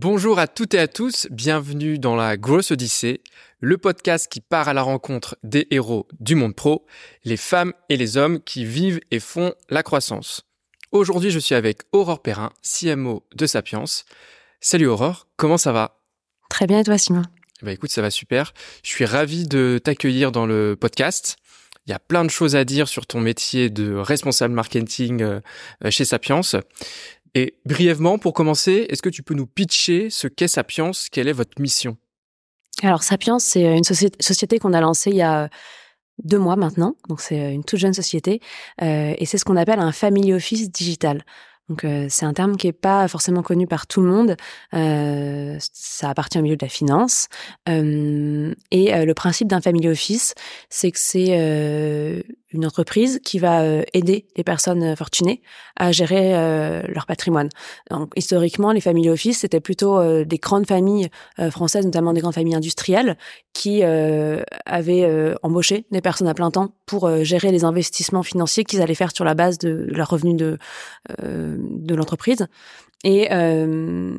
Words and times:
Bonjour 0.00 0.38
à 0.38 0.46
toutes 0.46 0.74
et 0.74 0.78
à 0.78 0.86
tous, 0.86 1.26
bienvenue 1.28 1.98
dans 1.98 2.14
la 2.14 2.36
Grosse 2.36 2.70
Odyssée, 2.70 3.20
le 3.58 3.78
podcast 3.78 4.30
qui 4.30 4.40
part 4.40 4.68
à 4.68 4.72
la 4.72 4.82
rencontre 4.82 5.36
des 5.42 5.66
héros 5.72 6.06
du 6.20 6.36
monde 6.36 6.54
pro, 6.54 6.86
les 7.24 7.36
femmes 7.36 7.72
et 7.88 7.96
les 7.96 8.16
hommes 8.16 8.40
qui 8.40 8.64
vivent 8.64 9.00
et 9.10 9.18
font 9.18 9.54
la 9.70 9.82
croissance. 9.82 10.46
Aujourd'hui, 10.92 11.32
je 11.32 11.40
suis 11.40 11.56
avec 11.56 11.80
Aurore 11.90 12.22
Perrin, 12.22 12.52
CMO 12.62 13.26
de 13.34 13.46
Sapiens. 13.46 13.82
Salut 14.60 14.86
Aurore, 14.86 15.26
comment 15.36 15.58
ça 15.58 15.72
va? 15.72 15.98
Très 16.48 16.68
bien 16.68 16.78
et 16.78 16.84
toi 16.84 16.96
Simon? 16.96 17.22
Bah 17.62 17.72
écoute, 17.72 17.90
ça 17.90 18.00
va 18.00 18.12
super. 18.12 18.54
Je 18.84 18.90
suis 18.90 19.04
ravi 19.04 19.48
de 19.48 19.80
t'accueillir 19.82 20.30
dans 20.30 20.46
le 20.46 20.76
podcast. 20.80 21.38
Il 21.88 21.90
y 21.90 21.94
a 21.94 21.98
plein 21.98 22.22
de 22.22 22.28
choses 22.28 22.54
à 22.54 22.66
dire 22.66 22.86
sur 22.86 23.06
ton 23.06 23.18
métier 23.18 23.70
de 23.70 23.94
responsable 23.94 24.52
marketing 24.52 25.22
euh, 25.22 25.40
chez 25.88 26.04
Sapiens. 26.04 26.42
Et 27.34 27.54
brièvement, 27.64 28.18
pour 28.18 28.32
commencer, 28.32 28.86
est-ce 28.88 29.02
que 29.02 29.08
tu 29.08 29.22
peux 29.22 29.34
nous 29.34 29.46
pitcher 29.46 30.10
ce 30.10 30.28
qu'est 30.28 30.48
Sapiens 30.48 30.90
Quelle 31.10 31.28
est 31.28 31.32
votre 31.32 31.60
mission? 31.60 31.96
Alors, 32.82 33.02
Sapiens, 33.02 33.38
c'est 33.38 33.76
une 33.76 33.84
société 33.84 34.58
qu'on 34.58 34.72
a 34.72 34.80
lancée 34.80 35.10
il 35.10 35.16
y 35.16 35.22
a 35.22 35.48
deux 36.22 36.38
mois 36.38 36.56
maintenant. 36.56 36.96
Donc, 37.08 37.20
c'est 37.20 37.54
une 37.54 37.64
toute 37.64 37.78
jeune 37.78 37.94
société. 37.94 38.40
Euh, 38.82 39.14
et 39.16 39.26
c'est 39.26 39.38
ce 39.38 39.44
qu'on 39.44 39.56
appelle 39.56 39.80
un 39.80 39.92
family 39.92 40.32
office 40.32 40.70
digital. 40.70 41.24
Donc 41.68 41.84
euh, 41.84 42.06
c'est 42.08 42.24
un 42.24 42.32
terme 42.32 42.56
qui 42.56 42.66
est 42.66 42.72
pas 42.72 43.06
forcément 43.08 43.42
connu 43.42 43.66
par 43.66 43.86
tout 43.86 44.00
le 44.00 44.08
monde. 44.08 44.36
Euh, 44.74 45.56
ça 45.60 46.10
appartient 46.10 46.38
au 46.38 46.42
milieu 46.42 46.56
de 46.56 46.64
la 46.64 46.70
finance. 46.70 47.28
Euh, 47.68 48.54
et 48.70 48.94
euh, 48.94 49.04
le 49.04 49.14
principe 49.14 49.48
d'un 49.48 49.60
family 49.60 49.88
office, 49.88 50.34
c'est 50.70 50.90
que 50.90 50.98
c'est 50.98 51.38
euh, 51.38 52.22
une 52.52 52.64
entreprise 52.66 53.20
qui 53.24 53.38
va 53.38 53.62
aider 53.92 54.26
les 54.36 54.44
personnes 54.44 54.96
fortunées 54.96 55.42
à 55.76 55.92
gérer 55.92 56.32
leur 56.88 57.06
patrimoine. 57.06 57.48
Donc, 57.90 58.12
historiquement, 58.16 58.72
les 58.72 58.80
family 58.80 59.10
office 59.10 59.40
c'était 59.40 59.60
plutôt 59.60 60.24
des 60.24 60.38
grandes 60.38 60.66
familles 60.66 61.08
françaises, 61.50 61.84
notamment 61.84 62.12
des 62.12 62.20
grandes 62.20 62.34
familles 62.34 62.54
industrielles, 62.54 63.16
qui 63.52 63.82
avaient 63.82 65.34
embauché 65.42 65.84
des 65.90 66.00
personnes 66.00 66.28
à 66.28 66.34
plein 66.34 66.50
temps 66.50 66.72
pour 66.86 67.24
gérer 67.24 67.52
les 67.52 67.64
investissements 67.64 68.22
financiers 68.22 68.64
qu'ils 68.64 68.80
allaient 68.80 68.94
faire 68.94 69.14
sur 69.14 69.24
la 69.24 69.34
base 69.34 69.58
de 69.58 69.86
leurs 69.90 70.08
revenus 70.08 70.36
de 70.36 70.58
de 71.18 71.94
l'entreprise. 71.94 72.46
Et 73.04 73.28
euh, 73.32 74.16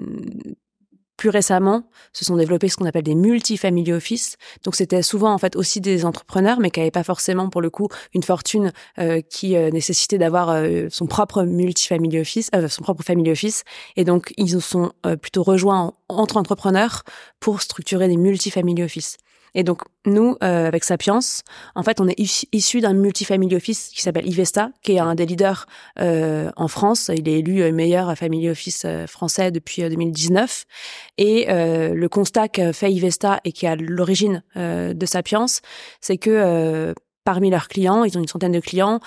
plus 1.19 1.29
récemment, 1.29 1.83
se 2.13 2.23
sont 2.23 2.37
développés 2.37 2.69
ce 2.69 2.77
qu'on 2.77 2.85
appelle 2.85 3.03
des 3.03 3.13
multifamily 3.13 3.91
office. 3.91 4.37
Donc 4.63 4.75
c'était 4.75 5.01
souvent 5.01 5.33
en 5.33 5.37
fait 5.37 5.57
aussi 5.57 5.81
des 5.81 6.05
entrepreneurs, 6.05 6.61
mais 6.61 6.71
qui 6.71 6.79
n'avaient 6.79 6.91
pas 6.91 7.03
forcément 7.03 7.49
pour 7.49 7.59
le 7.59 7.69
coup 7.69 7.89
une 8.13 8.23
fortune 8.23 8.71
euh, 8.99 9.19
qui 9.19 9.57
euh, 9.57 9.69
nécessitait 9.69 10.17
d'avoir 10.17 10.49
euh, 10.49 10.87
son 10.89 11.07
propre 11.07 11.43
multifamily 11.43 12.21
office, 12.21 12.49
euh, 12.55 12.69
son 12.69 12.83
propre 12.83 13.03
family 13.03 13.31
office. 13.31 13.65
Et 13.97 14.05
donc 14.05 14.33
ils 14.37 14.51
se 14.51 14.61
sont 14.61 14.93
plutôt 15.21 15.43
rejoints 15.43 15.93
entre 16.07 16.37
entrepreneurs 16.37 17.03
pour 17.41 17.61
structurer 17.61 18.07
des 18.07 18.15
multifamily 18.15 18.81
office. 18.81 19.17
Et 19.55 19.63
donc, 19.63 19.81
nous, 20.05 20.37
euh, 20.43 20.67
avec 20.67 20.83
Sapiens, 20.83 21.19
en 21.75 21.83
fait, 21.83 21.99
on 21.99 22.07
est 22.07 22.19
issu 22.53 22.81
d'un 22.81 22.93
multifamily 22.93 23.55
office 23.55 23.89
qui 23.89 24.01
s'appelle 24.01 24.27
Ivesta, 24.27 24.71
qui 24.81 24.93
est 24.93 24.99
un 24.99 25.15
des 25.15 25.25
leaders 25.25 25.65
euh, 25.99 26.51
en 26.55 26.67
France. 26.67 27.11
Il 27.15 27.27
est 27.27 27.39
élu 27.39 27.61
euh, 27.61 27.71
meilleur 27.71 28.15
family 28.17 28.49
office 28.49 28.83
euh, 28.85 29.07
français 29.07 29.51
depuis 29.51 29.81
2019. 29.81 30.65
Et 31.17 31.47
le 31.49 32.07
constat 32.07 32.47
que 32.47 32.71
fait 32.71 32.91
Ivesta 32.91 33.39
et 33.43 33.51
qui 33.51 33.65
est 33.65 33.69
à 33.69 33.75
l'origine 33.75 34.43
de 34.55 35.05
Sapiens, 35.05 35.45
c'est 36.01 36.17
que 36.17 36.93
parmi 37.23 37.49
leurs 37.49 37.67
clients, 37.67 38.03
ils 38.03 38.17
ont 38.17 38.21
une 38.21 38.27
centaine 38.27 38.53
de 38.53 38.59
clients 38.59 38.99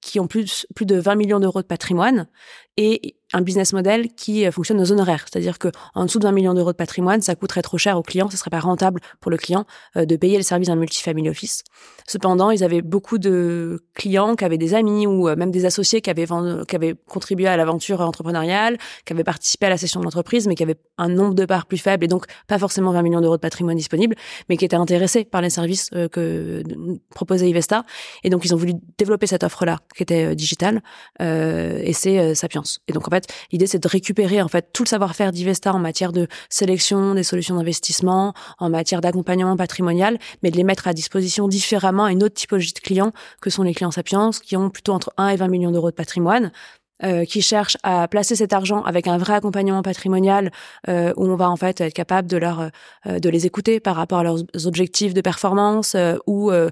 qui 0.00 0.20
ont 0.20 0.26
plus, 0.26 0.66
plus 0.74 0.86
de 0.86 0.96
20 0.96 1.14
millions 1.14 1.40
d'euros 1.40 1.62
de 1.62 1.66
patrimoine 1.66 2.28
et 2.76 3.16
un 3.32 3.42
business 3.42 3.72
model 3.72 4.08
qui 4.14 4.46
euh, 4.46 4.50
fonctionne 4.50 4.80
aux 4.80 4.92
honoraires. 4.92 5.26
C'est-à-dire 5.30 5.58
que 5.58 5.68
en 5.94 6.06
dessous 6.06 6.18
de 6.18 6.24
20 6.24 6.32
millions 6.32 6.54
d'euros 6.54 6.72
de 6.72 6.76
patrimoine, 6.76 7.20
ça 7.20 7.34
coûterait 7.34 7.62
trop 7.62 7.78
cher 7.78 7.98
au 7.98 8.02
client, 8.02 8.30
ce 8.30 8.36
serait 8.36 8.50
pas 8.50 8.60
rentable 8.60 9.00
pour 9.20 9.30
le 9.30 9.36
client 9.36 9.66
euh, 9.96 10.06
de 10.06 10.16
payer 10.16 10.36
le 10.36 10.42
service 10.42 10.68
d'un 10.68 10.76
multifamily 10.76 11.28
office. 11.28 11.62
Cependant, 12.06 12.50
ils 12.50 12.64
avaient 12.64 12.80
beaucoup 12.80 13.18
de 13.18 13.84
clients 13.94 14.34
qui 14.34 14.44
avaient 14.44 14.58
des 14.58 14.74
amis 14.74 15.06
ou 15.06 15.28
euh, 15.28 15.36
même 15.36 15.50
des 15.50 15.66
associés 15.66 16.00
qui 16.00 16.08
avaient, 16.08 16.26
qui 16.66 16.76
avaient 16.76 16.94
contribué 17.08 17.46
à 17.46 17.56
l'aventure 17.56 18.00
entrepreneuriale, 18.00 18.78
qui 19.04 19.12
avaient 19.12 19.24
participé 19.24 19.66
à 19.66 19.70
la 19.70 19.76
session 19.76 20.00
de 20.00 20.04
l'entreprise, 20.04 20.46
mais 20.46 20.54
qui 20.54 20.62
avaient 20.62 20.78
un 20.96 21.08
nombre 21.08 21.34
de 21.34 21.44
parts 21.44 21.66
plus 21.66 21.78
faible 21.78 22.04
et 22.04 22.08
donc 22.08 22.24
pas 22.46 22.58
forcément 22.58 22.92
20 22.92 23.02
millions 23.02 23.20
d'euros 23.20 23.36
de 23.36 23.40
patrimoine 23.40 23.76
disponible, 23.76 24.16
mais 24.48 24.56
qui 24.56 24.64
étaient 24.64 24.76
intéressés 24.76 25.24
par 25.24 25.42
les 25.42 25.50
services 25.50 25.90
que 26.12 26.62
proposait 27.10 27.48
Ivesta. 27.48 27.84
Et 28.24 28.30
donc, 28.30 28.44
ils 28.44 28.54
ont 28.54 28.56
voulu 28.56 28.72
développer 28.96 29.26
cette 29.26 29.44
offre-là, 29.44 29.78
qui 29.94 30.02
était 30.02 30.34
digitale, 30.34 30.82
et 31.20 31.92
c'est 31.92 32.34
Sapiens. 32.34 32.62
Et 32.86 32.92
donc, 32.92 33.06
en 33.06 33.10
fait, 33.10 33.17
l'idée, 33.52 33.66
c'est 33.66 33.78
de 33.78 33.88
récupérer, 33.88 34.42
en 34.42 34.48
fait, 34.48 34.70
tout 34.72 34.84
le 34.84 34.88
savoir-faire 34.88 35.32
d'Ivesta 35.32 35.72
en 35.72 35.78
matière 35.78 36.12
de 36.12 36.28
sélection 36.48 37.14
des 37.14 37.22
solutions 37.22 37.56
d'investissement, 37.56 38.34
en 38.58 38.70
matière 38.70 39.00
d'accompagnement 39.00 39.56
patrimonial, 39.56 40.18
mais 40.42 40.50
de 40.50 40.56
les 40.56 40.64
mettre 40.64 40.88
à 40.88 40.92
disposition 40.92 41.48
différemment 41.48 42.04
à 42.04 42.12
une 42.12 42.22
autre 42.22 42.34
typologie 42.34 42.72
de 42.72 42.80
clients 42.80 43.12
que 43.40 43.50
sont 43.50 43.62
les 43.62 43.74
clients 43.74 43.90
Sapiens, 43.90 44.30
qui 44.42 44.56
ont 44.56 44.70
plutôt 44.70 44.92
entre 44.92 45.12
1 45.16 45.28
et 45.28 45.36
20 45.36 45.48
millions 45.48 45.70
d'euros 45.70 45.90
de 45.90 45.96
patrimoine, 45.96 46.52
euh, 47.04 47.24
qui 47.24 47.42
cherchent 47.42 47.76
à 47.82 48.08
placer 48.08 48.36
cet 48.36 48.52
argent 48.52 48.82
avec 48.82 49.06
un 49.06 49.18
vrai 49.18 49.34
accompagnement 49.34 49.82
patrimonial 49.82 50.50
euh, 50.88 51.12
où 51.16 51.26
on 51.26 51.36
va 51.36 51.48
en 51.50 51.56
fait 51.56 51.80
être 51.80 51.94
capable 51.94 52.28
de 52.28 52.36
leur 52.36 52.70
euh, 53.06 53.18
de 53.18 53.28
les 53.28 53.46
écouter 53.46 53.80
par 53.80 53.96
rapport 53.96 54.18
à 54.18 54.22
leurs 54.22 54.38
objectifs 54.64 55.14
de 55.14 55.20
performance 55.20 55.94
euh, 55.94 56.16
ou 56.26 56.50
euh, 56.50 56.70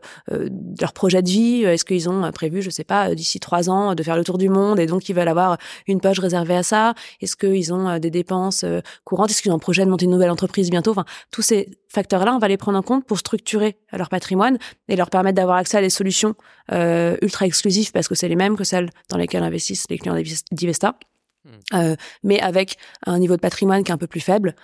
leur 0.80 0.92
projet 0.92 1.22
de 1.22 1.28
vie. 1.28 1.62
Est-ce 1.62 1.84
qu'ils 1.84 2.08
ont 2.08 2.30
prévu 2.32 2.62
je 2.62 2.70
sais 2.70 2.84
pas 2.84 3.14
d'ici 3.14 3.40
trois 3.40 3.70
ans 3.70 3.94
de 3.94 4.02
faire 4.02 4.16
le 4.16 4.24
tour 4.24 4.38
du 4.38 4.48
monde 4.48 4.80
et 4.80 4.86
donc 4.86 5.08
ils 5.08 5.14
veulent 5.14 5.28
avoir 5.28 5.58
une 5.86 6.00
poche 6.00 6.18
réservée 6.18 6.56
à 6.56 6.62
ça? 6.62 6.94
Est-ce 7.20 7.36
qu'ils 7.36 7.72
ont 7.72 7.98
des 7.98 8.10
dépenses 8.10 8.64
courantes? 9.04 9.30
Est-ce 9.30 9.42
qu'ils 9.42 9.52
ont 9.52 9.56
un 9.56 9.60
projet 9.60 9.84
de 9.84 9.90
monter 9.90 10.04
une 10.04 10.10
nouvelle 10.10 10.30
entreprise 10.30 10.70
bientôt? 10.70 10.90
Enfin 10.90 11.04
tous 11.30 11.42
ces 11.42 11.68
facteurs 11.88 12.24
là 12.24 12.34
on 12.34 12.38
va 12.38 12.48
les 12.48 12.56
prendre 12.56 12.78
en 12.78 12.82
compte 12.82 13.04
pour 13.04 13.18
structurer 13.18 13.78
leur 13.92 14.08
patrimoine 14.08 14.58
et 14.88 14.96
leur 14.96 15.10
permettre 15.10 15.36
d'avoir 15.36 15.56
accès 15.56 15.78
à 15.78 15.80
des 15.80 15.90
solutions 15.90 16.34
ultra 16.70 17.46
exclusives 17.46 17.92
parce 17.92 18.08
que 18.08 18.14
c'est 18.14 18.28
les 18.28 18.36
mêmes 18.36 18.56
que 18.56 18.64
celles 18.64 18.90
dans 19.08 19.16
lesquelles 19.16 19.42
investissent 19.42 19.86
les 19.88 19.98
clients 19.98 20.16
d'Ivesta, 20.52 20.98
hmm. 21.44 21.50
euh, 21.74 21.96
mais 22.22 22.40
avec 22.40 22.76
un 23.06 23.18
niveau 23.18 23.36
de 23.36 23.40
patrimoine 23.40 23.84
qui 23.84 23.90
est 23.90 23.94
un 23.94 23.98
peu 23.98 24.06
plus 24.06 24.20
faible. 24.20 24.54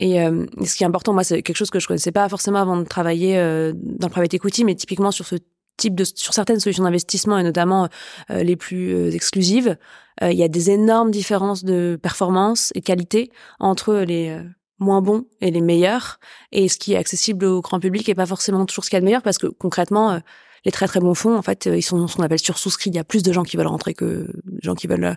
Et 0.00 0.22
euh, 0.22 0.46
ce 0.64 0.76
qui 0.76 0.82
est 0.82 0.86
important, 0.86 1.12
moi, 1.12 1.24
c'est 1.24 1.42
quelque 1.42 1.56
chose 1.56 1.70
que 1.70 1.78
je 1.78 1.86
connaissais 1.86 2.10
pas 2.10 2.28
forcément 2.28 2.58
avant 2.58 2.76
de 2.78 2.84
travailler 2.84 3.36
euh, 3.36 3.72
dans 3.74 4.06
le 4.06 4.12
private 4.12 4.32
equity, 4.32 4.64
mais 4.64 4.74
typiquement 4.74 5.10
sur 5.10 5.26
ce 5.26 5.36
type 5.76 5.94
de 5.94 6.04
sur 6.04 6.34
certaines 6.34 6.60
solutions 6.60 6.84
d'investissement 6.84 7.38
et 7.38 7.42
notamment 7.42 7.88
euh, 8.30 8.42
les 8.42 8.56
plus 8.56 8.94
euh, 8.94 9.10
exclusives, 9.10 9.76
il 10.22 10.36
y 10.36 10.42
a 10.42 10.48
des 10.48 10.70
énormes 10.70 11.10
différences 11.10 11.64
de 11.64 11.98
performance 12.02 12.72
et 12.74 12.82
qualité 12.82 13.30
entre 13.58 13.94
les 13.94 14.38
moins 14.80 15.02
bons 15.02 15.26
et 15.40 15.50
les 15.50 15.60
meilleurs. 15.60 16.18
Et 16.52 16.68
ce 16.68 16.78
qui 16.78 16.94
est 16.94 16.96
accessible 16.96 17.44
au 17.44 17.60
grand 17.60 17.78
public 17.78 18.08
est 18.08 18.14
pas 18.14 18.26
forcément 18.26 18.66
toujours 18.66 18.84
ce 18.84 18.90
qu'il 18.90 18.96
y 18.96 18.98
a 18.98 19.00
de 19.00 19.04
meilleur 19.04 19.22
parce 19.22 19.38
que 19.38 19.46
concrètement, 19.46 20.20
les 20.64 20.72
très 20.72 20.86
très 20.86 21.00
bons 21.00 21.14
fonds, 21.14 21.36
en 21.36 21.42
fait, 21.42 21.66
ils 21.66 21.82
sont 21.82 22.06
ce 22.06 22.16
qu'on 22.16 22.22
appelle 22.22 22.38
sursouscrits. 22.38 22.90
Il 22.90 22.96
y 22.96 22.98
a 22.98 23.04
plus 23.04 23.22
de 23.22 23.32
gens 23.32 23.42
qui 23.42 23.56
veulent 23.56 23.66
rentrer 23.66 23.94
que 23.94 24.30
de 24.44 24.60
gens 24.62 24.74
qui 24.74 24.86
veulent 24.86 25.16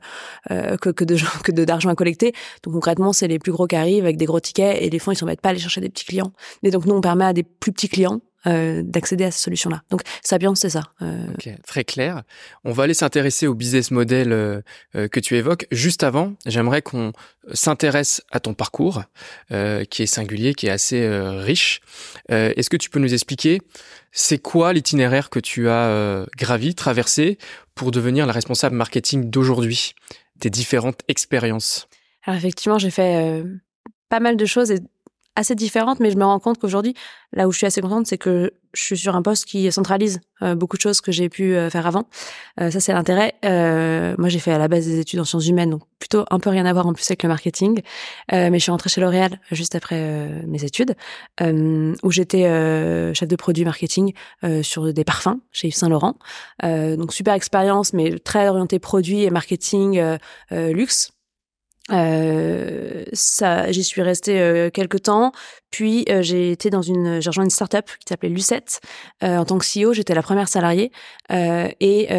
euh, 0.52 0.78
que, 0.78 0.90
que 0.90 1.04
de 1.04 1.16
gens 1.16 1.28
que 1.44 1.52
de 1.52 1.66
d'argent 1.66 1.90
à 1.90 1.96
collecter. 1.96 2.34
Donc 2.64 2.74
concrètement, 2.74 3.14
c'est 3.14 3.28
les 3.28 3.40
plus 3.40 3.52
gros 3.52 3.68
qui 3.68 3.76
arrivent 3.76 4.04
avec 4.04 4.18
des 4.18 4.26
gros 4.26 4.40
tickets 4.40 4.82
et 4.82 4.90
les 4.90 5.00
fonds 5.00 5.12
ils 5.12 5.18
s'en 5.18 5.26
mettent 5.26 5.42
pas 5.42 5.50
à 5.50 5.52
aller 5.52 5.60
chercher 5.60 5.82
des 5.82 5.90
petits 5.90 6.06
clients. 6.06 6.34
Mais 6.62 6.72
donc 6.72 6.86
nous 6.86 6.96
on 6.96 7.02
permet 7.02 7.26
à 7.26 7.34
des 7.34 7.44
plus 7.44 7.72
petits 7.72 7.90
clients 7.90 8.22
euh, 8.46 8.82
d'accéder 8.84 9.24
à 9.24 9.32
ces 9.32 9.40
solutions-là. 9.40 9.84
Donc 9.90 10.02
Sapiens, 10.22 10.56
c'est 10.56 10.70
ça. 10.70 10.84
Euh... 11.02 11.28
Ok, 11.34 11.50
très 11.66 11.84
clair. 11.84 12.24
On 12.64 12.72
va 12.72 12.84
aller 12.84 12.94
s'intéresser 12.94 13.48
au 13.48 13.54
business 13.54 13.92
model 13.92 14.32
euh, 14.32 14.62
euh, 14.96 15.08
que 15.08 15.20
tu 15.20 15.38
évoques. 15.38 15.66
Juste 15.72 16.04
avant, 16.04 16.34
j'aimerais 16.46 16.82
qu'on 16.82 17.14
s'intéresse 17.54 18.22
à 18.32 18.40
ton 18.40 18.54
parcours, 18.54 19.04
euh, 19.52 19.86
qui 19.86 20.04
est 20.04 20.08
singulier, 20.08 20.54
qui 20.54 20.68
est 20.68 20.72
assez 20.72 21.08
riche. 21.08 21.82
Est-ce 22.30 22.70
que 22.70 22.78
tu 22.78 22.90
peux 22.90 23.00
nous 23.00 23.14
expliquer 23.14 23.62
c'est 24.12 24.38
quoi 24.38 24.74
l'itinéraire 24.74 25.30
que 25.30 25.40
tu 25.40 25.70
as 25.70 26.26
gravi, 26.38 26.76
traversé 26.76 27.38
pour 27.76 27.92
devenir 27.92 28.26
la 28.26 28.34
responsable 28.34 28.76
marketing 28.76 29.30
d'aujourd'hui, 29.30 29.94
tes 30.40 30.50
différentes 30.50 31.02
expériences? 31.08 31.88
Alors 32.24 32.38
effectivement, 32.38 32.78
j'ai 32.78 32.92
fait 32.92 33.44
pas 34.10 34.20
mal 34.20 34.38
de 34.38 34.46
choses 34.46 34.72
et 34.72 34.80
assez 35.36 35.56
différentes, 35.56 36.00
mais 36.00 36.12
je 36.12 36.18
me 36.18 36.26
rends 36.26 36.40
compte 36.40 36.60
qu'aujourd'hui, 36.60 36.94
là 37.32 37.48
où 37.48 37.52
je 37.52 37.58
suis 37.58 37.68
assez 37.68 37.82
contente, 37.82 38.08
c'est 38.08 38.18
que 38.18 38.54
je 38.74 38.82
suis 38.82 38.98
sur 38.98 39.16
un 39.16 39.22
poste 39.22 39.46
qui 39.46 39.72
centralise 39.72 40.20
euh, 40.42 40.56
beaucoup 40.56 40.78
de 40.78 40.82
choses 40.82 41.00
que 41.00 41.12
j'ai 41.12 41.30
pu 41.30 41.56
euh, 41.56 41.70
faire 41.70 41.86
avant. 41.86 42.08
Euh, 42.60 42.72
ça, 42.72 42.80
c'est 42.80 42.94
l'intérêt. 42.94 43.34
moi, 44.18 44.30
j'ai 44.30 44.40
fait 44.40 44.52
à 44.52 44.58
la 44.58 44.68
base 44.68 44.86
des 44.86 45.00
études 45.00 45.20
en 45.20 45.26
sciences 45.26 45.48
humaines, 45.48 45.72
donc 45.72 45.84
plutôt 46.00 46.26
un 46.30 46.40
peu 46.40 46.50
rien 46.50 46.66
à 46.66 46.74
voir 46.74 46.88
en 46.88 46.94
plus 46.94 47.06
avec 47.10 47.24
le 47.24 47.30
marketing. 47.30 47.82
mais 48.32 48.54
je 48.54 48.60
suis 48.60 48.72
rentrée 48.72 48.90
chez 48.90 49.02
L'Oréal 49.02 49.40
juste 49.52 49.76
après 49.76 50.44
mes 50.48 50.64
études, 50.64 50.96
où 51.42 52.12
j'étais 52.12 52.44
chef 53.14 53.28
de 53.28 53.36
produit 53.36 53.64
marketing 53.64 54.14
sur 54.62 54.92
des 54.92 55.04
parfums 55.04 55.40
chez 55.52 55.68
Yves 55.68 55.76
Saint 55.76 55.90
Laurent. 55.90 56.16
donc 56.62 57.14
super 57.14 57.34
expérience, 57.34 57.94
mais 57.94 58.20
très 58.20 58.50
orientée 58.50 58.80
produit 58.80 59.24
et 59.24 59.30
marketing 59.30 60.02
luxe. 60.52 61.14
Euh, 61.92 63.04
ça, 63.12 63.72
j'y 63.72 63.84
suis 63.84 64.02
restée 64.02 64.40
euh, 64.40 64.70
quelques 64.70 65.04
temps. 65.04 65.34
Puis 65.74 66.06
euh, 66.08 66.22
j'ai 66.22 66.52
été 66.52 66.70
dans 66.70 66.84
une, 66.84 67.20
j'ai 67.20 67.32
rejoint 67.32 67.46
une 67.46 67.50
startup 67.50 67.86
qui 67.86 68.06
s'appelait 68.08 68.30
Lucette 68.30 68.80
euh, 69.24 69.38
en 69.38 69.46
tant 69.46 69.58
que 69.58 69.66
CEO. 69.66 69.92
J'étais 69.92 70.14
la 70.14 70.22
première 70.22 70.48
salariée 70.48 70.92
euh, 71.32 71.68
et 71.80 72.10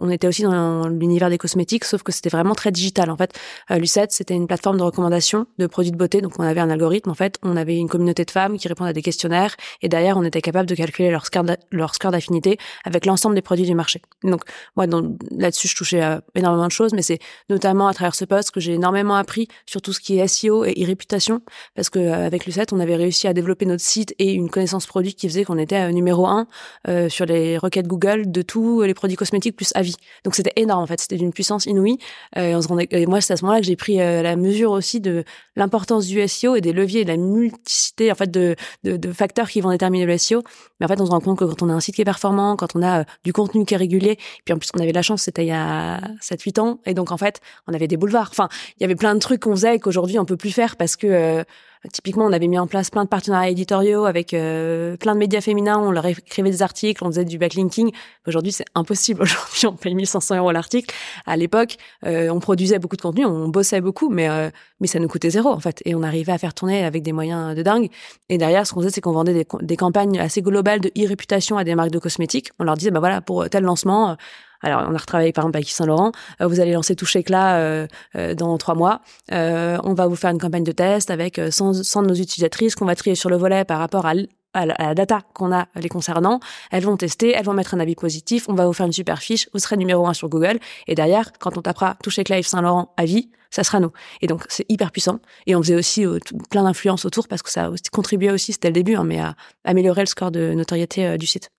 on 0.00 0.08
était 0.08 0.26
aussi 0.26 0.42
dans 0.42 0.88
l'univers 0.88 1.28
des 1.28 1.36
cosmétiques, 1.36 1.84
sauf 1.84 2.02
que 2.02 2.12
c'était 2.12 2.30
vraiment 2.30 2.54
très 2.54 2.72
digital. 2.72 3.10
En 3.10 3.16
fait, 3.16 3.38
Lucette 3.68 4.12
c'était 4.12 4.34
une 4.34 4.46
plateforme 4.46 4.78
de 4.78 4.82
recommandation 4.82 5.46
de 5.58 5.66
produits 5.66 5.92
de 5.92 5.98
beauté. 5.98 6.22
Donc 6.22 6.38
on 6.38 6.44
avait 6.44 6.60
un 6.60 6.70
algorithme. 6.70 7.10
En 7.10 7.14
fait, 7.14 7.38
on 7.42 7.58
avait 7.58 7.76
une 7.76 7.90
communauté 7.90 8.24
de 8.24 8.30
femmes 8.30 8.56
qui 8.56 8.68
répondaient 8.68 8.90
à 8.90 8.94
des 8.94 9.02
questionnaires 9.02 9.54
et 9.82 9.90
derrière 9.90 10.16
on 10.16 10.24
était 10.24 10.40
capable 10.40 10.66
de 10.66 10.74
calculer 10.74 11.10
leur 11.10 11.26
score 11.26 11.44
leur 11.72 11.94
score 11.94 12.10
d'affinité 12.10 12.56
avec 12.84 13.04
l'ensemble 13.04 13.34
des 13.34 13.42
produits 13.42 13.66
du 13.66 13.74
marché. 13.74 14.00
Donc 14.22 14.44
moi 14.76 14.86
là-dessus 15.30 15.68
je 15.68 15.76
touchais 15.76 16.00
à 16.00 16.22
énormément 16.34 16.66
de 16.66 16.72
choses, 16.72 16.94
mais 16.94 17.02
c'est 17.02 17.18
notamment 17.50 17.86
à 17.86 17.92
travers 17.92 18.14
ce 18.14 18.24
poste 18.24 18.50
que 18.50 18.60
j'ai 18.60 18.72
énormément 18.72 19.03
appris 19.12 19.48
sur 19.66 19.82
tout 19.82 19.92
ce 19.92 20.00
qui 20.00 20.18
est 20.18 20.26
SEO 20.26 20.64
et 20.64 20.72
e-réputation 20.82 21.42
parce 21.74 21.90
que 21.90 21.98
avec 21.98 22.46
Lucette 22.46 22.72
on 22.72 22.80
avait 22.80 22.96
réussi 22.96 23.28
à 23.28 23.34
développer 23.34 23.66
notre 23.66 23.82
site 23.82 24.14
et 24.18 24.32
une 24.32 24.50
connaissance 24.50 24.86
produit 24.86 25.14
qui 25.14 25.28
faisait 25.28 25.44
qu'on 25.44 25.58
était 25.58 25.76
euh, 25.76 25.90
numéro 25.90 26.26
un 26.26 26.46
euh, 26.88 27.08
sur 27.08 27.26
les 27.26 27.58
requêtes 27.58 27.86
Google 27.86 28.30
de 28.30 28.42
tous 28.42 28.82
les 28.82 28.94
produits 28.94 29.16
cosmétiques 29.16 29.56
plus 29.56 29.70
avis. 29.74 29.96
Donc 30.24 30.34
c'était 30.34 30.52
énorme 30.56 30.82
en 30.82 30.86
fait, 30.86 31.00
c'était 31.00 31.16
d'une 31.16 31.32
puissance 31.32 31.66
inouïe. 31.66 31.98
Euh, 32.36 32.54
on 32.54 32.62
se 32.62 32.68
rendait, 32.68 32.88
et 32.90 33.06
moi 33.06 33.20
c'est 33.20 33.32
à 33.32 33.36
ce 33.36 33.44
moment-là 33.44 33.60
que 33.60 33.66
j'ai 33.66 33.76
pris 33.76 33.96
la 33.96 34.36
mesure 34.36 34.70
aussi 34.70 35.00
de 35.00 35.24
l'importance 35.56 36.06
du 36.06 36.26
SEO 36.26 36.56
et 36.56 36.60
des 36.60 36.72
leviers 36.72 37.02
et 37.02 37.04
de 37.04 37.10
la 37.10 37.16
multiplicité 37.16 38.10
en 38.10 38.14
fait 38.14 38.30
de, 38.30 38.56
de, 38.82 38.96
de, 38.96 39.12
facteurs 39.12 39.48
qui 39.48 39.60
vont 39.60 39.70
déterminer 39.70 40.06
le 40.06 40.16
SEO. 40.18 40.42
Mais 40.80 40.86
en 40.86 40.88
fait 40.88 41.00
on 41.00 41.06
se 41.06 41.10
rend 41.10 41.20
compte 41.20 41.38
que 41.38 41.44
quand 41.44 41.62
on 41.62 41.68
a 41.68 41.72
un 41.72 41.80
site 41.80 41.94
qui 41.94 42.02
est 42.02 42.04
performant, 42.06 42.56
quand 42.56 42.74
on 42.74 42.82
a 42.82 43.04
du 43.24 43.32
contenu 43.32 43.64
qui 43.64 43.74
est 43.74 43.78
régulier, 43.78 44.18
puis 44.44 44.54
en 44.54 44.58
plus 44.58 44.70
on 44.74 44.80
avait 44.80 44.92
la 44.92 45.02
chance, 45.02 45.22
c'était 45.22 45.44
il 45.44 45.48
y 45.48 45.52
a 45.52 46.00
7-8 46.20 46.60
ans, 46.60 46.80
et 46.86 46.94
donc 46.94 47.12
en 47.12 47.16
fait 47.16 47.40
on 47.66 47.74
avait 47.74 47.88
des 47.88 47.96
boulevards. 47.96 48.28
Enfin 48.30 48.48
il 48.78 48.82
y 48.82 48.84
avait 48.84 48.93
plein 48.94 49.14
de 49.14 49.20
trucs 49.20 49.40
qu'on 49.40 49.52
faisait 49.52 49.78
qu'aujourd'hui 49.78 50.18
on 50.18 50.24
peut 50.24 50.36
plus 50.36 50.52
faire 50.52 50.76
parce 50.76 50.96
que 50.96 51.44
Typiquement, 51.92 52.24
on 52.24 52.32
avait 52.32 52.48
mis 52.48 52.58
en 52.58 52.66
place 52.66 52.88
plein 52.88 53.04
de 53.04 53.08
partenariats 53.08 53.50
éditoriaux 53.50 54.06
avec 54.06 54.32
euh, 54.32 54.96
plein 54.96 55.12
de 55.12 55.18
médias 55.18 55.42
féminins. 55.42 55.78
On 55.78 55.90
leur 55.90 56.06
écrivait 56.06 56.50
des 56.50 56.62
articles, 56.62 57.04
on 57.04 57.08
faisait 57.08 57.26
du 57.26 57.36
backlinking. 57.36 57.92
Aujourd'hui, 58.26 58.52
c'est 58.52 58.64
impossible. 58.74 59.22
Aujourd'hui, 59.22 59.66
on 59.66 59.72
paye 59.72 59.94
1500 59.94 60.38
euros 60.38 60.50
l'article. 60.50 60.94
À 61.26 61.36
l'époque, 61.36 61.76
euh, 62.06 62.30
on 62.30 62.40
produisait 62.40 62.78
beaucoup 62.78 62.96
de 62.96 63.02
contenu, 63.02 63.26
on 63.26 63.48
bossait 63.48 63.82
beaucoup, 63.82 64.08
mais 64.08 64.30
euh, 64.30 64.48
mais 64.80 64.86
ça 64.86 64.98
nous 64.98 65.08
coûtait 65.08 65.28
zéro 65.28 65.50
en 65.50 65.60
fait. 65.60 65.82
Et 65.84 65.94
on 65.94 66.02
arrivait 66.02 66.32
à 66.32 66.38
faire 66.38 66.54
tourner 66.54 66.84
avec 66.84 67.02
des 67.02 67.12
moyens 67.12 67.54
de 67.54 67.62
dingue. 67.62 67.90
Et 68.30 68.38
derrière, 68.38 68.66
ce 68.66 68.72
qu'on 68.72 68.80
faisait, 68.80 68.90
c'est 68.90 69.02
qu'on 69.02 69.12
vendait 69.12 69.34
des, 69.34 69.46
des, 69.60 69.76
campagnes 69.76 70.18
assez 70.18 70.40
globales 70.40 70.80
de 70.80 70.90
e-réputation 70.98 71.58
à 71.58 71.64
des 71.64 71.74
marques 71.74 71.90
de 71.90 71.98
cosmétiques. 71.98 72.48
On 72.58 72.64
leur 72.64 72.76
disait, 72.76 72.92
bah 72.92 73.00
voilà, 73.00 73.20
pour 73.20 73.48
tel 73.50 73.62
lancement 73.62 74.16
alors, 74.64 74.86
on 74.88 74.94
a 74.94 74.98
retravaillé 74.98 75.32
par 75.32 75.44
exemple 75.44 75.58
avec 75.58 75.68
Saint 75.68 75.84
Laurent. 75.84 76.12
Euh, 76.40 76.46
vous 76.46 76.58
allez 76.58 76.72
lancer 76.72 76.96
Touche 76.96 77.16
Éclat 77.16 77.56
euh, 77.56 77.86
euh, 78.16 78.34
dans 78.34 78.56
trois 78.56 78.74
mois. 78.74 79.02
on 79.30 79.94
va 79.94 80.06
vous 80.06 80.16
faire 80.16 80.30
une 80.30 80.38
campagne 80.38 80.64
de 80.64 80.72
test 80.72 81.10
avec 81.10 81.38
100, 81.50 81.84
100 81.84 82.02
de 82.02 82.08
nos 82.08 82.14
utilisatrices 82.14 82.74
qu'on 82.74 82.86
va 82.86 82.94
trier 82.94 83.14
sur 83.14 83.28
le 83.28 83.36
volet 83.36 83.64
par 83.64 83.78
rapport 83.78 84.06
à 84.06 84.14
la, 84.14 84.94
data 84.94 85.20
qu'on 85.34 85.52
a 85.52 85.66
les 85.74 85.88
concernant, 85.88 86.40
elles 86.70 86.84
vont 86.84 86.96
tester, 86.96 87.32
elles 87.32 87.44
vont 87.44 87.52
mettre 87.52 87.74
un 87.74 87.80
avis 87.80 87.94
positif, 87.94 88.48
on 88.48 88.54
va 88.54 88.66
vous 88.66 88.72
faire 88.72 88.86
une 88.86 88.92
super 88.92 89.18
fiche, 89.18 89.48
vous 89.52 89.58
serez 89.58 89.76
numéro 89.76 90.06
un 90.06 90.14
sur 90.14 90.28
Google, 90.28 90.60
et 90.86 90.94
derrière, 90.94 91.32
quand 91.40 91.58
on 91.58 91.62
tapera 91.62 91.96
Touche 92.02 92.20
Éclat 92.20 92.38
Yves 92.38 92.46
Saint 92.46 92.62
Laurent 92.62 92.94
avis, 92.96 93.30
ça 93.50 93.64
sera 93.64 93.80
nous. 93.80 93.90
Et 94.22 94.26
donc 94.26 94.44
c'est 94.48 94.64
hyper 94.68 94.92
puissant. 94.92 95.18
Et 95.46 95.54
on 95.54 95.62
faisait 95.62 95.76
aussi 95.76 96.04
plein 96.50 96.62
d'influence 96.62 97.04
autour 97.04 97.28
parce 97.28 97.42
que 97.42 97.50
ça 97.50 97.66
a 97.66 97.70
contribué 97.92 98.30
aussi, 98.30 98.52
c'était 98.52 98.68
le 98.68 98.74
début, 98.74 98.94
hein, 98.94 99.04
mais 99.04 99.20
à 99.20 99.34
améliorer 99.64 100.02
le 100.02 100.06
score 100.06 100.30
de 100.30 100.54
notoriété 100.54 101.18
du 101.18 101.26
site. 101.26 101.50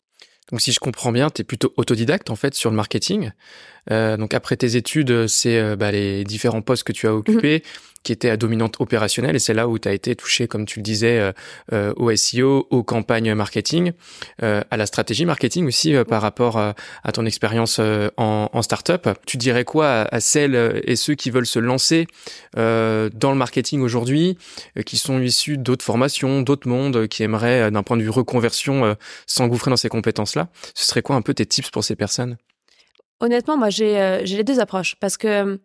Donc 0.52 0.62
si 0.62 0.72
je 0.72 0.80
comprends 0.80 1.12
bien, 1.12 1.30
tu 1.30 1.44
plutôt 1.44 1.74
autodidacte 1.78 2.30
en 2.30 2.36
fait 2.36 2.54
sur 2.54 2.70
le 2.70 2.76
marketing. 2.76 3.32
Euh, 3.92 4.18
donc 4.18 4.34
après 4.34 4.58
tes 4.58 4.76
études, 4.76 5.28
c'est 5.28 5.60
euh, 5.60 5.76
bah, 5.76 5.92
les 5.92 6.24
différents 6.24 6.62
postes 6.62 6.84
que 6.84 6.94
tu 6.94 7.08
as 7.08 7.16
occupés. 7.16 7.64
Mhm 7.64 7.96
qui 8.06 8.14
était 8.14 8.30
à 8.30 8.38
dominante 8.38 8.76
opérationnelle 8.80 9.36
et 9.36 9.40
c'est 9.40 9.54
là 9.54 9.68
où 9.68 9.78
tu 9.78 9.90
as 9.90 9.94
été 9.94 10.16
touché, 10.16 10.48
comme 10.48 10.66
tu 10.66 10.80
le 10.80 10.84
disais, 10.84 11.20
euh, 11.20 11.32
euh 11.74 11.94
au 11.98 12.16
SEO, 12.16 12.68
aux 12.70 12.84
campagnes 12.84 13.34
marketing, 13.34 13.92
euh, 14.44 14.62
à 14.70 14.78
la 14.78 14.86
stratégie 14.86 15.26
marketing 15.26 15.68
aussi 15.68 15.96
euh, 15.96 16.04
par 16.04 16.22
rapport 16.22 16.58
à, 16.58 16.76
ton 17.14 17.26
expérience 17.26 17.80
en, 17.80 18.50
en 18.52 18.62
startup. 18.62 19.10
Tu 19.26 19.38
dirais 19.38 19.64
quoi 19.64 20.04
à, 20.04 20.20
celles 20.20 20.82
et 20.84 20.96
ceux 20.96 21.16
qui 21.16 21.32
veulent 21.32 21.48
se 21.48 21.58
lancer 21.58 22.06
dans 22.56 23.32
le 23.32 23.36
marketing 23.36 23.82
aujourd'hui, 23.82 24.38
qui 24.86 24.98
sont 24.98 25.20
issus 25.20 25.58
d'autres 25.58 25.84
formations, 25.84 26.42
d'autres 26.42 26.68
mondes, 26.68 27.08
qui 27.08 27.24
aimeraient, 27.24 27.72
d'un 27.72 27.82
point 27.82 27.98
de 27.98 28.04
vue 28.04 28.10
reconversion, 28.10 28.96
s'engouffrer 29.26 29.72
dans 29.72 29.78
ces 29.78 29.90
compétences-là? 29.90 30.50
Ce 30.76 30.86
serait 30.86 31.02
quoi 31.02 31.16
un 31.16 31.22
peu 31.22 31.34
tes 31.34 31.46
tips 31.46 31.72
pour 31.72 31.84
ces 31.84 31.96
personnes? 31.96 32.38
Honnêtement, 33.20 33.58
moi, 33.58 33.70
j'ai 33.70 34.24
les 34.24 34.44
deux 34.44 34.60
approches 34.60 34.96
parce 35.00 35.18
que 35.18 35.60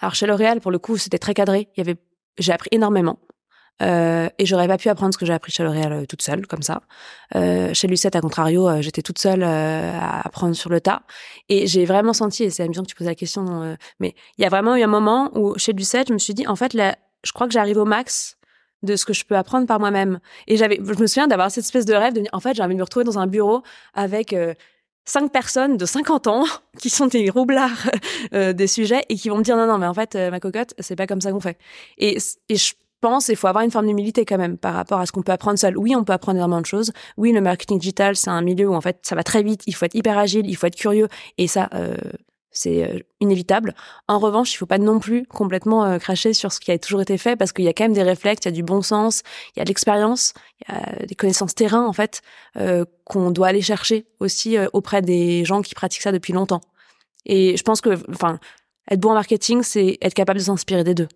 alors 0.00 0.14
chez 0.14 0.26
L'Oréal, 0.26 0.60
pour 0.60 0.70
le 0.70 0.78
coup, 0.78 0.96
c'était 0.96 1.18
très 1.18 1.34
cadré. 1.34 1.68
Il 1.76 1.78
y 1.78 1.80
avait, 1.80 1.96
j'ai 2.38 2.52
appris 2.52 2.68
énormément. 2.72 3.18
Euh, 3.82 4.28
et 4.38 4.46
j'aurais 4.46 4.68
pas 4.68 4.78
pu 4.78 4.88
apprendre 4.88 5.12
ce 5.12 5.18
que 5.18 5.26
j'ai 5.26 5.34
appris 5.34 5.52
chez 5.52 5.62
L'Oréal 5.62 5.92
euh, 5.92 6.06
toute 6.06 6.22
seule, 6.22 6.46
comme 6.46 6.62
ça. 6.62 6.80
Euh, 7.34 7.74
chez 7.74 7.86
Lucette, 7.86 8.16
à 8.16 8.20
contrario, 8.22 8.68
euh, 8.68 8.80
j'étais 8.80 9.02
toute 9.02 9.18
seule 9.18 9.42
euh, 9.42 9.92
à 9.92 10.26
apprendre 10.26 10.54
sur 10.54 10.70
le 10.70 10.80
tas. 10.80 11.02
Et 11.50 11.66
j'ai 11.66 11.84
vraiment 11.84 12.14
senti, 12.14 12.44
et 12.44 12.50
c'est 12.50 12.62
amusant 12.62 12.82
que 12.82 12.88
tu 12.88 12.94
poses 12.94 13.06
la 13.06 13.14
question, 13.14 13.76
mais 14.00 14.14
il 14.38 14.42
y 14.42 14.46
a 14.46 14.48
vraiment 14.48 14.76
eu 14.76 14.82
un 14.82 14.86
moment 14.86 15.30
où 15.34 15.58
chez 15.58 15.72
Lucette, 15.72 16.08
je 16.08 16.14
me 16.14 16.18
suis 16.18 16.32
dit, 16.32 16.46
en 16.46 16.56
fait, 16.56 16.72
je 16.72 17.32
crois 17.32 17.46
que 17.46 17.52
j'arrive 17.52 17.76
au 17.76 17.84
max 17.84 18.38
de 18.82 18.96
ce 18.96 19.04
que 19.04 19.12
je 19.12 19.24
peux 19.24 19.36
apprendre 19.36 19.66
par 19.66 19.78
moi-même. 19.78 20.20
Et 20.46 20.56
j'avais, 20.56 20.76
je 20.76 21.00
me 21.00 21.06
souviens 21.06 21.26
d'avoir 21.26 21.50
cette 21.50 21.64
espèce 21.64 21.84
de 21.84 21.94
rêve 21.94 22.14
de 22.14 22.20
dire, 22.20 22.30
en 22.32 22.40
fait, 22.40 22.54
j'ai 22.54 22.62
envie 22.62 22.74
de 22.74 22.78
me 22.78 22.84
retrouver 22.84 23.04
dans 23.04 23.18
un 23.18 23.26
bureau 23.26 23.62
avec 23.94 24.34
cinq 25.06 25.32
personnes 25.32 25.76
de 25.76 25.86
50 25.86 26.26
ans 26.26 26.44
qui 26.78 26.90
sont 26.90 27.06
des 27.06 27.30
roublards 27.30 27.90
euh, 28.34 28.52
des 28.52 28.66
sujets 28.66 29.02
et 29.08 29.14
qui 29.16 29.28
vont 29.30 29.38
me 29.38 29.42
dire 29.42 29.56
non 29.56 29.66
non 29.66 29.78
mais 29.78 29.86
en 29.86 29.94
fait 29.94 30.14
euh, 30.14 30.30
ma 30.30 30.40
cocotte 30.40 30.74
c'est 30.78 30.96
pas 30.96 31.06
comme 31.06 31.20
ça 31.20 31.32
qu'on 31.32 31.40
fait. 31.40 31.58
Et, 31.96 32.18
et 32.48 32.56
je 32.56 32.74
pense 33.00 33.28
il 33.28 33.36
faut 33.36 33.46
avoir 33.46 33.64
une 33.64 33.70
forme 33.70 33.86
d'humilité 33.86 34.24
quand 34.24 34.38
même 34.38 34.58
par 34.58 34.74
rapport 34.74 35.00
à 35.00 35.06
ce 35.06 35.12
qu'on 35.12 35.22
peut 35.22 35.32
apprendre 35.32 35.58
seul. 35.58 35.78
Oui 35.78 35.94
on 35.96 36.04
peut 36.04 36.12
apprendre 36.12 36.36
énormément 36.36 36.60
de 36.60 36.66
choses. 36.66 36.92
Oui 37.16 37.32
le 37.32 37.40
marketing 37.40 37.78
digital 37.78 38.16
c'est 38.16 38.30
un 38.30 38.42
milieu 38.42 38.68
où 38.68 38.74
en 38.74 38.80
fait 38.80 38.98
ça 39.02 39.14
va 39.14 39.22
très 39.22 39.42
vite. 39.42 39.62
Il 39.66 39.74
faut 39.74 39.86
être 39.86 39.94
hyper 39.94 40.18
agile 40.18 40.46
il 40.46 40.56
faut 40.56 40.66
être 40.66 40.76
curieux. 40.76 41.08
Et 41.38 41.46
ça 41.46 41.70
euh, 41.74 41.96
c'est 42.56 42.84
euh, 42.84 42.98
inévitable. 43.20 43.74
En 44.08 44.18
revanche, 44.18 44.52
il 44.54 44.56
faut 44.56 44.66
pas 44.66 44.78
non 44.78 44.98
plus 44.98 45.26
complètement 45.26 45.84
euh, 45.84 45.98
cracher 45.98 46.32
sur 46.32 46.52
ce 46.52 46.60
qui 46.60 46.72
a 46.72 46.78
toujours 46.78 47.02
été 47.02 47.18
fait 47.18 47.36
parce 47.36 47.52
qu'il 47.52 47.64
y 47.64 47.68
a 47.68 47.72
quand 47.72 47.84
même 47.84 47.92
des 47.92 48.02
réflexes, 48.02 48.44
il 48.44 48.48
y 48.48 48.48
a 48.48 48.52
du 48.52 48.62
bon 48.62 48.82
sens, 48.82 49.22
il 49.54 49.58
y 49.58 49.62
a 49.62 49.64
de 49.64 49.68
l'expérience, 49.68 50.32
il 50.60 50.74
y 50.74 50.78
a 50.78 51.06
des 51.06 51.14
connaissances 51.14 51.54
terrain 51.54 51.86
en 51.86 51.92
fait 51.92 52.22
euh, 52.56 52.84
qu'on 53.04 53.30
doit 53.30 53.48
aller 53.48 53.62
chercher 53.62 54.06
aussi 54.20 54.56
auprès 54.72 55.02
des 55.02 55.44
gens 55.44 55.62
qui 55.62 55.74
pratiquent 55.74 56.02
ça 56.02 56.12
depuis 56.12 56.32
longtemps. 56.32 56.62
Et 57.26 57.56
je 57.56 57.62
pense 57.62 57.80
que, 57.80 57.98
enfin, 58.10 58.38
être 58.90 59.00
bon 59.00 59.10
en 59.10 59.14
marketing, 59.14 59.62
c'est 59.62 59.98
être 60.00 60.14
capable 60.14 60.38
de 60.38 60.44
s'inspirer 60.44 60.84
des 60.84 60.94
deux 60.94 61.08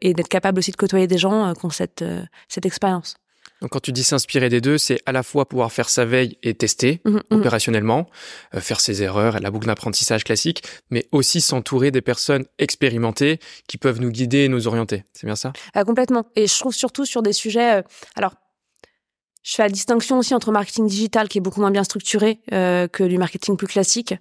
et 0.00 0.14
d'être 0.14 0.28
capable 0.28 0.58
aussi 0.58 0.72
de 0.72 0.76
côtoyer 0.76 1.06
des 1.06 1.18
gens 1.18 1.54
qui 1.54 1.64
ont 1.64 1.70
cette 1.70 2.04
cette 2.48 2.66
expérience. 2.66 3.16
Donc 3.64 3.70
quand 3.70 3.80
tu 3.80 3.92
dis 3.92 4.04
s'inspirer 4.04 4.50
des 4.50 4.60
deux, 4.60 4.76
c'est 4.76 5.00
à 5.06 5.12
la 5.12 5.22
fois 5.22 5.48
pouvoir 5.48 5.72
faire 5.72 5.88
sa 5.88 6.04
veille 6.04 6.36
et 6.42 6.52
tester 6.52 7.00
mmh, 7.06 7.10
mmh. 7.10 7.20
opérationnellement, 7.30 8.10
euh, 8.54 8.60
faire 8.60 8.78
ses 8.78 9.02
erreurs, 9.02 9.40
la 9.40 9.50
boucle 9.50 9.66
d'apprentissage 9.66 10.22
classique, 10.22 10.62
mais 10.90 11.06
aussi 11.12 11.40
s'entourer 11.40 11.90
des 11.90 12.02
personnes 12.02 12.44
expérimentées 12.58 13.38
qui 13.66 13.78
peuvent 13.78 14.02
nous 14.02 14.10
guider 14.10 14.40
et 14.40 14.48
nous 14.48 14.66
orienter. 14.68 15.04
C'est 15.14 15.26
bien 15.26 15.34
ça? 15.34 15.54
Ah, 15.72 15.82
Complètement. 15.84 16.26
Et 16.36 16.46
je 16.46 16.58
trouve 16.58 16.74
surtout 16.74 17.06
sur 17.06 17.22
des 17.22 17.32
sujets... 17.32 17.76
Euh, 17.76 17.82
alors, 18.16 18.34
je 19.42 19.54
fais 19.54 19.62
la 19.62 19.70
distinction 19.70 20.18
aussi 20.18 20.34
entre 20.34 20.52
marketing 20.52 20.86
digital 20.86 21.30
qui 21.30 21.38
est 21.38 21.40
beaucoup 21.40 21.60
moins 21.60 21.70
bien 21.70 21.84
structuré 21.84 22.40
euh, 22.52 22.86
que 22.86 23.02
du 23.04 23.16
marketing 23.16 23.56
plus 23.56 23.66
classique. 23.66 24.14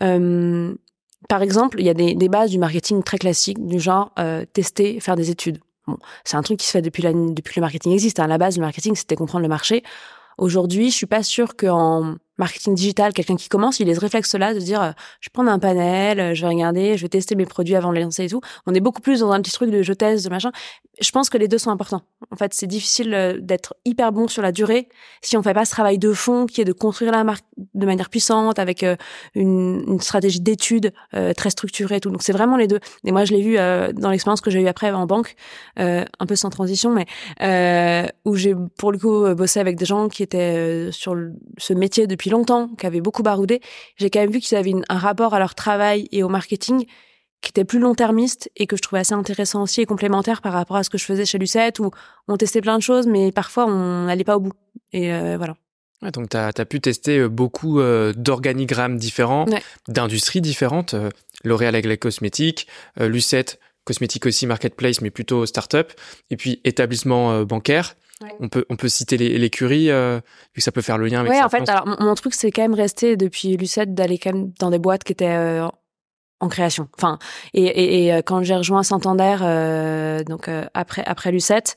par 0.00 1.42
exemple, 1.42 1.80
il 1.80 1.84
y 1.84 1.90
a 1.90 1.94
des, 1.94 2.14
des, 2.14 2.28
bases 2.30 2.50
du 2.50 2.58
marketing 2.58 3.02
très 3.02 3.18
classique, 3.18 3.58
du 3.66 3.78
genre 3.78 4.14
tester, 4.54 5.00
faire 5.00 5.16
des 5.16 5.30
études. 5.30 5.58
Bon, 5.86 5.98
c'est 6.24 6.36
un 6.36 6.42
truc 6.42 6.58
qui 6.58 6.66
se 6.66 6.72
fait 6.72 6.82
depuis, 6.82 7.02
la, 7.02 7.12
depuis 7.12 7.54
que 7.54 7.60
le 7.60 7.62
marketing 7.62 7.92
existe. 7.92 8.20
Hein. 8.20 8.24
À 8.24 8.28
la 8.28 8.38
base, 8.38 8.56
le 8.56 8.62
marketing, 8.62 8.94
c'était 8.94 9.16
comprendre 9.16 9.42
le 9.42 9.48
marché. 9.48 9.82
Aujourd'hui, 10.38 10.90
je 10.90 10.96
suis 10.96 11.06
pas 11.06 11.22
sûre 11.22 11.56
qu'en 11.56 12.16
marketing 12.38 12.74
digital, 12.74 13.12
quelqu'un 13.12 13.36
qui 13.36 13.48
commence, 13.48 13.80
il 13.80 13.88
a 13.90 13.94
ce 13.94 14.00
réflexe-là 14.00 14.54
de 14.54 14.58
dire, 14.58 14.82
euh, 14.82 14.90
je 15.20 15.28
vais 15.28 15.32
prendre 15.32 15.50
un 15.50 15.58
panel, 15.58 16.20
euh, 16.20 16.34
je 16.34 16.42
vais 16.42 16.48
regarder, 16.48 16.96
je 16.96 17.02
vais 17.02 17.08
tester 17.08 17.34
mes 17.34 17.46
produits 17.46 17.74
avant 17.74 17.90
de 17.90 17.96
les 17.96 18.02
lancer 18.02 18.24
et 18.24 18.28
tout. 18.28 18.40
On 18.66 18.74
est 18.74 18.80
beaucoup 18.80 19.00
plus 19.00 19.20
dans 19.20 19.32
un 19.32 19.40
petit 19.40 19.52
truc 19.52 19.70
de 19.70 19.82
je 19.82 19.92
teste, 19.92 20.24
de 20.24 20.30
machin. 20.30 20.52
Je 21.00 21.10
pense 21.10 21.30
que 21.30 21.38
les 21.38 21.48
deux 21.48 21.58
sont 21.58 21.70
importants. 21.70 22.02
En 22.30 22.36
fait, 22.36 22.54
c'est 22.54 22.66
difficile 22.66 23.14
euh, 23.14 23.38
d'être 23.40 23.74
hyper 23.84 24.12
bon 24.12 24.28
sur 24.28 24.42
la 24.42 24.52
durée 24.52 24.88
si 25.22 25.36
on 25.36 25.42
fait 25.42 25.54
pas 25.54 25.64
ce 25.64 25.70
travail 25.70 25.98
de 25.98 26.12
fond 26.12 26.46
qui 26.46 26.60
est 26.60 26.64
de 26.64 26.72
construire 26.72 27.12
la 27.12 27.24
marque 27.24 27.44
de 27.74 27.86
manière 27.86 28.10
puissante 28.10 28.58
avec 28.58 28.84
une, 29.34 29.98
stratégie 30.00 30.40
d'études 30.40 30.92
très 31.36 31.50
structurée 31.50 31.96
et 31.96 32.00
tout. 32.00 32.10
Donc 32.10 32.22
c'est 32.22 32.32
vraiment 32.32 32.56
les 32.56 32.66
deux. 32.66 32.80
Et 33.04 33.12
moi, 33.12 33.24
je 33.24 33.32
l'ai 33.32 33.42
vu 33.42 33.56
dans 33.56 34.10
l'expérience 34.10 34.40
que 34.40 34.50
j'ai 34.50 34.60
eue 34.60 34.68
après 34.68 34.90
en 34.90 35.06
banque, 35.06 35.34
un 35.76 36.26
peu 36.28 36.36
sans 36.36 36.50
transition, 36.50 36.92
mais 36.92 37.06
où 38.24 38.36
j'ai 38.36 38.54
pour 38.78 38.92
le 38.92 38.98
coup 38.98 39.34
bossé 39.34 39.58
avec 39.58 39.76
des 39.76 39.84
gens 39.84 40.08
qui 40.08 40.22
étaient 40.22 40.90
sur 40.92 41.16
ce 41.58 41.72
métier 41.72 42.06
depuis 42.06 42.25
longtemps, 42.30 42.68
qui 42.78 42.86
avaient 42.86 43.00
beaucoup 43.00 43.22
baroudé, 43.22 43.60
j'ai 43.96 44.10
quand 44.10 44.20
même 44.20 44.30
vu 44.30 44.40
qu'ils 44.40 44.56
avaient 44.56 44.74
un 44.88 44.98
rapport 44.98 45.34
à 45.34 45.38
leur 45.38 45.54
travail 45.54 46.08
et 46.12 46.22
au 46.22 46.28
marketing 46.28 46.86
qui 47.40 47.50
était 47.50 47.64
plus 47.64 47.78
long-termiste 47.78 48.50
et 48.56 48.66
que 48.66 48.76
je 48.76 48.82
trouvais 48.82 49.00
assez 49.00 49.14
intéressant 49.14 49.62
aussi 49.62 49.80
et 49.80 49.86
complémentaire 49.86 50.42
par 50.42 50.52
rapport 50.52 50.76
à 50.76 50.82
ce 50.82 50.90
que 50.90 50.98
je 50.98 51.04
faisais 51.04 51.24
chez 51.24 51.38
Lucette 51.38 51.78
où 51.78 51.90
on 52.28 52.36
testait 52.36 52.60
plein 52.60 52.76
de 52.76 52.82
choses 52.82 53.06
mais 53.06 53.30
parfois 53.30 53.66
on 53.66 54.06
n'allait 54.06 54.24
pas 54.24 54.36
au 54.36 54.40
bout. 54.40 54.52
Et 54.92 55.12
euh, 55.12 55.36
voilà. 55.36 55.54
donc 56.10 56.30
tu 56.30 56.36
as, 56.36 56.52
pu 56.64 56.80
tester 56.80 57.18
euh, 57.18 57.28
beaucoup 57.28 57.80
euh, 57.80 58.12
d'organigrammes 58.16 58.96
différents, 58.96 59.46
d'industries 59.88 60.40
différentes. 60.40 60.94
L'Oréal 61.44 61.74
avec 61.74 61.86
les 61.86 61.98
cosmétiques, 61.98 62.66
Lucette 62.98 63.60
cosmétique 63.84 64.26
aussi, 64.26 64.48
marketplace, 64.48 65.00
mais 65.00 65.10
plutôt 65.10 65.46
start-up. 65.46 65.92
Et 66.30 66.36
puis 66.36 66.60
établissement 66.64 67.42
bancaire. 67.42 67.94
On 68.40 68.48
peut 68.48 68.64
on 68.70 68.76
peut 68.76 68.88
citer 68.88 69.18
l'écurie, 69.18 69.90
euh, 69.90 70.20
que 70.54 70.62
ça 70.62 70.72
peut 70.72 70.80
faire 70.80 70.96
le 70.96 71.06
lien 71.06 71.20
avec. 71.20 71.32
Ouais, 71.32 71.42
en 71.42 71.50
fait, 71.50 71.68
alors 71.68 71.86
mon, 72.00 72.14
truc 72.14 72.32
c'est 72.34 72.50
quand 72.50 72.62
même 72.62 72.74
resté 72.74 73.16
depuis 73.16 73.56
Lucette 73.56 73.92
d'aller 73.92 74.18
quand 74.18 74.32
même 74.32 74.52
dans 74.58 74.70
des 74.70 74.78
boîtes 74.78 75.04
qui 75.04 75.12
étaient 75.12 75.36
euh, 75.36 75.68
en 76.40 76.48
création. 76.48 76.88
Enfin, 76.96 77.18
et, 77.52 77.64
et, 77.64 78.06
et, 78.06 78.14
euh, 78.14 78.22
quand 78.24 78.42
j'ai 78.42 78.56
rejoint 78.56 78.82
Santander, 78.82 79.36
euh, 79.42 80.24
donc 80.24 80.48
après 80.72 81.02
après 81.04 81.30
Lucette, 81.30 81.76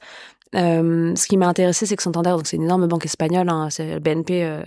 euh, 0.56 1.16
ce 1.16 1.28
qui 1.28 1.38
m'a 1.38 1.48
intéressé, 1.48 1.86
c'est 1.86 1.96
que 1.96 2.02
Santander, 2.02 2.32
donc 2.32 2.48
c'est 2.48 2.58
une 2.58 2.64
énorme 2.64 2.88
banque 2.88 3.06
espagnole, 3.06 3.50
hein, 3.50 3.70
c'est 3.70 3.94
le 3.94 4.00
BNP, 4.00 4.44
euh, 4.44 4.64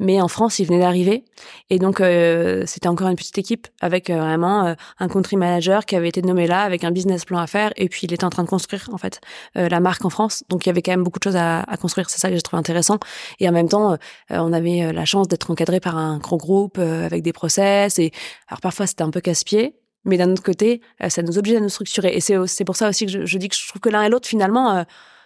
mais 0.00 0.20
en 0.20 0.26
France, 0.28 0.58
il 0.58 0.66
venait 0.66 0.80
d'arriver, 0.80 1.24
et 1.70 1.78
donc 1.78 2.00
euh, 2.00 2.64
c'était 2.66 2.88
encore 2.88 3.08
une 3.08 3.16
petite 3.16 3.38
équipe 3.38 3.68
avec 3.80 4.10
euh, 4.10 4.18
vraiment 4.18 4.74
un 4.98 5.08
country 5.08 5.36
manager 5.36 5.86
qui 5.86 5.94
avait 5.94 6.08
été 6.08 6.20
nommé 6.22 6.46
là, 6.46 6.62
avec 6.62 6.82
un 6.82 6.90
business 6.90 7.24
plan 7.24 7.38
à 7.38 7.46
faire, 7.46 7.72
et 7.76 7.88
puis 7.88 8.00
il 8.08 8.12
était 8.12 8.24
en 8.24 8.30
train 8.30 8.42
de 8.42 8.48
construire 8.48 8.88
en 8.92 8.98
fait 8.98 9.20
la 9.54 9.80
marque 9.80 10.04
en 10.04 10.10
France, 10.10 10.42
donc 10.48 10.66
il 10.66 10.68
y 10.68 10.70
avait 10.70 10.82
quand 10.82 10.92
même 10.92 11.04
beaucoup 11.04 11.18
de 11.18 11.24
choses 11.24 11.36
à, 11.36 11.60
à 11.60 11.76
construire. 11.76 12.10
C'est 12.10 12.18
ça 12.20 12.28
que 12.28 12.34
j'ai 12.34 12.42
trouvé 12.42 12.58
intéressant, 12.58 12.98
et 13.38 13.48
en 13.48 13.52
même 13.52 13.68
temps, 13.68 13.96
on 14.30 14.52
avait 14.52 14.92
la 14.92 15.04
chance 15.04 15.28
d'être 15.28 15.50
encadré 15.50 15.80
par 15.80 15.96
un 15.96 16.18
gros 16.18 16.38
groupe 16.38 16.78
avec 16.78 17.22
des 17.22 17.32
process, 17.32 17.98
et 17.98 18.10
alors 18.48 18.60
parfois 18.60 18.86
c'était 18.86 19.02
un 19.02 19.10
peu 19.10 19.20
casse-pied, 19.20 19.76
mais 20.04 20.18
d'un 20.18 20.30
autre 20.30 20.42
côté, 20.42 20.80
euh, 21.02 21.08
ça 21.08 21.22
nous 21.22 21.38
oblige 21.38 21.56
à 21.56 21.60
nous 21.60 21.68
structurer. 21.68 22.14
Et 22.14 22.20
c'est 22.20 22.64
pour 22.64 22.76
ça 22.76 22.88
aussi 22.88 23.06
que 23.06 23.12
je, 23.12 23.24
je, 23.24 23.38
dis 23.38 23.48
que 23.48 23.56
je 23.56 23.68
trouve 23.68 23.80
que 23.80 23.88
l'un 23.88 24.02
et 24.02 24.08
l'autre, 24.08 24.28
finalement, 24.28 24.76
euh, 24.76 24.84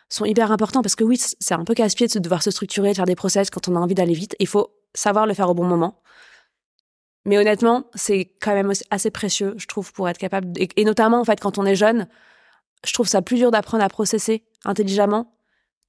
sont 0.08 0.24
hyper 0.24 0.52
importants 0.52 0.82
parce 0.82 0.94
que 0.94 1.04
oui, 1.04 1.20
c'est 1.40 1.54
un 1.54 1.64
peu 1.64 1.74
casse-pied 1.74 2.06
de 2.06 2.18
devoir 2.18 2.42
se 2.42 2.50
structurer, 2.50 2.90
de 2.90 2.96
faire 2.96 3.04
des 3.04 3.16
process 3.16 3.50
quand 3.50 3.68
on 3.68 3.76
a 3.76 3.78
envie 3.78 3.94
d'aller 3.94 4.14
vite. 4.14 4.36
Il 4.38 4.46
faut 4.46 4.70
savoir 4.94 5.26
le 5.26 5.34
faire 5.34 5.50
au 5.50 5.54
bon 5.54 5.64
moment. 5.64 6.00
Mais 7.24 7.36
honnêtement, 7.36 7.84
c'est 7.94 8.32
quand 8.40 8.54
même 8.54 8.72
assez 8.90 9.10
précieux, 9.10 9.54
je 9.58 9.66
trouve, 9.66 9.92
pour 9.92 10.08
être 10.08 10.16
capable. 10.16 10.52
Et, 10.76 10.84
notamment, 10.84 11.20
en 11.20 11.24
fait, 11.24 11.40
quand 11.40 11.58
on 11.58 11.66
est 11.66 11.74
jeune, 11.74 12.08
je 12.86 12.92
trouve 12.94 13.06
ça 13.06 13.20
plus 13.20 13.36
dur 13.36 13.50
d'apprendre 13.50 13.84
à 13.84 13.88
processer 13.88 14.44
intelligemment 14.64 15.34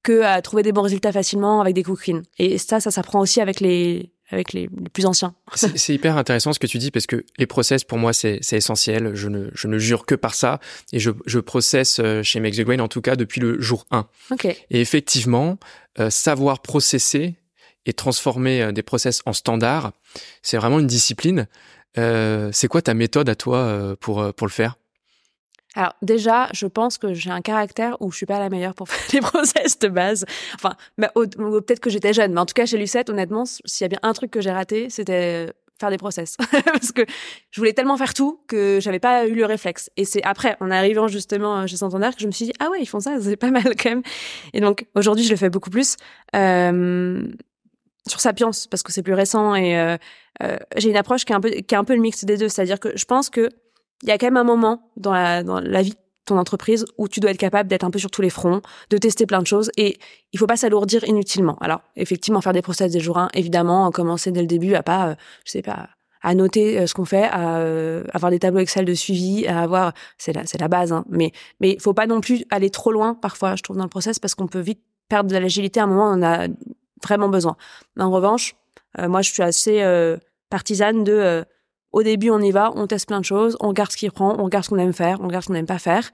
que 0.02 0.22
à 0.22 0.42
trouver 0.42 0.62
des 0.62 0.72
bons 0.72 0.82
résultats 0.82 1.12
facilement 1.12 1.60
avec 1.60 1.74
des 1.74 1.82
cookies. 1.82 2.16
Et 2.38 2.58
ça, 2.58 2.80
ça 2.80 2.90
s'apprend 2.90 3.20
aussi 3.20 3.40
avec 3.40 3.60
les, 3.60 4.12
avec 4.30 4.52
les, 4.52 4.68
plus 4.92 5.06
anciens. 5.06 5.34
C'est 5.54 5.94
hyper 5.94 6.16
intéressant 6.16 6.52
ce 6.52 6.58
que 6.58 6.66
tu 6.66 6.78
dis 6.78 6.90
parce 6.90 7.06
que 7.06 7.24
les 7.38 7.46
process 7.46 7.84
pour 7.84 7.98
moi 7.98 8.12
c'est 8.12 8.40
essentiel. 8.52 9.14
Je 9.14 9.28
ne, 9.28 9.50
je 9.54 9.66
ne 9.68 9.78
jure 9.78 10.06
que 10.06 10.14
par 10.14 10.34
ça 10.34 10.60
et 10.92 10.98
je, 10.98 11.10
je 11.26 11.38
processe 11.38 11.98
euh, 12.00 12.22
chez 12.22 12.40
Make 12.40 12.54
the 12.54 12.62
Grain 12.62 12.78
en 12.78 12.88
tout 12.88 13.00
cas 13.00 13.16
depuis 13.16 13.40
le 13.40 13.60
jour 13.60 13.86
1. 13.90 14.06
Okay. 14.30 14.56
Et 14.70 14.80
effectivement, 14.80 15.58
euh, 15.98 16.08
savoir 16.08 16.62
processer 16.62 17.34
et 17.84 17.92
transformer 17.92 18.62
euh, 18.62 18.72
des 18.72 18.82
process 18.82 19.22
en 19.26 19.32
standard, 19.32 19.92
c'est 20.40 20.56
vraiment 20.56 20.78
une 20.78 20.86
discipline. 20.86 21.48
Euh, 21.98 22.50
c'est 22.52 22.68
quoi 22.68 22.80
ta 22.80 22.94
méthode 22.94 23.28
à 23.28 23.34
toi 23.34 23.96
pour, 23.98 24.32
pour 24.34 24.46
le 24.46 24.52
faire? 24.52 24.76
Alors 25.74 25.94
déjà, 26.02 26.48
je 26.52 26.66
pense 26.66 26.98
que 26.98 27.14
j'ai 27.14 27.30
un 27.30 27.40
caractère 27.40 27.96
où 28.00 28.10
je 28.10 28.16
suis 28.16 28.26
pas 28.26 28.38
la 28.38 28.48
meilleure 28.48 28.74
pour 28.74 28.88
faire 28.90 29.08
les 29.12 29.20
process 29.20 29.78
de 29.78 29.88
base. 29.88 30.24
Enfin, 30.54 30.74
peut-être 30.96 31.80
que 31.80 31.90
j'étais 31.90 32.12
jeune, 32.12 32.32
mais 32.32 32.40
en 32.40 32.46
tout 32.46 32.54
cas 32.54 32.66
chez 32.66 32.78
Lucette, 32.78 33.10
honnêtement, 33.10 33.44
s'il 33.44 33.84
y 33.84 33.86
a 33.86 33.88
bien 33.88 34.00
un 34.02 34.12
truc 34.12 34.30
que 34.30 34.40
j'ai 34.40 34.50
raté, 34.50 34.90
c'était 34.90 35.52
faire 35.78 35.90
des 35.90 35.96
process 35.96 36.36
parce 36.66 36.92
que 36.92 37.06
je 37.50 37.60
voulais 37.60 37.72
tellement 37.72 37.96
faire 37.96 38.12
tout 38.12 38.40
que 38.46 38.80
j'avais 38.80 38.98
pas 38.98 39.26
eu 39.26 39.34
le 39.34 39.46
réflexe. 39.46 39.90
Et 39.96 40.04
c'est 40.04 40.22
après, 40.24 40.56
en 40.60 40.70
arrivant 40.70 41.08
justement 41.08 41.66
chez 41.66 41.76
Santander, 41.76 42.10
que 42.14 42.20
je 42.20 42.26
me 42.26 42.32
suis 42.32 42.46
dit 42.46 42.52
ah 42.58 42.68
ouais, 42.70 42.80
ils 42.80 42.86
font 42.86 43.00
ça, 43.00 43.16
c'est 43.20 43.36
pas 43.36 43.50
mal 43.50 43.74
quand 43.76 43.90
même. 43.90 44.02
Et 44.52 44.60
donc 44.60 44.86
aujourd'hui, 44.94 45.24
je 45.24 45.30
le 45.30 45.36
fais 45.36 45.50
beaucoup 45.50 45.70
plus. 45.70 45.96
Euh, 46.36 47.22
sur 48.06 48.20
Sapiens 48.20 48.50
parce 48.70 48.82
que 48.82 48.92
c'est 48.92 49.02
plus 49.02 49.14
récent 49.14 49.54
et 49.54 49.78
euh, 49.78 49.96
euh, 50.42 50.56
j'ai 50.76 50.88
une 50.88 50.96
approche 50.96 51.24
qui 51.24 51.32
est 51.32 51.36
un 51.36 51.40
peu 51.40 51.50
qui 51.50 51.74
est 51.74 51.78
un 51.78 51.84
peu 51.84 51.94
le 51.94 52.00
mix 52.00 52.24
des 52.24 52.38
deux, 52.38 52.48
c'est-à-dire 52.48 52.80
que 52.80 52.96
je 52.96 53.04
pense 53.04 53.28
que 53.28 53.50
il 54.02 54.08
y 54.08 54.12
a 54.12 54.18
quand 54.18 54.26
même 54.26 54.36
un 54.36 54.44
moment 54.44 54.90
dans 54.96 55.12
la, 55.12 55.42
dans 55.42 55.60
la 55.60 55.82
vie 55.82 55.90
de 55.90 55.96
ton 56.24 56.38
entreprise 56.38 56.84
où 56.98 57.08
tu 57.08 57.20
dois 57.20 57.30
être 57.30 57.38
capable 57.38 57.68
d'être 57.68 57.84
un 57.84 57.90
peu 57.90 57.98
sur 57.98 58.10
tous 58.10 58.22
les 58.22 58.30
fronts, 58.30 58.62
de 58.90 58.98
tester 58.98 59.26
plein 59.26 59.40
de 59.42 59.46
choses 59.46 59.70
et 59.76 59.98
il 60.32 60.38
faut 60.38 60.46
pas 60.46 60.56
s'alourdir 60.56 61.04
inutilement. 61.04 61.56
Alors, 61.60 61.80
effectivement, 61.96 62.40
faire 62.40 62.52
des 62.52 62.62
process 62.62 62.92
des 62.92 63.00
jours 63.00 63.18
1, 63.18 63.30
évidemment, 63.34 63.90
commencer 63.90 64.30
dès 64.32 64.40
le 64.40 64.46
début 64.46 64.74
à 64.74 64.82
pas, 64.82 65.08
euh, 65.08 65.14
je 65.44 65.52
sais 65.52 65.62
pas, 65.62 65.90
à 66.22 66.34
noter 66.34 66.78
euh, 66.78 66.86
ce 66.86 66.94
qu'on 66.94 67.04
fait, 67.04 67.24
à 67.24 67.58
euh, 67.58 68.04
avoir 68.12 68.30
des 68.30 68.38
tableaux 68.38 68.60
Excel 68.60 68.84
de 68.84 68.94
suivi, 68.94 69.46
à 69.46 69.60
avoir, 69.60 69.92
c'est 70.18 70.32
la, 70.32 70.46
c'est 70.46 70.60
la 70.60 70.68
base, 70.68 70.92
hein, 70.92 71.04
mais, 71.08 71.32
mais 71.60 71.78
faut 71.78 71.94
pas 71.94 72.06
non 72.06 72.20
plus 72.20 72.44
aller 72.50 72.70
trop 72.70 72.92
loin, 72.92 73.14
parfois, 73.14 73.56
je 73.56 73.62
trouve, 73.62 73.76
dans 73.76 73.84
le 73.84 73.90
process 73.90 74.18
parce 74.18 74.34
qu'on 74.34 74.46
peut 74.46 74.60
vite 74.60 74.80
perdre 75.08 75.30
de 75.30 75.36
l'agilité 75.36 75.80
à 75.80 75.84
un 75.84 75.86
moment 75.86 76.10
où 76.10 76.18
on 76.18 76.22
a 76.22 76.46
vraiment 77.02 77.28
besoin. 77.28 77.56
En 77.98 78.10
revanche, 78.10 78.54
moi, 78.98 79.22
je 79.22 79.32
suis 79.32 79.42
assez 79.42 79.82
partisane 80.50 81.02
de 81.02 81.44
au 81.92 82.02
début, 82.02 82.30
on 82.30 82.40
y 82.40 82.50
va, 82.50 82.72
on 82.74 82.86
teste 82.86 83.08
plein 83.08 83.20
de 83.20 83.24
choses, 83.24 83.56
on 83.60 83.68
regarde 83.68 83.90
ce 83.90 83.96
qui 83.96 84.08
prend, 84.10 84.36
on 84.38 84.44
regarde 84.44 84.64
ce 84.64 84.70
qu'on 84.70 84.78
aime 84.78 84.92
faire, 84.92 85.20
on 85.20 85.26
regarde 85.26 85.42
ce 85.42 85.48
qu'on 85.48 85.54
n'aime 85.54 85.66
pas 85.66 85.78
faire. 85.78 86.10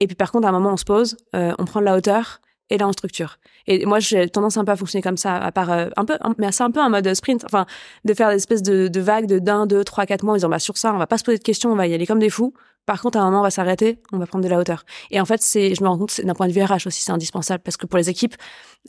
Et 0.00 0.06
puis 0.06 0.16
par 0.16 0.32
contre, 0.32 0.46
à 0.46 0.50
un 0.50 0.52
moment, 0.52 0.72
on 0.72 0.76
se 0.76 0.84
pose, 0.84 1.16
euh, 1.34 1.54
on 1.58 1.64
prend 1.64 1.80
de 1.80 1.84
la 1.84 1.96
hauteur 1.96 2.40
et 2.70 2.78
là, 2.78 2.88
on 2.88 2.92
structure. 2.92 3.38
Et 3.66 3.84
moi, 3.84 3.98
j'ai 3.98 4.28
tendance 4.28 4.56
un 4.56 4.64
peu 4.64 4.72
à 4.72 4.76
fonctionner 4.76 5.02
comme 5.02 5.16
ça, 5.16 5.36
à 5.36 5.50
part 5.52 5.70
euh, 5.72 5.88
un 5.96 6.04
peu, 6.04 6.16
mais 6.38 6.52
c'est 6.52 6.62
un 6.62 6.70
peu 6.70 6.80
un 6.80 6.88
mode 6.88 7.12
sprint, 7.14 7.44
enfin, 7.44 7.66
de 8.04 8.14
faire 8.14 8.30
des 8.30 8.36
espèces 8.36 8.62
de, 8.62 8.88
de 8.88 9.00
vagues 9.00 9.26
de 9.26 9.40
d'un, 9.40 9.66
deux, 9.66 9.82
trois, 9.82 10.06
quatre 10.06 10.22
mois 10.22 10.34
en 10.34 10.36
disant, 10.36 10.48
bah, 10.48 10.60
sur 10.60 10.78
ça, 10.78 10.94
on 10.94 10.98
va 10.98 11.08
pas 11.08 11.18
se 11.18 11.24
poser 11.24 11.38
de 11.38 11.42
questions, 11.42 11.72
on 11.72 11.76
va 11.76 11.88
y 11.88 11.94
aller 11.94 12.06
comme 12.06 12.20
des 12.20 12.30
fous. 12.30 12.54
Par 12.86 13.00
contre, 13.00 13.18
à 13.18 13.20
un 13.20 13.26
moment, 13.26 13.40
on 13.40 13.44
va 13.44 13.50
s'arrêter, 13.50 13.98
on 14.12 14.18
va 14.18 14.26
prendre 14.26 14.44
de 14.44 14.48
la 14.48 14.58
hauteur. 14.58 14.84
Et 15.10 15.20
en 15.20 15.24
fait, 15.24 15.42
c'est, 15.42 15.74
je 15.74 15.82
me 15.82 15.88
rends 15.88 15.98
compte, 15.98 16.20
d'un 16.20 16.34
point 16.34 16.48
de 16.48 16.52
vue 16.52 16.62
RH 16.62 16.86
aussi, 16.86 17.02
c'est 17.02 17.12
indispensable 17.12 17.62
parce 17.62 17.76
que 17.76 17.86
pour 17.86 17.98
les 17.98 18.08
équipes, 18.10 18.34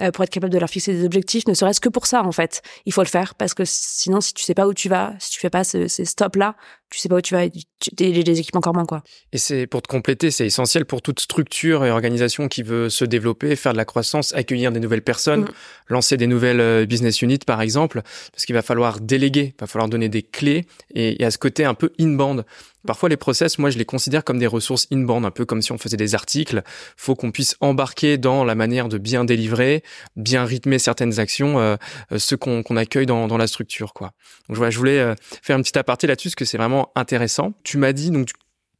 euh, 0.01 0.11
pour 0.11 0.23
être 0.23 0.29
capable 0.29 0.53
de 0.53 0.57
leur 0.57 0.69
fixer 0.69 0.93
des 0.93 1.05
objectifs, 1.05 1.45
ne 1.47 1.53
serait-ce 1.53 1.81
que 1.81 1.89
pour 1.89 2.07
ça, 2.07 2.23
en 2.23 2.31
fait, 2.31 2.61
il 2.85 2.93
faut 2.93 3.03
le 3.03 3.07
faire 3.07 3.35
parce 3.35 3.53
que 3.53 3.63
sinon, 3.65 4.21
si 4.21 4.33
tu 4.33 4.43
sais 4.43 4.53
pas 4.53 4.67
où 4.67 4.73
tu 4.73 4.89
vas, 4.89 5.13
si 5.19 5.31
tu 5.31 5.39
fais 5.39 5.49
pas 5.49 5.63
ce, 5.63 5.87
ces 5.87 6.05
stops-là, 6.05 6.55
tu 6.89 6.99
sais 6.99 7.09
pas 7.09 7.15
où 7.15 7.21
tu 7.21 7.33
vas, 7.33 7.49
tu, 7.49 7.59
les 7.97 8.39
équipes 8.39 8.55
encore 8.55 8.73
moins, 8.73 8.85
quoi. 8.85 9.01
Et 9.31 9.37
c'est, 9.37 9.65
pour 9.65 9.81
te 9.81 9.87
compléter, 9.87 10.29
c'est 10.29 10.45
essentiel 10.45 10.85
pour 10.85 11.01
toute 11.01 11.19
structure 11.19 11.85
et 11.85 11.91
organisation 11.91 12.47
qui 12.47 12.63
veut 12.63 12.89
se 12.89 13.05
développer, 13.05 13.55
faire 13.55 13.71
de 13.71 13.77
la 13.77 13.85
croissance, 13.85 14.33
accueillir 14.33 14.71
des 14.71 14.79
nouvelles 14.79 15.01
personnes, 15.01 15.41
mmh. 15.41 15.51
lancer 15.87 16.17
des 16.17 16.27
nouvelles 16.27 16.59
euh, 16.59 16.85
business 16.85 17.21
units, 17.21 17.39
par 17.39 17.61
exemple, 17.61 18.01
parce 18.31 18.45
qu'il 18.45 18.55
va 18.55 18.61
falloir 18.61 18.99
déléguer, 18.99 19.53
il 19.55 19.61
va 19.61 19.67
falloir 19.67 19.89
donner 19.89 20.09
des 20.09 20.21
clés 20.21 20.65
et 20.93 21.21
y 21.21 21.25
a 21.25 21.31
ce 21.31 21.37
côté 21.37 21.63
un 21.63 21.73
peu 21.73 21.91
in-band. 21.99 22.43
Parfois, 22.85 23.09
les 23.09 23.17
process, 23.17 23.59
moi, 23.59 23.69
je 23.69 23.77
les 23.77 23.85
considère 23.85 24.23
comme 24.23 24.39
des 24.39 24.47
ressources 24.47 24.87
in-band, 24.91 25.23
un 25.23 25.31
peu 25.31 25.45
comme 25.45 25.61
si 25.61 25.71
on 25.71 25.77
faisait 25.77 25.97
des 25.97 26.15
articles. 26.15 26.63
Faut 26.97 27.15
qu'on 27.15 27.31
puisse 27.31 27.55
embarquer 27.59 28.17
dans 28.17 28.43
la 28.43 28.55
manière 28.55 28.87
de 28.87 28.97
bien 28.97 29.23
délivrer, 29.23 29.83
bien 30.15 30.45
rythmer 30.45 30.79
certaines 30.79 31.19
actions, 31.19 31.59
euh, 31.59 31.75
euh 32.11 32.17
ce 32.17 32.35
qu'on 32.35 32.63
accueille 32.75 33.05
dans, 33.05 33.27
dans, 33.27 33.37
la 33.37 33.47
structure, 33.47 33.93
quoi. 33.93 34.13
Donc 34.47 34.57
voilà, 34.57 34.71
je 34.71 34.77
voulais 34.77 34.99
euh, 34.99 35.15
faire 35.41 35.57
un 35.57 35.61
petit 35.61 35.77
aparté 35.77 36.07
là-dessus, 36.07 36.29
parce 36.29 36.35
que 36.35 36.45
c'est 36.45 36.57
vraiment 36.57 36.91
intéressant. 36.95 37.53
Tu 37.63 37.77
m'as 37.77 37.93
dit, 37.93 38.09
donc, 38.09 38.29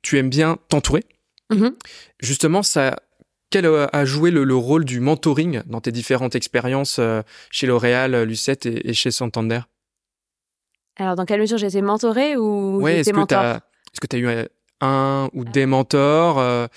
tu, 0.02 0.18
aimes 0.18 0.30
bien 0.30 0.58
t'entourer. 0.70 1.04
Mm-hmm. 1.52 1.74
Justement, 2.22 2.64
ça, 2.64 2.96
quel 3.52 3.68
a 3.68 4.06
joué 4.06 4.32
le, 4.32 4.46
le, 4.46 4.56
rôle 4.56 4.84
du 4.84 5.00
mentoring 5.00 5.62
dans 5.68 5.82
tes 5.82 5.92
différentes 5.92 6.36
expériences 6.36 6.98
euh, 7.00 7.22
chez 7.52 7.68
L'Oréal, 7.68 8.24
Lucette 8.24 8.66
et, 8.66 8.90
et, 8.90 8.94
chez 8.94 9.12
Santander? 9.12 9.62
Alors, 10.98 11.16
dans 11.16 11.26
quelle 11.26 11.40
mesure 11.40 11.58
j'ai 11.58 11.68
été 11.68 11.82
mentorée 11.82 12.36
ou 12.36 12.86
j'ai 12.88 13.00
été 13.02 13.14
mentor? 13.14 13.60
Est-ce 13.94 14.00
que 14.00 14.08
tu 14.08 14.16
as 14.16 14.20
eu 14.20 14.28
euh, 14.28 14.46
un 14.80 15.30
ou 15.34 15.44
des 15.44 15.66
mentors 15.66 16.40
euh, 16.40 16.68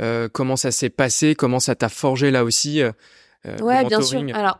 euh, 0.00 0.28
Comment 0.32 0.56
ça 0.56 0.70
s'est 0.70 0.90
passé 0.90 1.34
Comment 1.34 1.60
ça 1.60 1.74
t'a 1.74 1.88
forgé 1.88 2.30
là 2.30 2.44
aussi 2.44 2.82
Ouais, 3.60 3.84
bien 3.84 4.00
sûr. 4.00 4.22
Alors, 4.34 4.58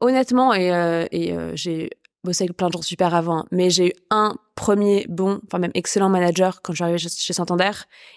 honnêtement, 0.00 0.54
et, 0.54 0.68
et 1.12 1.34
j'ai 1.54 1.90
bossé 2.24 2.44
avec 2.44 2.56
plein 2.56 2.66
de 2.66 2.72
gens 2.72 2.82
super 2.82 3.14
avant, 3.14 3.38
hein, 3.38 3.44
mais 3.52 3.70
j'ai 3.70 3.88
eu 3.88 3.92
un 4.10 4.34
premier 4.56 5.06
bon, 5.08 5.40
enfin 5.46 5.58
même 5.58 5.70
excellent 5.74 6.08
manager 6.08 6.60
quand 6.62 6.72
je 6.72 6.78
suis 6.78 6.82
arrivée 6.82 6.98
chez, 6.98 7.32
Santander. 7.32 7.70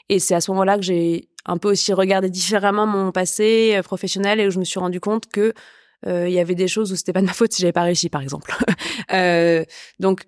Et 0.09 0.17
c'est 0.17 0.33
à 0.33 0.41
ce 0.41 0.49
moment-là 0.51 0.77
que 0.77 0.81
j'ai 0.81 1.29
un 1.45 1.57
peu 1.57 1.69
aussi 1.69 1.93
regardé 1.93 2.31
différemment 2.31 2.88
mon 2.88 3.11
passé 3.11 3.79
professionnel 3.83 4.39
et 4.39 4.47
où 4.47 4.49
je 4.49 4.57
me 4.57 4.63
suis 4.63 4.79
rendu 4.79 4.99
compte 4.99 5.27
que 5.27 5.53
il 6.07 6.31
y 6.31 6.39
avait 6.39 6.55
des 6.55 6.67
choses 6.67 6.91
où 6.91 6.95
c'était 6.95 7.13
pas 7.13 7.21
de 7.21 7.27
ma 7.27 7.33
faute 7.33 7.53
si 7.53 7.61
j'avais 7.61 7.73
pas 7.73 7.83
réussi, 7.83 8.09
par 8.09 8.21
exemple. 8.21 8.51
donc 9.99 10.25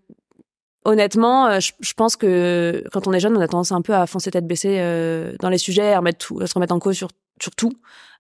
Honnêtement, 0.84 1.48
euh, 1.48 1.60
je, 1.60 1.94
pense 1.94 2.16
que 2.16 2.84
quand 2.92 3.08
on 3.08 3.14
est 3.14 3.20
jeune, 3.20 3.38
on 3.38 3.42
a 3.42 3.48
tendance 3.48 3.72
un 3.72 3.82
peu 3.82 3.94
à 3.94 4.08
foncer 4.08 4.32
tête 4.32 4.48
baissée 4.48 4.78
euh, 4.80 5.34
dans 5.40 5.50
les 5.50 5.60
sujets, 5.60 5.94
à, 5.94 6.00
remettre 6.00 6.26
tout, 6.26 6.40
à 6.42 6.48
se 6.48 6.54
remettre 6.56 6.74
en 6.74 6.80
cause 6.80 6.96
sur, 6.96 7.10
sur 7.40 7.52
tout. 7.56 7.74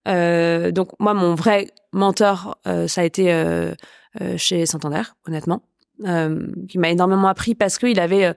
Euh, 0.08 0.72
donc 0.72 0.90
moi, 1.00 1.14
mon 1.14 1.36
vrai 1.36 1.70
mentor, 1.94 2.58
euh, 2.68 2.88
ça 2.88 3.02
a 3.02 3.04
été 3.04 3.32
euh, 3.32 3.74
chez 4.38 4.66
Santander, 4.66 5.04
honnêtement, 5.28 5.64
qui 6.68 6.78
m'a 6.80 6.90
énormément 6.90 7.28
appris 7.28 7.56
parce 7.56 7.78
qu'il 7.78 8.00
avait 8.00 8.36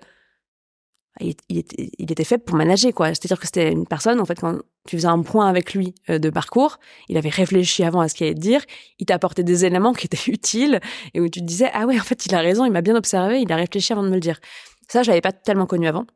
il, 1.20 1.58
était, 1.58 1.90
il 1.98 2.10
était 2.10 2.24
fait 2.24 2.38
pour 2.38 2.56
manager, 2.56 2.92
quoi. 2.92 3.08
C'est-à-dire 3.08 3.38
que 3.38 3.46
c'était 3.46 3.70
une 3.70 3.86
personne, 3.86 4.20
en 4.20 4.24
fait, 4.24 4.40
quand 4.40 4.58
tu 4.88 4.96
faisais 4.96 5.08
un 5.08 5.22
point 5.22 5.48
avec 5.48 5.74
lui 5.74 5.94
euh, 6.10 6.18
de 6.18 6.30
parcours, 6.30 6.78
il 7.08 7.16
avait 7.16 7.28
réfléchi 7.28 7.84
avant 7.84 8.00
à 8.00 8.08
ce 8.08 8.14
qu'il 8.14 8.26
allait 8.26 8.34
te 8.34 8.40
dire, 8.40 8.62
il 8.98 9.06
t'apportait 9.06 9.44
des 9.44 9.64
éléments 9.64 9.92
qui 9.92 10.06
étaient 10.06 10.30
utiles 10.30 10.80
et 11.14 11.20
où 11.20 11.28
tu 11.28 11.40
te 11.40 11.44
disais, 11.44 11.70
ah 11.72 11.86
ouais, 11.86 11.98
en 11.98 12.02
fait, 12.02 12.26
il 12.26 12.34
a 12.34 12.40
raison, 12.40 12.64
il 12.64 12.72
m'a 12.72 12.82
bien 12.82 12.96
observé, 12.96 13.40
il 13.40 13.52
a 13.52 13.56
réfléchi 13.56 13.92
avant 13.92 14.02
de 14.02 14.08
me 14.08 14.14
le 14.14 14.20
dire. 14.20 14.40
Ça, 14.88 15.02
je 15.02 15.08
l'avais 15.08 15.20
pas 15.20 15.32
tellement 15.32 15.66
connu 15.66 15.86
avant. 15.86 16.06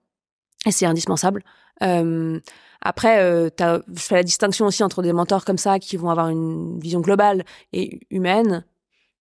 Et 0.66 0.72
c'est 0.72 0.86
indispensable. 0.86 1.44
Euh, 1.82 2.40
après, 2.80 3.20
euh, 3.20 3.48
je 3.58 4.00
fais 4.00 4.16
la 4.16 4.22
distinction 4.22 4.66
aussi 4.66 4.82
entre 4.82 5.02
des 5.02 5.12
mentors 5.12 5.44
comme 5.44 5.58
ça 5.58 5.78
qui 5.78 5.96
vont 5.96 6.10
avoir 6.10 6.28
une 6.28 6.78
vision 6.80 7.00
globale 7.00 7.44
et 7.72 8.00
humaine 8.10 8.64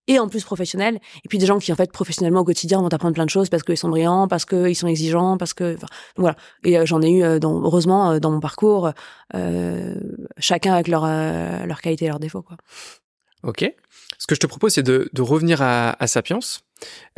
et 0.08 0.20
en 0.20 0.28
plus 0.28 0.44
professionnels. 0.44 1.00
Et 1.24 1.30
puis 1.30 1.38
des 1.38 1.46
gens 1.46 1.60
qui 1.60 1.72
en 1.72 1.76
fait 1.76 1.92
professionnellement 1.92 2.42
au 2.42 2.46
quotidien 2.46 2.80
vont 2.80 2.88
apprendre 2.88 3.14
plein 3.14 3.26
de 3.26 3.30
choses 3.30 3.50
parce 3.50 3.64
qu'ils 3.64 3.78
sont 3.78 3.90
brillants, 3.90 4.28
parce 4.28 4.46
qu'ils 4.46 4.76
sont 4.76 4.88
exigeants, 4.88 5.38
parce 5.38 5.54
que 5.54 5.76
enfin, 5.76 5.88
voilà. 6.16 6.36
Et 6.64 6.86
j'en 6.86 7.02
ai 7.02 7.12
eu 7.12 7.40
dans, 7.40 7.62
heureusement 7.62 8.20
dans 8.20 8.32
mon 8.32 8.40
parcours, 8.40 8.92
chacun 10.38 10.74
avec 10.74 10.88
leur 10.88 11.06
leur 11.06 11.82
qualité 11.82 12.06
et 12.06 12.08
leurs 12.10 12.20
défauts 12.20 12.42
quoi. 12.42 12.58
Ok. 13.44 13.70
Ce 14.18 14.26
que 14.26 14.36
je 14.36 14.40
te 14.40 14.48
propose, 14.48 14.74
c'est 14.74 14.84
de, 14.84 15.10
de, 15.14 15.22
revenir 15.22 15.62
à, 15.62 15.92
à 16.02 16.08
Sapiens. 16.08 16.40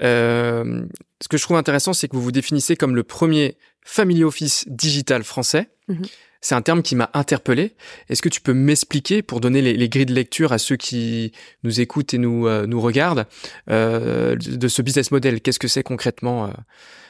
Euh, 0.01 0.85
ce 1.21 1.27
que 1.27 1.37
je 1.37 1.43
trouve 1.43 1.57
intéressant, 1.57 1.93
c'est 1.93 2.07
que 2.07 2.15
vous 2.15 2.21
vous 2.21 2.31
définissez 2.31 2.75
comme 2.75 2.95
le 2.95 3.03
premier 3.03 3.57
family 3.83 4.23
office 4.23 4.65
digital 4.67 5.23
français. 5.23 5.69
Mhm. 5.87 6.05
C'est 6.41 6.55
un 6.55 6.61
terme 6.61 6.81
qui 6.81 6.95
m'a 6.95 7.09
interpellé. 7.13 7.75
Est-ce 8.07 8.21
que 8.21 8.29
tu 8.29 8.39
peux 8.39 8.53
m'expliquer, 8.53 9.21
pour 9.21 9.41
donner 9.41 9.61
les, 9.61 9.73
les, 9.73 9.89
grilles 9.89 10.05
de 10.05 10.13
lecture 10.13 10.53
à 10.53 10.57
ceux 10.57 10.77
qui 10.77 11.33
nous 11.63 11.81
écoutent 11.81 12.13
et 12.13 12.17
nous, 12.17 12.47
euh, 12.47 12.65
regardent, 12.75 13.25
euh, 13.69 14.35
de 14.35 14.67
ce 14.67 14.81
business 14.81 15.11
model? 15.11 15.41
Qu'est-ce 15.41 15.59
que 15.59 15.67
c'est 15.67 15.83
concrètement 15.83 16.45
euh, 16.45 16.51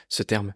ce 0.07 0.23
terme? 0.23 0.53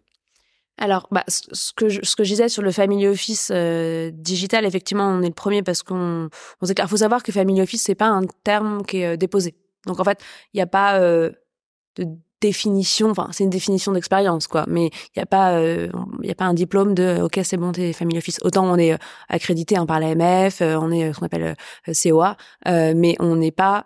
Alors, 0.79 1.07
bah, 1.11 1.23
ce 1.27 1.71
que 1.75 1.87
je, 1.87 2.23
disais 2.23 2.49
sur 2.49 2.63
le 2.63 2.71
family 2.71 3.05
office 3.05 3.51
digital, 3.51 4.65
effectivement, 4.65 5.07
on 5.07 5.21
est 5.21 5.27
le 5.27 5.33
premier 5.33 5.61
parce 5.61 5.83
qu'on 5.83 6.29
on 6.61 6.87
faut 6.87 6.97
savoir 6.97 7.21
que 7.21 7.31
family 7.31 7.61
office 7.61 7.83
c'est 7.83 7.93
pas 7.93 8.07
un 8.07 8.23
terme 8.43 8.83
qui 8.83 8.97
est 8.97 9.15
déposé. 9.15 9.53
Donc 9.85 9.99
en 9.99 10.03
fait, 10.03 10.19
il 10.51 10.57
n'y 10.57 10.61
a 10.61 10.67
pas 10.67 10.99
de 10.99 12.07
définition. 12.43 13.09
Enfin, 13.09 13.29
c'est 13.31 13.43
une 13.43 13.49
définition 13.49 13.91
d'expérience, 13.91 14.47
quoi. 14.47 14.65
Mais 14.67 14.87
il 14.87 15.17
n'y 15.17 15.23
a 15.23 15.25
pas, 15.25 15.61
il 15.61 16.27
y 16.27 16.31
a 16.31 16.35
pas 16.35 16.45
un 16.45 16.53
diplôme 16.53 16.93
de 16.93 17.21
OK, 17.21 17.39
c'est 17.43 17.57
bon, 17.57 17.71
t'es 17.71 17.93
family 17.93 18.17
office. 18.17 18.39
Autant 18.43 18.65
on 18.65 18.77
est 18.77 18.97
accrédité 19.29 19.77
hein, 19.77 19.85
par 19.85 19.99
l'AMF, 19.99 20.61
on 20.61 20.91
est 20.91 21.13
ce 21.13 21.19
qu'on 21.19 21.25
appelle 21.25 21.55
COA, 22.03 22.37
mais 22.65 23.15
on 23.19 23.35
n'est 23.35 23.51
pas 23.51 23.85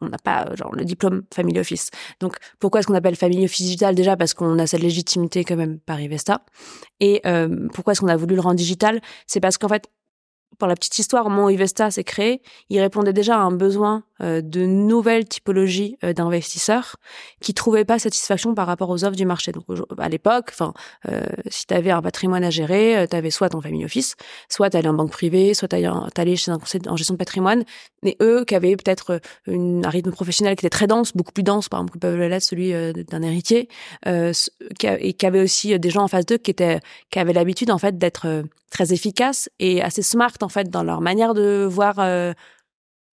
on 0.00 0.08
n'a 0.08 0.18
pas 0.18 0.54
genre 0.54 0.74
le 0.74 0.84
diplôme 0.84 1.22
Family 1.32 1.58
Office. 1.58 1.90
Donc 2.20 2.36
pourquoi 2.58 2.80
est-ce 2.80 2.86
qu'on 2.86 2.94
appelle 2.94 3.16
Family 3.16 3.44
Office 3.44 3.66
digital? 3.66 3.94
Déjà 3.94 4.16
parce 4.16 4.34
qu'on 4.34 4.58
a 4.58 4.66
cette 4.66 4.82
légitimité 4.82 5.44
quand 5.44 5.56
même 5.56 5.78
par 5.78 6.00
Ivesta. 6.00 6.44
Et 7.00 7.20
euh, 7.26 7.68
pourquoi 7.72 7.92
est-ce 7.92 8.00
qu'on 8.00 8.08
a 8.08 8.16
voulu 8.16 8.34
le 8.34 8.40
rendre 8.40 8.56
digital? 8.56 9.00
C'est 9.26 9.40
parce 9.40 9.58
qu'en 9.58 9.68
fait 9.68 9.88
pour 10.58 10.68
la 10.68 10.74
petite 10.74 10.98
histoire, 10.98 11.26
au 11.26 11.30
moment 11.30 11.46
où 11.46 11.50
Ivesta 11.50 11.90
s'est 11.90 12.04
créé, 12.04 12.42
il 12.68 12.78
répondait 12.78 13.14
déjà 13.14 13.36
à 13.36 13.40
un 13.40 13.52
besoin 13.52 13.96
euh, 13.96 14.11
de 14.22 14.66
nouvelles 14.66 15.24
typologies 15.24 15.96
euh, 16.04 16.12
d'investisseurs 16.12 16.96
qui 17.40 17.54
trouvaient 17.54 17.84
pas 17.84 17.98
satisfaction 17.98 18.54
par 18.54 18.66
rapport 18.66 18.88
aux 18.90 19.04
offres 19.04 19.16
du 19.16 19.26
marché. 19.26 19.52
Donc 19.52 19.64
à 19.98 20.08
l'époque, 20.08 20.50
enfin, 20.50 20.72
euh, 21.08 21.22
si 21.48 21.66
tu 21.66 21.74
avais 21.74 21.90
un 21.90 22.02
patrimoine 22.02 22.44
à 22.44 22.50
gérer, 22.50 23.06
tu 23.10 23.16
avais 23.16 23.30
soit 23.30 23.48
ton 23.48 23.60
family 23.60 23.84
office, 23.84 24.14
soit 24.48 24.70
tu 24.70 24.76
allais 24.76 24.88
en 24.88 24.94
banque 24.94 25.10
privée, 25.10 25.54
soit 25.54 25.68
tu 25.68 25.76
allais 25.76 26.36
chez 26.36 26.50
un 26.50 26.58
conseil 26.58 26.80
en 26.86 26.96
gestion 26.96 27.14
de 27.14 27.18
patrimoine. 27.18 27.64
Mais 28.02 28.16
eux, 28.20 28.44
qui 28.44 28.54
avaient 28.54 28.76
peut-être 28.76 29.20
un 29.48 29.88
rythme 29.88 30.10
professionnel 30.12 30.56
qui 30.56 30.66
était 30.66 30.76
très 30.76 30.86
dense, 30.86 31.12
beaucoup 31.14 31.32
plus 31.32 31.44
dense, 31.44 31.68
par 31.68 31.80
exemple, 31.80 31.94
que 31.94 31.98
peuvent 31.98 32.18
l'être 32.18 32.42
celui 32.42 32.72
d'un 32.72 33.22
héritier, 33.22 33.68
et 34.06 35.12
qui 35.12 35.26
avait 35.26 35.40
aussi 35.40 35.78
des 35.78 35.90
gens 35.90 36.02
en 36.02 36.08
face 36.08 36.26
d'eux 36.26 36.38
qui 36.38 36.50
étaient 36.50 36.80
qui 37.10 37.18
avaient 37.18 37.32
l'habitude 37.32 37.70
en 37.70 37.78
fait 37.78 37.98
d'être 37.98 38.44
très 38.70 38.92
efficaces 38.92 39.48
et 39.58 39.82
assez 39.82 40.02
smart 40.02 40.32
en 40.40 40.48
fait 40.48 40.70
dans 40.70 40.82
leur 40.82 41.00
manière 41.00 41.34
de 41.34 41.66
voir 41.68 41.98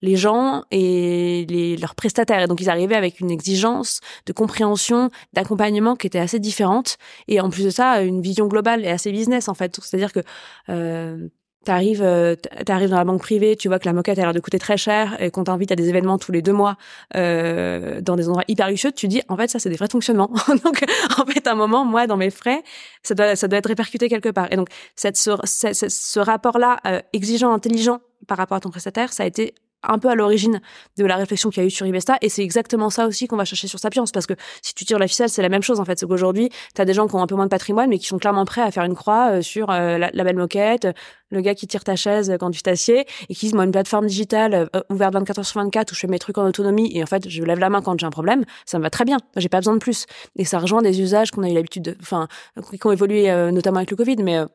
les 0.02 0.16
gens 0.16 0.64
et 0.72 1.46
les, 1.50 1.78
leurs 1.78 1.96
prestataires. 1.96 2.42
Et 2.42 2.48
donc 2.48 2.62
ils 2.62 2.70
arrivaient 2.70 2.96
avec 2.96 3.20
une 3.20 3.32
exigence 3.32 4.00
de 4.26 4.34
compréhension, 4.34 5.10
d'accompagnement 5.34 5.96
qui 5.96 6.08
était 6.08 6.20
assez 6.20 6.40
différente. 6.40 6.98
Et 7.28 7.42
en 7.42 7.50
plus 7.50 7.66
de 7.66 7.70
ça, 7.70 8.02
une 8.02 8.22
vision 8.22 8.48
globale 8.48 8.86
et 8.86 8.90
assez 8.90 9.12
business 9.12 9.50
en 9.50 9.54
fait. 9.54 9.80
C'est-à-dire 9.82 10.14
que 10.14 10.22
euh, 10.70 11.30
T'arrives, 11.66 12.02
euh, 12.02 12.36
t'arrives 12.66 12.90
dans 12.90 12.96
la 12.96 13.04
banque 13.04 13.22
privée, 13.22 13.58
tu 13.58 13.68
vois 13.68 13.80
que 13.80 13.86
la 13.86 13.92
moquette 13.92 14.18
a 14.18 14.22
l'air 14.22 14.34
de 14.34 14.40
coûter 14.40 14.60
très 14.60 14.78
cher 14.78 15.22
et 15.22 15.30
qu'on 15.30 15.44
t'invite 15.44 15.74
à 15.74 15.76
des 15.76 15.90
événements 15.90 16.18
tous 16.18 16.32
les 16.32 16.42
deux 16.42 16.54
mois 16.54 16.78
euh, 17.18 18.00
dans 18.00 18.16
des 18.16 18.30
endroits 18.30 18.46
hyper 18.48 18.70
luxueux, 18.70 18.94
tu 18.94 19.10
dis 19.10 19.22
en 19.28 19.36
fait 19.36 19.50
ça 19.50 19.60
c'est 19.60 19.70
des 19.70 19.76
vrais 19.76 19.90
fonctionnements. 19.90 20.32
donc 20.64 20.86
en 21.18 21.26
fait 21.26 21.46
à 21.46 21.52
un 21.52 21.56
moment 21.56 21.84
moi 21.84 22.08
dans 22.08 22.16
mes 22.16 22.30
frais 22.30 22.64
ça 23.04 23.14
doit 23.14 23.36
ça 23.36 23.50
doit 23.50 23.60
être 23.60 23.68
répercuté 23.68 24.08
quelque 24.08 24.30
part. 24.30 24.48
Et 24.52 24.56
donc 24.56 24.70
cette 24.96 25.18
ce, 25.18 25.32
ce, 25.44 26.20
rapport 26.22 26.60
là 26.60 26.80
euh, 26.88 27.02
exigeant 27.12 27.52
intelligent 27.52 28.00
par 28.26 28.38
rapport 28.38 28.56
à 28.56 28.62
ton 28.62 28.70
prestataire, 28.70 29.12
ça 29.12 29.24
a 29.24 29.26
été 29.26 29.54
un 29.84 30.00
peu 30.00 30.10
à 30.10 30.16
l'origine 30.16 30.62
de 30.98 31.06
la 31.06 31.16
réflexion 31.16 31.50
qu'il 31.50 31.62
y 31.62 31.66
a 31.66 31.68
eu 31.68 31.72
sur 31.72 31.86
Ivesta 31.86 32.18
et 32.22 32.30
c'est 32.30 32.44
exactement 32.44 32.90
ça 32.90 33.08
aussi 33.08 33.28
qu'on 33.28 33.38
va 33.38 33.46
chercher 33.46 33.68
sur 33.68 33.80
Sapiens 33.80 34.04
parce 34.14 34.26
que 34.26 34.34
si 34.62 34.74
tu 34.74 34.86
tires 34.86 35.00
la 35.00 35.08
ficelle 35.08 35.30
c'est 35.30 35.42
la 35.42 35.50
même 35.50 35.64
chose 35.64 35.80
en 35.80 35.86
fait. 35.86 36.00
C'est 36.00 36.08
qu'aujourd'hui 36.08 36.50
tu 36.76 36.82
as 36.82 36.86
des 36.86 36.94
gens 36.94 37.08
qui 37.08 37.16
ont 37.16 37.22
un 37.22 37.28
peu 37.28 37.36
moins 37.36 37.46
de 37.46 37.50
patrimoine 37.50 37.90
mais 37.90 37.98
qui 37.98 38.08
sont 38.08 38.18
clairement 38.18 38.46
prêts 38.46 38.62
à 38.62 38.72
faire 38.72 38.84
une 38.84 38.96
croix 38.96 39.32
euh, 39.32 39.42
sur 39.42 39.70
euh, 39.70 39.98
la, 39.98 40.24
belle 40.24 40.36
moquette 40.36 40.88
le 41.32 41.42
gars 41.42 41.56
qui 41.56 41.68
tire 41.68 41.84
ta 41.84 41.96
chaise 41.96 42.36
quand 42.40 42.52
tu 42.52 42.62
t'assieds 42.62 43.06
et 43.30 43.36
qui 43.36 43.48
dit 43.48 43.54
moi 43.54 43.64
une 43.64 43.72
plateforme 43.72 44.08
digitale 44.08 44.70
euh, 44.76 44.82
ouverte 44.90 45.14
24 45.14 45.40
heures 45.40 45.46
sur 45.46 45.62
24 45.62 45.92
où 45.92 45.96
je 45.96 46.00
fais 46.00 46.08
mes 46.08 46.20
trucs 46.20 46.38
en 46.38 46.46
autonomie 46.46 46.92
et 46.96 47.04
en 47.04 47.08
fait 47.08 47.30
je 47.30 47.44
lève 47.44 47.60
la 47.60 47.70
main 47.70 47.82
quand 47.82 48.00
j'ai 48.00 48.06
un 48.06 48.12
problème 48.12 48.44
ça 48.66 48.78
me 48.78 48.84
va 48.84 48.90
très 48.90 49.06
bien. 49.06 49.18
J'ai 49.38 49.50
pas 49.50 49.60
besoin 49.60 49.74
de 49.74 49.80
plus. 49.80 50.06
Et 50.36 50.46
ça 50.46 50.60
rejoint 50.60 50.82
des 50.82 51.02
usages 51.02 51.32
qu'on 51.32 51.44
a 51.44 51.50
eu 51.50 51.54
l'habitude 51.54 51.98
enfin 52.02 52.28
qui 52.72 52.88
ont 52.88 52.92
évolué 52.92 53.32
notamment 53.52 53.78
avec 53.78 53.92
le 53.92 53.98
Covid 53.98 54.18
mais 54.18 54.38
euh, 54.38 54.46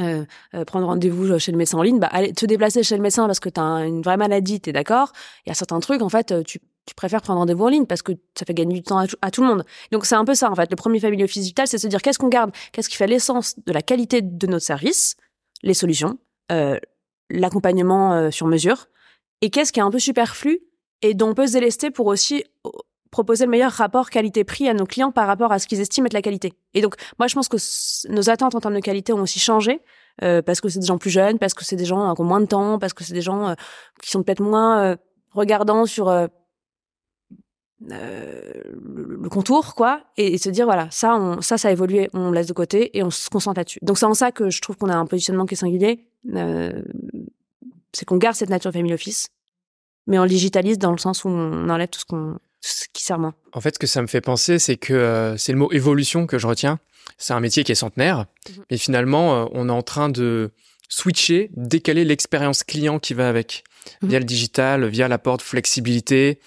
euh, 0.00 0.24
prendre 0.66 0.86
rendez-vous 0.86 1.38
chez 1.38 1.52
le 1.52 1.58
médecin 1.58 1.78
en 1.78 1.82
ligne, 1.82 1.98
bah, 1.98 2.08
aller 2.10 2.32
te 2.32 2.46
déplacer 2.46 2.82
chez 2.82 2.96
le 2.96 3.02
médecin 3.02 3.26
parce 3.26 3.40
que 3.40 3.48
tu 3.48 3.60
as 3.60 3.86
une 3.86 4.02
vraie 4.02 4.16
maladie, 4.16 4.60
tu 4.60 4.70
es 4.70 4.72
d'accord. 4.72 5.12
Il 5.46 5.50
y 5.50 5.52
a 5.52 5.54
certains 5.54 5.80
trucs, 5.80 6.02
en 6.02 6.08
fait, 6.08 6.44
tu, 6.44 6.60
tu 6.88 6.94
préfères 6.94 7.20
prendre 7.20 7.40
rendez-vous 7.40 7.64
en 7.64 7.68
ligne 7.68 7.86
parce 7.86 8.02
que 8.02 8.12
ça 8.36 8.46
fait 8.46 8.54
gagner 8.54 8.74
du 8.74 8.82
temps 8.82 9.04
à, 9.20 9.30
tout 9.30 9.42
le 9.42 9.46
monde. 9.46 9.64
Donc 9.92 10.06
c'est 10.06 10.14
un 10.14 10.24
peu 10.24 10.34
ça, 10.34 10.50
en 10.50 10.54
fait. 10.54 10.70
Le 10.70 10.76
premier 10.76 10.98
family 10.98 11.22
office 11.22 11.42
digital, 11.42 11.68
c'est 11.68 11.78
se 11.78 11.86
dire 11.86 12.00
qu'est-ce 12.00 12.18
qu'on 12.18 12.28
garde, 12.28 12.50
qu'est-ce 12.72 12.88
qui 12.88 12.96
fait 12.96 13.06
l'essence 13.06 13.54
de 13.66 13.72
la 13.72 13.82
qualité 13.82 14.22
de 14.22 14.46
notre 14.46 14.64
service, 14.64 15.16
les 15.62 15.74
solutions, 15.74 16.18
euh, 16.50 16.78
l'accompagnement 17.28 18.14
euh, 18.14 18.30
sur 18.30 18.46
mesure, 18.46 18.86
et 19.42 19.50
qu'est-ce 19.50 19.72
qui 19.72 19.80
est 19.80 19.82
un 19.82 19.90
peu 19.90 19.98
superflu 19.98 20.60
et 21.02 21.14
dont 21.14 21.28
on 21.28 21.34
peut 21.34 21.46
se 21.46 21.52
délester 21.52 21.90
pour 21.90 22.06
aussi 22.06 22.42
proposer 23.10 23.44
le 23.44 23.50
meilleur 23.50 23.72
rapport 23.72 24.10
qualité-prix 24.10 24.68
à 24.68 24.74
nos 24.74 24.86
clients 24.86 25.12
par 25.12 25.26
rapport 25.26 25.52
à 25.52 25.58
ce 25.58 25.66
qu'ils 25.66 25.80
estiment 25.80 26.06
être 26.06 26.12
la 26.12 26.22
qualité. 26.22 26.52
Et 26.74 26.80
donc, 26.80 26.94
moi, 27.18 27.26
je 27.26 27.34
pense 27.34 27.48
que 27.48 27.56
nos 28.12 28.30
attentes 28.30 28.54
en 28.54 28.60
termes 28.60 28.74
de 28.74 28.80
qualité 28.80 29.12
ont 29.12 29.22
aussi 29.22 29.38
changé 29.38 29.80
euh, 30.22 30.42
parce 30.42 30.60
que 30.60 30.68
c'est 30.68 30.80
des 30.80 30.86
gens 30.86 30.98
plus 30.98 31.10
jeunes, 31.10 31.38
parce 31.38 31.54
que 31.54 31.64
c'est 31.64 31.76
des 31.76 31.84
gens 31.84 32.14
qui 32.14 32.20
ont 32.20 32.24
moins 32.24 32.40
de 32.40 32.46
temps, 32.46 32.78
parce 32.78 32.92
que 32.92 33.04
c'est 33.04 33.14
des 33.14 33.22
gens 33.22 33.48
euh, 33.48 33.54
qui 34.02 34.10
sont 34.10 34.22
peut-être 34.22 34.42
moins 34.42 34.82
euh, 34.82 34.96
regardants 35.30 35.86
sur 35.86 36.10
le, 37.80 39.28
contour, 39.30 39.74
quoi, 39.74 40.02
et, 40.16 40.38
se 40.38 40.48
dire 40.50 40.64
voilà, 40.64 40.88
ça, 40.90 41.14
on, 41.14 41.40
ça, 41.40 41.56
ça 41.58 41.68
a 41.68 41.70
évolué, 41.70 42.10
on 42.14 42.32
laisse 42.32 42.48
de 42.48 42.52
côté 42.52 42.96
et 42.98 43.02
on 43.04 43.10
se 43.10 43.30
concentre 43.30 43.60
là-dessus. 43.60 43.78
Donc, 43.82 43.98
c'est 43.98 44.06
en 44.06 44.14
ça 44.14 44.32
que 44.32 44.50
je 44.50 44.60
trouve 44.60 44.76
qu'on 44.76 44.88
a 44.88 44.96
un 44.96 45.06
positionnement 45.06 45.46
qui 45.46 45.54
est 45.54 45.58
singulier. 45.58 46.08
c'est 47.92 48.04
qu'on 48.04 48.16
garde 48.16 48.34
cette 48.34 48.50
nature 48.50 48.72
family 48.72 48.94
office, 48.94 49.28
mais 50.08 50.18
on 50.18 50.24
le 50.24 50.28
digitalise 50.28 50.78
dans 50.78 50.90
le 50.90 50.98
sens 50.98 51.24
où 51.24 51.28
on 51.28 51.68
enlève 51.68 51.88
tout 51.88 52.00
ce 52.00 52.06
qu'on 52.06 52.38
qui 52.92 53.04
sert 53.04 53.18
moins. 53.18 53.34
En 53.52 53.60
fait, 53.60 53.74
ce 53.74 53.78
que 53.78 53.86
ça 53.86 54.02
me 54.02 54.06
fait 54.06 54.20
penser, 54.20 54.58
c'est 54.58 54.76
que 54.76 54.92
euh, 54.92 55.36
c'est 55.36 55.52
le 55.52 55.58
mot 55.58 55.70
évolution 55.72 56.26
que 56.26 56.38
je 56.38 56.46
retiens. 56.46 56.78
C'est 57.16 57.32
un 57.32 57.40
métier 57.40 57.64
qui 57.64 57.72
est 57.72 57.76
centenaire, 57.76 58.26
mhm. 58.48 58.64
mais 58.70 58.76
finalement, 58.76 59.42
euh, 59.42 59.46
on 59.52 59.68
est 59.68 59.72
en 59.72 59.82
train 59.82 60.08
de 60.08 60.50
switcher, 60.88 61.50
décaler 61.54 62.04
l'expérience 62.04 62.64
client 62.64 62.98
qui 62.98 63.14
va 63.14 63.28
avec, 63.28 63.64
mhm. 64.02 64.08
via 64.08 64.18
le 64.18 64.24
digital, 64.24 64.86
via 64.86 65.08
l'apport 65.08 65.36
de 65.36 65.42
flexibilité, 65.42 66.40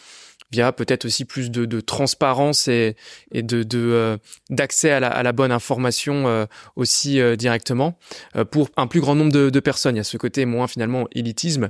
via 0.52 0.74
peut-être 0.74 1.06
aussi 1.06 1.24
plus 1.24 1.50
de, 1.50 1.66
de 1.66 1.80
transparence 1.80 2.68
et, 2.68 2.98
et 3.32 3.42
de 3.42 3.66
euh, 3.74 4.18
d'accès 4.50 4.92
à, 4.92 5.00
la, 5.00 5.08
à 5.08 5.24
la 5.24 5.32
bonne 5.32 5.52
information 5.52 6.48
aussi 6.76 7.22
directement 7.38 7.98
pour 8.52 8.70
un 8.76 8.88
plus 8.88 9.00
grand 9.00 9.16
nombre 9.16 9.32
de, 9.32 9.50
de 9.50 9.60
personnes. 9.62 9.96
Il 9.96 10.00
y 10.00 10.02
a 10.02 10.04
ce 10.04 10.18
côté 10.18 10.44
moins 10.46 10.68
finalement 10.68 11.08
élitisme 11.14 11.70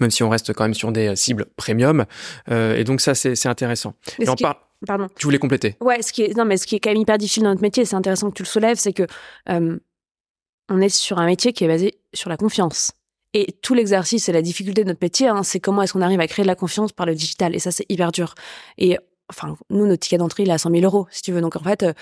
même 0.00 0.10
si 0.10 0.22
on 0.22 0.28
reste 0.28 0.52
quand 0.52 0.64
même 0.64 0.74
sur 0.74 0.92
des 0.92 1.14
cibles 1.16 1.46
premium. 1.56 2.04
Euh, 2.50 2.76
et 2.76 2.84
donc 2.84 3.00
ça, 3.00 3.14
c'est 3.14 3.46
intéressant. 3.46 3.94
Et 4.18 4.28
on 4.28 4.34
parle... 4.34 4.56
Pardon. 4.86 5.08
Tu 5.16 5.24
voulais 5.24 5.38
compléter 5.38 5.76
Ouais, 5.80 6.02
ce 6.02 6.12
qui 6.12 6.22
est 6.22 6.36
non, 6.36 6.44
mais 6.44 6.56
ce 6.58 6.66
qui 6.66 6.74
est 6.76 6.80
quand 6.80 6.90
même 6.90 7.00
hyper 7.00 7.16
difficile 7.16 7.44
dans 7.44 7.50
notre 7.50 7.62
métier, 7.62 7.84
c'est 7.84 7.96
intéressant 7.96 8.28
que 8.28 8.34
tu 8.34 8.42
le 8.42 8.48
soulèves, 8.48 8.76
c'est 8.76 8.92
que 8.92 9.04
euh, 9.48 9.78
on 10.68 10.80
est 10.80 10.88
sur 10.88 11.18
un 11.18 11.26
métier 11.26 11.52
qui 11.52 11.64
est 11.64 11.68
basé 11.68 11.94
sur 12.12 12.28
la 12.28 12.36
confiance. 12.36 12.92
Et 13.32 13.52
tout 13.62 13.74
l'exercice 13.74 14.28
et 14.28 14.32
la 14.32 14.42
difficulté 14.42 14.84
de 14.84 14.88
notre 14.88 15.02
métier, 15.02 15.28
hein, 15.28 15.42
c'est 15.42 15.58
comment 15.58 15.82
est-ce 15.82 15.92
qu'on 15.92 16.02
arrive 16.02 16.20
à 16.20 16.26
créer 16.26 16.44
de 16.44 16.48
la 16.48 16.54
confiance 16.54 16.92
par 16.92 17.06
le 17.06 17.14
digital. 17.14 17.54
Et 17.54 17.58
ça, 17.58 17.70
c'est 17.70 17.86
hyper 17.88 18.12
dur. 18.12 18.34
Et 18.78 18.96
enfin, 19.28 19.56
nous, 19.70 19.86
notre 19.86 20.00
ticket 20.00 20.18
d'entrée, 20.18 20.44
il 20.44 20.50
est 20.50 20.52
à 20.52 20.58
100 20.58 20.70
000 20.70 20.84
euros, 20.84 21.06
si 21.10 21.22
tu 21.22 21.32
veux. 21.32 21.40
Donc 21.40 21.56
en 21.56 21.62
fait, 21.62 21.82
euh, 21.82 21.92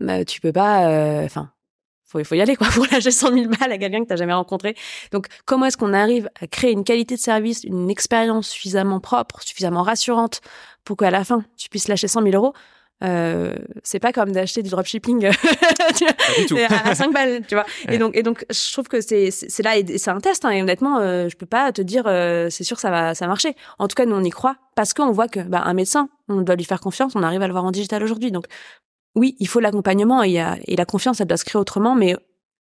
bah, 0.00 0.24
tu 0.24 0.40
peux 0.40 0.52
pas. 0.52 0.88
Euh, 0.88 1.24
enfin, 1.24 1.50
faut, 2.10 2.22
faut 2.24 2.34
y 2.34 2.40
aller 2.40 2.56
quoi 2.56 2.68
pour 2.74 2.86
lâcher 2.90 3.10
100 3.10 3.32
000 3.32 3.50
balles 3.58 3.72
à 3.72 3.78
quelqu'un 3.78 4.02
que 4.02 4.08
t'as 4.08 4.16
jamais 4.16 4.32
rencontré. 4.32 4.74
Donc 5.12 5.26
comment 5.46 5.66
est-ce 5.66 5.76
qu'on 5.76 5.92
arrive 5.92 6.28
à 6.40 6.46
créer 6.46 6.72
une 6.72 6.84
qualité 6.84 7.14
de 7.14 7.20
service, 7.20 7.64
une 7.64 7.90
expérience 7.90 8.48
suffisamment 8.48 9.00
propre, 9.00 9.42
suffisamment 9.42 9.82
rassurante 9.82 10.40
pour 10.84 10.96
qu'à 10.96 11.10
la 11.10 11.24
fin 11.24 11.44
tu 11.56 11.68
puisses 11.68 11.88
lâcher 11.88 12.08
100 12.08 12.22
000 12.22 12.34
euros? 12.34 12.54
Euh, 13.02 13.54
c'est 13.82 13.98
pas 13.98 14.12
comme 14.12 14.32
d'acheter 14.32 14.62
du 14.62 14.68
dropshipping 14.68 15.26
à 16.84 16.94
5 16.94 17.12
balles, 17.12 17.42
tu 17.46 17.54
vois. 17.54 17.64
Et 17.88 17.98
donc, 17.98 18.14
et 18.16 18.22
donc, 18.22 18.44
je 18.50 18.72
trouve 18.72 18.88
que 18.88 19.00
c'est, 19.00 19.30
c'est 19.30 19.62
là, 19.62 19.78
et 19.78 19.98
c'est 19.98 20.10
un 20.10 20.20
test, 20.20 20.44
hein, 20.44 20.50
et 20.50 20.60
honnêtement, 20.60 20.98
euh, 20.98 21.28
je 21.28 21.36
peux 21.36 21.46
pas 21.46 21.72
te 21.72 21.80
dire, 21.80 22.04
euh, 22.06 22.50
c'est 22.50 22.64
sûr 22.64 22.76
que 22.76 22.82
ça 22.82 22.90
va, 22.90 23.14
ça 23.14 23.26
marcher. 23.26 23.54
En 23.78 23.88
tout 23.88 23.94
cas, 23.94 24.04
nous, 24.04 24.16
on 24.16 24.22
y 24.22 24.30
croit, 24.30 24.56
parce 24.74 24.92
qu'on 24.92 25.12
voit 25.12 25.28
que, 25.28 25.40
bah, 25.40 25.62
un 25.64 25.72
médecin, 25.72 26.08
on 26.28 26.42
doit 26.42 26.56
lui 26.56 26.64
faire 26.64 26.80
confiance, 26.80 27.12
on 27.14 27.22
arrive 27.22 27.40
à 27.42 27.46
le 27.46 27.52
voir 27.52 27.64
en 27.64 27.70
digital 27.70 28.02
aujourd'hui. 28.02 28.32
Donc, 28.32 28.44
oui, 29.14 29.36
il 29.40 29.48
faut 29.48 29.60
l'accompagnement 29.60 30.22
et, 30.22 30.36
et, 30.66 30.76
la 30.76 30.84
confiance, 30.84 31.20
elle 31.20 31.26
doit 31.26 31.36
se 31.36 31.44
créer 31.44 31.60
autrement, 31.60 31.94
mais 31.94 32.16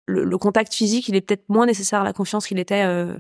le, 0.07 0.37
contact 0.37 0.73
physique, 0.73 1.09
il 1.09 1.15
est 1.15 1.21
peut-être 1.21 1.47
moins 1.49 1.65
nécessaire 1.65 2.01
à 2.01 2.03
la 2.03 2.13
confiance 2.13 2.47
qu'il 2.47 2.59
était 2.59 2.83
euh, 2.83 3.13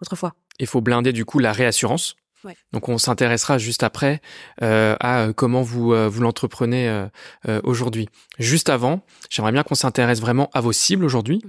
autrefois. 0.00 0.34
Il 0.58 0.66
faut 0.66 0.80
blinder 0.80 1.12
du 1.12 1.24
coup 1.24 1.38
la 1.38 1.52
réassurance 1.52 2.16
Donc 2.72 2.88
on 2.88 2.96
s'intéressera 2.96 3.58
juste 3.58 3.82
après 3.82 4.22
euh, 4.62 4.96
à 5.00 5.28
comment 5.36 5.60
vous 5.60 5.92
euh, 5.92 6.08
vous 6.08 6.22
l'entreprenez 6.22 6.88
euh, 6.88 7.60
aujourd'hui. 7.64 8.08
Juste 8.38 8.70
avant, 8.70 9.04
j'aimerais 9.28 9.52
bien 9.52 9.62
qu'on 9.62 9.74
s'intéresse 9.74 10.20
vraiment 10.20 10.48
à 10.54 10.60
vos 10.62 10.72
cibles 10.72 11.04
aujourd'hui, 11.04 11.42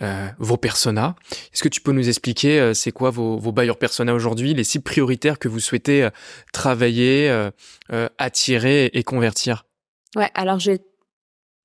mhm. 0.00 0.34
vos 0.38 0.56
personas. 0.56 1.16
Est-ce 1.52 1.62
que 1.62 1.68
tu 1.68 1.80
peux 1.80 1.92
nous 1.92 2.08
expliquer 2.08 2.72
c'est 2.74 2.92
quoi 2.92 3.10
vos, 3.10 3.38
vos 3.38 3.52
bailleurs 3.52 3.78
personas 3.78 4.14
aujourd'hui, 4.14 4.54
les 4.54 4.64
cibles 4.64 4.84
prioritaires 4.84 5.38
que 5.38 5.48
vous 5.48 5.60
souhaitez 5.60 6.08
travailler, 6.52 7.50
attirer 8.18 8.86
et 8.92 9.02
convertir? 9.02 9.64
Ouais, 10.14 10.30
alors 10.34 10.58
j'ai 10.58 10.80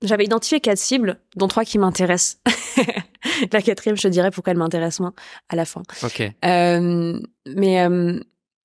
j'avais 0.02 0.24
identifié 0.24 0.60
quatre 0.60 0.78
cibles, 0.78 1.20
dont 1.36 1.48
trois 1.48 1.64
qui 1.64 1.78
m'intéressent. 1.78 2.40
la 3.52 3.62
quatrième, 3.62 3.96
je 3.96 4.02
te 4.02 4.08
dirais 4.08 4.30
pourquoi 4.30 4.50
elle 4.50 4.58
m'intéresse 4.58 5.00
moins 5.00 5.14
à 5.48 5.56
la 5.56 5.64
fin. 5.64 5.82
Ok. 6.02 6.20
Euh, 6.44 7.20
mais 7.46 7.80
euh, 7.80 8.20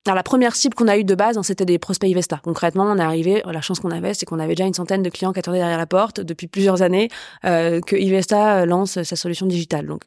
alors 0.05 0.15
la 0.15 0.23
première 0.23 0.55
cible 0.55 0.73
qu'on 0.73 0.87
a 0.87 0.97
eue 0.97 1.03
de 1.03 1.15
base, 1.15 1.37
hein, 1.37 1.43
c'était 1.43 1.65
des 1.65 1.77
prospects 1.77 2.09
Ivesta. 2.09 2.39
Concrètement, 2.43 2.85
on 2.85 2.97
est 2.97 3.01
arrivé, 3.01 3.43
la 3.45 3.61
chance 3.61 3.79
qu'on 3.79 3.91
avait, 3.91 4.13
c'est 4.13 4.25
qu'on 4.25 4.39
avait 4.39 4.55
déjà 4.55 4.65
une 4.65 4.73
centaine 4.73 5.03
de 5.03 5.09
clients 5.09 5.33
qui 5.33 5.39
attendaient 5.39 5.59
derrière 5.59 5.77
la 5.77 5.85
porte 5.85 6.21
depuis 6.21 6.47
plusieurs 6.47 6.81
années 6.81 7.09
euh, 7.45 7.81
que 7.81 7.95
Ivesta 7.95 8.65
lance 8.65 9.01
sa 9.03 9.15
solution 9.15 9.45
digitale. 9.45 9.85
Donc 9.85 10.03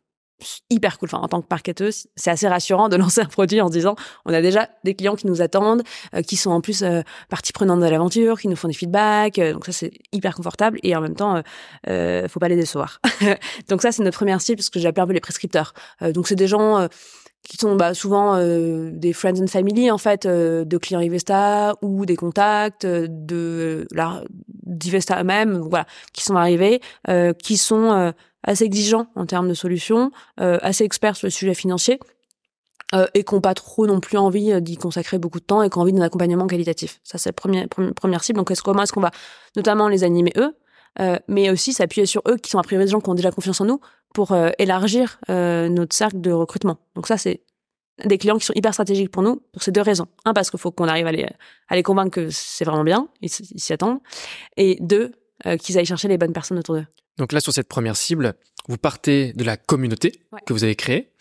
hyper 0.70 0.98
cool. 0.98 1.09
Enfin, 1.12 1.22
en 1.22 1.29
tant 1.29 1.40
que 1.40 1.46
marketeuse, 1.50 2.07
c'est 2.16 2.31
assez 2.31 2.48
rassurant 2.48 2.88
de 2.88 2.96
lancer 3.00 3.20
un 3.20 3.26
produit 3.26 3.61
en 3.61 3.68
se 3.68 3.72
disant 3.72 3.96
on 4.24 4.33
a 4.33 4.40
déjà 4.40 4.68
des 4.85 4.94
clients 4.94 5.16
qui 5.16 5.26
nous 5.26 5.42
attendent, 5.42 5.83
euh, 6.14 6.22
qui 6.22 6.37
sont 6.37 6.50
en 6.50 6.61
plus 6.61 6.83
euh, 6.83 7.03
partie 7.29 7.53
prenante 7.53 7.81
de 7.81 7.87
l'aventure, 7.87 8.38
qui 8.40 8.48
nous 8.48 8.57
font 8.57 8.68
des 8.68 8.74
feedbacks. 8.74 9.38
Euh, 9.38 9.53
donc 9.53 9.66
ça, 9.66 9.72
c'est 9.72 9.92
hyper 10.12 10.35
confortable 10.35 10.79
et 10.83 10.94
en 10.96 11.00
même 11.00 11.14
temps, 11.14 11.42
euh, 11.88 12.29
faut 12.29 12.40
pas 12.40 12.48
les 12.48 12.57
décevoir. 12.57 13.00
donc 13.68 13.83
ça, 13.83 13.92
c'est 13.92 14.03
notre 14.03 14.16
première 14.16 14.40
cible, 14.40 14.62
ce 14.62 14.70
que 14.70 14.81
j'appelle 14.81 15.05
un 15.05 15.07
peu 15.07 15.12
les 15.12 15.20
prescripteurs. 15.20 15.72
donc 16.00 16.29
c'est 16.29 16.35
des 16.35 16.48
gens 16.48 16.88
qui 17.42 17.57
sont 17.57 17.74
bah, 17.76 17.94
souvent 17.94 18.38
des 18.38 19.12
friends 19.12 19.40
and 19.40 19.46
family 19.46 19.90
en 19.90 19.98
fait 19.98 20.26
de 20.26 20.79
clients 20.79 21.00
Ivesta 21.00 21.74
ou 21.83 22.05
des 22.05 22.16
contacts 22.16 22.87
de 22.87 23.87
la 23.92 24.22
d'Ivesta 24.64 25.20
eux-mêmes, 25.20 25.59
voilà, 25.59 25.87
qui 26.12 26.22
sont 26.22 26.37
arrivés, 26.37 26.81
qui 27.42 27.57
sont 27.57 28.12
assez 28.42 28.64
exigeants 28.64 29.07
en 29.14 29.26
termes 29.26 29.48
de 29.48 29.55
solutions, 29.55 30.11
euh, 30.40 30.59
assez 30.62 30.85
experts 30.85 31.16
sur 31.16 31.26
le 31.26 31.31
sujet 31.31 31.55
financier. 31.55 31.98
Euh, 32.92 33.07
et 33.14 33.22
qui 33.22 33.37
n'ont 33.37 33.40
pas 33.40 33.55
trop 33.55 33.87
non 33.87 34.00
plus 34.00 34.18
envie 34.18 34.50
euh, 34.50 34.59
d'y 34.59 34.76
consacrer 34.76 35.16
beaucoup 35.18 35.38
de 35.38 35.44
temps 35.44 35.62
et 35.62 35.70
qui 35.70 35.79
ont 35.79 35.83
envie 35.83 35.92
d'un 35.92 36.03
accompagnement 36.03 36.48
qualitatif. 36.48 36.98
Ça, 37.05 37.18
c'est 37.18 37.29
la 37.29 37.33
première, 37.35 37.68
première 37.68 38.24
cible. 38.24 38.37
Donc, 38.37 38.50
est-ce, 38.50 38.64
comment 38.64 38.83
est-ce 38.83 38.92
qu'on 38.92 39.00
va 39.00 39.12
notamment 39.55 39.87
les 39.87 40.03
animer 40.03 40.33
eux, 40.37 40.57
euh, 40.98 41.16
mais 41.29 41.50
aussi 41.50 41.72
s'appuyer 41.72 42.07
sur 42.07 42.22
eux 42.29 42.37
qui 42.37 42.50
sont 42.50 42.59
a 42.59 42.62
priori 42.62 42.85
des 42.85 42.90
gens 42.90 43.00
qui 43.00 43.09
ont 43.09 43.14
déjà 43.14 43.31
confiance 43.31 43.61
en 43.61 43.64
nous 43.64 43.81
pour 44.12 44.33
euh, 44.33 44.50
élargir 44.59 45.20
euh, 45.31 45.68
notre 45.68 45.94
cercle 45.94 46.20
de 46.20 46.33
recrutement. 46.33 46.79
Donc 46.96 47.07
ça, 47.07 47.16
c'est 47.16 47.42
des 48.05 48.18
clients 48.18 48.38
qui 48.38 48.46
sont 48.46 48.55
hyper 48.57 48.72
stratégiques 48.72 49.11
pour 49.11 49.22
nous 49.22 49.37
pour 49.53 49.62
ces 49.62 49.70
deux 49.70 49.83
raisons. 49.83 50.07
Un, 50.24 50.33
parce 50.33 50.50
qu'il 50.50 50.59
faut 50.59 50.72
qu'on 50.72 50.88
arrive 50.88 51.07
à 51.07 51.12
les, 51.12 51.29
à 51.68 51.76
les 51.76 51.83
convaincre 51.83 52.11
que 52.11 52.31
c'est 52.31 52.64
vraiment 52.64 52.85
bien, 52.85 53.09
ils, 53.20 53.29
s'y 53.29 53.72
attendent. 53.72 54.00
Et 54.57 54.79
deux, 54.81 55.12
qu'ils 55.61 55.79
aillent 55.79 55.87
chercher 55.87 56.09
les 56.09 56.18
bonnes 56.18 56.33
personnes 56.33 56.59
autour 56.59 56.74
d'eux. 56.76 56.87
Donc 57.18 57.33
là, 57.33 57.40
sur 57.40 57.53
cette 57.53 57.68
première 57.68 57.96
cible, 57.96 58.35
vous 58.68 58.77
partez 58.77 59.33
de 59.33 59.44
la 59.44 59.57
communauté 59.57 60.23
que 60.46 60.53
vous 60.53 60.64
avez 60.64 60.77
créée 60.77 61.12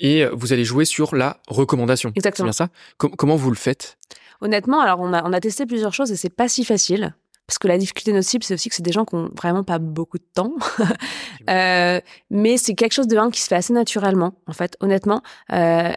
et 0.00 0.26
vous 0.26 0.52
allez 0.52 0.64
jouer 0.64 0.84
sur 0.84 1.14
la 1.14 1.40
recommandation. 1.48 2.12
Exactement. 2.16 2.52
C'est 2.52 2.64
bien 2.64 2.68
ça? 2.98 3.08
Comment 3.16 3.36
vous 3.36 3.50
le 3.50 3.56
faites? 3.56 3.98
Honnêtement, 4.40 4.80
alors 4.80 5.00
on 5.00 5.12
a, 5.12 5.22
on 5.24 5.32
a 5.32 5.40
testé 5.40 5.66
plusieurs 5.66 5.94
choses 5.94 6.10
et 6.12 6.16
c'est 6.16 6.30
pas 6.30 6.48
si 6.48 6.64
facile. 6.64 7.14
Parce 7.46 7.58
que 7.58 7.68
la 7.68 7.76
difficulté 7.76 8.10
de 8.10 8.16
notre 8.16 8.28
cible, 8.28 8.42
c'est 8.42 8.54
aussi 8.54 8.70
que 8.70 8.74
c'est 8.74 8.82
des 8.82 8.92
gens 8.92 9.04
qui 9.04 9.16
ont 9.16 9.30
vraiment 9.36 9.64
pas 9.64 9.78
beaucoup 9.78 10.16
de 10.16 10.24
temps. 10.34 10.54
euh, 11.50 12.00
mais 12.30 12.56
c'est 12.56 12.74
quelque 12.74 12.92
chose 12.92 13.06
de 13.06 13.18
un 13.18 13.30
qui 13.30 13.40
se 13.40 13.48
fait 13.48 13.56
assez 13.56 13.74
naturellement, 13.74 14.34
en 14.46 14.54
fait, 14.54 14.76
honnêtement. 14.80 15.22
Euh, 15.52 15.92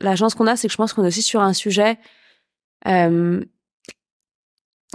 la 0.00 0.16
chance 0.16 0.34
qu'on 0.34 0.46
a, 0.46 0.56
c'est 0.56 0.68
que 0.68 0.72
je 0.72 0.78
pense 0.78 0.94
qu'on 0.94 1.04
est 1.04 1.08
aussi 1.08 1.22
sur 1.22 1.42
un 1.42 1.52
sujet, 1.52 1.98
euh, 2.86 3.44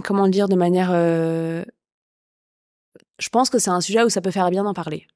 comment 0.03 0.25
le 0.25 0.31
dire 0.31 0.47
de 0.47 0.55
manière 0.55 0.89
euh, 0.91 1.63
je 3.19 3.29
pense 3.29 3.49
que 3.49 3.59
c'est 3.59 3.69
un 3.69 3.81
sujet 3.81 4.03
où 4.03 4.09
ça 4.09 4.21
peut 4.21 4.31
faire 4.31 4.49
bien 4.49 4.63
d'en 4.63 4.73
parler. 4.73 5.07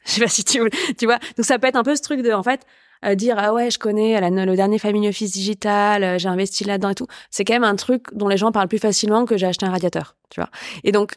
Je 0.06 0.12
sais 0.12 0.20
pas 0.20 0.28
si 0.28 0.44
tu, 0.44 0.60
tu 0.98 1.04
vois. 1.04 1.18
Donc 1.36 1.44
ça 1.44 1.58
peut 1.58 1.66
être 1.66 1.76
un 1.76 1.82
peu 1.82 1.94
ce 1.94 2.00
truc 2.00 2.22
de, 2.22 2.32
en 2.32 2.42
fait, 2.42 2.64
euh, 3.04 3.14
dire 3.14 3.36
ah 3.38 3.52
ouais, 3.54 3.70
je 3.70 3.78
connais 3.78 4.20
le 4.30 4.56
dernier 4.56 4.78
Family 4.78 5.08
Office 5.08 5.32
digital, 5.32 6.04
euh, 6.04 6.18
j'ai 6.18 6.28
investi 6.28 6.64
là-dedans 6.64 6.90
et 6.90 6.94
tout. 6.94 7.06
C'est 7.30 7.44
quand 7.44 7.54
même 7.54 7.64
un 7.64 7.76
truc 7.76 8.06
dont 8.12 8.28
les 8.28 8.36
gens 8.36 8.52
parlent 8.52 8.68
plus 8.68 8.78
facilement 8.78 9.24
que 9.24 9.36
j'ai 9.38 9.46
acheté 9.46 9.64
un 9.64 9.70
radiateur, 9.70 10.16
tu 10.28 10.40
vois. 10.40 10.50
Et 10.84 10.92
donc 10.92 11.16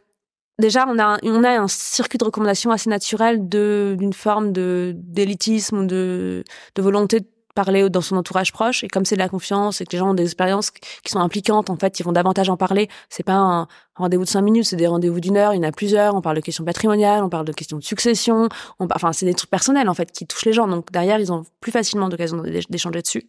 déjà 0.59 0.85
on 0.87 0.97
a 0.99 1.17
on 1.23 1.43
a 1.43 1.59
un 1.59 1.67
circuit 1.67 2.17
de 2.17 2.23
recommandation 2.23 2.71
assez 2.71 2.89
naturel 2.89 3.49
de 3.49 3.95
d'une 3.99 4.13
forme 4.13 4.53
de 4.53 4.93
d'élitisme 4.95 5.85
de 5.87 6.43
de 6.75 6.81
volonté 6.81 7.19
de 7.19 7.27
parler 7.53 7.89
dans 7.89 8.01
son 8.01 8.15
entourage 8.17 8.51
proche. 8.51 8.83
Et 8.83 8.87
comme 8.87 9.05
c'est 9.05 9.15
de 9.15 9.19
la 9.19 9.29
confiance 9.29 9.81
et 9.81 9.85
que 9.85 9.91
les 9.91 9.97
gens 9.97 10.11
ont 10.11 10.13
des 10.13 10.23
expériences 10.23 10.71
qui 10.71 11.11
sont 11.11 11.19
impliquantes 11.19 11.69
en 11.69 11.77
fait 11.77 11.99
ils 11.99 12.03
vont 12.03 12.11
davantage 12.11 12.49
en 12.49 12.57
parler. 12.57 12.89
C'est 13.09 13.23
pas 13.23 13.35
un 13.35 13.67
rendez-vous 13.95 14.23
de 14.23 14.29
cinq 14.29 14.41
minutes 14.41 14.65
c'est 14.65 14.75
des 14.75 14.87
rendez-vous 14.87 15.19
d'une 15.19 15.37
heure 15.37 15.53
il 15.53 15.57
y 15.57 15.59
en 15.59 15.67
a 15.67 15.71
plusieurs. 15.71 16.15
On 16.15 16.21
parle 16.21 16.35
de 16.35 16.41
questions 16.41 16.63
patrimoniales 16.63 17.23
on 17.23 17.29
parle 17.29 17.45
de 17.45 17.53
questions 17.53 17.77
de 17.77 17.83
succession. 17.83 18.49
On 18.79 18.87
enfin 18.93 19.13
c'est 19.13 19.25
des 19.25 19.33
trucs 19.33 19.49
personnels 19.49 19.89
en 19.89 19.93
fait 19.93 20.11
qui 20.11 20.25
touchent 20.25 20.45
les 20.45 20.53
gens. 20.53 20.67
Donc 20.67 20.91
derrière 20.91 21.19
ils 21.19 21.31
ont 21.31 21.43
plus 21.59 21.71
facilement 21.71 22.09
d'occasion 22.09 22.41
d'échanger 22.69 23.01
dessus. 23.01 23.27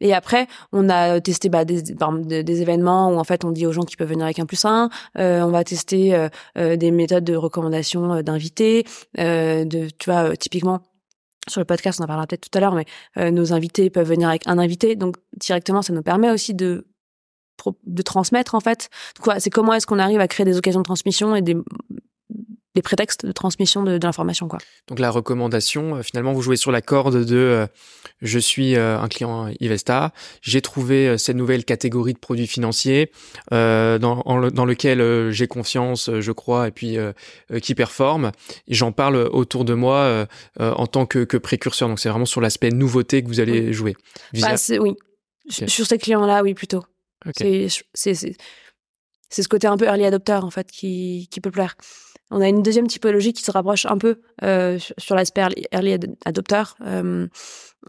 Et 0.00 0.14
après 0.14 0.46
on 0.72 0.88
a 0.88 1.20
testé 1.20 1.48
bah, 1.48 1.64
des, 1.64 1.82
des, 1.82 2.62
événements 2.62 3.10
où 3.10 3.18
en 3.18 3.24
fait 3.24 3.44
on 3.44 3.50
dit 3.50 3.66
aux 3.66 3.72
gens 3.72 3.82
qu'ils 3.82 3.96
peuvent 3.96 4.08
venir 4.08 4.24
avec 4.24 4.38
un 4.38 4.46
plus 4.46 4.64
un. 4.64 4.90
Euh, 5.18 5.42
on 5.42 5.50
va 5.50 5.64
tester 5.64 6.14
euh, 6.14 6.28
euh, 6.58 6.76
des 6.76 6.90
méthodes 6.90 7.24
de 7.24 7.36
recommandation 7.36 8.22
d'invités 8.22 8.84
de 9.16 9.88
tu 9.98 10.10
vois 10.10 10.36
typiquement 10.36 10.80
sur 11.48 11.60
le 11.60 11.64
podcast, 11.64 12.00
on 12.00 12.04
en 12.04 12.06
parlera 12.06 12.26
peut-être 12.26 12.48
tout 12.48 12.56
à 12.56 12.60
l'heure, 12.60 12.74
mais 12.74 12.84
euh, 13.18 13.30
nos 13.30 13.52
invités 13.52 13.90
peuvent 13.90 14.08
venir 14.08 14.28
avec 14.28 14.46
un 14.46 14.58
invité, 14.58 14.96
donc 14.96 15.16
directement, 15.36 15.82
ça 15.82 15.92
nous 15.92 16.02
permet 16.02 16.30
aussi 16.30 16.54
de 16.54 16.86
de 17.84 18.02
transmettre 18.02 18.56
en 18.56 18.60
fait. 18.60 18.88
C'est 19.38 19.50
comment 19.50 19.72
est-ce 19.74 19.86
qu'on 19.86 20.00
arrive 20.00 20.18
à 20.18 20.26
créer 20.26 20.44
des 20.44 20.56
occasions 20.56 20.80
de 20.80 20.84
transmission 20.84 21.36
et 21.36 21.42
des 21.42 21.56
des 22.74 22.82
prétextes 22.82 23.26
de 23.26 23.32
transmission 23.32 23.82
de, 23.82 23.98
de 23.98 24.06
l'information 24.06 24.48
quoi. 24.48 24.58
Donc 24.88 24.98
la 24.98 25.10
recommandation, 25.10 25.96
euh, 25.96 26.02
finalement, 26.02 26.32
vous 26.32 26.42
jouez 26.42 26.56
sur 26.56 26.72
la 26.72 26.80
corde 26.80 27.24
de 27.24 27.36
euh, 27.36 27.66
je 28.20 28.38
suis 28.38 28.76
euh, 28.76 28.98
un 28.98 29.08
client 29.08 29.48
Ivesta, 29.60 30.12
j'ai 30.40 30.60
trouvé 30.62 31.18
cette 31.18 31.36
nouvelle 31.36 31.64
catégorie 31.64 32.14
de 32.14 32.18
produits 32.18 32.46
financiers 32.46 33.10
dans, 33.50 33.98
dans 33.98 34.64
lequel 34.64 35.30
j'ai 35.30 35.46
confiance, 35.48 36.10
je 36.20 36.32
crois, 36.32 36.68
et 36.68 36.70
puis 36.70 36.96
qui 37.62 37.74
performe. 37.74 38.30
Et 38.68 38.74
j'en 38.74 38.92
parle 38.92 39.16
autour 39.16 39.64
de 39.64 39.74
moi 39.74 40.26
en 40.60 40.86
tant 40.86 41.06
que, 41.06 41.24
que 41.24 41.36
précurseur. 41.36 41.88
Donc 41.88 41.98
c'est 41.98 42.08
vraiment 42.08 42.26
sur 42.26 42.40
l'aspect 42.40 42.70
nouveauté 42.70 43.22
que 43.22 43.28
vous 43.28 43.40
allez 43.40 43.72
jouer. 43.72 43.96
Bah, 44.34 44.54
oui. 44.78 44.94
Sur 45.48 45.86
ces 45.86 45.98
clients-là, 45.98 46.42
oui, 46.42 46.54
plutôt. 46.54 46.84
C'est 47.36 47.68
c'est 49.32 49.42
ce 49.42 49.48
côté 49.48 49.66
un 49.66 49.76
peu 49.76 49.86
early 49.86 50.04
adopter 50.04 50.40
en 50.44 50.50
fait 50.50 50.70
qui, 50.70 51.28
qui 51.30 51.40
peut 51.40 51.50
plaire. 51.50 51.74
On 52.32 52.40
a 52.40 52.48
une 52.48 52.62
deuxième 52.62 52.86
typologie 52.86 53.34
qui 53.34 53.42
se 53.42 53.50
rapproche 53.50 53.84
un 53.84 53.98
peu 53.98 54.16
euh, 54.42 54.78
sur 54.96 55.14
l'aspect 55.14 55.42
early 55.70 55.98
adopter. 56.24 56.62
Euh, 56.80 57.28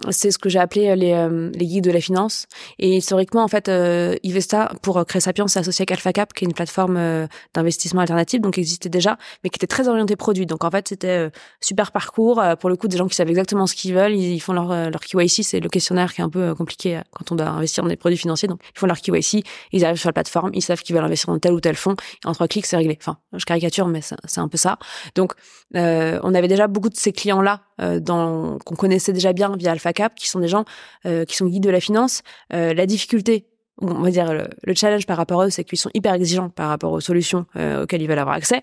c'est 0.09 0.31
ce 0.31 0.39
que 0.39 0.49
j'ai 0.49 0.59
appelé 0.59 0.89
euh, 0.89 0.95
les, 0.95 1.13
euh, 1.13 1.51
les 1.53 1.65
guides 1.65 1.83
de 1.83 1.91
la 1.91 2.01
finance. 2.01 2.47
Et 2.79 2.97
historiquement, 2.97 3.43
en 3.43 3.47
fait, 3.47 3.69
euh, 3.69 4.15
Ivesta, 4.23 4.71
pour 4.81 5.03
créer 5.05 5.21
Sapiens, 5.21 5.47
s'est 5.47 5.59
associé 5.59 5.83
avec 5.83 5.91
AlphaCap, 5.91 6.33
qui 6.33 6.45
est 6.45 6.47
une 6.47 6.53
plateforme 6.53 6.97
euh, 6.97 7.27
d'investissement 7.53 8.01
alternatif, 8.01 8.41
donc 8.41 8.55
qui 8.55 8.59
existait 8.59 8.89
déjà, 8.89 9.17
mais 9.43 9.49
qui 9.49 9.57
était 9.57 9.67
très 9.67 9.87
orientée 9.87 10.15
produit. 10.15 10.45
Donc 10.45 10.63
en 10.63 10.71
fait, 10.71 10.87
c'était 10.87 11.29
super 11.61 11.91
parcours. 11.91 12.41
pour 12.59 12.69
le 12.69 12.75
coup, 12.75 12.87
des 12.87 12.97
gens 12.97 13.07
qui 13.07 13.15
savent 13.15 13.29
exactement 13.29 13.67
ce 13.67 13.75
qu'ils 13.75 13.93
veulent, 13.93 14.15
ils, 14.15 14.39
font 14.39 14.53
leur, 14.53 14.67
leur 14.89 15.01
KYC, 15.01 15.43
c'est 15.43 15.59
le 15.59 15.69
questionnaire 15.69 16.13
qui 16.13 16.21
est 16.21 16.23
un 16.23 16.29
peu 16.29 16.55
compliqué 16.55 17.01
quand 17.11 17.31
on 17.31 17.35
doit 17.35 17.47
investir 17.47 17.83
dans 17.83 17.89
des 17.89 17.95
produits 17.95 18.17
financiers. 18.17 18.47
Donc 18.47 18.59
ils 18.75 18.79
font 18.79 18.87
leur 18.87 18.99
KYC, 18.99 19.43
ils 19.71 19.85
arrivent 19.85 19.99
sur 19.99 20.09
la 20.09 20.13
plateforme, 20.13 20.51
ils 20.53 20.61
savent 20.61 20.81
qu'ils 20.81 20.95
veulent 20.95 21.05
investir 21.05 21.31
dans 21.31 21.39
tel 21.39 21.53
ou 21.53 21.59
tel 21.59 21.75
fonds, 21.75 21.95
en 22.25 22.33
trois 22.33 22.47
clics, 22.47 22.65
c'est 22.65 22.77
réglé. 22.77 22.97
Enfin, 22.99 23.17
je 23.33 23.45
caricature, 23.45 23.87
mais 23.87 24.01
c'est 24.01 24.39
un 24.39 24.47
peu 24.47 24.57
ça. 24.57 24.77
Donc 25.15 25.33
on 25.73 26.33
avait 26.33 26.47
déjà 26.47 26.67
beaucoup 26.67 26.89
de 26.89 26.97
ces 26.97 27.11
clients-là 27.11 27.61
euh, 27.72 27.72
dans 27.79 28.57
qu'on 28.59 28.75
connaissait 28.75 29.13
déjà 29.13 29.33
bien 29.33 29.55
via 29.57 29.71
AlphaCap, 29.71 30.15
qui 30.15 30.29
sont 30.29 30.39
des 30.39 30.47
gens 30.47 30.65
euh, 31.05 31.25
qui 31.25 31.35
sont 31.35 31.47
guides 31.47 31.63
de 31.63 31.69
la 31.69 31.79
finance. 31.79 32.21
Euh, 32.53 32.73
la 32.73 32.85
difficulté, 32.85 33.47
on 33.81 34.01
va 34.01 34.11
dire 34.11 34.33
le, 34.33 34.73
challenge 34.75 35.05
par 35.05 35.17
rapport 35.17 35.41
à 35.41 35.47
eux, 35.47 35.49
c'est 35.49 35.63
qu'ils 35.63 35.79
sont 35.79 35.91
hyper 35.93 36.13
exigeants 36.13 36.49
par 36.49 36.69
rapport 36.69 36.91
aux 36.91 37.01
solutions 37.01 37.45
auxquelles 37.55 38.01
ils 38.01 38.07
veulent 38.07 38.19
avoir 38.19 38.35
accès. 38.35 38.61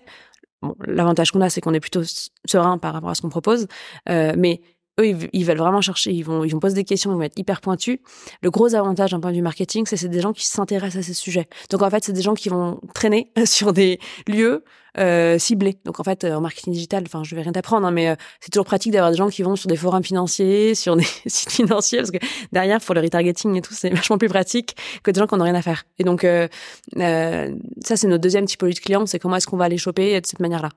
L'avantage 0.85 1.31
qu'on 1.31 1.41
a, 1.41 1.49
c'est 1.49 1.59
qu'on 1.59 1.73
est 1.73 1.79
plutôt 1.79 2.03
serein 2.45 2.77
par 2.77 2.93
rapport 2.93 3.09
à 3.09 3.15
ce 3.15 3.21
qu'on 3.21 3.29
propose, 3.29 3.67
mais 4.07 4.61
eux, 4.99 5.07
ils, 5.33 5.45
veulent 5.45 5.57
vraiment 5.57 5.81
chercher, 5.81 6.11
ils 6.11 6.23
vont, 6.23 6.43
ils 6.43 6.51
vont 6.51 6.59
poser 6.59 6.75
des 6.75 6.83
questions, 6.83 7.11
ils 7.11 7.15
vont 7.15 7.21
être 7.21 7.37
hyper 7.37 7.61
pointus. 7.61 7.99
Le 8.41 8.51
gros 8.51 8.75
avantage 8.75 9.11
d'un 9.11 9.19
point 9.19 9.31
de 9.31 9.35
vue 9.37 9.41
marketing, 9.41 9.85
c'est 9.85 9.97
c'est 9.97 10.09
des 10.09 10.21
gens 10.21 10.33
qui 10.33 10.45
s'intéressent 10.45 11.03
à 11.03 11.07
ces 11.07 11.13
sujets. 11.13 11.47
Donc 11.69 11.81
en 11.81 11.89
fait, 11.89 12.03
c'est 12.03 12.13
des 12.13 12.21
gens 12.21 12.33
qui 12.33 12.49
vont 12.49 12.79
traîner 12.93 13.31
sur 13.45 13.73
des 13.73 13.99
lieux 14.27 14.63
euh, 14.97 15.37
ciblés. 15.37 15.77
Donc 15.85 15.99
en 15.99 16.03
fait, 16.03 16.23
en 16.25 16.41
marketing 16.41 16.73
digital, 16.73 17.03
enfin, 17.05 17.23
je 17.23 17.35
vais 17.35 17.41
rien 17.41 17.51
t'apprendre, 17.51 17.87
hein, 17.87 17.91
mais 17.91 18.15
c'est 18.39 18.51
toujours 18.51 18.65
pratique 18.65 18.91
d'avoir 18.91 19.11
des 19.11 19.17
gens 19.17 19.29
qui 19.29 19.43
vont 19.43 19.55
sur 19.55 19.67
des 19.67 19.75
forums 19.75 20.03
financiers, 20.03 20.75
sur 20.75 20.95
des 20.95 21.05
sites 21.25 21.51
financiers, 21.51 21.99
parce 21.99 22.11
que 22.11 22.17
derrière, 22.51 22.79
pour 22.81 22.95
le 22.95 23.01
retargeting 23.01 23.55
et 23.55 23.61
tout, 23.61 23.73
c'est 23.73 23.89
vachement 23.93 24.17
plus 24.17 24.29
pratique 24.29 24.75
que 25.03 25.11
des 25.11 25.19
gens 25.19 25.27
qui 25.27 25.35
n'ont 25.35 25.43
rien 25.43 25.55
à 25.55 25.61
faire. 25.61 25.83
Et 25.99 26.03
donc 26.03 26.21
ça, 26.21 27.95
c'est 27.95 28.07
notre 28.07 28.21
deuxième 28.21 28.45
typologie 28.45 28.75
de 28.75 28.83
clients, 28.83 29.05
c'est 29.05 29.19
comment 29.19 29.35
est-ce 29.35 29.47
qu'on 29.47 29.57
va 29.57 29.69
les 29.69 29.77
choper 29.77 30.19
de 30.19 30.25
cette 30.25 30.39
manière-là. 30.39 30.69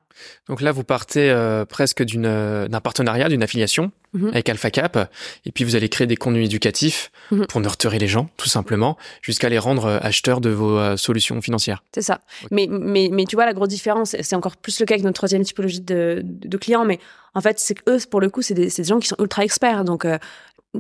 Donc 0.49 0.61
là, 0.61 0.73
vous 0.73 0.85
partez 0.85 1.35
presque 1.69 2.03
d'une 2.03 2.25
d'un 2.69 2.81
partenariat, 2.81 3.29
d'une 3.29 3.43
affiliation 3.43 3.93
mhm. 4.15 4.29
avec 4.29 4.49
Alpha 4.49 4.71
Cap, 4.71 5.11
et 5.45 5.53
puis 5.53 5.65
vous 5.65 5.77
allez 5.77 5.89
créer 5.89 6.07
des 6.07 6.17
contenus 6.17 6.47
éducatifs 6.47 7.11
mhm. 7.31 7.47
pour 7.47 7.61
nurturer 7.61 7.99
les 7.99 8.09
gens, 8.09 8.29
tout 8.37 8.49
simplement, 8.49 8.97
jusqu'à 9.23 9.49
les 9.49 9.59
rendre 9.59 9.87
euh, 9.87 9.99
acheteurs 10.01 10.41
de 10.41 10.51
vos 10.51 10.79
euh, 10.79 10.97
solutions 10.97 11.41
financières. 11.43 11.85
C'est 11.95 12.03
ça. 12.03 12.21
Mais, 12.51 12.67
mais, 12.71 13.11
mais 13.13 13.25
tu 13.25 13.37
vois, 13.37 13.47
la 13.47 13.53
grosse 13.53 13.69
différence, 13.69 14.17
c'est 14.19 14.37
encore 14.37 14.57
plus 14.57 14.81
le 14.81 14.87
cas 14.87 14.95
avec 14.95 15.05
notre 15.05 15.17
troisième 15.17 15.43
typologie 15.43 15.81
de, 15.81 16.23
de 16.25 16.57
clients, 16.57 16.85
mais 16.85 16.99
en 17.35 17.41
fait, 17.41 17.59
c'est 17.59 17.75
que 17.75 17.91
eux, 17.91 17.99
pour 18.11 18.21
le 18.21 18.31
coup, 18.31 18.43
c'est 18.43 18.55
des, 18.55 18.69
des, 18.69 18.85
gens 18.85 18.99
qui 18.99 19.09
sont 19.09 19.17
ultra 19.19 19.45
experts. 19.45 19.85
Donc, 19.85 20.05
euh, 20.05 20.19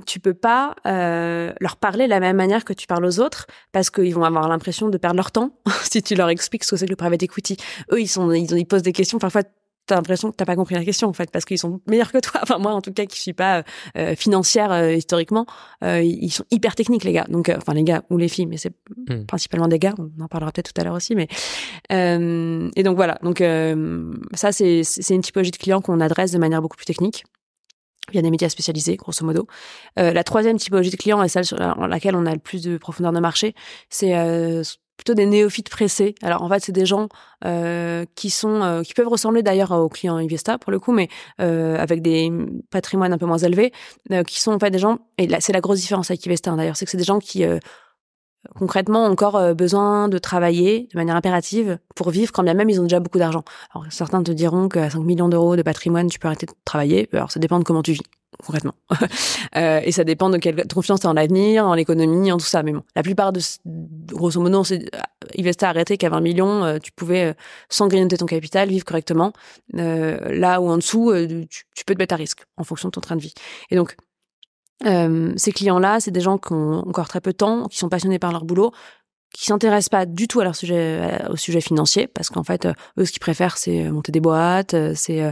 tu 0.07 0.20
peux 0.20 0.35
pas 0.35 0.75
euh, 0.87 1.53
leur 1.61 1.77
parler 1.77 2.05
de 2.05 2.11
la 2.11 2.20
même 2.20 2.37
manière 2.37 2.64
que 2.64 2.73
tu 2.73 2.87
parles 2.87 3.05
aux 3.05 3.20
autres 3.20 3.47
parce 3.73 3.90
qu'ils 3.90 4.14
vont 4.14 4.25
avoir 4.25 4.49
l'impression 4.49 4.88
de 4.88 4.99
perdre 4.99 5.16
leur 5.16 5.33
temps 5.33 5.51
si 5.83 6.03
tu 6.03 6.14
leur 6.14 6.29
expliques 6.31 6.64
ce 6.64 6.70
que 6.70 6.77
c'est 6.77 6.87
que 6.87 6.90
le 6.90 6.97
private 6.97 7.23
equity. 7.23 7.57
Eux, 7.92 8.01
ils 8.01 8.09
sont, 8.09 8.31
ils, 8.33 8.51
ils 8.57 8.66
posent 8.66 8.83
des 8.83 8.92
questions. 8.92 9.18
Parfois, 9.18 9.42
t'as 9.87 9.97
l'impression 9.97 10.31
que 10.31 10.37
t'as 10.37 10.44
pas 10.44 10.57
compris 10.57 10.75
la 10.75 10.85
question 10.85 11.09
en 11.09 11.12
fait 11.12 11.31
parce 11.31 11.44
qu'ils 11.44 11.59
sont 11.59 11.81
meilleurs 11.87 12.12
que 12.12 12.18
toi. 12.18 12.40
Enfin 12.42 12.59
moi 12.59 12.73
en 12.73 12.81
tout 12.81 12.92
cas 12.92 13.07
qui 13.07 13.20
suis 13.20 13.33
pas 13.33 13.64
euh, 13.97 14.14
financière 14.14 14.73
euh, 14.73 14.92
historiquement, 14.92 15.47
euh, 15.83 16.03
ils 16.03 16.31
sont 16.31 16.44
hyper 16.51 16.75
techniques 16.75 17.05
les 17.05 17.12
gars. 17.12 17.27
Donc 17.29 17.51
enfin 17.55 17.75
les 17.75 17.85
gars 17.85 18.03
ou 18.11 18.18
les 18.18 18.29
filles, 18.29 18.47
mais 18.47 18.57
c'est 18.57 18.73
hmm. 19.09 19.25
principalement 19.27 19.68
des 19.68 19.79
gars. 19.79 19.94
On 19.99 20.23
en 20.23 20.29
parlera 20.29 20.53
peut-être 20.53 20.73
tout 20.73 20.81
à 20.81 20.85
l'heure 20.85 20.94
aussi, 20.94 21.14
mais 21.14 21.29
et 21.90 22.83
donc 22.83 22.97
voilà. 22.97 23.18
Donc 23.23 23.42
ça 24.35 24.53
c'est 24.53 24.83
c'est 24.85 25.14
une 25.14 25.23
typologie 25.23 25.51
de 25.51 25.57
clients 25.57 25.81
qu'on 25.81 26.01
adresse 26.01 26.33
de 26.33 26.38
manière 26.38 26.62
beaucoup 26.62 26.77
plus 26.77 26.87
technique. 26.87 27.25
Il 28.12 28.16
y 28.16 28.18
a 28.18 28.23
des 28.23 28.31
médias 28.31 28.51
spécialisés, 28.51 28.97
grosso 28.97 29.25
modo. 29.25 29.47
la 29.97 30.25
troisième 30.25 30.59
typologie 30.59 30.90
de 30.90 30.97
clients, 30.97 31.23
et 31.23 31.29
celle 31.29 31.47
sur 31.47 31.57
laquelle 31.57 32.16
on 32.16 32.27
a 32.27 32.33
le 32.33 32.38
plus 32.38 32.62
de 32.62 32.77
profondeur 32.77 33.12
de 33.12 33.20
marché, 33.20 33.55
c'est 33.88 34.12
plutôt 34.96 35.14
des 35.14 35.26
néophytes 35.26 35.68
pressés. 35.68 36.14
Alors 36.22 36.42
en 36.42 36.48
fait, 36.48 36.61
c'est 36.61 36.72
des 36.72 36.87
gens 36.87 37.09
euh, 37.44 38.04
qui 38.14 38.30
sont 38.30 38.62
euh, 38.62 38.83
qui 38.83 38.94
peuvent 38.94 39.09
ressembler 39.09 39.42
d'ailleurs 39.42 39.72
aux 39.72 39.88
clients 39.88 40.16
Investa 40.16 40.59
pour 40.59 40.72
le 40.72 40.78
coup, 40.78 40.92
mais 40.92 41.09
euh, 41.40 41.76
avec 41.78 42.02
des 42.02 42.30
patrimoines 42.70 43.12
un 43.12 43.18
peu 43.18 43.26
moins 43.26 43.38
élevés, 43.38 43.72
euh, 44.12 44.22
qui 44.22 44.40
sont 44.40 44.52
en 44.52 44.59
fait 44.59 44.70
des 44.70 44.78
gens 44.78 44.98
et 45.18 45.26
là 45.26 45.40
c'est 45.40 45.52
la 45.52 45.61
grosse 45.61 45.80
différence 45.80 46.11
avec 46.11 46.26
Investa 46.26 46.50
hein, 46.50 46.57
d'ailleurs, 46.57 46.76
c'est 46.76 46.85
que 46.85 46.90
c'est 46.90 46.98
des 46.98 47.04
gens 47.04 47.18
qui 47.18 47.44
euh, 47.44 47.59
concrètement 48.57 49.07
ont 49.07 49.11
encore 49.11 49.54
besoin 49.54 50.09
de 50.09 50.18
travailler 50.18 50.88
de 50.92 50.98
manière 50.98 51.16
impérative 51.16 51.78
pour 51.94 52.11
vivre 52.11 52.30
quand 52.30 52.42
bien 52.42 52.54
même 52.54 52.68
ils 52.68 52.78
ont 52.78 52.85
déjà 52.85 53.00
beaucoup 53.00 53.18
d'argent. 53.18 53.42
Alors 53.74 53.87
certains 53.90 54.22
te 54.22 54.33
diront 54.33 54.68
qu'à 54.68 54.90
5 54.90 55.00
millions 55.00 55.28
d'euros 55.28 55.57
de 55.57 55.62
patrimoine, 55.62 56.09
tu 56.09 56.18
peux 56.18 56.28
arrêter 56.28 56.46
de 56.46 56.52
travailler. 56.64 57.09
Alors 57.12 57.30
ça 57.30 57.40
dépend 57.40 57.59
de 57.59 57.64
comment 57.64 57.83
tu 57.83 57.92
vis 57.92 58.02
concrètement. 58.44 58.75
euh, 59.57 59.81
et 59.85 59.92
ça 59.92 60.05
dépend 60.05 60.31
de 60.31 60.38
quelle 60.38 60.66
confiance 60.73 61.01
tu 61.01 61.07
en 61.07 61.12
l'avenir, 61.12 61.66
en 61.66 61.75
l'économie, 61.75 62.33
en 62.33 62.38
tout 62.38 62.44
ça. 62.44 62.62
Mais 62.62 62.73
bon, 62.73 62.83
la 62.94 63.03
plupart 63.03 63.33
de, 63.33 63.40
grosso 63.64 64.40
modo, 64.40 64.64
c'est 64.64 64.90
Investa 65.38 65.66
a 65.66 65.70
arrêté 65.70 65.97
qu'à 65.97 66.09
20 66.09 66.20
millions, 66.20 66.64
euh, 66.64 66.79
tu 66.79 66.92
pouvais, 66.92 67.31
euh, 67.31 67.35
sans 67.68 67.88
grignoter 67.88 68.16
ton 68.16 68.27
capital, 68.27 68.68
vivre 68.68 68.85
correctement. 68.85 69.33
Euh, 69.77 70.18
là 70.31 70.61
où 70.61 70.68
en 70.68 70.77
dessous, 70.77 71.12
tu, 71.49 71.64
tu, 71.75 71.85
peux 71.85 71.94
te 71.94 71.99
mettre 71.99 72.14
à 72.14 72.16
risque 72.16 72.44
en 72.57 72.64
fonction 72.64 72.88
de 72.88 72.92
ton 72.92 73.01
train 73.01 73.16
de 73.16 73.23
vie. 73.23 73.35
Et 73.70 73.77
donc, 73.77 73.97
ces 74.83 75.53
clients-là, 75.53 76.01
c'est 76.01 76.11
des 76.11 76.20
gens 76.20 76.37
qui 76.37 76.53
ont 76.53 76.87
encore 76.87 77.09
très 77.09 77.20
peu 77.20 77.33
de 77.33 77.37
temps, 77.37 77.68
qui 77.68 77.79
sont 77.79 77.88
passionnés 77.88 78.18
par 78.18 78.33
leur 78.33 78.44
boulot, 78.44 78.73
qui 79.35 79.47
s'intéressent 79.47 79.88
pas 79.88 80.07
du 80.07 80.29
tout 80.29 80.40
à 80.40 80.44
leur 80.44 80.55
sujet 80.55 81.20
au 81.29 81.37
sujet 81.37 81.61
financier 81.61 82.07
parce 82.07 82.31
qu'en 82.31 82.44
fait 82.44 82.68
eux 82.99 83.05
ce 83.05 83.11
qu'ils 83.11 83.20
préfèrent 83.20 83.59
c'est 83.59 83.90
monter 83.90 84.12
des 84.12 84.20
boîtes 84.20 84.77
c'est 84.94 85.23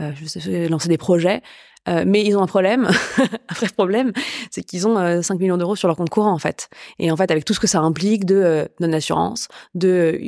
euh, 0.00 0.68
lancer 0.68 0.88
des 0.88 0.98
projets 0.98 1.40
euh, 1.88 2.04
mais 2.06 2.24
ils 2.24 2.36
ont 2.36 2.42
un 2.42 2.46
problème, 2.46 2.88
un 3.18 3.54
vrai 3.54 3.68
problème, 3.68 4.12
c'est 4.50 4.62
qu'ils 4.62 4.86
ont 4.88 5.22
5 5.22 5.34
euh, 5.34 5.38
millions 5.38 5.56
d'euros 5.56 5.76
sur 5.76 5.88
leur 5.88 5.96
compte 5.96 6.10
courant 6.10 6.32
en 6.32 6.38
fait. 6.38 6.68
Et 6.98 7.10
en 7.10 7.16
fait, 7.16 7.30
avec 7.30 7.44
tout 7.44 7.54
ce 7.54 7.60
que 7.60 7.66
ça 7.66 7.80
implique 7.80 8.24
de 8.24 8.36
euh, 8.36 8.64
non-assurance, 8.80 9.48
de, 9.74 10.20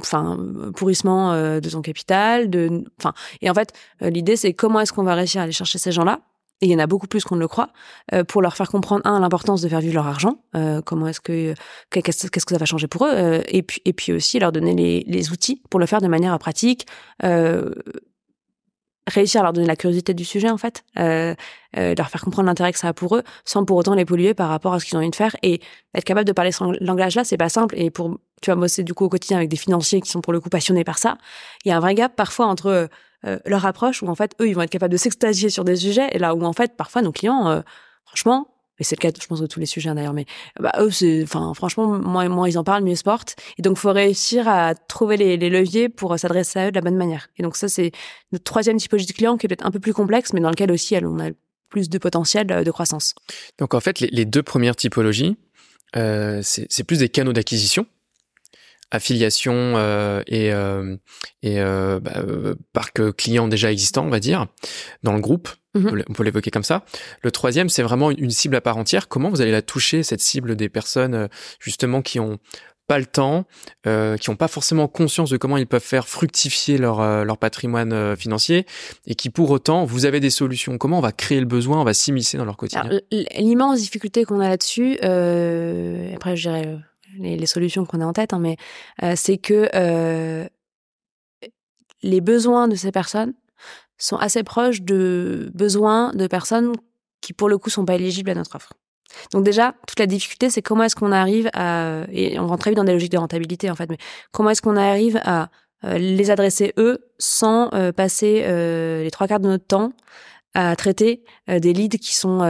enfin, 0.00 0.38
pourrissement 0.76 1.34
de 1.34 1.68
ton 1.68 1.82
capital, 1.82 2.50
de, 2.50 2.84
enfin, 2.98 3.12
et 3.40 3.50
en 3.50 3.54
fait, 3.54 3.72
l'idée 4.00 4.36
c'est 4.36 4.52
comment 4.52 4.80
est-ce 4.80 4.92
qu'on 4.92 5.02
va 5.02 5.14
réussir 5.14 5.40
à 5.40 5.44
aller 5.44 5.52
chercher 5.52 5.78
ces 5.78 5.92
gens-là? 5.92 6.20
Et 6.62 6.66
il 6.66 6.72
y 6.72 6.76
en 6.76 6.78
a 6.78 6.86
beaucoup 6.86 7.06
plus 7.06 7.24
qu'on 7.24 7.36
ne 7.36 7.40
le 7.40 7.48
croit, 7.48 7.70
pour 8.28 8.42
leur 8.42 8.54
faire 8.54 8.68
comprendre 8.68 9.00
un 9.06 9.20
l'importance 9.20 9.62
de 9.62 9.68
faire 9.68 9.80
vivre 9.80 9.94
leur 9.94 10.06
argent, 10.06 10.42
comment 10.84 11.06
est-ce 11.06 11.20
que 11.20 11.54
qu'est-ce 11.90 12.28
que 12.28 12.52
ça 12.52 12.58
va 12.58 12.66
changer 12.66 12.86
pour 12.86 13.06
eux, 13.06 13.40
et 13.48 13.62
puis 13.62 13.80
et 13.86 13.94
puis 13.94 14.12
aussi 14.12 14.38
leur 14.38 14.52
donner 14.52 14.74
les, 14.74 15.04
les 15.06 15.32
outils 15.32 15.62
pour 15.70 15.80
le 15.80 15.86
faire 15.86 16.02
de 16.02 16.08
manière 16.08 16.38
pratique, 16.38 16.86
réussir 19.06 19.40
à 19.40 19.44
leur 19.44 19.52
donner 19.52 19.66
la 19.66 19.76
curiosité 19.76 20.14
du 20.14 20.24
sujet 20.24 20.50
en 20.50 20.58
fait, 20.58 20.84
euh, 20.98 21.34
euh, 21.76 21.94
leur 21.96 22.08
faire 22.10 22.22
comprendre 22.22 22.46
l'intérêt 22.46 22.72
que 22.72 22.78
ça 22.78 22.88
a 22.88 22.92
pour 22.92 23.16
eux, 23.16 23.22
sans 23.44 23.64
pour 23.64 23.76
autant 23.76 23.94
les 23.94 24.04
polluer 24.04 24.34
par 24.34 24.48
rapport 24.48 24.74
à 24.74 24.80
ce 24.80 24.84
qu'ils 24.84 24.96
ont 24.96 25.00
envie 25.00 25.10
de 25.10 25.16
faire 25.16 25.36
et 25.42 25.60
être 25.94 26.04
capable 26.04 26.26
de 26.26 26.32
parler 26.32 26.52
ce 26.52 26.64
langage-là, 26.84 27.24
c'est 27.24 27.36
pas 27.36 27.48
simple. 27.48 27.74
Et 27.78 27.90
pour 27.90 28.18
tu 28.42 28.50
vas 28.50 28.56
bosser 28.56 28.82
du 28.84 28.94
coup 28.94 29.04
au 29.04 29.08
quotidien 29.08 29.36
avec 29.36 29.50
des 29.50 29.56
financiers 29.56 30.00
qui 30.00 30.10
sont 30.10 30.20
pour 30.20 30.32
le 30.32 30.40
coup 30.40 30.48
passionnés 30.48 30.84
par 30.84 30.98
ça, 30.98 31.18
il 31.64 31.68
y 31.68 31.72
a 31.72 31.76
un 31.76 31.80
vrai 31.80 31.94
gap 31.94 32.16
parfois 32.16 32.46
entre 32.46 32.88
euh, 33.26 33.38
leur 33.44 33.66
approche 33.66 34.02
où 34.02 34.08
en 34.08 34.14
fait 34.14 34.34
eux 34.40 34.48
ils 34.48 34.54
vont 34.54 34.62
être 34.62 34.70
capables 34.70 34.92
de 34.92 34.98
s'extasier 34.98 35.50
sur 35.50 35.64
des 35.64 35.76
sujets 35.76 36.08
et 36.12 36.18
là 36.18 36.34
où 36.34 36.42
en 36.42 36.54
fait 36.54 36.76
parfois 36.76 37.02
nos 37.02 37.12
clients, 37.12 37.48
euh, 37.48 37.60
franchement 38.06 38.48
et 38.80 38.84
c'est 38.84 38.96
le 38.96 39.08
cas, 39.08 39.16
je 39.20 39.26
pense, 39.26 39.40
de 39.40 39.46
tous 39.46 39.60
les 39.60 39.66
sujets 39.66 39.90
hein, 39.90 39.94
d'ailleurs. 39.94 40.14
Mais 40.14 40.26
bah, 40.58 40.72
eux, 40.80 40.90
c'est, 40.90 41.22
enfin, 41.22 41.52
franchement, 41.54 41.98
moins, 41.98 42.48
ils 42.48 42.58
en 42.58 42.64
parlent, 42.64 42.82
mieux 42.82 42.92
ils 42.92 42.96
se 42.96 43.04
portent. 43.04 43.36
Et 43.58 43.62
donc, 43.62 43.76
faut 43.76 43.92
réussir 43.92 44.48
à 44.48 44.74
trouver 44.74 45.16
les, 45.16 45.36
leviers 45.36 45.88
pour 45.88 46.18
s'adresser 46.18 46.58
à 46.58 46.66
eux 46.68 46.70
de 46.70 46.76
la 46.76 46.80
bonne 46.80 46.96
manière. 46.96 47.28
Et 47.36 47.42
donc, 47.42 47.56
ça, 47.56 47.68
c'est 47.68 47.92
notre 48.32 48.44
troisième 48.44 48.78
typologie 48.78 49.06
de 49.06 49.12
client 49.12 49.36
qui 49.36 49.46
est 49.46 49.48
peut-être 49.48 49.66
un 49.66 49.70
peu 49.70 49.80
plus 49.80 49.94
complexe, 49.94 50.32
mais 50.32 50.40
dans 50.40 50.50
lequel 50.50 50.72
aussi, 50.72 50.96
on 51.02 51.20
a 51.20 51.30
plus 51.68 51.88
de 51.88 51.98
potentiel 51.98 52.46
de 52.46 52.70
croissance. 52.70 53.14
Donc, 53.58 53.74
en 53.74 53.80
fait, 53.80 54.00
les, 54.00 54.24
deux 54.24 54.42
premières 54.42 54.74
typologies, 54.74 55.36
euh, 55.96 56.40
c'est 56.42 56.84
plus 56.84 56.98
des 56.98 57.08
canaux 57.08 57.32
d'acquisition 57.32 57.86
affiliation 58.90 59.54
euh, 59.54 60.22
et, 60.26 60.52
euh, 60.52 60.96
et 61.42 61.60
euh, 61.60 62.00
bah, 62.00 62.12
euh, 62.16 62.54
parc 62.72 63.12
client 63.12 63.48
déjà 63.48 63.70
existant, 63.70 64.04
on 64.04 64.10
va 64.10 64.20
dire, 64.20 64.46
dans 65.02 65.12
le 65.12 65.20
groupe. 65.20 65.48
Mhm. 65.74 66.02
On 66.08 66.12
peut 66.12 66.24
l'évoquer 66.24 66.50
comme 66.50 66.64
ça. 66.64 66.84
Le 67.22 67.30
troisième, 67.30 67.68
c'est 67.68 67.82
vraiment 67.82 68.10
une 68.10 68.30
cible 68.30 68.56
à 68.56 68.60
part 68.60 68.76
entière. 68.76 69.08
Comment 69.08 69.30
vous 69.30 69.40
allez 69.40 69.52
la 69.52 69.62
toucher, 69.62 70.02
cette 70.02 70.20
cible 70.20 70.56
des 70.56 70.68
personnes 70.68 71.14
euh, 71.14 71.28
justement 71.60 72.02
qui 72.02 72.18
ont 72.18 72.38
pas 72.88 72.98
le 72.98 73.06
temps, 73.06 73.44
euh, 73.86 74.16
qui 74.16 74.30
n'ont 74.30 74.36
pas 74.36 74.48
forcément 74.48 74.88
conscience 74.88 75.30
de 75.30 75.36
comment 75.36 75.56
ils 75.56 75.68
peuvent 75.68 75.80
faire 75.80 76.08
fructifier 76.08 76.76
leur, 76.76 77.00
euh, 77.00 77.22
leur 77.22 77.38
patrimoine 77.38 78.16
financier 78.16 78.66
et 79.06 79.14
qui 79.14 79.30
pour 79.30 79.50
autant, 79.50 79.84
vous 79.84 80.06
avez 80.06 80.18
des 80.18 80.30
solutions? 80.30 80.76
Comment 80.76 80.98
on 80.98 81.02
va 81.02 81.12
créer 81.12 81.38
le 81.38 81.46
besoin, 81.46 81.80
on 81.80 81.84
va 81.84 81.94
s'immiscer 81.94 82.36
dans 82.36 82.44
leur 82.44 82.56
quotidien? 82.56 82.90
L'immense 83.38 83.78
difficulté 83.78 84.24
qu'on 84.24 84.40
a 84.40 84.48
là-dessus, 84.48 84.94
après 84.94 86.34
je 86.34 86.48
dirais 86.48 86.78
les, 87.16 87.36
les 87.36 87.46
solutions 87.46 87.84
qu'on 87.84 88.00
a 88.00 88.04
en 88.04 88.12
tête, 88.12 88.32
hein, 88.32 88.40
mais 88.40 88.56
c'est 89.14 89.38
que 89.38 89.68
les 92.02 92.20
besoins 92.20 92.66
de 92.66 92.74
ces 92.74 92.90
personnes 92.90 93.34
sont 94.00 94.16
assez 94.16 94.42
proches 94.42 94.82
de 94.82 95.50
besoins 95.54 96.12
de 96.14 96.26
personnes 96.26 96.72
qui, 97.20 97.32
pour 97.32 97.48
le 97.48 97.58
coup, 97.58 97.70
sont 97.70 97.84
pas 97.84 97.94
éligibles 97.94 98.30
à 98.30 98.34
notre 98.34 98.56
offre. 98.56 98.72
Donc 99.32 99.44
déjà, 99.44 99.74
toute 99.86 99.98
la 99.98 100.06
difficulté, 100.06 100.50
c'est 100.50 100.62
comment 100.62 100.84
est-ce 100.84 100.96
qu'on 100.96 101.12
arrive 101.12 101.50
à, 101.52 102.04
et 102.12 102.38
on 102.38 102.46
rentre 102.46 102.60
très 102.60 102.70
vite 102.70 102.76
dans 102.76 102.84
des 102.84 102.92
logiques 102.92 103.12
de 103.12 103.18
rentabilité 103.18 103.70
en 103.70 103.74
fait, 103.74 103.88
mais 103.90 103.98
comment 104.32 104.50
est-ce 104.50 104.62
qu'on 104.62 104.76
arrive 104.76 105.20
à 105.24 105.50
euh, 105.84 105.98
les 105.98 106.30
adresser 106.30 106.72
eux 106.78 107.10
sans 107.18 107.72
euh, 107.72 107.90
passer 107.90 108.42
euh, 108.44 109.02
les 109.02 109.10
trois 109.10 109.26
quarts 109.26 109.40
de 109.40 109.48
notre 109.48 109.66
temps 109.66 109.92
à 110.52 110.74
traiter 110.74 111.22
des 111.46 111.72
leads 111.72 111.98
qui 111.98 112.16
sont 112.16 112.40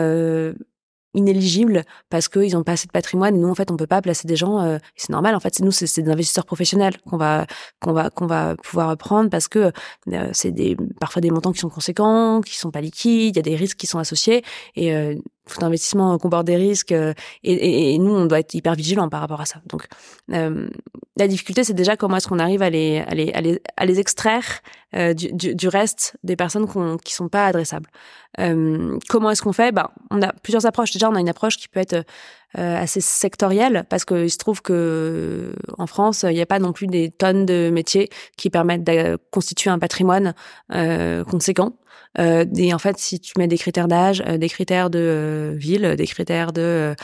inéligibles 1.14 1.84
parce 2.08 2.28
qu'ils 2.28 2.56
ont 2.56 2.62
pas 2.62 2.72
assez 2.72 2.86
de 2.86 2.92
patrimoine 2.92 3.34
et 3.34 3.38
nous 3.38 3.48
en 3.48 3.54
fait 3.54 3.70
on 3.70 3.76
peut 3.76 3.86
pas 3.86 4.00
placer 4.00 4.28
des 4.28 4.36
gens 4.36 4.60
euh, 4.60 4.78
c'est 4.96 5.10
normal 5.10 5.34
en 5.34 5.40
fait 5.40 5.58
nous 5.60 5.72
c'est 5.72 6.02
des 6.02 6.10
investisseurs 6.10 6.46
professionnels 6.46 6.96
qu'on 7.08 7.16
va 7.16 7.46
qu'on 7.80 7.92
va 7.92 8.10
qu'on 8.10 8.26
va 8.26 8.56
pouvoir 8.56 8.96
prendre 8.96 9.28
parce 9.28 9.48
que 9.48 9.72
euh, 10.12 10.30
c'est 10.32 10.52
des 10.52 10.76
parfois 11.00 11.20
des 11.20 11.30
montants 11.30 11.52
qui 11.52 11.60
sont 11.60 11.68
conséquents 11.68 12.40
qui 12.40 12.56
sont 12.56 12.70
pas 12.70 12.80
liquides 12.80 13.34
il 13.34 13.38
y 13.38 13.40
a 13.40 13.42
des 13.42 13.56
risques 13.56 13.78
qui 13.78 13.86
sont 13.86 13.98
associés 13.98 14.44
et 14.76 14.94
euh, 14.94 15.16
tout 15.50 15.64
investissement 15.64 16.16
comporte 16.18 16.46
des 16.46 16.56
risques 16.56 16.92
et, 16.92 17.14
et, 17.42 17.98
nous 17.98 18.14
on 18.14 18.26
doit 18.26 18.40
être 18.40 18.54
hyper 18.54 18.74
vigilant 18.74 19.08
par 19.08 19.20
rapport 19.20 19.40
à 19.40 19.46
ça. 19.46 19.60
Donc 19.66 19.86
la 20.28 21.28
difficulté 21.28 21.64
c'est 21.64 21.74
déjà 21.74 21.96
comment 21.96 22.16
est-ce 22.16 22.28
qu'on 22.28 22.38
arrive 22.38 22.62
à 22.62 22.70
les 22.70 22.98
à 22.98 23.14
les 23.14 23.60
à 23.76 23.86
les, 23.86 24.00
extraire 24.00 24.60
du, 24.94 25.54
du, 25.54 25.68
reste 25.68 26.16
des 26.22 26.36
personnes 26.36 26.66
qui 27.04 27.14
sont 27.14 27.28
pas 27.28 27.46
adressables. 27.46 27.88
Comment 28.36 29.30
est-ce 29.30 29.42
qu'on 29.42 29.52
fait? 29.52 29.72
Bah 29.72 29.90
on 30.10 30.22
a 30.22 30.32
plusieurs 30.32 30.66
approches. 30.66 30.92
Déjà, 30.92 31.08
on 31.10 31.14
a 31.14 31.20
une 31.20 31.28
approche 31.28 31.56
qui 31.56 31.68
peut 31.68 31.80
être 31.80 32.04
euh, 32.58 32.76
assez 32.76 33.00
sectorielle 33.00 33.84
parce 33.88 34.04
qu'il 34.04 34.28
se 34.28 34.36
trouve 34.36 34.60
que 34.60 35.54
en 35.78 35.86
France, 35.86 36.24
il 36.28 36.34
n'y 36.34 36.40
a 36.40 36.46
pas 36.46 36.58
non 36.58 36.72
plus 36.72 36.88
des 36.88 37.10
tonnes 37.10 37.46
de 37.46 37.70
métiers 37.72 38.08
qui 38.36 38.50
permettent 38.50 38.82
de 38.82 39.18
constituer 39.30 39.70
un 39.70 39.78
patrimoine 39.78 40.34
euh, 40.74 41.22
conséquent. 41.22 41.74
Euh, 42.18 42.44
et 42.56 42.74
en 42.74 42.78
fait, 42.78 42.98
si 42.98 43.20
tu 43.20 43.32
mets 43.38 43.48
des 43.48 43.58
critères 43.58 43.88
d'âge, 43.88 44.22
euh, 44.26 44.38
des 44.38 44.48
critères 44.48 44.90
de 44.90 44.98
euh, 44.98 45.54
ville, 45.56 45.94
des 45.96 46.06
critères 46.06 46.52
de 46.52 46.94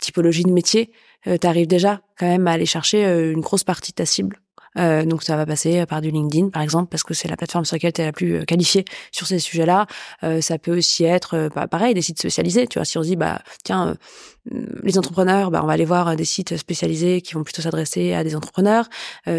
typologie 0.00 0.44
de 0.44 0.52
métier, 0.52 0.92
tu 1.24 1.46
arrives 1.46 1.66
déjà 1.66 2.00
quand 2.16 2.26
même 2.26 2.46
à 2.46 2.52
aller 2.52 2.66
chercher 2.66 3.04
une 3.04 3.40
grosse 3.40 3.64
partie 3.64 3.90
de 3.90 3.96
ta 3.96 4.06
cible 4.06 4.40
Euh, 4.78 5.04
donc 5.04 5.22
ça 5.22 5.36
va 5.36 5.46
passer 5.46 5.84
par 5.86 6.00
du 6.00 6.10
LinkedIn 6.10 6.50
par 6.50 6.62
exemple 6.62 6.88
parce 6.90 7.02
que 7.02 7.14
c'est 7.14 7.28
la 7.28 7.36
plateforme 7.36 7.64
sur 7.64 7.74
laquelle 7.74 7.92
tu 7.92 8.02
es 8.02 8.04
la 8.04 8.12
plus 8.12 8.44
qualifiée 8.46 8.84
sur 9.12 9.26
ces 9.26 9.38
sujets-là. 9.38 9.86
ça 10.40 10.58
peut 10.58 10.76
aussi 10.76 11.04
être 11.04 11.50
bah, 11.54 11.66
pareil 11.68 11.94
des 11.94 12.02
sites 12.02 12.18
spécialisés. 12.18 12.66
Tu 12.66 12.78
vois, 12.78 12.84
si 12.84 12.98
on 12.98 13.02
se 13.02 13.08
dit 13.08 13.16
bah 13.16 13.40
tiens 13.64 13.96
les 14.82 14.98
entrepreneurs, 14.98 15.50
bah, 15.50 15.60
on 15.62 15.66
va 15.66 15.74
aller 15.74 15.84
voir 15.84 16.16
des 16.16 16.24
sites 16.24 16.56
spécialisés 16.56 17.20
qui 17.20 17.34
vont 17.34 17.42
plutôt 17.42 17.62
s'adresser 17.62 18.14
à 18.14 18.24
des 18.24 18.34
entrepreneurs. 18.34 18.88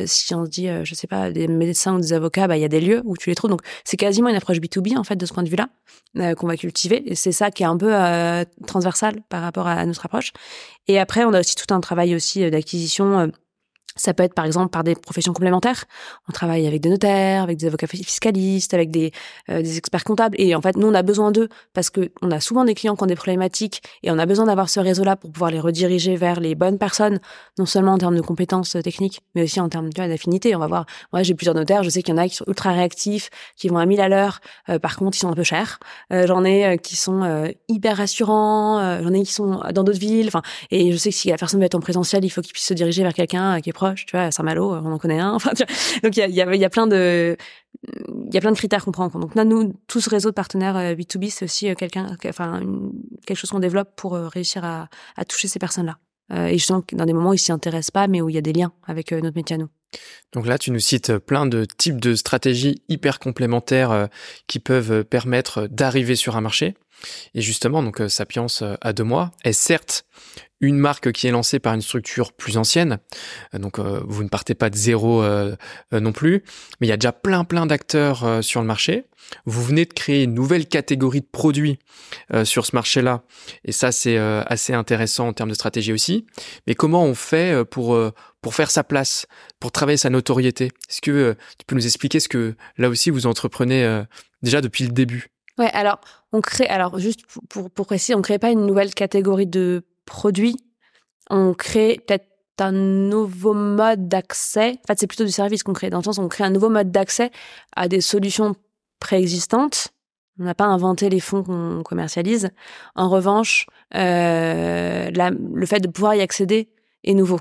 si 0.05 0.35
on 0.35 0.45
se 0.45 0.49
dit, 0.49 0.67
je 0.83 0.93
sais 0.93 1.07
pas, 1.07 1.31
des 1.31 1.47
médecins 1.47 1.95
ou 1.95 1.99
des 1.99 2.13
avocats, 2.13 2.47
bah, 2.47 2.57
il 2.57 2.61
y 2.61 2.65
a 2.65 2.69
des 2.69 2.81
lieux 2.81 3.01
où 3.05 3.17
tu 3.17 3.29
les 3.29 3.35
trouves. 3.35 3.49
Donc, 3.49 3.61
c'est 3.83 3.97
quasiment 3.97 4.29
une 4.29 4.35
approche 4.35 4.57
B2B, 4.57 4.97
en 4.97 5.03
fait, 5.03 5.15
de 5.15 5.25
ce 5.25 5.33
point 5.33 5.43
de 5.43 5.49
vue-là, 5.49 6.35
qu'on 6.35 6.47
va 6.47 6.57
cultiver. 6.57 7.09
Et 7.09 7.15
c'est 7.15 7.31
ça 7.31 7.49
qui 7.51 7.63
est 7.63 7.67
un 7.67 7.77
peu 7.77 7.93
transversal 8.67 9.21
par 9.29 9.41
rapport 9.41 9.67
à 9.67 9.85
notre 9.85 10.05
approche. 10.05 10.31
Et 10.87 10.99
après, 10.99 11.23
on 11.25 11.33
a 11.33 11.39
aussi 11.39 11.55
tout 11.55 11.73
un 11.73 11.79
travail 11.79 12.15
aussi 12.15 12.49
d'acquisition 12.51 13.31
ça 13.99 14.13
peut 14.13 14.23
être 14.23 14.33
par 14.33 14.45
exemple 14.45 14.69
par 14.69 14.83
des 14.83 14.95
professions 14.95 15.33
complémentaires. 15.33 15.85
On 16.27 16.31
travaille 16.31 16.65
avec 16.65 16.81
des 16.81 16.89
notaires, 16.89 17.43
avec 17.43 17.57
des 17.57 17.67
avocats 17.67 17.87
fiscalistes, 17.87 18.73
avec 18.73 18.91
des, 18.91 19.11
euh, 19.49 19.61
des 19.61 19.77
experts 19.77 20.03
comptables. 20.03 20.35
Et 20.39 20.55
en 20.55 20.61
fait, 20.61 20.77
nous, 20.77 20.87
on 20.87 20.93
a 20.93 21.03
besoin 21.03 21.31
d'eux 21.31 21.49
parce 21.73 21.89
que 21.89 22.11
on 22.21 22.31
a 22.31 22.39
souvent 22.39 22.63
des 22.63 22.73
clients 22.73 22.95
qui 22.95 23.03
ont 23.03 23.07
des 23.07 23.15
problématiques 23.15 23.81
et 24.03 24.11
on 24.11 24.17
a 24.17 24.25
besoin 24.25 24.45
d'avoir 24.45 24.69
ce 24.69 24.79
réseau-là 24.79 25.17
pour 25.17 25.31
pouvoir 25.31 25.51
les 25.51 25.59
rediriger 25.59 26.15
vers 26.15 26.39
les 26.39 26.55
bonnes 26.55 26.77
personnes, 26.77 27.19
non 27.57 27.65
seulement 27.65 27.93
en 27.93 27.97
termes 27.97 28.15
de 28.15 28.21
compétences 28.21 28.75
euh, 28.75 28.81
techniques, 28.81 29.21
mais 29.35 29.43
aussi 29.43 29.59
en 29.59 29.67
termes 29.67 29.89
d'affinité. 29.89 30.55
On 30.55 30.59
va 30.59 30.67
voir. 30.67 30.85
Moi, 31.11 31.23
j'ai 31.23 31.33
plusieurs 31.33 31.55
notaires. 31.55 31.83
Je 31.83 31.89
sais 31.89 32.01
qu'il 32.01 32.15
y 32.15 32.17
en 32.17 32.21
a 32.21 32.27
qui 32.27 32.35
sont 32.35 32.45
ultra 32.47 32.71
réactifs, 32.71 33.29
qui 33.57 33.67
vont 33.67 33.77
à 33.77 33.85
1000 33.85 33.99
à 33.99 34.07
l'heure. 34.07 34.39
Euh, 34.69 34.79
par 34.79 34.95
contre, 34.95 35.17
ils 35.17 35.19
sont 35.19 35.29
un 35.29 35.33
peu 35.33 35.43
chers. 35.43 35.79
J'en 36.09 36.45
ai 36.45 36.77
qui 36.81 36.95
sont 36.95 37.51
hyper 37.67 37.97
rassurants. 37.97 39.01
J'en 39.01 39.13
ai 39.13 39.23
qui 39.23 39.33
sont 39.33 39.61
dans 39.73 39.83
d'autres 39.83 39.99
villes. 39.99 40.27
Enfin, 40.27 40.41
et 40.71 40.91
je 40.91 40.97
sais 40.97 41.09
que 41.09 41.15
si 41.15 41.29
la 41.29 41.37
personne 41.37 41.59
veut 41.59 41.65
être 41.65 41.75
en 41.75 41.79
présentiel, 41.79 42.23
il 42.23 42.29
faut 42.29 42.41
qu'il 42.41 42.53
puisse 42.53 42.65
se 42.65 42.73
diriger 42.73 43.03
vers 43.03 43.13
quelqu'un 43.13 43.59
qui 43.61 43.69
est 43.69 43.73
proche 43.73 43.88
tu 43.95 44.15
vois, 44.15 44.31
Saint-Malo, 44.31 44.73
on 44.73 44.91
en 44.91 44.97
connaît 44.97 45.19
un. 45.19 45.37
Donc 46.03 46.17
il 46.17 46.19
y 46.19 46.21
a, 46.21 46.27
y, 46.27 46.57
y 46.57 46.65
a, 46.65 46.69
plein 46.69 46.87
de 46.87 47.37
il 47.87 48.33
y 48.33 48.37
a 48.37 48.41
plein 48.41 48.51
de 48.51 48.57
critères 48.57 48.83
qu'on 48.83 48.91
prend 48.91 49.05
en 49.05 49.09
compte. 49.09 49.21
Donc 49.21 49.35
là, 49.35 49.45
nous, 49.45 49.73
tout 49.87 50.01
ce 50.01 50.09
réseau 50.09 50.29
de 50.29 50.33
partenaires 50.33 50.75
B2B, 50.95 51.25
euh, 51.25 51.29
c'est 51.29 51.45
aussi 51.45 51.69
euh, 51.69 51.75
quelqu'un, 51.75 52.17
enfin, 52.25 52.61
quelque 53.25 53.37
chose 53.37 53.49
qu'on 53.49 53.59
développe 53.59 53.95
pour 53.95 54.15
euh, 54.15 54.27
réussir 54.27 54.65
à, 54.65 54.89
toucher 55.27 55.47
ces 55.47 55.59
personnes-là. 55.59 55.97
et 56.47 56.57
justement, 56.57 56.83
dans 56.93 57.05
des 57.05 57.13
moments 57.13 57.31
où 57.31 57.33
ils 57.33 57.39
s'y 57.39 57.51
intéressent 57.51 57.91
pas, 57.91 58.07
mais 58.07 58.21
où 58.21 58.29
il 58.29 58.35
y 58.35 58.37
a 58.37 58.41
des 58.41 58.53
liens 58.53 58.71
avec 58.85 59.11
notre 59.11 59.35
métier 59.35 59.55
à 59.55 59.59
nous. 59.59 59.69
Donc 60.33 60.45
là, 60.45 60.57
tu 60.57 60.71
nous 60.71 60.79
cites 60.79 61.17
plein 61.17 61.45
de 61.45 61.65
types 61.65 61.99
de 61.99 62.15
stratégies 62.15 62.81
hyper 62.89 63.19
complémentaires 63.19 64.07
qui 64.47 64.59
peuvent 64.59 65.03
permettre 65.03 65.67
d'arriver 65.67 66.15
sur 66.15 66.37
un 66.37 66.41
marché. 66.41 66.75
Et 67.33 67.41
justement, 67.41 67.83
donc 67.83 68.01
Sapiens 68.07 68.47
à 68.81 68.93
deux 68.93 69.03
mois 69.03 69.31
est 69.43 69.53
certes 69.53 70.05
une 70.61 70.77
marque 70.77 71.11
qui 71.11 71.27
est 71.27 71.31
lancée 71.31 71.59
par 71.59 71.73
une 71.73 71.81
structure 71.81 72.33
plus 72.33 72.57
ancienne. 72.57 72.99
Euh, 73.53 73.59
donc 73.59 73.79
euh, 73.79 74.01
vous 74.05 74.23
ne 74.23 74.29
partez 74.29 74.55
pas 74.55 74.69
de 74.69 74.75
zéro 74.75 75.23
euh, 75.23 75.55
non 75.91 76.11
plus, 76.11 76.43
mais 76.79 76.87
il 76.87 76.89
y 76.89 76.93
a 76.93 76.97
déjà 76.97 77.11
plein 77.11 77.43
plein 77.43 77.65
d'acteurs 77.65 78.43
sur 78.43 78.61
le 78.61 78.67
marché. 78.67 79.05
Vous 79.45 79.63
venez 79.63 79.85
de 79.85 79.93
créer 79.93 80.23
une 80.23 80.33
nouvelle 80.33 80.67
catégorie 80.67 81.21
de 81.21 81.27
produits 81.31 81.77
sur 82.43 82.65
ce 82.65 82.75
marché-là, 82.75 83.23
et 83.63 83.71
ça 83.71 83.91
c'est 83.91 84.17
assez 84.17 84.73
intéressant 84.73 85.27
en 85.27 85.33
termes 85.33 85.49
de 85.49 85.55
stratégie 85.55 85.93
aussi. 85.93 86.25
Mais 86.65 86.73
comment 86.73 87.03
on 87.03 87.13
fait 87.13 87.63
pour 87.65 87.99
pour 88.41 88.55
faire 88.55 88.71
sa 88.71 88.83
place, 88.83 89.27
pour 89.59 89.71
travailler 89.71 89.97
sa 89.97 90.09
notoriété? 90.09 90.71
Est-ce 90.89 91.01
que 91.01 91.35
tu 91.57 91.65
peux 91.67 91.75
nous 91.75 91.85
expliquer 91.85 92.19
ce 92.19 92.29
que 92.29 92.55
là 92.77 92.89
aussi 92.89 93.09
vous 93.11 93.27
entreprenez 93.27 94.03
déjà 94.41 94.61
depuis 94.61 94.85
le 94.85 94.91
début? 94.91 95.27
Ouais, 95.59 95.69
alors 95.73 95.99
on 96.31 96.41
crée, 96.41 96.67
alors 96.67 96.99
juste 96.99 97.21
pour, 97.49 97.69
pour 97.69 97.85
préciser, 97.85 98.15
on 98.15 98.21
crée 98.21 98.39
pas 98.39 98.51
une 98.51 98.65
nouvelle 98.65 98.93
catégorie 98.93 99.47
de 99.47 99.83
produit, 100.05 100.55
on 101.29 101.53
crée 101.53 101.99
peut-être 102.05 102.25
un 102.59 102.71
nouveau 102.71 103.53
mode 103.53 104.07
d'accès. 104.07 104.79
En 104.83 104.87
fait, 104.87 104.99
c'est 104.99 105.07
plutôt 105.07 105.23
du 105.23 105.31
service 105.31 105.63
qu'on 105.63 105.73
crée. 105.73 105.89
Dans 105.89 105.99
le 105.99 106.03
sens 106.03 106.17
on 106.17 106.27
crée 106.27 106.43
un 106.43 106.49
nouveau 106.49 106.69
mode 106.69 106.91
d'accès 106.91 107.31
à 107.75 107.87
des 107.87 108.01
solutions 108.01 108.55
préexistantes. 108.99 109.89
On 110.39 110.43
n'a 110.43 110.55
pas 110.55 110.65
inventé 110.65 111.09
les 111.09 111.19
fonds 111.19 111.43
qu'on 111.43 111.83
commercialise. 111.83 112.49
En 112.95 113.09
revanche, 113.09 113.67
euh, 113.95 115.09
le 115.11 115.65
fait 115.65 115.79
de 115.79 115.87
pouvoir 115.87 116.15
y 116.15 116.21
accéder 116.21 116.69
est 117.03 117.13
nouveau 117.13 117.39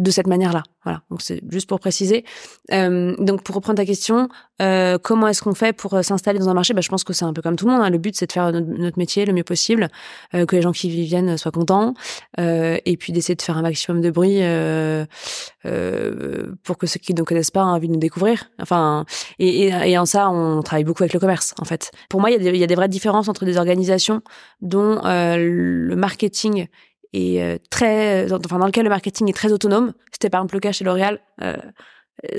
de 0.00 0.10
cette 0.10 0.26
manière-là. 0.26 0.62
Voilà, 0.84 1.02
donc 1.10 1.20
c'est 1.20 1.42
juste 1.50 1.68
pour 1.68 1.78
préciser. 1.78 2.24
Euh, 2.72 3.14
donc 3.18 3.42
pour 3.42 3.54
reprendre 3.54 3.76
ta 3.76 3.84
question, 3.84 4.28
euh, 4.62 4.96
comment 4.96 5.28
est-ce 5.28 5.42
qu'on 5.42 5.54
fait 5.54 5.74
pour 5.74 5.92
euh, 5.92 6.02
s'installer 6.02 6.38
dans 6.38 6.48
un 6.48 6.54
marché? 6.54 6.72
Bah, 6.72 6.80
Je 6.80 6.88
pense 6.88 7.04
que 7.04 7.12
c'est 7.12 7.26
un 7.26 7.34
peu 7.34 7.42
comme 7.42 7.56
tout 7.56 7.66
le 7.66 7.72
monde. 7.72 7.82
Hein. 7.82 7.90
Le 7.90 7.98
but, 7.98 8.16
c'est 8.16 8.26
de 8.26 8.32
faire 8.32 8.50
notre, 8.50 8.98
métier 8.98 9.26
le 9.26 9.34
mieux 9.34 9.44
possible, 9.44 9.88
euh, 10.34 10.46
que 10.46 10.56
les 10.56 10.62
gens 10.62 10.72
qui 10.72 10.88
y 10.88 11.04
viennent 11.04 11.36
soient 11.36 11.52
contents, 11.52 11.92
euh, 12.38 12.78
et 12.86 12.96
puis 12.96 13.12
d'essayer 13.12 13.34
de 13.34 13.42
faire 13.42 13.58
un 13.58 13.62
maximum 13.62 14.00
de 14.00 14.10
bruit 14.10 14.38
euh, 14.40 15.04
pour 16.62 16.78
que 16.78 16.86
ceux 16.86 16.98
qui 16.98 17.12
ne 17.12 17.22
connaissent 17.22 17.50
pas 17.50 17.60
aient 17.60 17.64
envie 17.64 17.88
de 17.88 17.92
nous 17.92 18.00
découvrir. 18.00 18.50
Enfin, 18.58 19.04
et, 19.38 19.66
et, 19.66 19.90
et, 19.90 19.98
en 19.98 20.06
ça, 20.06 20.30
on 20.30 20.62
travaille 20.62 20.84
beaucoup 20.84 21.02
avec 21.02 21.12
le 21.12 21.20
commerce, 21.20 21.54
en 21.60 21.66
fait. 21.66 21.90
Pour 22.08 22.20
moi, 22.20 22.30
il 22.30 22.42
y, 22.42 22.48
il 22.48 22.56
y 22.56 22.64
a 22.64 22.66
des 22.66 22.74
vraies 22.74 22.88
différences 22.88 23.28
entre 23.28 23.44
des 23.44 23.58
organisations 23.58 24.22
dont 24.62 24.98
le 25.04 25.94
marketing 25.94 26.68
et 27.12 27.42
euh, 27.42 27.58
très, 27.70 28.32
enfin 28.32 28.58
dans 28.58 28.66
lequel 28.66 28.84
le 28.84 28.90
marketing 28.90 29.28
est 29.28 29.34
très 29.34 29.52
autonome. 29.52 29.92
C'était 30.12 30.30
par 30.30 30.40
exemple 30.40 30.54
le 30.54 30.60
cas 30.60 30.72
chez 30.72 30.84
L'Oréal. 30.84 31.20
Euh, 31.42 31.56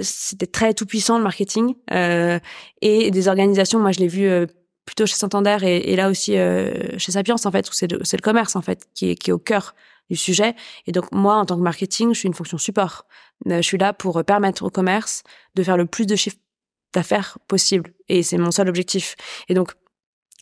c'était 0.01 0.47
très 0.47 0.73
tout 0.73 0.86
puissant 0.86 1.17
le 1.17 1.23
marketing 1.23 1.75
euh, 1.91 2.39
et 2.81 3.12
des 3.12 3.27
organisations. 3.27 3.79
Moi, 3.79 3.91
je 3.91 3.99
l'ai 3.99 4.07
vu 4.07 4.27
euh, 4.27 4.45
plutôt 4.86 5.05
chez 5.05 5.15
Santander 5.15 5.57
et, 5.63 5.91
et 5.91 5.95
là 5.95 6.10
aussi 6.10 6.38
euh, 6.38 6.97
chez 6.97 7.12
Sapiens 7.12 7.36
en 7.43 7.51
fait, 7.51 7.69
où 7.69 7.73
c'est 7.73 7.91
le, 7.91 8.21
commerce 8.21 8.55
en 8.55 8.62
fait 8.62 8.88
qui 8.93 9.12
est, 9.12 9.15
qui 9.15 9.29
est 9.29 9.34
au 9.34 9.39
cœur 9.39 9.75
du 10.10 10.15
sujet. 10.15 10.55
Et 10.88 10.91
donc 10.91 11.12
moi, 11.12 11.36
en 11.36 11.45
tant 11.45 11.57
que 11.57 11.62
marketing, 11.62 12.13
je 12.13 12.19
suis 12.19 12.27
une 12.27 12.34
fonction 12.34 12.57
support. 12.57 13.05
je 13.45 13.62
suis 13.62 13.77
là 13.77 13.93
pour 13.93 14.23
permettre 14.23 14.63
au 14.63 14.69
commerce 14.69 15.23
de 15.55 15.63
faire 15.63 15.77
le 15.77 15.86
plus 15.86 16.05
de 16.05 16.15
chiffre 16.15 16.38
d'affaires 16.93 17.38
possible. 17.47 17.93
Et 18.10 18.21
c'est 18.21 18.38
mon 18.38 18.51
seul 18.51 18.67
objectif. 18.67 19.15
Et 19.47 19.53
donc, 19.53 19.71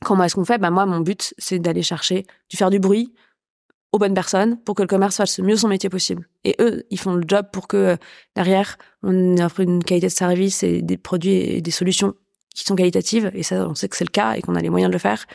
comment 0.03 0.23
est-ce 0.23 0.35
qu'on 0.35 0.45
fait? 0.45 0.57
Bah 0.57 0.71
Moi, 0.71 0.87
mon 0.87 0.99
but, 0.99 1.35
c'est 1.37 1.59
d'aller 1.59 1.83
chercher, 1.83 2.25
du 2.49 2.57
faire 2.57 2.71
du 2.71 2.79
bruit, 2.79 3.13
aux 3.91 3.97
bonnes 3.97 4.13
personnes 4.13 4.57
pour 4.57 4.75
que 4.75 4.83
le 4.83 4.87
commerce 4.87 5.17
fasse 5.17 5.39
le 5.39 5.45
mieux 5.45 5.55
son 5.55 5.67
métier 5.67 5.89
possible. 5.89 6.27
Et 6.43 6.55
eux, 6.59 6.83
ils 6.89 6.99
font 6.99 7.13
le 7.13 7.23
job 7.27 7.47
pour 7.51 7.67
que 7.67 7.77
euh, 7.77 7.95
derrière, 8.35 8.77
on 9.03 9.37
offre 9.37 9.61
une 9.61 9.83
qualité 9.83 10.07
de 10.07 10.11
service 10.11 10.63
et 10.63 10.81
des 10.81 10.97
produits 10.97 11.35
et 11.35 11.61
des 11.61 11.71
solutions 11.71 12.13
qui 12.59 12.65
sont 12.65 12.75
qualitatives. 12.75 13.31
Et 13.33 13.43
ça, 13.43 13.67
on 13.67 13.75
sait 13.75 13.87
que 13.87 13.95
c'est 13.95 14.03
le 14.03 14.11
cas 14.11 14.33
et 14.33 14.41
qu'on 14.41 14.55
a 14.55 14.59
les 14.59 14.69
moyens 14.69 14.89
de 14.89 14.93
le 14.93 14.99
faire, 14.99 15.25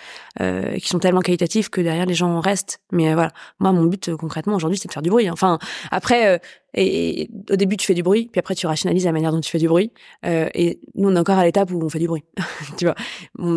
euh, 0.41 0.77
qui 0.77 0.89
sont 0.89 0.99
tellement 0.99 1.21
qualitatifs 1.21 1.71
que 1.71 1.81
derrière 1.81 2.07
les 2.07 2.15
gens 2.15 2.41
restent. 2.41 2.81
Mais 2.93 3.11
euh, 3.11 3.15
voilà, 3.15 3.33
moi, 3.61 3.73
mon 3.73 3.85
but 3.85 4.09
euh, 4.09 4.17
concrètement 4.17 4.57
aujourd'hui, 4.57 4.79
c'est 4.79 4.89
de 4.89 4.93
faire 4.93 5.03
du 5.03 5.11
bruit. 5.11 5.31
Enfin, 5.31 5.59
après, 5.91 6.41
et, 6.75 7.31
au 7.51 7.57
début, 7.57 7.77
tu 7.77 7.87
fais 7.87 7.95
du 7.95 8.03
bruit, 8.03 8.29
puis 8.31 8.39
après, 8.39 8.55
tu 8.55 8.67
rationalises 8.67 9.05
la 9.05 9.13
manière 9.13 9.33
dont 9.33 9.41
tu 9.41 9.51
fais 9.51 9.59
du 9.59 9.69
bruit. 9.69 9.93
et 10.25 10.81
nous, 10.95 11.09
on 11.09 11.17
est 11.17 11.19
encore 11.19 11.39
à 11.39 11.45
l'étape 11.45 11.71
où 11.71 11.81
on 11.83 11.89
fait 11.89 11.99
du 11.99 12.09
bruit. 12.09 12.25
tu 12.77 12.85
vois? 12.85 12.95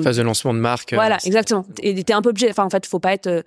Phase 0.03 0.17
de 0.17 0.23
lancement 0.23 0.53
de 0.53 0.59
marque. 0.59 0.93
Voilà, 0.93 1.17
exactement. 1.25 1.65
Et 1.81 2.03
t'es 2.03 2.13
un 2.13 2.21
peu 2.21 2.29
obligé. 2.29 2.49
Enfin, 2.49 2.63
en 2.63 2.69
fait, 2.69 2.85
faut 2.85 2.99
pas 2.99 3.13
être 3.13 3.43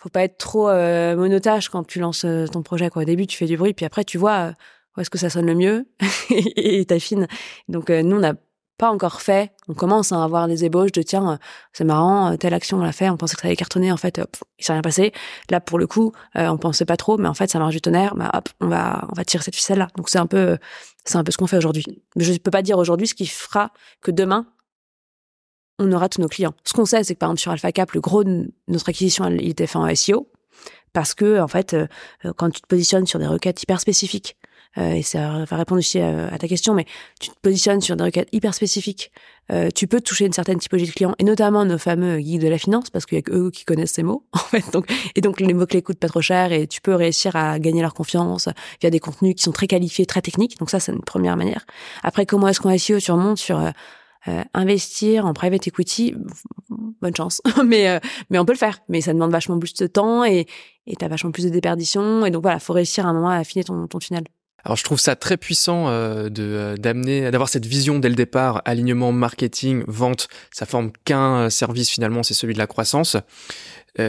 faut 0.00 0.08
pas 0.08 0.24
être 0.24 0.38
trop 0.38 0.68
euh, 0.68 1.14
monotage 1.14 1.68
quand 1.68 1.84
tu 1.86 2.00
lances 2.00 2.24
euh, 2.24 2.46
ton 2.46 2.62
projet. 2.62 2.88
Quoi. 2.88 3.02
Au 3.02 3.04
début, 3.04 3.26
tu 3.26 3.36
fais 3.36 3.46
du 3.46 3.56
bruit, 3.56 3.74
puis 3.74 3.84
après, 3.84 4.02
tu 4.02 4.16
vois 4.16 4.32
euh, 4.32 4.52
où 4.96 5.00
est-ce 5.00 5.10
que 5.10 5.18
ça 5.18 5.28
sonne 5.28 5.46
le 5.46 5.54
mieux 5.54 5.86
et 6.30 6.84
t'affines. 6.86 7.28
Donc, 7.68 7.90
nous, 7.90 8.16
on 8.16 8.20
n'a 8.20 8.32
pas 8.78 8.90
encore 8.90 9.20
fait. 9.20 9.52
On 9.68 9.74
commence 9.74 10.10
à 10.10 10.24
avoir 10.24 10.48
des 10.48 10.64
ébauches 10.64 10.92
de 10.92 11.02
tiens, 11.02 11.38
c'est 11.74 11.84
marrant, 11.84 12.34
telle 12.38 12.54
action 12.54 12.78
on 12.78 12.82
l'a 12.82 12.92
fait, 12.92 13.10
on 13.10 13.18
pensait 13.18 13.36
que 13.36 13.42
ça 13.42 13.48
allait 13.48 13.56
cartonner, 13.56 13.92
en 13.92 13.98
fait, 13.98 14.18
hop, 14.18 14.34
il 14.58 14.64
s'est 14.64 14.72
rien 14.72 14.80
passé. 14.80 15.12
Là, 15.50 15.60
pour 15.60 15.78
le 15.78 15.86
coup, 15.86 16.12
on 16.34 16.56
pensait 16.56 16.86
pas 16.86 16.96
trop, 16.96 17.18
mais 17.18 17.28
en 17.28 17.34
fait, 17.34 17.50
ça 17.50 17.58
marche 17.58 17.74
du 17.74 17.82
tonnerre. 17.82 18.14
Bah, 18.16 18.30
hop, 18.32 18.48
on 18.60 18.68
va, 18.68 19.06
on 19.10 19.14
va 19.14 19.24
tirer 19.26 19.44
cette 19.44 19.54
ficelle 19.54 19.78
là. 19.78 19.88
Donc, 19.98 20.08
c'est 20.08 20.18
un 20.18 20.26
peu, 20.26 20.56
c'est 21.04 21.16
un 21.16 21.24
peu 21.24 21.30
ce 21.30 21.36
qu'on 21.36 21.46
fait 21.46 21.58
aujourd'hui. 21.58 21.84
Mais 22.16 22.24
je 22.24 22.32
peux 22.38 22.50
pas 22.50 22.62
dire 22.62 22.78
aujourd'hui 22.78 23.06
ce 23.06 23.14
qui 23.14 23.26
fera 23.26 23.70
que 24.00 24.10
demain 24.10 24.46
on 25.80 25.90
aura 25.92 26.08
tous 26.08 26.20
nos 26.20 26.28
clients. 26.28 26.54
Ce 26.64 26.72
qu'on 26.72 26.84
sait, 26.84 27.02
c'est 27.02 27.14
que 27.14 27.18
par 27.18 27.28
exemple 27.28 27.40
sur 27.40 27.52
AlphaCap, 27.52 27.92
le 27.92 28.00
gros 28.00 28.22
de 28.22 28.52
notre 28.68 28.88
acquisition, 28.88 29.28
il 29.30 29.48
était 29.48 29.66
fait 29.66 29.78
en 29.78 29.92
SEO 29.94 30.28
parce 30.92 31.14
que 31.14 31.40
en 31.40 31.48
fait, 31.48 31.74
euh, 31.74 31.86
quand 32.36 32.50
tu 32.50 32.60
te 32.60 32.66
positionnes 32.66 33.06
sur 33.06 33.18
des 33.18 33.26
requêtes 33.26 33.62
hyper 33.62 33.80
spécifiques, 33.80 34.36
euh, 34.78 34.92
et 34.92 35.02
ça 35.02 35.44
va 35.48 35.56
répondre 35.56 35.80
aussi 35.80 35.98
à, 35.98 36.38
ta 36.38 36.46
question, 36.46 36.74
mais 36.74 36.84
tu 37.18 37.30
te 37.30 37.34
positionnes 37.42 37.80
sur 37.80 37.96
des 37.96 38.04
requêtes 38.04 38.28
hyper 38.30 38.54
spécifiques, 38.54 39.10
euh, 39.50 39.68
tu 39.74 39.88
peux 39.88 40.00
toucher 40.00 40.26
une 40.26 40.32
certaine 40.32 40.58
typologie 40.58 40.86
de 40.86 40.92
clients, 40.92 41.14
et 41.18 41.24
notamment 41.24 41.64
nos 41.64 41.78
fameux 41.78 42.18
guides 42.18 42.42
de 42.42 42.48
la 42.48 42.58
finance, 42.58 42.88
parce 42.88 43.04
qu'il 43.04 43.16
y 43.16 43.18
a 43.18 43.22
que 43.22 43.32
eux 43.32 43.50
qui 43.50 43.64
connaissent 43.64 43.92
ces 43.92 44.04
mots, 44.04 44.26
en 44.32 44.38
fait. 44.38 44.70
Donc, 44.72 44.86
et 45.16 45.20
donc 45.20 45.40
les 45.40 45.54
mots-clés 45.54 45.82
coûtent 45.82 45.98
pas 45.98 46.08
trop 46.08 46.20
cher, 46.20 46.52
et 46.52 46.68
tu 46.68 46.80
peux 46.80 46.94
réussir 46.94 47.34
à 47.34 47.58
gagner 47.58 47.82
leur 47.82 47.94
confiance 47.94 48.48
via 48.80 48.90
des 48.90 49.00
contenus 49.00 49.34
qui 49.34 49.42
sont 49.42 49.52
très 49.52 49.66
qualifiés, 49.66 50.06
très 50.06 50.22
techniques. 50.22 50.58
Donc 50.58 50.70
ça, 50.70 50.78
c'est 50.78 50.92
une 50.92 51.02
première 51.02 51.36
manière. 51.36 51.66
Après, 52.04 52.24
comment 52.26 52.46
est-ce 52.46 52.60
qu'on 52.60 52.76
SEO 52.76 53.00
surmonte 53.00 53.38
sur 53.38 53.60
euh, 54.28 54.42
investir 54.52 55.24
en 55.24 55.32
private 55.32 55.66
equity, 55.66 56.14
bonne 57.00 57.16
chance. 57.16 57.40
mais 57.64 57.88
euh, 57.88 57.98
mais 58.28 58.38
on 58.38 58.44
peut 58.44 58.52
le 58.52 58.58
faire. 58.58 58.80
Mais 58.88 59.00
ça 59.00 59.14
demande 59.14 59.32
vachement 59.32 59.58
plus 59.58 59.74
de 59.74 59.86
temps 59.86 60.24
et 60.24 60.46
et 60.86 60.96
t'as 60.96 61.08
vachement 61.08 61.30
plus 61.30 61.44
de 61.44 61.50
déperdition. 61.50 62.26
Et 62.26 62.30
donc 62.30 62.42
voilà, 62.42 62.58
faut 62.58 62.74
réussir 62.74 63.06
à 63.06 63.10
un 63.10 63.14
moment 63.14 63.30
à 63.30 63.36
affiner 63.36 63.64
ton 63.64 63.86
ton 63.86 63.98
tunnel. 63.98 64.24
Alors 64.62 64.76
je 64.76 64.84
trouve 64.84 65.00
ça 65.00 65.16
très 65.16 65.38
puissant 65.38 65.88
euh, 65.88 66.28
de 66.28 66.74
d'amener 66.78 67.30
d'avoir 67.30 67.48
cette 67.48 67.64
vision 67.64 67.98
dès 67.98 68.10
le 68.10 68.14
départ, 68.14 68.60
alignement 68.66 69.10
marketing, 69.10 69.84
vente, 69.86 70.28
ça 70.52 70.66
forme 70.66 70.92
qu'un 71.06 71.48
service 71.48 71.88
finalement, 71.88 72.22
c'est 72.22 72.34
celui 72.34 72.52
de 72.52 72.58
la 72.58 72.66
croissance. 72.66 73.16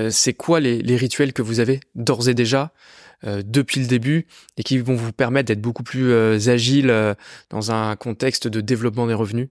c'est 0.09 0.33
quoi 0.33 0.59
les, 0.59 0.81
les 0.81 0.97
rituels 0.97 1.31
que 1.31 1.41
vous 1.41 1.61
avez 1.61 1.79
d'ores 1.95 2.27
et 2.27 2.33
déjà 2.33 2.73
depuis 3.23 3.79
le 3.79 3.87
début 3.87 4.25
et 4.57 4.63
qui 4.63 4.77
vont 4.79 4.95
vous 4.95 5.13
permettre 5.13 5.47
d'être 5.47 5.61
beaucoup 5.61 5.83
plus 5.83 6.13
agile 6.49 7.15
dans 7.49 7.71
un 7.71 7.95
contexte 7.95 8.47
de 8.47 8.59
développement 8.59 9.07
des 9.07 9.13
revenus? 9.13 9.47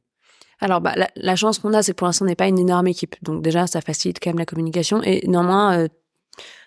Alors, 0.61 0.81
bah, 0.81 0.95
la, 1.17 1.37
chance 1.37 1.59
qu'on 1.59 1.73
a, 1.73 1.83
c'est 1.83 1.93
que 1.93 1.97
pour 1.97 2.07
l'instant, 2.07 2.25
on 2.25 2.29
n'est 2.29 2.37
pas 2.37 2.49
une 2.49 2.59
énorme 2.59 2.87
équipe. 2.87 3.17
Donc 3.23 3.43
déjà, 3.43 3.67
ça 3.67 3.81
facilite 3.81 4.19
quand 4.23 4.31
même 4.31 4.39
la 4.39 4.47
communication. 4.47 5.03
Et 5.03 5.27
néanmoins, 5.27 5.89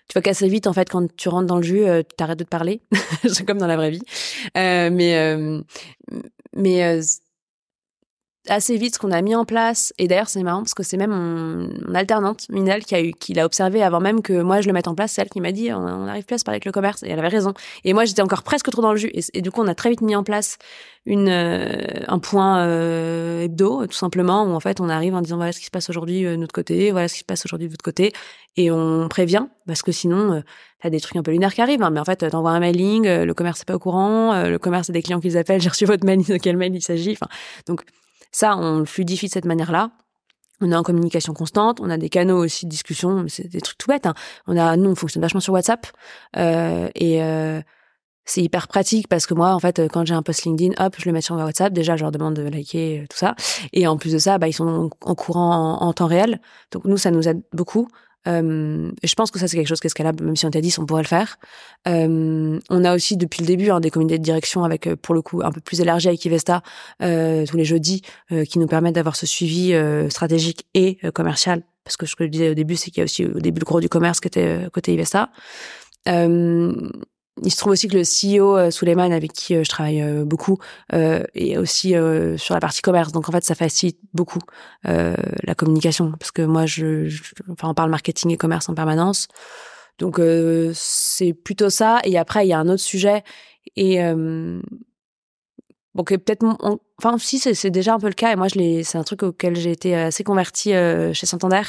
tu 0.08 0.14
vas 0.14 0.22
casser 0.22 0.48
vite 0.48 0.66
en 0.66 0.72
fait 0.72 0.88
quand 0.88 1.14
tu 1.16 1.28
rentres 1.28 1.46
dans 1.46 1.56
le 1.56 1.62
jus, 1.62 1.84
euh, 1.84 2.02
tu 2.02 2.22
arrêtes 2.22 2.38
de 2.38 2.44
te 2.44 2.48
parler. 2.48 2.82
c'est 3.26 3.46
comme 3.46 3.58
dans 3.58 3.66
la 3.66 3.76
vraie 3.76 3.90
vie. 3.90 4.02
Euh, 4.56 4.90
mais 4.92 5.16
euh, 5.16 5.62
mais 6.54 7.00
assez 8.48 8.76
vite 8.76 8.94
ce 8.94 8.98
qu'on 8.98 9.10
a 9.10 9.22
mis 9.22 9.34
en 9.34 9.44
place. 9.44 9.92
Et 9.98 10.08
d'ailleurs, 10.08 10.28
c'est 10.28 10.42
marrant 10.42 10.60
parce 10.60 10.74
que 10.74 10.82
c'est 10.82 10.96
même 10.96 11.10
mon, 11.10 11.94
alternante, 11.94 12.46
Minel, 12.50 12.84
qui 12.84 12.94
a 12.94 13.02
eu, 13.02 13.12
qui 13.12 13.34
l'a 13.34 13.44
observé 13.46 13.82
avant 13.82 14.00
même 14.00 14.22
que 14.22 14.42
moi 14.42 14.60
je 14.60 14.66
le 14.66 14.72
mette 14.72 14.88
en 14.88 14.94
place. 14.94 15.12
C'est 15.12 15.22
elle 15.22 15.30
qui 15.30 15.40
m'a 15.40 15.52
dit, 15.52 15.72
on 15.72 16.04
n'arrive 16.04 16.24
plus 16.24 16.34
à 16.34 16.38
se 16.38 16.44
parler 16.44 16.56
avec 16.56 16.64
le 16.64 16.72
commerce. 16.72 17.02
Et 17.02 17.10
elle 17.10 17.18
avait 17.18 17.28
raison. 17.28 17.54
Et 17.84 17.92
moi, 17.92 18.04
j'étais 18.04 18.22
encore 18.22 18.42
presque 18.42 18.70
trop 18.70 18.82
dans 18.82 18.92
le 18.92 18.98
jus. 18.98 19.10
Et, 19.12 19.42
du 19.42 19.50
coup, 19.50 19.62
on 19.62 19.68
a 19.68 19.74
très 19.74 19.90
vite 19.90 20.02
mis 20.02 20.16
en 20.16 20.24
place 20.24 20.58
une, 21.06 21.28
euh, 21.28 21.82
un 22.08 22.18
point 22.18 22.64
euh, 22.64 23.42
hebdo, 23.42 23.86
tout 23.86 23.92
simplement, 23.92 24.44
où 24.44 24.54
en 24.54 24.60
fait, 24.60 24.80
on 24.80 24.88
arrive 24.88 25.14
en 25.14 25.20
disant, 25.20 25.36
voilà 25.36 25.52
ce 25.52 25.58
qui 25.58 25.66
se 25.66 25.70
passe 25.70 25.90
aujourd'hui 25.90 26.24
euh, 26.24 26.32
de 26.32 26.36
notre 26.36 26.54
côté, 26.54 26.90
voilà 26.92 27.08
ce 27.08 27.14
qui 27.14 27.20
se 27.20 27.24
passe 27.24 27.44
aujourd'hui 27.44 27.68
de 27.68 27.72
votre 27.72 27.84
côté. 27.84 28.12
Et 28.56 28.70
on 28.70 29.08
prévient, 29.08 29.46
parce 29.66 29.82
que 29.82 29.92
sinon, 29.92 30.42
t'as 30.80 30.88
des 30.88 31.00
trucs 31.00 31.16
un 31.16 31.22
peu 31.22 31.32
lunaires 31.32 31.52
qui 31.52 31.60
arrivent. 31.60 31.82
Hein. 31.82 31.90
mais 31.90 32.00
en 32.00 32.04
fait, 32.04 32.28
t'envoies 32.30 32.52
un 32.52 32.60
mailing, 32.60 33.06
le 33.06 33.34
commerce 33.34 33.60
n'est 33.60 33.64
pas 33.64 33.74
au 33.74 33.80
courant, 33.80 34.44
le 34.44 34.58
commerce 34.58 34.90
a 34.90 34.92
des 34.92 35.02
clients 35.02 35.18
qui 35.18 35.28
les 35.28 35.36
appellent, 35.36 35.60
j'ai 35.62 35.68
reçu 35.68 35.86
votre 35.86 36.06
mail, 36.06 36.22
de 36.24 36.36
quel 36.36 36.56
mail 36.56 36.74
il 36.74 36.82
s'agit. 36.82 37.12
Enfin, 37.12 37.26
donc, 37.66 37.82
ça, 38.34 38.56
on 38.56 38.80
le 38.80 38.84
fluidifie 38.84 39.28
de 39.28 39.32
cette 39.32 39.44
manière-là. 39.44 39.92
On 40.60 40.72
est 40.72 40.76
en 40.76 40.82
communication 40.82 41.34
constante, 41.34 41.78
on 41.80 41.88
a 41.88 41.96
des 41.96 42.08
canaux 42.08 42.44
aussi 42.44 42.66
de 42.66 42.70
discussion, 42.70 43.26
c'est 43.28 43.48
des 43.48 43.60
trucs 43.60 43.78
tout 43.78 43.88
bêtes. 43.88 44.06
Hein. 44.06 44.14
On 44.48 44.56
a, 44.56 44.76
nous, 44.76 44.90
on 44.90 44.94
fonctionne 44.96 45.22
vachement 45.22 45.40
sur 45.40 45.52
WhatsApp 45.52 45.86
euh, 46.36 46.88
et 46.96 47.22
euh, 47.22 47.60
c'est 48.24 48.42
hyper 48.42 48.66
pratique 48.66 49.06
parce 49.06 49.26
que 49.26 49.34
moi, 49.34 49.54
en 49.54 49.60
fait, 49.60 49.82
quand 49.92 50.04
j'ai 50.04 50.14
un 50.14 50.22
post 50.22 50.44
LinkedIn, 50.44 50.74
hop, 50.84 50.96
je 50.98 51.06
le 51.06 51.12
mets 51.12 51.20
sur 51.20 51.36
WhatsApp. 51.36 51.72
Déjà, 51.72 51.96
je 51.96 52.02
leur 52.02 52.10
demande 52.10 52.34
de 52.34 52.42
liker 52.42 53.02
euh, 53.02 53.06
tout 53.08 53.16
ça, 53.16 53.36
et 53.72 53.86
en 53.86 53.96
plus 53.96 54.12
de 54.12 54.18
ça, 54.18 54.38
bah, 54.38 54.48
ils 54.48 54.52
sont 54.52 54.90
en, 55.00 55.14
courant 55.14 55.80
en, 55.80 55.92
temps 55.92 56.06
réel. 56.06 56.40
Donc 56.72 56.86
nous, 56.86 56.96
ça 56.96 57.12
nous 57.12 57.28
aide 57.28 57.42
beaucoup. 57.52 57.88
Euh, 58.26 58.90
je 59.02 59.14
pense 59.14 59.30
que 59.30 59.38
ça 59.38 59.48
c'est 59.48 59.56
quelque 59.56 59.68
chose 59.68 59.80
qui 59.80 59.86
est 59.86 59.90
scalable, 59.90 60.24
même 60.24 60.36
si 60.36 60.46
on 60.46 60.50
t'a 60.50 60.60
dit 60.60 60.74
on 60.78 60.86
pourrait 60.86 61.02
le 61.02 61.08
faire. 61.08 61.38
Euh, 61.86 62.58
on 62.70 62.84
a 62.84 62.94
aussi 62.94 63.16
depuis 63.16 63.42
le 63.42 63.46
début 63.46 63.70
hein, 63.70 63.80
des 63.80 63.90
comités 63.90 64.18
de 64.18 64.22
direction 64.22 64.64
avec 64.64 64.86
euh, 64.86 64.96
pour 64.96 65.14
le 65.14 65.22
coup 65.22 65.42
un 65.44 65.52
peu 65.52 65.60
plus 65.60 65.80
élargi 65.80 66.08
avec 66.08 66.24
Ivesta 66.24 66.62
euh, 67.02 67.44
tous 67.46 67.56
les 67.56 67.64
jeudis 67.64 68.02
qui 68.48 68.58
nous 68.58 68.66
permettent 68.66 68.94
d'avoir 68.94 69.16
ce 69.16 69.26
suivi 69.26 69.74
stratégique 70.08 70.66
et 70.74 70.98
commercial. 71.12 71.62
Parce 71.84 71.96
que 71.96 72.06
ce 72.06 72.16
que 72.16 72.24
je 72.24 72.30
disais 72.30 72.50
au 72.50 72.54
début, 72.54 72.76
c'est 72.76 72.90
qu'il 72.90 72.98
y 72.98 73.02
a 73.02 73.04
aussi 73.04 73.24
au 73.26 73.40
début 73.40 73.60
le 73.60 73.64
gros 73.64 73.80
du 73.80 73.88
commerce 73.88 74.20
qui 74.20 74.28
était 74.28 74.66
côté 74.72 74.94
Ivesta. 74.94 75.30
Il 77.42 77.50
se 77.50 77.56
trouve 77.56 77.72
aussi 77.72 77.88
que 77.88 77.96
le 77.96 78.02
CEO 78.02 78.56
euh, 78.56 78.70
Suleiman, 78.70 79.12
avec 79.12 79.32
qui 79.32 79.56
euh, 79.56 79.64
je 79.64 79.68
travaille 79.68 80.00
euh, 80.00 80.24
beaucoup, 80.24 80.58
est 80.92 81.56
aussi 81.56 81.94
sur 82.36 82.54
la 82.54 82.60
partie 82.60 82.80
commerce. 82.80 83.12
Donc 83.12 83.28
en 83.28 83.32
fait, 83.32 83.44
ça 83.44 83.54
facilite 83.54 83.98
beaucoup 84.12 84.38
la 84.84 85.54
communication 85.56 86.12
parce 86.18 86.30
que 86.30 86.42
moi, 86.42 86.66
je, 86.66 87.08
enfin, 87.50 87.68
on 87.68 87.74
parle 87.74 87.90
marketing 87.90 88.30
et 88.30 88.36
commerce 88.36 88.68
en 88.68 88.74
permanence. 88.74 89.28
Donc 89.98 90.20
c'est 90.74 91.32
plutôt 91.32 91.70
ça. 91.70 92.00
Et 92.04 92.16
après, 92.18 92.46
il 92.46 92.50
y 92.50 92.52
a 92.52 92.58
un 92.58 92.68
autre 92.68 92.82
sujet 92.82 93.24
et 93.76 93.98
bon, 95.94 96.04
peut-être, 96.04 96.44
enfin 96.98 97.18
si 97.18 97.38
c'est 97.38 97.70
déjà 97.70 97.94
un 97.94 97.98
peu 97.98 98.08
le 98.08 98.14
cas. 98.14 98.32
Et 98.32 98.36
moi, 98.36 98.48
je 98.48 98.82
c'est 98.84 98.98
un 98.98 99.04
truc 99.04 99.22
auquel 99.22 99.56
j'ai 99.56 99.72
été 99.72 99.96
assez 99.96 100.22
convertie 100.22 100.72
chez 101.12 101.26
Santander. 101.26 101.62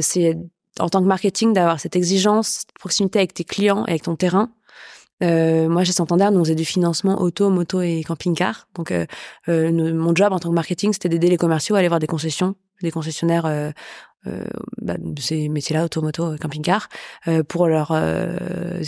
c'est 0.00 0.36
en 0.78 0.88
tant 0.88 1.00
que 1.00 1.06
marketing 1.06 1.52
d'avoir 1.52 1.80
cette 1.80 1.96
exigence, 1.96 2.48
cette 2.48 2.72
proximité 2.72 3.18
avec 3.18 3.34
tes 3.34 3.44
clients 3.44 3.84
et 3.86 3.90
avec 3.90 4.02
ton 4.02 4.16
terrain 4.16 4.50
euh, 5.22 5.68
moi, 5.68 5.84
chez 5.84 5.92
Santander, 5.92 6.28
nous 6.32 6.40
on 6.40 6.54
du 6.54 6.64
financement 6.64 7.20
auto, 7.20 7.50
moto 7.50 7.80
et 7.80 8.02
camping-car. 8.02 8.68
Donc, 8.74 8.90
euh, 8.90 9.06
euh 9.48 9.94
mon 9.94 10.14
job 10.14 10.32
en 10.32 10.38
tant 10.38 10.50
que 10.50 10.54
marketing, 10.54 10.92
c'était 10.92 11.08
d'aider 11.08 11.28
les 11.28 11.36
commerciaux 11.36 11.76
à 11.76 11.78
aller 11.78 11.88
voir 11.88 12.00
des 12.00 12.06
concessions, 12.06 12.56
des 12.82 12.90
concessionnaires 12.90 13.46
euh, 13.46 13.70
bah, 14.80 14.94
de 14.98 15.20
ces 15.20 15.48
métiers-là, 15.48 15.84
auto, 15.84 16.02
moto, 16.02 16.36
camping-car, 16.40 16.88
pour 17.48 17.68
leur 17.68 17.92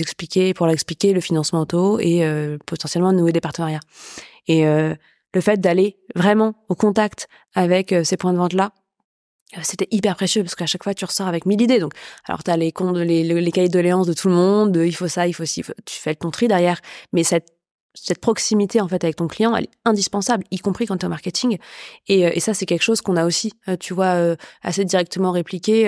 expliquer, 0.00 0.54
pour 0.54 0.66
leur 0.66 0.72
expliquer 0.72 1.12
le 1.12 1.20
financement 1.20 1.60
auto 1.60 1.98
et 2.00 2.26
potentiellement 2.64 3.12
nouer 3.12 3.32
des 3.32 3.42
partenariats. 3.42 3.80
Et 4.48 4.64
le 4.64 5.40
fait 5.40 5.60
d'aller 5.60 5.98
vraiment 6.14 6.54
au 6.70 6.74
contact 6.74 7.28
avec 7.54 7.94
ces 8.04 8.16
points 8.16 8.32
de 8.32 8.38
vente-là, 8.38 8.72
c'était 9.62 9.88
hyper 9.90 10.16
précieux 10.16 10.42
parce 10.42 10.54
qu'à 10.54 10.66
chaque 10.66 10.82
fois 10.82 10.94
tu 10.94 11.04
ressors 11.04 11.28
avec 11.28 11.46
mille 11.46 11.60
idées. 11.60 11.78
Donc 11.78 11.92
alors 12.26 12.42
tu 12.42 12.50
as 12.50 12.56
les 12.56 12.72
comptes 12.72 12.96
les, 12.96 13.22
les, 13.22 13.52
cahiers 13.52 13.68
de 13.68 13.72
doléances 13.72 14.06
de 14.06 14.12
tout 14.12 14.28
le 14.28 14.34
monde 14.34 14.76
il 14.76 14.94
faut 14.94 15.08
ça 15.08 15.26
il 15.26 15.32
faut 15.32 15.44
ci 15.44 15.62
tu 15.84 16.00
fais 16.00 16.14
ton 16.14 16.30
tri 16.30 16.48
derrière. 16.48 16.80
Mais 17.12 17.24
cette 17.24 17.52
cette 17.94 18.20
proximité 18.20 18.82
en 18.82 18.88
fait 18.88 19.02
avec 19.04 19.16
ton 19.16 19.26
client 19.26 19.56
elle 19.56 19.64
est 19.64 19.70
indispensable 19.86 20.44
y 20.50 20.58
compris 20.58 20.84
quand 20.84 20.98
tu 20.98 21.02
es 21.02 21.06
en 21.06 21.10
marketing. 21.10 21.58
Et, 22.08 22.26
euh, 22.26 22.30
et 22.34 22.40
ça 22.40 22.52
c'est 22.54 22.66
quelque 22.66 22.82
chose 22.82 23.00
qu'on 23.00 23.16
a 23.16 23.24
aussi 23.24 23.52
euh, 23.68 23.76
tu 23.76 23.94
vois 23.94 24.36
assez 24.62 24.84
directement 24.84 25.30
répliqué 25.30 25.86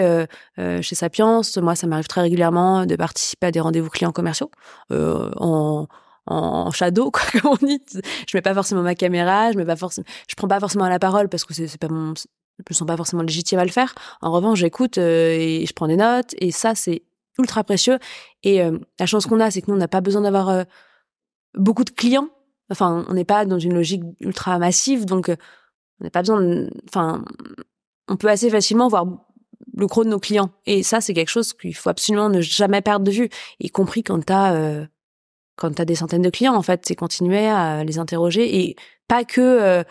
chez 0.57 0.95
Sapiens. 0.95 1.43
Moi 1.57 1.75
ça 1.75 1.87
m'arrive 1.87 2.07
très 2.07 2.23
régulièrement 2.23 2.87
de 2.87 2.97
participer 2.97 3.49
à 3.49 3.51
des 3.51 3.61
rendez-vous 3.61 3.91
clients 3.91 4.13
commerciaux 4.13 4.51
en 4.91 5.87
en 6.31 6.71
shadow 6.71 7.11
quoi 7.11 7.23
comme 7.33 7.53
on 7.61 7.67
dit. 7.67 7.81
Je 7.93 8.37
mets 8.37 8.43
pas 8.43 8.55
forcément 8.55 8.83
ma 8.83 8.95
caméra 8.95 9.51
je 9.53 9.57
mets 9.57 9.65
pas 9.65 9.77
forcément 9.77 10.07
je 10.29 10.35
prends 10.35 10.49
pas 10.49 10.61
forcément 10.61 10.89
la 10.89 10.99
parole 10.99 11.29
parce 11.29 11.45
que 11.45 11.55
c'est 11.55 11.79
pas 11.79 11.89
mon 11.89 12.15
me 12.69 12.75
sens 12.75 12.87
pas 12.87 12.97
forcément 12.97 13.23
légitime 13.23 13.59
à 13.59 13.65
le 13.65 13.71
faire. 13.71 13.95
En 14.21 14.33
revanche, 14.33 14.59
j'écoute 14.59 14.99
euh, 14.99 15.31
et 15.31 15.67
je 15.67 15.73
prends 15.73 15.89
des 15.89 15.97
notes 15.97 16.35
et 16.39 16.51
ça 16.51 16.75
c'est 16.75 17.03
ultra 17.39 17.65
précieux. 17.65 17.99
Et 18.43 18.63
euh, 18.63 18.79
la 18.99 19.07
chance 19.07 19.27
qu'on 19.27 19.41
a, 19.41 19.51
c'est 19.51 19.63
que 19.63 19.71
nous 19.71 19.77
on 19.77 19.81
n'a 19.81 19.89
pas 19.89 20.01
besoin 20.01 20.23
d'avoir 20.23 20.49
euh, 20.49 20.65
beaucoup 21.55 21.85
de 21.85 21.91
clients. 21.91 22.29
Enfin, 22.71 23.05
on 23.09 23.15
n'est 23.15 23.25
pas 23.25 23.45
dans 23.47 23.59
une 23.59 23.75
logique 23.75 24.03
ultra 24.21 24.59
massive, 24.59 25.07
donc 25.07 25.31
on 26.01 26.05
n'a 26.05 26.11
pas 26.11 26.21
besoin. 26.21 26.67
Enfin, 26.89 27.25
on 28.09 28.17
peut 28.17 28.29
assez 28.29 28.51
facilement 28.51 28.89
voir 28.89 29.07
le 29.75 29.87
gros 29.87 30.05
de 30.05 30.11
nos 30.11 30.19
clients. 30.19 30.51
Et 30.67 30.83
ça, 30.83 31.01
c'est 31.01 31.15
quelque 31.15 31.31
chose 31.31 31.55
qu'il 31.55 31.75
faut 31.75 31.89
absolument 31.89 32.29
ne 32.29 32.43
jamais 32.43 32.83
perdre 32.83 33.07
de 33.07 33.11
vue, 33.11 33.31
y 33.61 33.71
compris 33.71 34.03
quand 34.03 34.23
t'as 34.23 34.85
quand 35.57 35.75
t'as 35.75 35.87
des 35.87 35.95
centaines 35.95 36.21
de 36.21 36.29
clients. 36.29 36.55
En 36.55 36.63
fait, 36.63 36.85
c'est 36.85 36.95
continuer 36.95 37.47
à 37.47 37.85
les 37.85 37.99
interroger 37.99 38.61
et 38.61 38.77
pas 39.07 39.25
que 39.25 39.83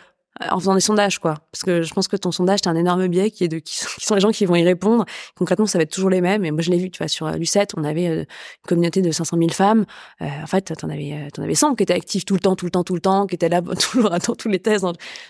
en 0.49 0.59
faisant 0.59 0.75
des 0.75 0.81
sondages, 0.81 1.19
quoi. 1.19 1.35
Parce 1.51 1.63
que 1.63 1.81
je 1.81 1.93
pense 1.93 2.07
que 2.07 2.15
ton 2.15 2.31
sondage, 2.31 2.61
t'as 2.61 2.69
un 2.69 2.75
énorme 2.75 3.07
biais 3.07 3.31
qui 3.31 3.43
est 3.43 3.47
de 3.47 3.59
qui 3.59 3.75
sont, 3.77 4.15
les 4.15 4.21
gens 4.21 4.31
qui 4.31 4.45
vont 4.45 4.55
y 4.55 4.63
répondre. 4.63 5.05
Concrètement, 5.35 5.65
ça 5.65 5.77
va 5.77 5.83
être 5.83 5.91
toujours 5.91 6.09
les 6.09 6.21
mêmes. 6.21 6.45
Et 6.45 6.51
moi, 6.51 6.61
je 6.61 6.71
l'ai 6.71 6.77
vu, 6.77 6.89
tu 6.89 6.99
vois, 6.99 7.07
sur 7.07 7.27
euh, 7.27 7.33
Lucette, 7.33 7.73
on 7.77 7.83
avait 7.83 8.07
euh, 8.07 8.19
une 8.21 8.67
communauté 8.67 9.01
de 9.01 9.11
500 9.11 9.37
000 9.37 9.49
femmes. 9.49 9.85
Euh, 10.21 10.25
en 10.43 10.47
fait, 10.47 10.73
t'en 10.75 10.89
avais, 10.89 11.29
t'en 11.33 11.43
avais 11.43 11.55
100 11.55 11.75
qui 11.75 11.83
étaient 11.83 11.93
actifs 11.93 12.25
tout 12.25 12.35
le 12.35 12.39
temps, 12.39 12.55
tout 12.55 12.65
le 12.65 12.71
temps, 12.71 12.83
tout 12.83 12.95
le 12.95 13.01
temps, 13.01 13.27
qui 13.27 13.35
étaient 13.35 13.49
là 13.49 13.61
toujours 13.79 14.09
dans 14.09 14.19
tous 14.19 14.49
les 14.49 14.59
tests. 14.59 14.85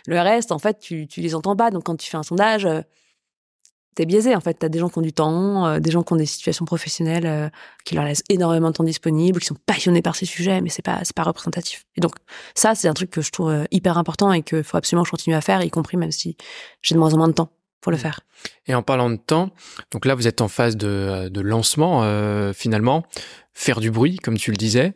Le 0.07 0.19
reste, 0.19 0.51
en 0.51 0.59
fait, 0.59 0.79
tu, 0.79 1.07
tu 1.07 1.21
les 1.21 1.35
entends 1.35 1.55
pas. 1.55 1.71
Donc, 1.71 1.83
quand 1.83 1.95
tu 1.95 2.09
fais 2.09 2.17
un 2.17 2.23
sondage, 2.23 2.67
t'es 3.97 4.05
biaisé 4.05 4.35
en 4.35 4.39
fait. 4.39 4.53
T'as 4.53 4.69
des 4.69 4.77
gens 4.79 4.89
qui 4.89 4.99
ont 4.99 5.01
du 5.01 5.11
temps, 5.11 5.65
euh, 5.65 5.79
des 5.79 5.89
gens 5.89 6.03
qui 6.03 6.13
ont 6.13 6.17
des 6.17 6.27
situations 6.27 6.65
professionnelles 6.65 7.25
euh, 7.25 7.49
qui 7.83 7.95
leur 7.95 8.05
laissent 8.05 8.23
énormément 8.29 8.69
de 8.69 8.73
temps 8.73 8.83
disponible, 8.83 9.39
qui 9.39 9.47
sont 9.47 9.57
passionnés 9.65 10.03
par 10.03 10.15
ces 10.15 10.25
sujets, 10.25 10.61
mais 10.61 10.69
c'est 10.69 10.83
pas 10.83 10.99
c'est 11.03 11.15
pas 11.15 11.23
représentatif. 11.23 11.85
Et 11.97 12.01
donc 12.01 12.13
ça 12.55 12.75
c'est 12.75 12.87
un 12.87 12.93
truc 12.93 13.09
que 13.09 13.21
je 13.21 13.31
trouve 13.31 13.49
euh, 13.49 13.63
hyper 13.71 13.97
important 13.97 14.31
et 14.31 14.43
qu'il 14.43 14.63
faut 14.63 14.77
absolument 14.77 15.03
continuer 15.03 15.35
à 15.35 15.41
faire, 15.41 15.63
y 15.63 15.71
compris 15.71 15.97
même 15.97 16.11
si 16.11 16.37
j'ai 16.83 16.93
de 16.93 16.99
moins 16.99 17.13
en 17.13 17.17
moins 17.17 17.27
de 17.27 17.33
temps 17.33 17.49
pour 17.81 17.91
le 17.91 17.97
mmh. 17.97 18.01
faire. 18.01 18.19
Et 18.67 18.75
en 18.75 18.83
parlant 18.83 19.09
de 19.09 19.15
temps, 19.15 19.49
donc 19.91 20.05
là 20.05 20.13
vous 20.13 20.27
êtes 20.27 20.41
en 20.41 20.47
phase 20.47 20.77
de, 20.77 21.29
de 21.29 21.41
lancement 21.41 22.03
finalement, 22.53 23.03
faire 23.55 23.79
du 23.79 23.89
bruit 23.89 24.17
comme 24.17 24.37
tu 24.37 24.51
le 24.51 24.57
disais. 24.57 24.93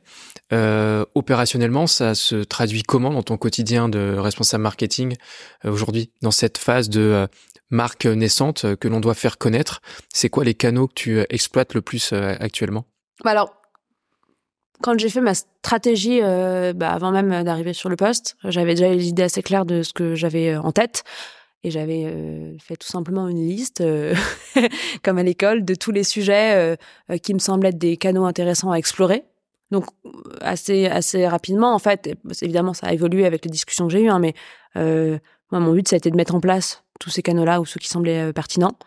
opérationnellement, 1.16 1.88
ça 1.88 2.14
se 2.14 2.36
traduit 2.44 2.84
comment 2.84 3.10
dans 3.12 3.24
ton 3.24 3.38
quotidien 3.38 3.90
de 3.90 4.16
responsable 4.18 4.62
marketing 4.62 5.16
aujourd'hui, 5.64 6.12
dans 6.22 6.32
cette 6.32 6.60
phase 6.60 6.90
de 6.90 7.28
marque 7.72 8.06
naissante 8.06 8.76
que 8.76 8.88
l'on 8.88 9.00
doit 9.00 9.16
faire 9.16 9.38
connaître. 9.38 9.82
C'est 10.14 10.30
quoi 10.30 10.44
les 10.44 10.54
canaux 10.54 10.88
que 10.88 10.94
tu 10.94 11.18
euh, 11.18 11.26
exploites 11.30 11.74
le 11.74 11.82
plus 11.82 12.14
euh, 12.14 12.36
actuellement? 12.40 12.86
Bah 13.24 13.32
Alors, 13.32 13.56
quand 14.82 15.00
j'ai 15.00 15.10
fait 15.10 15.22
ma 15.22 15.34
stratégie, 15.34 16.20
euh, 16.22 16.74
bah 16.74 16.92
avant 16.92 17.12
même 17.12 17.44
d'arriver 17.44 17.74
sur 17.74 17.90
le 17.90 17.96
poste, 17.96 18.36
j'avais 18.44 18.76
déjà 18.76 18.94
l'idée 18.94 19.24
assez 19.24 19.42
claire 19.42 19.66
de 19.66 19.84
ce 19.84 19.94
que 19.94 20.16
j'avais 20.16 20.56
en 20.56 20.72
tête. 20.72 21.04
Et 21.64 21.70
j'avais 21.70 22.12
fait 22.60 22.76
tout 22.76 22.88
simplement 22.88 23.28
une 23.28 23.48
liste, 23.48 23.84
comme 25.04 25.20
à 25.20 25.24
l'école, 25.24 25.64
de 25.64 25.76
tous 25.76 25.92
les 25.92 26.04
sujets 26.04 26.76
qui 27.22 27.36
me 27.36 27.40
semblaient 27.40 27.70
être 27.70 27.78
des 27.78 27.98
canaux 27.98 28.26
intéressants 28.26 28.72
à 28.72 28.78
explorer. 28.78 29.26
Donc 29.70 29.86
assez 30.42 30.88
assez 30.88 31.28
rapidement, 31.28 31.76
en 31.76 31.78
fait, 31.78 32.18
évidemment, 32.42 32.74
ça 32.74 32.88
a 32.88 32.94
évolué 32.94 33.28
avec 33.28 33.46
les 33.46 33.52
discussions 33.52 33.86
que 33.86 33.94
j'ai 33.94 34.02
eues, 34.02 34.10
hein, 34.10 34.18
mais 34.18 34.34
moi, 35.52 35.60
mon 35.60 35.74
but, 35.74 35.88
ça 35.88 35.96
a 35.96 35.98
été 35.98 36.10
de 36.12 36.16
mettre 36.16 36.36
en 36.36 36.40
place 36.40 36.84
tous 37.00 37.10
ces 37.10 37.22
canaux-là 37.22 37.62
ou 37.62 37.66
ceux 37.66 37.80
qui 37.80 37.90
semblaient 37.90 38.30
euh, 38.30 38.34
pertinents 38.34 38.78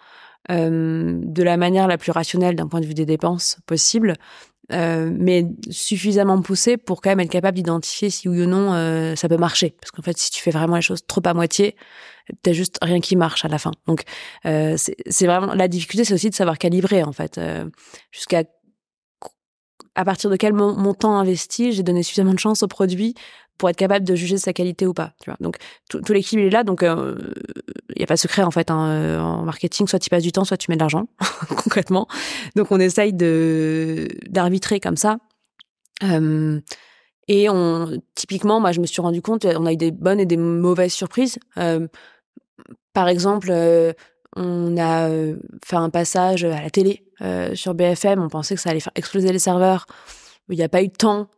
euh, 0.51 1.19
de 1.23 1.43
la 1.43 1.57
manière 1.57 1.89
la 1.89 1.99
plus 1.99 2.13
rationnelle 2.13 2.55
d'un 2.57 2.69
point 2.69 2.81
de 2.81 2.87
vue 2.87 2.95
des 2.95 3.07
dépenses 3.07 3.59
possible, 3.67 4.15
euh, 4.73 5.11
mais 5.13 5.47
suffisamment 5.69 6.41
poussé 6.41 6.79
pour 6.79 7.03
quand 7.03 7.11
même 7.11 7.21
être 7.21 7.31
capable 7.31 7.57
d'identifier 7.57 8.09
si 8.09 8.31
oui 8.31 8.43
ou 8.43 8.47
non 8.47 8.73
euh, 8.73 9.15
ça 9.15 9.29
peut 9.29 9.37
marcher. 9.37 9.75
Parce 9.81 9.91
qu'en 9.91 10.03
fait, 10.03 10.17
si 10.17 10.31
tu 10.31 10.41
fais 10.41 10.51
vraiment 10.51 10.77
les 10.77 10.83
choses 10.83 11.07
trop 11.07 11.21
à 11.25 11.35
moitié, 11.35 11.77
t'as 12.43 12.53
juste 12.53 12.79
rien 12.81 13.01
qui 13.01 13.17
marche 13.17 13.45
à 13.45 13.49
la 13.49 13.59
fin. 13.59 13.73
Donc, 13.87 14.05
euh, 14.47 14.77
c'est 14.79 15.27
vraiment 15.27 15.55
la 15.55 15.69
difficulté, 15.69 16.05
c'est 16.05 16.15
aussi 16.15 16.31
de 16.31 16.35
savoir 16.35 16.57
calibrer 16.57 17.03
en 17.03 17.13
fait, 17.13 17.39
jusqu'à 18.11 18.45
à 19.97 20.05
partir 20.05 20.29
de 20.29 20.37
quel 20.37 20.53
montant 20.55 21.19
investi 21.19 21.73
j'ai 21.73 21.83
donné 21.83 22.03
suffisamment 22.03 22.35
de 22.35 22.39
chance 22.39 22.63
au 22.63 22.69
produit 22.69 23.15
pour 23.59 23.69
être 23.69 23.77
capable 23.77 24.05
de 24.05 24.15
juger 24.15 24.39
sa 24.39 24.53
qualité 24.53 24.87
ou 24.87 24.93
pas. 24.93 25.13
Tu 25.21 25.31
vois. 25.31 25.37
Donc 25.41 25.57
tout, 25.89 26.01
l'équilibre 26.13 26.49
est 26.49 26.51
là. 26.51 26.65
Donc 26.65 26.81
il 26.83 26.89
euh, 26.89 27.17
y 27.97 28.03
a 28.03 28.07
pas 28.07 28.15
de 28.15 28.21
secret 28.21 28.43
en 28.43 28.51
fait 28.51 28.71
hein, 28.71 28.89
euh, 28.89 29.21
en 29.21 29.43
marketing. 29.43 29.87
Soit 29.87 29.99
tu 29.99 30.11
passes 30.11 30.23
du 30.23 30.33
temps, 30.33 30.45
soit 30.45 30.57
tu 30.57 30.71
mets 30.71 30.77
de 30.77 30.81
l'argent 30.81 31.07
concrètement. 31.49 32.09
Donc 32.57 32.73
on 32.73 32.81
essaye 32.81 33.13
de 33.13 34.09
d'arbitrer 34.29 34.81
comme 34.81 34.97
ça. 34.97 35.19
Euh, 36.03 36.61
et 37.29 37.49
on 37.49 38.03
typiquement, 38.15 38.61
moi 38.61 38.73
je 38.73 38.81
me 38.81 38.87
suis 38.87 39.01
rendu 39.01 39.23
compte, 39.23 39.45
on 39.45 39.67
a 39.67 39.73
eu 39.73 39.77
des 39.77 39.91
bonnes 39.91 40.21
et 40.21 40.27
des 40.27 40.37
mauvaises 40.37 40.93
surprises. 40.93 41.39
Euh, 41.57 41.87
par 42.93 43.09
exemple, 43.09 43.49
euh, 43.51 43.93
on 44.37 44.77
a 44.77 45.09
fait 45.65 45.77
un 45.77 45.91
passage 45.91 46.45
à 46.45 46.61
la 46.61 46.71
télé 46.71 47.05
sur 47.55 47.75
BFM. 47.75 48.21
On 48.21 48.29
pensait 48.29 48.57
que 48.57 48.61
ça 48.61 48.71
allait 48.71 48.81
faire 48.81 48.93
exploser 48.97 49.33
les 49.33 49.39
serveurs. 49.39 49.87
Il 50.49 50.57
n'y 50.57 50.65
a 50.65 50.69
pas 50.69 50.83
eu 50.83 50.89
de 50.89 50.93
temps 50.93 51.29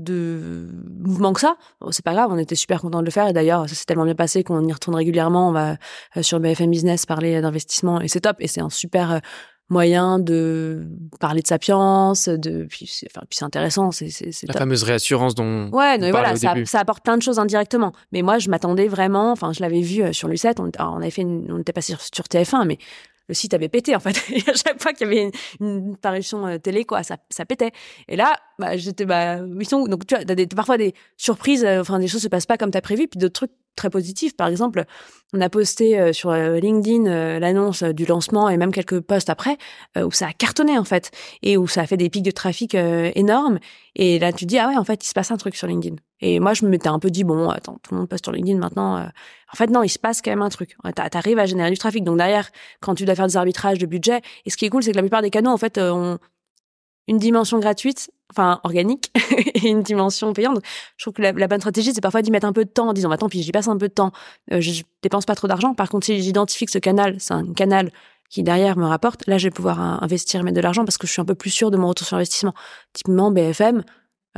de 0.00 0.68
mouvement 0.98 1.32
que 1.32 1.40
ça. 1.40 1.56
c'est 1.90 2.04
pas 2.04 2.12
grave, 2.12 2.30
on 2.30 2.38
était 2.38 2.54
super 2.54 2.80
content 2.80 3.00
de 3.00 3.04
le 3.04 3.10
faire 3.10 3.28
et 3.28 3.32
d'ailleurs 3.32 3.68
ça 3.68 3.74
s'est 3.74 3.84
tellement 3.84 4.04
bien 4.04 4.14
passé 4.14 4.44
qu'on 4.44 4.64
y 4.66 4.72
retourne 4.72 4.96
régulièrement. 4.96 5.48
On 5.48 5.52
va 5.52 5.76
euh, 6.16 6.22
sur 6.22 6.40
BFM 6.40 6.70
Business 6.70 7.06
parler 7.06 7.40
d'investissement 7.40 8.00
et 8.00 8.08
c'est 8.08 8.20
top 8.20 8.36
et 8.40 8.48
c'est 8.48 8.60
un 8.60 8.70
super 8.70 9.12
euh, 9.12 9.18
moyen 9.70 10.18
de 10.18 10.88
parler 11.20 11.42
de 11.42 11.46
sapiens, 11.46 12.12
de 12.26 12.66
puis 12.68 12.86
c'est 12.86 13.06
enfin, 13.14 13.24
puis 13.30 13.38
c'est 13.38 13.44
intéressant, 13.44 13.92
c'est 13.92 14.10
c'est 14.10 14.46
la 14.46 14.54
fameuse 14.54 14.82
réassurance 14.82 15.34
dont 15.34 15.70
ouais, 15.70 15.96
non, 15.96 16.10
voilà, 16.10 16.34
ça, 16.36 16.54
ça, 16.64 16.80
apporte 16.80 17.04
plein 17.04 17.16
de 17.16 17.22
choses 17.22 17.38
indirectement. 17.38 17.92
Mais 18.12 18.22
moi, 18.22 18.38
je 18.38 18.50
m'attendais 18.50 18.88
vraiment, 18.88 19.30
enfin, 19.30 19.52
je 19.52 19.60
l'avais 19.60 19.80
vu 19.80 20.02
euh, 20.02 20.12
sur 20.12 20.26
Lucette, 20.26 20.58
on, 20.58 20.70
on 20.78 20.96
avait 20.96 21.10
fait, 21.10 21.22
une, 21.22 21.50
on 21.52 21.60
était 21.60 21.72
passé 21.72 21.92
sur, 21.92 22.02
sur 22.02 22.24
TF1, 22.24 22.66
mais 22.66 22.78
le 23.30 23.34
site 23.34 23.54
avait 23.54 23.68
pété 23.68 23.94
en 23.96 24.00
fait. 24.00 24.20
À 24.48 24.54
chaque 24.54 24.82
fois 24.82 24.92
qu'il 24.92 25.06
y 25.06 25.10
avait 25.10 25.30
une, 25.60 25.96
parution 25.96 26.46
euh, 26.46 26.58
télé, 26.58 26.84
quoi, 26.84 27.02
ça, 27.02 27.16
ça 27.30 27.44
pétait. 27.46 27.70
Et 28.08 28.16
là, 28.16 28.36
bah, 28.58 28.76
j'étais, 28.76 29.04
bah, 29.04 29.38
sont 29.62 29.86
Donc 29.86 30.06
tu 30.06 30.14
vois, 30.14 30.24
t'as 30.24 30.34
des, 30.34 30.46
parfois 30.46 30.76
des 30.76 30.94
surprises, 31.16 31.64
euh, 31.64 31.80
enfin 31.80 31.98
des 31.98 32.08
choses 32.08 32.22
se 32.22 32.28
passent 32.28 32.46
pas 32.46 32.58
comme 32.58 32.70
t'as 32.70 32.80
prévu, 32.80 33.06
puis 33.06 33.18
d'autres 33.18 33.46
trucs 33.46 33.52
très 33.80 33.90
positifs. 33.90 34.36
Par 34.36 34.48
exemple, 34.48 34.84
on 35.32 35.40
a 35.40 35.48
posté 35.48 35.98
euh, 35.98 36.12
sur 36.12 36.32
LinkedIn 36.32 37.38
l'annonce 37.38 37.82
du 37.82 38.06
lancement 38.06 38.48
et 38.48 38.56
même 38.56 38.72
quelques 38.72 39.00
posts 39.00 39.30
après 39.30 39.58
où 39.96 40.10
ça 40.12 40.28
a 40.28 40.32
cartonné 40.32 40.78
en 40.78 40.84
fait 40.84 41.10
et 41.42 41.56
où 41.56 41.66
ça 41.66 41.82
a 41.82 41.86
fait 41.86 41.96
des 41.96 42.10
pics 42.10 42.22
de 42.22 42.30
trafic 42.30 42.74
énormes. 42.74 43.58
Et 43.96 44.18
là, 44.18 44.32
tu 44.32 44.46
dis 44.46 44.58
ah 44.58 44.68
ouais, 44.68 44.76
en 44.76 44.84
fait, 44.84 45.04
il 45.04 45.08
se 45.08 45.14
passe 45.14 45.30
un 45.30 45.36
truc 45.36 45.56
sur 45.56 45.66
LinkedIn. 45.66 45.96
Et 46.20 46.38
moi, 46.38 46.52
je 46.52 46.64
me 46.64 46.70
m'étais 46.70 46.88
un 46.88 46.98
peu 46.98 47.10
dit 47.10 47.24
bon, 47.24 47.48
attends, 47.48 47.78
tout 47.82 47.94
le 47.94 47.98
monde 47.98 48.08
poste 48.08 48.24
sur 48.24 48.32
LinkedIn 48.32 48.58
maintenant. 48.58 49.10
En 49.52 49.56
fait, 49.56 49.68
non, 49.68 49.82
il 49.82 49.88
se 49.88 49.98
passe 49.98 50.22
quand 50.22 50.30
même 50.30 50.42
un 50.42 50.48
truc. 50.48 50.76
T'arrives 50.94 51.38
à 51.38 51.46
générer 51.46 51.70
du 51.70 51.78
trafic. 51.78 52.04
Donc 52.04 52.18
derrière, 52.18 52.50
quand 52.80 52.94
tu 52.94 53.04
dois 53.04 53.14
faire 53.14 53.26
des 53.26 53.36
arbitrages 53.36 53.78
de 53.78 53.86
budget, 53.86 54.20
et 54.44 54.50
ce 54.50 54.56
qui 54.56 54.64
est 54.64 54.68
cool, 54.70 54.82
c'est 54.82 54.92
que 54.92 54.96
la 54.96 55.02
plupart 55.02 55.22
des 55.22 55.30
canaux, 55.30 55.50
en 55.50 55.56
fait, 55.56 55.78
euh, 55.78 55.92
ont 55.92 56.18
une 57.10 57.18
dimension 57.18 57.58
gratuite, 57.58 58.10
enfin 58.30 58.60
organique, 58.62 59.12
et 59.54 59.68
une 59.68 59.82
dimension 59.82 60.32
payante. 60.32 60.60
Je 60.96 61.04
trouve 61.04 61.14
que 61.14 61.22
la, 61.22 61.32
bonne 61.32 61.60
stratégie, 61.60 61.92
c'est 61.92 62.00
parfois 62.00 62.22
d'y 62.22 62.30
mettre 62.30 62.46
un 62.46 62.52
peu 62.52 62.64
de 62.64 62.70
temps 62.70 62.88
en 62.88 62.92
disant, 62.92 63.08
bah, 63.08 63.18
tant 63.18 63.28
j'y 63.30 63.50
passe 63.50 63.68
un 63.68 63.76
peu 63.76 63.88
de 63.88 63.92
temps, 63.92 64.12
euh, 64.52 64.60
je 64.60 64.82
dépense 65.02 65.26
pas 65.26 65.34
trop 65.34 65.48
d'argent. 65.48 65.74
Par 65.74 65.88
contre, 65.88 66.06
si 66.06 66.22
j'identifie 66.22 66.66
que 66.66 66.72
ce 66.72 66.78
canal, 66.78 67.16
c'est 67.18 67.34
un 67.34 67.52
canal 67.52 67.90
qui 68.30 68.44
derrière 68.44 68.78
me 68.78 68.86
rapporte, 68.86 69.26
là, 69.26 69.38
je 69.38 69.48
vais 69.48 69.50
pouvoir 69.50 69.80
euh, 69.80 70.04
investir, 70.04 70.44
mettre 70.44 70.56
de 70.56 70.60
l'argent 70.60 70.84
parce 70.84 70.98
que 70.98 71.08
je 71.08 71.12
suis 71.12 71.20
un 71.20 71.24
peu 71.24 71.34
plus 71.34 71.50
sûr 71.50 71.72
de 71.72 71.76
mon 71.76 71.88
retour 71.88 72.06
sur 72.06 72.16
investissement. 72.16 72.54
Typiquement, 72.92 73.32
BFM, 73.32 73.82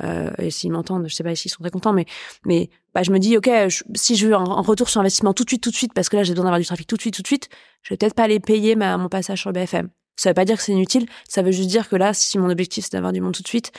euh, 0.03 0.31
et 0.39 0.51
s'ils 0.51 0.73
m'entendent, 0.73 1.07
je 1.07 1.15
sais 1.15 1.23
pas 1.23 1.35
s'ils 1.35 1.51
sont 1.51 1.63
très 1.63 1.71
contents, 1.71 1.93
mais 1.93 2.07
mais 2.47 2.71
bah, 2.95 3.03
je 3.03 3.11
me 3.11 3.19
dis 3.19 3.37
ok, 3.37 3.51
si 3.95 4.17
je 4.17 4.29
veux 4.29 4.35
un, 4.35 4.45
retour 4.63 4.89
sur 4.89 5.03
investissement 5.03 5.35
tout 5.35 5.45
de 5.45 5.51
suite, 5.51 5.63
tout 5.63 5.71
de 5.71 5.77
suite, 5.77 5.93
parce 5.93 6.09
que 6.09 6.17
là 6.17 6.23
j'ai 6.23 6.33
besoin 6.33 6.45
d'avoir 6.45 6.61
du 6.61 6.65
trafic 6.65 6.87
tout 6.87 6.97
de 6.97 7.03
suite, 7.03 7.15
tout 7.15 7.23
de 7.23 7.27
suite, 7.27 7.51
je 7.83 7.93
vais 7.93 7.99
peut-être 7.99 8.15
pas 8.15 8.23
aller 8.23 8.41
payer 8.41 8.75
ma, 8.75 8.97
mon 8.97 9.11
passage 9.11 9.43
sur 9.43 9.53
BFM. 9.53 9.91
Ça 10.17 10.31
veut 10.31 10.35
pas 10.35 10.45
dire 10.45 10.57
que 10.57 10.63
c'est 10.63 10.73
inutile, 10.73 11.07
ça 11.29 11.43
veut 11.43 11.53
juste 11.53 11.69
dire 11.69 11.89
que 11.89 11.97
là, 11.97 12.15
si 12.15 12.39
mon 12.39 12.51
objectif 12.51 12.85
c'est 12.85 12.93
d'avoir 12.93 13.13
du 13.13 13.21
monde 13.21 13.35
tout 13.35 13.43
de 13.43 13.49
suite, 13.49 13.73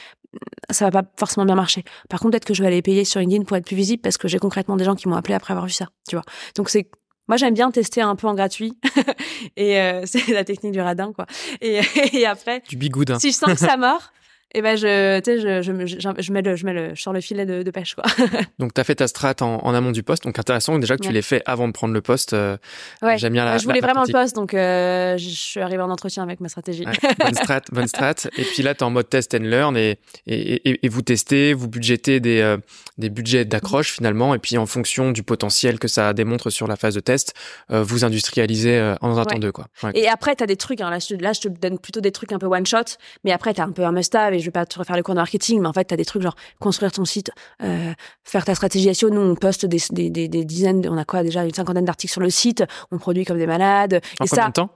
ça 0.70 0.90
va 0.90 1.04
pas 1.04 1.10
forcément 1.18 1.46
bien 1.46 1.56
marcher. 1.56 1.84
Par 2.10 2.20
contre, 2.20 2.32
peut-être 2.32 2.46
que 2.46 2.54
je 2.54 2.62
vais 2.62 2.68
aller 2.68 2.82
payer 2.82 3.06
sur 3.06 3.20
LinkedIn 3.20 3.44
pour 3.44 3.56
être 3.58 3.66
plus 3.66 3.76
visible 3.76 4.02
parce 4.02 4.18
que 4.18 4.28
j'ai 4.28 4.40
concrètement 4.40 4.76
des 4.76 4.84
gens 4.84 4.96
qui 4.96 5.08
m'ont 5.08 5.16
appelé 5.16 5.36
après 5.36 5.54
avoir 5.54 5.68
vu 5.68 5.74
ça, 5.74 5.88
tu 6.08 6.16
vois. 6.16 6.26
Donc 6.56 6.70
c'est 6.70 6.90
moi, 7.28 7.38
j'aime 7.38 7.54
bien 7.54 7.72
tester 7.72 8.02
un 8.02 8.16
peu 8.16 8.28
en 8.28 8.36
gratuit. 8.36 8.78
et 9.56 9.80
euh, 9.80 10.02
c'est 10.06 10.28
la 10.28 10.44
technique 10.44 10.74
du 10.74 10.82
radin, 10.82 11.14
quoi. 11.14 11.26
Et, 11.62 11.80
et 12.14 12.26
après, 12.26 12.62
du 12.68 12.78
bigoud. 12.78 13.18
Si 13.20 13.32
je 13.32 13.38
sens 13.38 13.54
que 13.54 13.60
ça 13.60 13.78
mord, 13.78 14.12
et 14.56 14.62
ben 14.62 14.78
je, 14.78 15.20
tu 15.20 15.32
sais, 15.32 15.40
je, 15.40 15.62
je, 15.64 15.86
je, 15.88 16.10
je, 16.22 16.32
mets 16.32 16.44
le, 16.44 16.56
je 16.56 16.66
mets 16.66 16.74
le, 16.74 16.94
je 16.94 17.02
sors 17.02 17.12
le 17.12 17.22
filet 17.22 17.46
de, 17.46 17.64
de 17.64 17.72
pêche, 17.72 17.96
quoi. 17.96 18.04
donc, 18.60 18.74
tu 18.74 18.80
as 18.80 18.84
fait 18.84 18.94
ta 18.94 19.08
strat 19.08 19.34
en, 19.42 19.58
en, 19.64 19.74
amont 19.74 19.90
du 19.90 20.04
poste. 20.04 20.26
Donc, 20.26 20.38
intéressant 20.38 20.78
déjà 20.78 20.96
que 20.96 21.02
tu 21.02 21.12
l'aies 21.12 21.24
fait 21.24 21.42
avant 21.48 21.68
de 21.68 21.74
prendre 21.74 21.94
le 21.94 22.02
poste. 22.02 22.34
Euh, 22.34 22.58
ouais. 23.02 23.18
J'aime 23.18 23.34
bien 23.34 23.46
la. 23.46 23.58
Je 23.58 23.66
voulais 23.66 23.80
vraiment 23.80 24.04
le 24.04 24.12
poste, 24.12 24.36
donc 24.36 24.54
euh, 24.54 25.18
je 25.18 25.30
suis 25.30 25.60
arrivé 25.60 25.82
en 25.82 25.90
entretien 25.90 26.22
avec 26.22 26.40
ma 26.40 26.50
stratégie. 26.50 26.86
bonne 27.20 27.34
strat, 27.34 27.62
bonne 27.72 27.88
strat. 27.88 28.14
Et 28.38 28.44
puis 28.44 28.62
là, 28.62 28.76
tu 28.76 28.82
es 28.82 28.84
en 28.84 28.92
mode 28.92 29.10
test 29.10 29.34
and 29.34 29.40
learn 29.40 29.76
et, 29.76 29.98
et, 30.28 30.70
et, 30.70 30.86
et 30.86 30.90
vous 30.90 31.02
testez, 31.02 31.56
vous 31.56 31.68
budgétez 31.68 32.20
des, 32.20 32.42
euh, 32.42 32.58
des 33.00 33.10
budgets 33.10 33.46
d'accroche 33.46 33.92
finalement. 33.92 34.36
Et 34.36 34.40
puis, 34.40 34.60
en 34.60 34.68
fonction 34.68 35.12
du 35.12 35.24
potentiel 35.24 35.80
que 35.80 35.88
ça 35.88 36.14
démontre 36.14 36.52
sur 36.52 36.68
la 36.68 36.76
phase 36.76 36.94
de 36.94 37.00
test, 37.00 37.34
vous 37.70 38.06
industrialisez 38.06 38.96
en 39.02 39.18
un 39.18 39.26
temps 39.26 39.40
deux, 39.40 39.52
quoi. 39.52 39.66
Et 39.96 40.08
après, 40.08 40.36
tu 40.36 40.44
as 40.44 40.48
des 40.48 40.58
trucs. 40.58 40.82
Hein, 40.82 40.92
là, 40.92 41.00
je, 41.00 41.16
là, 41.16 41.34
je 41.34 41.42
te 41.42 41.48
donne 41.48 41.80
plutôt 41.80 42.02
des 42.02 42.12
trucs 42.12 42.32
un 42.32 42.40
peu 42.40 42.46
one 42.46 42.68
shot. 42.68 42.98
Mais 43.24 43.32
après, 43.32 43.56
tu 43.56 43.62
as 43.62 43.64
un 43.64 43.72
peu 43.72 43.84
un 43.84 43.92
must-have 43.92 44.43
je 44.44 44.48
vais 44.48 44.52
pas 44.52 44.66
te 44.66 44.78
refaire 44.78 44.96
le 44.96 45.04
cours 45.04 45.16
de 45.16 45.20
marketing, 45.20 45.62
mais 45.62 45.68
en 45.68 45.74
fait, 45.74 45.86
tu 45.86 45.94
as 45.94 45.98
des 45.98 46.06
trucs 46.06 46.22
genre 46.22 46.36
construire 46.60 46.92
ton 46.92 47.06
site, 47.06 47.32
euh, 47.64 47.94
faire 48.24 48.46
ta 48.46 48.56
stratégie 48.56 48.94
SEO. 48.94 49.10
Nous, 49.10 49.22
on 49.22 49.36
poste 49.36 49.66
des, 49.66 49.82
des, 49.92 50.10
des, 50.10 50.28
des, 50.28 50.46
dizaines, 50.46 50.88
on 50.90 50.98
a 50.98 51.06
quoi 51.06 51.24
déjà 51.24 51.44
une 51.44 51.54
cinquantaine 51.54 51.86
d'articles 51.86 52.12
sur 52.12 52.22
le 52.22 52.30
site, 52.30 52.64
on 52.92 52.98
produit 52.98 53.26
comme 53.26 53.38
des 53.38 53.48
malades. 53.48 54.02
En 54.20 54.26
et 54.26 54.28
combien 54.30 54.44
ça, 54.44 54.48
de 54.50 54.54
temps? 54.54 54.70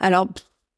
Alors, 0.00 0.26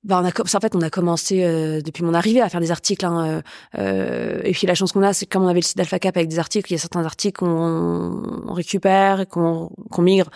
bah 0.05 0.21
on 0.21 0.27
a, 0.27 0.31
en 0.31 0.61
fait, 0.61 0.75
on 0.75 0.81
a 0.81 0.91
commencé 0.91 1.45
euh, 1.45 1.81
depuis 1.81 2.03
mon 2.03 2.13
arrivée 2.13 2.41
à 2.41 2.49
faire 2.49 2.61
des 2.61 2.73
articles. 2.73 3.07
Hein, 3.07 3.43
euh, 3.79 4.41
et 4.43 4.53
puis 4.53 4.67
la 4.67 4.75
chance 4.75 4.93
qu'on 4.93 5.03
a, 5.03 5.13
c'est 5.13 5.27
que 5.27 5.31
comme 5.31 5.45
on 5.45 5.49
avait 5.49 5.61
le 5.61 5.65
site 5.65 5.77
d'Alpha 5.77 6.01
Cap 6.01 6.17
avec 6.17 6.29
des 6.29 6.41
articles, 6.41 6.73
il 6.73 6.75
y 6.75 6.77
a 6.77 6.81
certains 6.81 7.05
articles 7.05 7.39
qu'on 7.39 8.53
récupère 8.53 9.29
qu'on 9.29 9.71
migre 9.99 10.29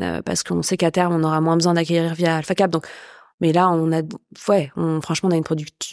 euh, 0.00 0.22
parce 0.22 0.42
qu'on 0.42 0.62
sait 0.62 0.76
qu'à 0.76 0.90
terme, 0.90 1.14
on 1.14 1.22
aura 1.22 1.40
moins 1.40 1.56
besoin 1.56 1.74
d'acquérir 1.74 2.14
via 2.14 2.36
Alpha 2.36 2.56
Cap. 2.56 2.70
Donc 2.70 2.86
mais 3.42 3.52
là, 3.52 3.68
on 3.70 3.90
a, 3.90 4.02
ouais, 4.48 4.70
on, 4.76 5.00
franchement, 5.00 5.28
on 5.28 5.32
a 5.32 5.36
une, 5.36 5.42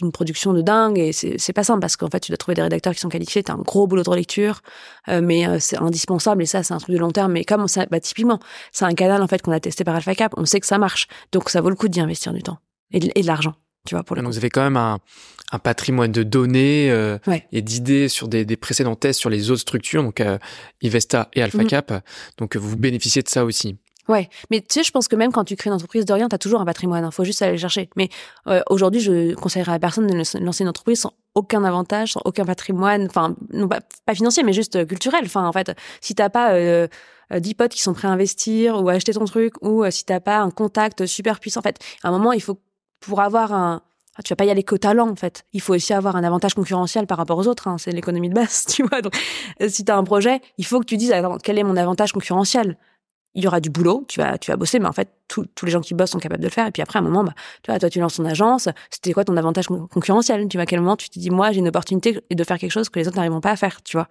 une 0.02 0.12
production 0.12 0.52
de 0.52 0.62
dingue 0.62 1.00
et 1.00 1.12
c'est 1.12 1.52
pas 1.52 1.64
simple 1.64 1.80
parce 1.80 1.96
qu'en 1.96 2.08
fait, 2.08 2.20
tu 2.20 2.30
dois 2.30 2.36
trouver 2.36 2.54
des 2.54 2.62
rédacteurs 2.62 2.94
qui 2.94 3.00
sont 3.00 3.08
qualifiés. 3.08 3.42
T'as 3.42 3.54
un 3.54 3.58
gros 3.58 3.88
boulot 3.88 4.04
de 4.04 4.08
relecture, 4.08 4.60
euh, 5.08 5.20
mais 5.20 5.48
euh, 5.48 5.58
c'est 5.58 5.76
indispensable 5.76 6.44
et 6.44 6.46
ça, 6.46 6.62
c'est 6.62 6.72
un 6.72 6.78
truc 6.78 6.94
de 6.94 7.00
long 7.00 7.10
terme. 7.10 7.32
Mais 7.32 7.44
comme 7.44 7.66
ça, 7.66 7.86
bah, 7.86 7.98
typiquement, 7.98 8.38
c'est 8.70 8.84
un 8.84 8.94
canal 8.94 9.20
en 9.20 9.26
fait 9.26 9.42
qu'on 9.42 9.50
a 9.50 9.58
testé 9.58 9.82
par 9.82 9.96
AlphaCap, 9.96 10.32
on 10.36 10.44
sait 10.44 10.60
que 10.60 10.66
ça 10.66 10.78
marche, 10.78 11.08
donc 11.32 11.50
ça 11.50 11.60
vaut 11.60 11.70
le 11.70 11.74
coup 11.74 11.88
d'y 11.88 12.00
investir 12.00 12.32
du 12.32 12.40
temps 12.40 12.58
et 12.92 13.00
de, 13.00 13.26
l'argent. 13.26 13.54
Tu 13.84 13.96
vois, 13.96 14.04
pour 14.04 14.14
le 14.14 14.22
donc, 14.22 14.30
vous 14.30 14.38
avez 14.38 14.50
quand 14.50 14.62
même 14.62 14.76
un, 14.76 15.00
un 15.50 15.58
patrimoine 15.58 16.12
de 16.12 16.22
données 16.22 16.88
euh, 16.92 17.18
et 17.50 17.62
d'idées 17.62 18.08
sur 18.08 18.28
des, 18.28 18.44
des, 18.44 18.56
précédents 18.56 18.94
tests 18.94 19.18
sur 19.18 19.30
les 19.30 19.50
autres 19.50 19.62
structures, 19.62 20.04
donc 20.04 20.22
Ivesta 20.82 21.28
et 21.32 21.42
AlphaCap. 21.42 21.90
Mhm. 21.90 22.00
Donc 22.38 22.54
vous 22.54 22.76
bénéficiez 22.76 23.22
de 23.22 23.28
ça 23.28 23.44
aussi. 23.44 23.76
Ouais, 24.10 24.28
mais 24.50 24.60
tu 24.60 24.66
sais, 24.70 24.82
je 24.82 24.90
pense 24.90 25.06
que 25.06 25.14
même 25.14 25.30
quand 25.30 25.44
tu 25.44 25.54
crées 25.54 25.70
une 25.70 25.74
entreprise 25.74 26.04
d'Orient, 26.04 26.28
tu 26.28 26.34
as 26.34 26.38
toujours 26.38 26.60
un 26.60 26.64
patrimoine, 26.64 27.04
il 27.04 27.06
hein. 27.06 27.10
faut 27.12 27.22
juste 27.22 27.42
aller 27.42 27.52
le 27.52 27.58
chercher. 27.58 27.88
Mais 27.94 28.08
euh, 28.48 28.60
aujourd'hui, 28.68 29.00
je 29.00 29.34
conseillerais 29.36 29.74
à 29.74 29.78
personne 29.78 30.08
de 30.08 30.14
lancer 30.44 30.64
une 30.64 30.68
entreprise 30.68 31.02
sans 31.02 31.12
aucun 31.36 31.62
avantage, 31.62 32.14
sans 32.14 32.22
aucun 32.24 32.44
patrimoine, 32.44 33.06
enfin, 33.06 33.36
pas, 34.04 34.14
financier, 34.16 34.42
mais 34.42 34.52
juste 34.52 34.74
euh, 34.74 34.84
culturel. 34.84 35.22
Enfin, 35.24 35.46
en 35.46 35.52
fait, 35.52 35.76
si 36.00 36.16
t'as 36.16 36.28
pas 36.28 36.54
euh, 36.54 36.88
10 37.32 37.50
euh, 37.50 37.54
potes 37.56 37.72
qui 37.72 37.82
sont 37.82 37.94
prêts 37.94 38.08
à 38.08 38.10
investir 38.10 38.82
ou 38.82 38.88
à 38.88 38.94
acheter 38.94 39.12
ton 39.12 39.24
truc, 39.26 39.54
ou 39.62 39.88
si 39.92 40.04
t'as 40.04 40.18
pas 40.18 40.38
un 40.38 40.50
contact 40.50 41.06
super 41.06 41.38
puissant, 41.38 41.60
en 41.60 41.62
fait, 41.62 41.78
à 42.02 42.08
un 42.08 42.10
moment, 42.10 42.32
il 42.32 42.42
faut, 42.42 42.58
pour 42.98 43.20
avoir 43.20 43.52
un, 43.52 43.82
ah, 44.16 44.22
tu 44.24 44.32
vas 44.32 44.36
pas 44.36 44.44
y 44.44 44.50
aller 44.50 44.64
qu'au 44.64 44.78
talent 44.78 45.08
en 45.08 45.14
fait. 45.14 45.44
Il 45.52 45.60
faut 45.60 45.74
aussi 45.74 45.94
avoir 45.94 46.16
un 46.16 46.24
avantage 46.24 46.54
concurrentiel 46.54 47.06
par 47.06 47.16
rapport 47.16 47.38
aux 47.38 47.46
autres. 47.46 47.68
Hein. 47.68 47.78
C'est 47.78 47.92
l'économie 47.92 48.28
de 48.28 48.34
base, 48.34 48.64
tu 48.68 48.82
vois. 48.82 49.02
Donc, 49.02 49.14
si 49.68 49.84
tu 49.84 49.92
as 49.92 49.96
un 49.96 50.04
projet, 50.04 50.40
il 50.58 50.66
faut 50.66 50.80
que 50.80 50.86
tu 50.86 50.96
dises 50.96 51.14
quel 51.44 51.58
est 51.58 51.62
mon 51.62 51.76
avantage 51.76 52.12
concurrentiel? 52.12 52.76
Il 53.34 53.44
y 53.44 53.46
aura 53.46 53.60
du 53.60 53.70
boulot, 53.70 54.04
tu 54.08 54.20
vas, 54.20 54.38
tu 54.38 54.50
vas 54.50 54.56
bosser, 54.56 54.78
mais 54.78 54.86
en 54.88 54.92
fait, 54.92 55.08
tous 55.28 55.46
les 55.64 55.70
gens 55.70 55.80
qui 55.80 55.94
bossent 55.94 56.10
sont 56.10 56.18
capables 56.18 56.42
de 56.42 56.48
le 56.48 56.52
faire. 56.52 56.66
Et 56.66 56.72
puis 56.72 56.82
après, 56.82 56.98
à 56.98 57.02
un 57.02 57.04
moment, 57.04 57.22
bah, 57.22 57.34
tu 57.62 57.70
vois, 57.70 57.78
toi, 57.78 57.88
tu 57.88 58.00
lances 58.00 58.16
ton 58.16 58.24
agence. 58.24 58.68
C'était 58.90 59.12
quoi 59.12 59.24
ton 59.24 59.36
avantage 59.36 59.68
concurrentiel? 59.68 60.48
Tu 60.48 60.56
vois, 60.56 60.62
à 60.62 60.66
quel 60.66 60.80
moment 60.80 60.96
tu 60.96 61.08
te 61.10 61.18
dis, 61.18 61.30
moi, 61.30 61.52
j'ai 61.52 61.60
une 61.60 61.68
opportunité 61.68 62.20
de 62.30 62.44
faire 62.44 62.58
quelque 62.58 62.72
chose 62.72 62.88
que 62.88 62.98
les 62.98 63.06
autres 63.06 63.16
n'arriveront 63.16 63.40
pas 63.40 63.52
à 63.52 63.56
faire, 63.56 63.82
tu 63.82 63.96
vois? 63.96 64.08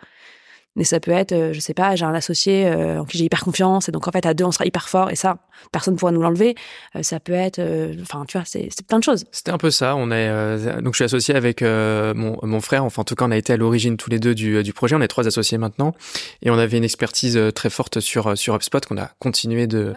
Mais 0.76 0.84
ça 0.84 1.00
peut 1.00 1.12
être, 1.12 1.32
euh, 1.32 1.54
je 1.54 1.60
sais 1.60 1.74
pas, 1.74 1.96
j'ai 1.96 2.06
un 2.06 2.14
associé 2.14 2.68
euh, 2.68 3.02
en 3.02 3.06
qui 3.06 3.18
j'ai 3.18 3.26
hyper 3.26 3.44
confiance, 3.44 3.90
et 3.90 3.92
donc 3.92 4.08
en 4.08 4.12
fait 4.12 4.26
à 4.26 4.34
deux 4.34 4.46
on 4.46 4.52
sera 4.52 4.66
hyper 4.66 4.88
fort, 4.88 5.10
et 5.10 5.16
ça 5.16 5.38
personne 5.72 5.96
pourra 5.96 6.12
nous 6.12 6.22
l'enlever. 6.22 6.56
Euh, 6.96 7.04
ça 7.04 7.20
peut 7.20 7.34
être, 7.34 7.60
enfin 8.02 8.24
tu 8.28 8.38
vois, 8.38 8.46
c'est 8.46 8.70
plein 8.88 9.00
de 9.00 9.04
choses. 9.04 9.26
C'était 9.32 9.52
un 9.52 9.58
peu 9.58 9.72
ça. 9.72 9.96
On 9.96 10.12
est 10.12 10.30
donc 10.82 10.94
je 10.94 10.98
suis 10.98 11.04
associé 11.04 11.36
avec 11.36 11.62
mon, 11.62 12.38
mon 12.42 12.62
frère. 12.62 12.84
Enfin 12.86 13.02
en 13.02 13.06
tout 13.06 13.16
cas 13.16 13.26
on 13.26 13.32
a 13.32 13.38
été 13.38 13.54
à 13.54 13.58
l'origine 13.58 13.98
tous 13.98 14.10
les 14.10 14.20
deux 14.20 14.36
du, 14.36 14.64
du 14.64 14.74
projet. 14.74 14.96
On 14.96 15.02
est 15.02 15.08
trois 15.08 15.28
associés 15.28 15.58
maintenant, 15.58 15.94
et 16.42 16.50
on 16.50 16.58
avait 16.58 16.78
une 16.78 16.84
expertise 16.84 17.40
très 17.56 17.70
forte 17.70 18.00
sur 18.00 18.38
sur 18.38 18.56
HubSpot 18.56 18.86
qu'on 18.86 18.98
a 18.98 19.12
continué 19.20 19.68
de, 19.68 19.94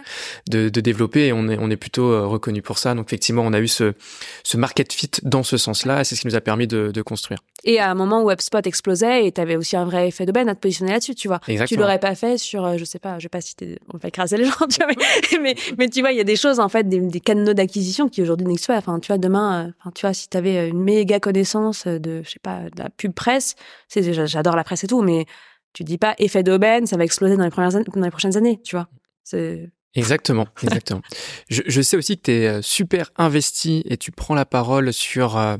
de, 0.51 0.69
de 0.69 0.81
développer, 0.81 1.27
et 1.29 1.33
on 1.33 1.49
est 1.49 1.59
on 1.59 1.71
est 1.71 1.77
plutôt 1.77 2.29
reconnu 2.29 2.63
pour 2.63 2.79
ça. 2.79 2.95
Donc 2.95 3.09
effectivement 3.09 3.43
on 3.43 3.53
a 3.53 3.61
eu 3.61 3.69
ce 3.69 3.93
ce 4.43 4.57
market 4.57 4.93
fit 4.93 5.11
dans 5.23 5.43
ce 5.43 5.57
sens-là, 5.57 6.01
et 6.01 6.05
c'est 6.05 6.17
ce 6.17 6.23
qui 6.23 6.27
nous 6.27 6.37
a 6.37 6.41
permis 6.41 6.67
de, 6.67 6.91
de 6.93 7.03
construire. 7.03 7.39
Et 7.65 7.79
à 7.79 7.91
un 7.91 7.95
moment 7.95 8.23
où 8.23 8.31
HubSpot 8.31 8.67
explosait, 8.67 9.27
et 9.27 9.33
tu 9.33 9.41
avais 9.41 9.55
aussi 9.57 9.77
un 9.77 9.85
vrai 9.85 10.09
effet 10.09 10.27
de 10.27 10.33
ben 10.33 10.49
positionner 10.63 10.93
là-dessus, 10.93 11.15
tu 11.15 11.29
vois. 11.29 11.41
Tu 11.67 11.77
l'aurais 11.77 11.99
pas 11.99 12.15
fait 12.15 12.39
sur, 12.39 12.65
euh, 12.65 12.77
je 12.79 12.85
sais 12.85 12.99
pas, 12.99 13.19
je 13.19 13.25
vais 13.25 13.29
pas 13.29 13.43
citer, 13.43 13.79
on 13.93 13.99
va 13.99 14.09
écraser 14.09 14.39
les 14.39 14.45
gens, 14.47 14.67
tu 14.71 14.79
vois, 14.83 14.93
mais, 15.43 15.55
mais, 15.77 15.89
tu 15.89 16.01
vois, 16.01 16.13
il 16.13 16.17
y 16.17 16.21
a 16.21 16.25
des 16.25 16.37
choses, 16.37 16.61
en 16.61 16.69
fait, 16.69 16.89
des, 16.89 17.01
des 17.01 17.21
canaux 17.21 17.53
d'acquisition 17.53 18.09
qui 18.09 18.23
aujourd'hui 18.23 18.47
n'existent 18.47 18.73
pas. 18.73 18.79
Enfin, 18.79 18.99
tu 19.01 19.09
vois, 19.09 19.19
demain, 19.19 19.67
euh, 19.67 19.73
enfin, 19.81 19.91
tu 19.95 20.07
vois, 20.07 20.15
si 20.15 20.29
tu 20.29 20.37
avais 20.37 20.69
une 20.69 20.83
méga 20.83 21.21
connaissance 21.21 21.87
de, 21.87 22.23
je 22.25 22.31
sais 22.31 22.41
pas, 22.43 22.63
de 22.75 22.83
la 22.83 22.89
pub 22.89 23.13
presse, 23.13 23.57
c'est 23.89 24.13
j'adore 24.27 24.57
la 24.57 24.65
presse 24.65 24.85
et 24.85 24.87
tout, 24.87 25.03
mais 25.03 25.27
tu 25.75 25.85
dis 25.85 25.99
pas 25.99 26.15
effet 26.19 26.43
d'aubaine, 26.43 26.87
ça 26.87 26.97
va 26.97 27.05
exploser 27.05 27.37
dans 27.37 27.45
les 27.45 27.51
premières 27.51 27.73
dans 27.73 28.01
les 28.01 28.11
prochaines 28.11 28.37
années, 28.37 28.61
tu 28.63 28.77
vois. 28.77 28.89
C'est 29.25 29.71
Exactement, 29.95 30.47
exactement. 30.63 31.03
je, 31.49 31.63
je, 31.67 31.83
sais 31.83 31.97
aussi 31.97 32.17
que 32.17 32.23
tu 32.23 32.31
es 32.33 32.49
euh, 32.49 32.63
super 32.63 33.11
investi 33.17 33.83
et 33.87 33.97
tu 33.97 34.11
prends 34.11 34.35
la 34.35 34.47
parole 34.47 34.93
sur 34.93 35.37
euh, 35.37 35.57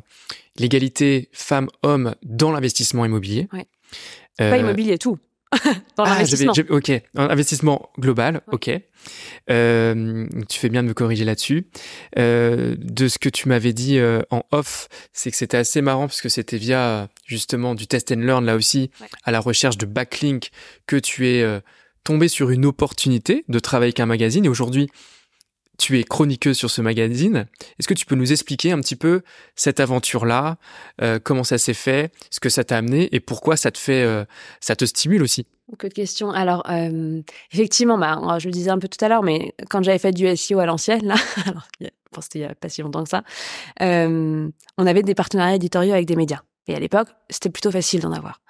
l'égalité 0.57 1.29
femmes-hommes 1.33 2.15
dans 2.23 2.51
l'investissement 2.51 3.05
immobilier. 3.05 3.49
Ouais. 3.53 3.67
Euh, 4.41 4.51
Pas 4.51 4.59
immobilier, 4.59 4.99
tout. 4.99 5.19
dans 5.97 6.05
ah, 6.05 6.15
l'investissement. 6.15 6.55
ok, 6.71 6.91
investissement 7.15 7.91
global, 7.99 8.41
ok. 8.51 8.71
Euh, 9.51 10.27
tu 10.49 10.59
fais 10.59 10.71
bien 10.71 10.83
de 10.83 10.89
me 10.89 10.95
corriger 10.95 11.27
là-dessus. 11.27 11.67
Euh, 12.19 12.75
de 12.79 13.07
ce 13.07 13.19
que 13.19 13.29
tu 13.29 13.49
m'avais 13.49 13.75
dit 13.75 14.01
en 14.31 14.45
off, 14.51 14.89
c'est 15.13 15.31
que 15.31 15.37
c'était 15.37 15.59
assez 15.59 15.83
marrant 15.83 16.07
parce 16.07 16.23
que 16.23 16.31
c'était 16.31 16.57
via 16.57 17.11
justement 17.27 17.75
du 17.75 17.87
test 17.87 18.13
and 18.13 18.21
learn 18.21 18.47
là 18.47 18.57
aussi, 18.57 18.91
à 19.25 19.31
la 19.31 19.41
recherche 19.41 19.77
de 19.77 19.85
backlink 19.85 20.53
que 20.87 20.97
tu 20.97 21.29
es 21.29 21.45
tombé 22.03 22.29
sur 22.29 22.49
une 22.49 22.65
opportunité 22.65 23.45
de 23.49 23.59
travailler 23.59 23.91
avec 23.91 24.01
un 24.01 24.07
magazine 24.07 24.47
et 24.47 24.49
aujourd'hui, 24.49 24.89
tu 25.83 25.99
es 25.99 26.05
chroniqueuse 26.05 26.57
sur 26.57 26.71
ce 26.71 26.81
magazine. 26.81 27.49
Est-ce 27.79 27.89
que 27.89 27.95
tu 27.95 28.07
peux 28.07 28.15
nous 28.15 28.31
expliquer 28.31 28.71
un 28.71 28.79
petit 28.79 28.95
peu 28.95 29.23
cette 29.57 29.81
aventure-là, 29.81 30.57
euh, 31.03 31.19
comment 31.23 31.43
ça 31.43 31.59
s'est 31.59 31.75
fait, 31.75 32.13
ce 32.31 32.39
que 32.39 32.49
ça 32.49 32.63
t'a 32.63 32.77
amené 32.77 33.09
et 33.11 33.19
pourquoi 33.19 33.57
ça 33.57 33.73
te 33.73 33.79
fait, 33.79 34.05
euh, 34.05 34.25
ça 34.61 34.77
te 34.77 34.85
stimule 34.85 35.25
aussi? 35.25 35.45
Beaucoup 35.69 35.89
de 35.89 35.93
questions. 35.93 36.31
Alors, 36.31 36.63
euh, 36.71 37.21
effectivement, 37.53 37.99
bah, 37.99 38.39
je 38.39 38.47
le 38.47 38.53
disais 38.53 38.71
un 38.71 38.79
peu 38.79 38.87
tout 38.87 39.05
à 39.05 39.09
l'heure, 39.09 39.25
mais 39.25 39.57
quand 39.69 39.83
j'avais 39.83 39.99
fait 39.99 40.13
du 40.13 40.25
SEO 40.37 40.61
à 40.61 40.67
l'ancienne, 40.67 41.05
là, 41.05 41.17
alors, 41.47 41.67
c'était 42.21 42.39
il 42.39 42.43
n'y 42.43 42.49
a 42.49 42.55
pas 42.55 42.69
si 42.69 42.83
longtemps 42.83 43.03
que 43.03 43.11
ça, 43.11 43.25
on 43.81 44.53
avait 44.87 45.03
des 45.03 45.17
partenariats 45.17 45.57
éditoriaux 45.57 45.95
avec 45.95 46.07
des 46.07 46.17
médias. 46.17 46.43
Et 46.69 46.75
à 46.75 46.81
l'époque, 46.81 47.09
c'était 47.29 47.51
plutôt 47.51 47.71
facile 47.71 48.01
d'en 48.01 48.13
avoir. 48.13 48.41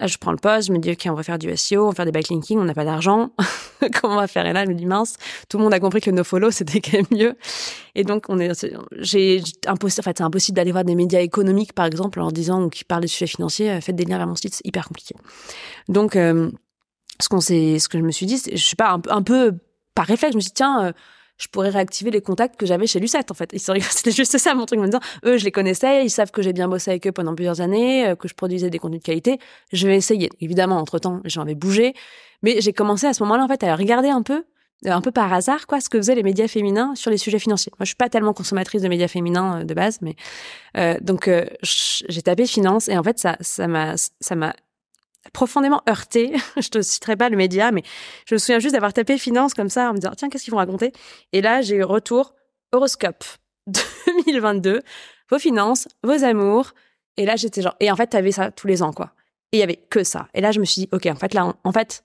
Là, 0.00 0.06
je 0.06 0.16
prends 0.16 0.30
le 0.30 0.38
poste, 0.38 0.68
je 0.68 0.72
me 0.72 0.78
dis, 0.78 0.92
OK, 0.92 1.02
on 1.06 1.14
va 1.14 1.22
faire 1.22 1.38
du 1.38 1.54
SEO, 1.54 1.84
on 1.84 1.88
va 1.90 1.94
faire 1.94 2.06
des 2.06 2.12
backlinking, 2.12 2.58
on 2.58 2.64
n'a 2.64 2.72
pas 2.72 2.86
d'argent. 2.86 3.32
Comment 4.00 4.14
on 4.14 4.20
va 4.20 4.26
faire? 4.26 4.46
Et 4.46 4.52
là, 4.54 4.64
je 4.64 4.70
me 4.70 4.74
dis, 4.74 4.86
mince, 4.86 5.16
tout 5.50 5.58
le 5.58 5.64
monde 5.64 5.74
a 5.74 5.78
compris 5.80 6.00
que 6.00 6.10
no 6.10 6.24
follow, 6.24 6.50
c'était 6.50 6.80
quand 6.80 6.94
même 6.94 7.06
mieux. 7.10 7.36
Et 7.94 8.02
donc, 8.02 8.24
on 8.30 8.38
est, 8.38 8.66
j'ai 8.98 9.42
impossible, 9.66 10.00
en 10.00 10.04
fait, 10.04 10.18
c'est 10.18 10.24
impossible 10.24 10.56
d'aller 10.56 10.72
voir 10.72 10.84
des 10.84 10.94
médias 10.94 11.20
économiques, 11.20 11.74
par 11.74 11.84
exemple, 11.84 12.18
en 12.20 12.30
disant, 12.30 12.62
ou 12.62 12.70
qui 12.70 12.84
parlent 12.84 13.02
des 13.02 13.08
sujets 13.08 13.26
financiers, 13.26 13.70
euh, 13.70 13.80
faites 13.82 13.94
des 13.94 14.06
liens 14.06 14.16
vers 14.16 14.26
mon 14.26 14.36
site, 14.36 14.54
c'est 14.54 14.66
hyper 14.66 14.86
compliqué. 14.88 15.14
Donc, 15.88 16.16
euh, 16.16 16.50
ce 17.20 17.28
qu'on 17.28 17.40
s'est, 17.40 17.78
ce 17.78 17.90
que 17.90 17.98
je 17.98 18.02
me 18.02 18.10
suis 18.10 18.24
dit, 18.24 18.40
je 18.50 18.64
sais 18.64 18.76
pas, 18.76 18.98
un, 19.08 19.22
peu 19.22 19.58
par 19.94 20.06
réflexe, 20.06 20.32
je 20.32 20.36
me 20.36 20.40
suis 20.40 20.50
dit, 20.50 20.54
tiens, 20.54 20.86
euh, 20.86 20.92
je 21.40 21.48
pourrais 21.48 21.70
réactiver 21.70 22.10
les 22.10 22.20
contacts 22.20 22.56
que 22.58 22.66
j'avais 22.66 22.86
chez 22.86 23.00
Lucette, 23.00 23.30
en 23.30 23.34
fait. 23.34 23.50
C'était 23.56 24.10
juste 24.12 24.38
ça, 24.38 24.54
mon 24.54 24.66
truc, 24.66 24.78
me 24.78 24.86
disant, 24.86 25.00
eux, 25.24 25.38
je 25.38 25.44
les 25.44 25.52
connaissais, 25.52 26.04
ils 26.04 26.10
savent 26.10 26.30
que 26.30 26.42
j'ai 26.42 26.52
bien 26.52 26.68
bossé 26.68 26.90
avec 26.90 27.06
eux 27.06 27.12
pendant 27.12 27.34
plusieurs 27.34 27.60
années, 27.60 28.06
euh, 28.06 28.14
que 28.14 28.28
je 28.28 28.34
produisais 28.34 28.70
des 28.70 28.78
contenus 28.78 29.00
de 29.00 29.06
qualité. 29.06 29.38
Je 29.72 29.86
vais 29.88 29.96
essayer. 29.96 30.28
Évidemment, 30.40 30.76
entre-temps, 30.76 31.20
j'en 31.24 31.44
vais 31.44 31.54
bouger. 31.54 31.94
Mais 32.42 32.60
j'ai 32.60 32.72
commencé 32.72 33.06
à 33.06 33.12
ce 33.12 33.22
moment-là, 33.24 33.44
en 33.44 33.48
fait, 33.48 33.62
à 33.64 33.74
regarder 33.74 34.08
un 34.08 34.22
peu, 34.22 34.44
euh, 34.86 34.90
un 34.90 35.00
peu 35.00 35.10
par 35.10 35.32
hasard, 35.32 35.66
quoi, 35.66 35.80
ce 35.80 35.90
que 35.90 35.98
faisaient 35.98 36.14
les 36.14 36.22
médias 36.22 36.48
féminins 36.48 36.94
sur 36.94 37.10
les 37.10 37.18
sujets 37.18 37.38
financiers. 37.38 37.72
Moi, 37.78 37.84
je 37.84 37.90
suis 37.90 37.96
pas 37.96 38.08
tellement 38.08 38.32
consommatrice 38.32 38.80
de 38.80 38.88
médias 38.88 39.08
féminins 39.08 39.60
euh, 39.60 39.64
de 39.64 39.74
base, 39.74 39.98
mais 40.00 40.16
euh, 40.76 40.96
donc 41.02 41.30
j'ai 41.62 42.22
tapé 42.22 42.46
finance 42.46 42.88
et 42.88 42.96
en 42.96 43.02
fait, 43.02 43.18
ça, 43.18 43.36
ça 43.40 43.66
m'a 43.66 43.94
profondément 45.32 45.82
heurté. 45.88 46.34
je 46.56 46.68
te 46.68 46.80
citerai 46.82 47.16
pas 47.16 47.28
le 47.28 47.36
média, 47.36 47.70
mais 47.72 47.82
je 48.26 48.34
me 48.34 48.38
souviens 48.38 48.58
juste 48.58 48.74
d'avoir 48.74 48.92
tapé 48.92 49.18
finance 49.18 49.54
comme 49.54 49.68
ça 49.68 49.90
en 49.90 49.92
me 49.92 49.98
disant 49.98 50.12
tiens 50.16 50.28
qu'est-ce 50.28 50.44
qu'ils 50.44 50.52
vont 50.52 50.58
raconter? 50.58 50.92
Et 51.32 51.40
là 51.40 51.62
j'ai 51.62 51.76
eu 51.76 51.84
retour 51.84 52.34
horoscope 52.72 53.24
2022, 54.26 54.82
vos 55.30 55.38
finances, 55.38 55.88
vos 56.02 56.24
amours. 56.24 56.72
Et 57.16 57.26
là 57.26 57.36
j'étais 57.36 57.62
genre 57.62 57.76
et 57.80 57.90
en 57.90 57.96
fait 57.96 58.08
t'avais 58.08 58.32
ça 58.32 58.50
tous 58.50 58.66
les 58.66 58.82
ans 58.82 58.92
quoi. 58.92 59.12
Et 59.52 59.58
il 59.58 59.60
y 59.60 59.62
avait 59.64 59.76
que 59.76 60.04
ça. 60.04 60.28
Et 60.34 60.40
là 60.40 60.52
je 60.52 60.60
me 60.60 60.64
suis 60.64 60.82
dit 60.82 60.88
ok 60.92 61.06
en 61.06 61.16
fait 61.16 61.34
là 61.34 61.54
en 61.64 61.72
fait 61.72 62.04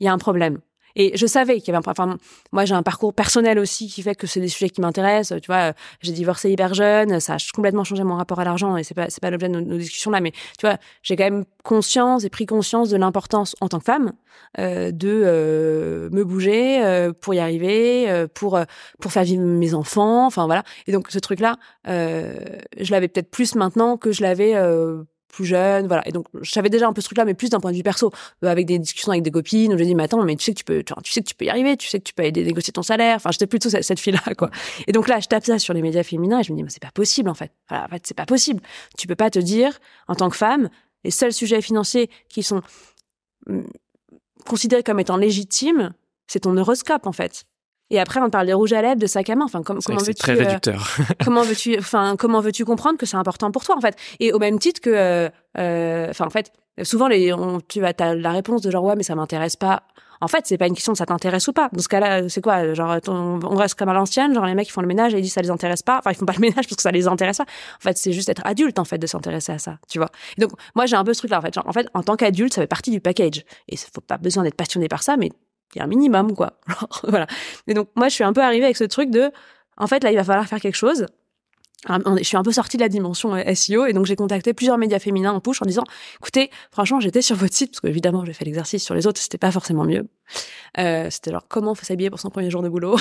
il 0.00 0.06
y 0.06 0.08
a 0.08 0.12
un 0.12 0.18
problème. 0.18 0.60
Et 0.96 1.16
je 1.16 1.26
savais 1.26 1.60
qu'il 1.60 1.72
y 1.72 1.76
avait 1.76 1.86
un 1.86 1.90
enfin 1.90 2.16
moi 2.52 2.64
j'ai 2.64 2.74
un 2.74 2.82
parcours 2.82 3.14
personnel 3.14 3.58
aussi 3.58 3.88
qui 3.88 4.02
fait 4.02 4.14
que 4.14 4.26
c'est 4.26 4.40
des 4.40 4.48
sujets 4.48 4.70
qui 4.70 4.80
m'intéressent, 4.80 5.40
tu 5.40 5.46
vois, 5.46 5.72
j'ai 6.00 6.12
divorcé 6.12 6.50
hyper 6.50 6.74
jeune, 6.74 7.20
ça 7.20 7.34
a 7.34 7.36
complètement 7.54 7.84
changé 7.84 8.04
mon 8.04 8.16
rapport 8.16 8.40
à 8.40 8.44
l'argent 8.44 8.76
et 8.76 8.84
c'est 8.84 8.94
pas 8.94 9.10
c'est 9.10 9.20
pas 9.20 9.30
l'objet 9.30 9.48
de 9.48 9.60
nos, 9.60 9.78
discussions 9.78 10.10
là 10.10 10.20
mais 10.20 10.32
tu 10.58 10.66
vois, 10.66 10.78
j'ai 11.02 11.16
quand 11.16 11.24
même 11.24 11.44
conscience 11.62 12.24
et 12.24 12.30
pris 12.30 12.46
conscience 12.46 12.90
de 12.90 12.96
l'importance 12.96 13.56
en 13.60 13.68
tant 13.68 13.78
que 13.78 13.84
femme 13.84 14.12
euh, 14.58 14.92
de 14.92 15.22
euh, 15.24 16.10
me 16.10 16.24
bouger 16.24 16.84
euh, 16.84 17.12
pour 17.12 17.34
y 17.34 17.38
arriver, 17.40 18.08
euh, 18.10 18.26
pour 18.32 18.58
pour 19.00 19.12
faire 19.12 19.24
vivre 19.24 19.42
mes 19.42 19.74
enfants, 19.74 20.26
enfin 20.26 20.46
voilà. 20.46 20.62
Et 20.86 20.92
donc 20.92 21.10
ce 21.10 21.18
truc 21.18 21.40
là 21.40 21.56
je 21.86 22.90
l'avais 22.90 23.08
peut-être 23.08 23.30
plus 23.30 23.54
maintenant 23.54 23.96
que 23.96 24.12
je 24.12 24.22
l'avais 24.22 24.54
plus 25.34 25.44
jeune, 25.44 25.86
voilà. 25.86 26.06
Et 26.08 26.12
donc, 26.12 26.26
j'avais 26.42 26.70
déjà 26.70 26.86
un 26.86 26.92
peu 26.92 27.00
ce 27.00 27.08
truc-là, 27.08 27.24
mais 27.24 27.34
plus 27.34 27.50
d'un 27.50 27.60
point 27.60 27.72
de 27.72 27.76
vue 27.76 27.82
perso, 27.82 28.12
euh, 28.44 28.48
avec 28.48 28.66
des 28.66 28.78
discussions 28.78 29.12
avec 29.12 29.22
des 29.22 29.30
copines 29.30 29.72
où 29.74 29.78
j'ai 29.78 29.84
dit, 29.84 29.94
mais 29.94 30.04
attends, 30.04 30.22
mais 30.22 30.36
tu 30.36 30.44
sais 30.44 30.52
que 30.52 30.58
tu 30.58 30.64
peux, 30.64 30.82
tu, 30.82 31.12
sais 31.12 31.20
que 31.20 31.28
tu 31.28 31.34
peux 31.34 31.44
y 31.44 31.50
arriver, 31.50 31.76
tu 31.76 31.88
sais 31.88 31.98
que 31.98 32.04
tu 32.04 32.14
peux 32.14 32.24
aider 32.24 32.44
négocier 32.44 32.72
ton 32.72 32.82
salaire. 32.82 33.16
Enfin, 33.16 33.30
j'étais 33.32 33.46
plutôt 33.46 33.68
cette, 33.68 33.84
cette 33.84 34.00
fille-là, 34.00 34.34
quoi. 34.36 34.50
Et 34.86 34.92
donc 34.92 35.08
là, 35.08 35.20
je 35.20 35.28
tape 35.28 35.44
ça 35.44 35.58
sur 35.58 35.74
les 35.74 35.82
médias 35.82 36.02
féminins 36.02 36.40
et 36.40 36.42
je 36.44 36.52
me 36.52 36.56
dis, 36.56 36.62
mais 36.62 36.70
c'est 36.70 36.82
pas 36.82 36.92
possible, 36.92 37.28
en 37.28 37.34
fait. 37.34 37.52
Voilà, 37.68 37.84
en 37.84 37.88
fait, 37.88 38.06
c'est 38.06 38.16
pas 38.16 38.26
possible. 38.26 38.60
Tu 38.96 39.06
peux 39.06 39.16
pas 39.16 39.30
te 39.30 39.38
dire, 39.38 39.78
en 40.08 40.14
tant 40.14 40.30
que 40.30 40.36
femme, 40.36 40.70
les 41.04 41.10
seuls 41.10 41.32
sujets 41.32 41.60
financiers 41.60 42.10
qui 42.28 42.42
sont 42.42 42.62
hum, 43.48 43.66
considérés 44.46 44.82
comme 44.82 45.00
étant 45.00 45.16
légitimes, 45.16 45.92
c'est 46.26 46.40
ton 46.40 46.56
horoscope, 46.56 47.06
en 47.06 47.12
fait. 47.12 47.44
Et 47.90 48.00
après, 48.00 48.20
on 48.20 48.30
parle 48.30 48.46
des 48.46 48.54
rouges 48.54 48.72
à 48.72 48.82
lèvres, 48.82 49.00
de 49.00 49.06
sac 49.06 49.28
à 49.30 49.36
main. 49.36 49.44
Enfin, 49.44 49.62
comment 49.62 49.80
veux-tu 49.80 50.14
très 50.14 50.32
euh, 50.32 50.44
réducteur. 50.44 50.96
comment 51.24 51.42
veux-tu, 51.42 51.78
enfin, 51.78 52.16
comment 52.18 52.40
veux-tu 52.40 52.64
comprendre 52.64 52.98
que 52.98 53.06
c'est 53.06 53.16
important 53.16 53.50
pour 53.50 53.64
toi 53.64 53.76
en 53.76 53.80
fait? 53.80 53.96
Et 54.20 54.32
au 54.32 54.38
même 54.38 54.58
titre 54.58 54.80
que, 54.80 54.90
euh, 54.90 55.28
euh, 55.58 56.08
enfin, 56.10 56.26
en 56.26 56.30
fait, 56.30 56.50
souvent 56.82 57.08
les, 57.08 57.32
on, 57.32 57.60
tu 57.60 57.84
as 57.84 58.14
la 58.14 58.32
réponse 58.32 58.62
de 58.62 58.70
genre 58.70 58.84
ouais, 58.84 58.96
mais 58.96 59.02
ça 59.02 59.14
m'intéresse 59.14 59.56
pas. 59.56 59.82
En 60.20 60.28
fait, 60.28 60.46
c'est 60.46 60.56
pas 60.56 60.66
une 60.66 60.74
question 60.74 60.92
de 60.92 60.96
ça 60.96 61.04
t'intéresse 61.04 61.46
ou 61.48 61.52
pas. 61.52 61.68
Dans 61.72 61.82
ce 61.82 61.88
cas-là, 61.88 62.28
c'est 62.30 62.40
quoi? 62.40 62.72
Genre, 62.72 62.96
on 63.08 63.56
reste 63.56 63.74
comme 63.74 63.90
à 63.90 63.92
l'ancienne, 63.92 64.32
genre 64.32 64.46
les 64.46 64.54
mecs 64.54 64.66
qui 64.66 64.72
font 64.72 64.80
le 64.80 64.86
ménage 64.86 65.12
et 65.12 65.18
ils 65.18 65.22
disent 65.22 65.34
ça 65.34 65.42
les 65.42 65.50
intéresse 65.50 65.82
pas. 65.82 65.98
Enfin, 65.98 66.12
ils 66.12 66.16
font 66.16 66.24
pas 66.24 66.32
le 66.32 66.40
ménage 66.40 66.66
parce 66.66 66.76
que 66.76 66.82
ça 66.82 66.92
les 66.92 67.06
intéresse 67.06 67.38
pas. 67.38 67.44
En 67.44 67.80
fait, 67.82 67.98
c'est 67.98 68.12
juste 68.12 68.30
être 68.30 68.40
adulte 68.46 68.78
en 68.78 68.84
fait 68.84 68.96
de 68.96 69.06
s'intéresser 69.06 69.52
à 69.52 69.58
ça, 69.58 69.78
tu 69.88 69.98
vois. 69.98 70.08
Et 70.38 70.40
donc, 70.40 70.52
moi, 70.74 70.86
j'ai 70.86 70.96
un 70.96 71.04
peu 71.04 71.12
ce 71.12 71.18
truc-là 71.18 71.38
en 71.38 71.42
fait. 71.42 71.52
Genre, 71.52 71.66
en 71.66 71.72
fait, 71.72 71.88
en 71.92 72.02
tant 72.02 72.16
qu'adulte, 72.16 72.54
ça 72.54 72.62
fait 72.62 72.66
partie 72.66 72.90
du 72.90 73.00
package. 73.00 73.44
Et 73.68 73.76
faut 73.76 74.00
pas 74.00 74.16
besoin 74.16 74.44
d'être 74.44 74.56
passionné 74.56 74.88
par 74.88 75.02
ça, 75.02 75.16
mais 75.18 75.30
il 75.74 75.78
y 75.78 75.80
a 75.80 75.84
un 75.84 75.88
minimum, 75.88 76.34
quoi. 76.34 76.54
voilà. 77.08 77.26
Et 77.66 77.74
donc, 77.74 77.88
moi, 77.94 78.08
je 78.08 78.14
suis 78.14 78.24
un 78.24 78.32
peu 78.32 78.42
arrivée 78.42 78.64
avec 78.64 78.76
ce 78.76 78.84
truc 78.84 79.10
de, 79.10 79.30
en 79.76 79.86
fait, 79.86 80.02
là, 80.04 80.10
il 80.10 80.16
va 80.16 80.24
falloir 80.24 80.46
faire 80.46 80.60
quelque 80.60 80.76
chose. 80.76 81.06
Je 81.88 82.22
suis 82.22 82.36
un 82.36 82.42
peu 82.42 82.52
sortie 82.52 82.76
de 82.76 82.82
la 82.82 82.88
dimension 82.88 83.34
euh, 83.34 83.54
SEO 83.54 83.86
et 83.86 83.92
donc 83.92 84.06
j'ai 84.06 84.16
contacté 84.16 84.54
plusieurs 84.54 84.78
médias 84.78 84.98
féminins 84.98 85.32
en 85.32 85.40
push 85.40 85.60
en 85.60 85.66
disant 85.66 85.84
écoutez 86.18 86.50
franchement 86.70 86.98
j'étais 87.00 87.20
sur 87.20 87.36
votre 87.36 87.54
site 87.54 87.72
parce 87.72 87.80
que 87.80 87.88
évidemment 87.88 88.24
j'ai 88.24 88.32
fait 88.32 88.44
l'exercice 88.44 88.82
sur 88.82 88.94
les 88.94 89.06
autres 89.06 89.20
c'était 89.20 89.38
pas 89.38 89.50
forcément 89.50 89.84
mieux 89.84 90.08
euh, 90.78 91.08
c'était 91.10 91.30
genre 91.30 91.44
comment 91.48 91.74
faut 91.74 91.84
s'habiller 91.84 92.08
pour 92.08 92.18
son 92.18 92.30
premier 92.30 92.50
jour 92.50 92.62
de 92.62 92.68
boulot? 92.68 92.96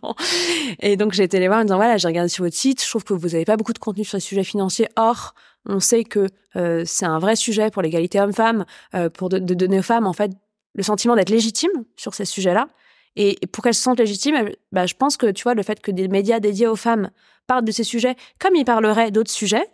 Et 0.80 0.96
donc 0.96 1.12
j'ai 1.12 1.22
été 1.22 1.38
les 1.38 1.46
voir 1.46 1.60
en 1.60 1.64
disant 1.64 1.76
voilà 1.76 1.96
j'ai 1.96 2.08
regardé 2.08 2.28
sur 2.28 2.44
votre 2.44 2.56
site 2.56 2.82
je 2.82 2.88
trouve 2.88 3.04
que 3.04 3.14
vous 3.14 3.34
avez 3.34 3.44
pas 3.44 3.56
beaucoup 3.56 3.72
de 3.72 3.78
contenu 3.78 4.04
sur 4.04 4.16
les 4.16 4.22
sujets 4.22 4.44
financiers 4.44 4.88
or 4.96 5.34
on 5.66 5.80
sait 5.80 6.04
que 6.04 6.26
euh, 6.56 6.82
c'est 6.84 7.06
un 7.06 7.18
vrai 7.18 7.36
sujet 7.36 7.70
pour 7.70 7.80
l'égalité 7.82 8.20
homme-femme 8.20 8.64
euh, 8.94 9.08
pour 9.08 9.28
de, 9.28 9.38
de 9.38 9.54
donner 9.54 9.78
aux 9.78 9.82
femmes 9.82 10.06
en 10.06 10.12
fait 10.12 10.32
le 10.74 10.82
sentiment 10.82 11.16
d'être 11.16 11.30
légitime 11.30 11.70
sur 11.96 12.14
ces 12.14 12.24
sujets-là. 12.24 12.68
Et, 13.16 13.38
pour 13.52 13.62
qu'elles 13.62 13.74
se 13.74 13.82
sentent 13.82 14.00
légitimes, 14.00 14.50
bah, 14.72 14.86
je 14.86 14.94
pense 14.94 15.16
que 15.16 15.30
tu 15.30 15.44
vois 15.44 15.54
le 15.54 15.62
fait 15.62 15.80
que 15.80 15.90
des 15.90 16.08
médias 16.08 16.40
dédiés 16.40 16.66
aux 16.66 16.76
femmes 16.76 17.10
parlent 17.46 17.64
de 17.64 17.72
ces 17.72 17.84
sujets 17.84 18.16
comme 18.38 18.56
ils 18.56 18.64
parleraient 18.64 19.10
d'autres 19.10 19.30
sujets, 19.30 19.68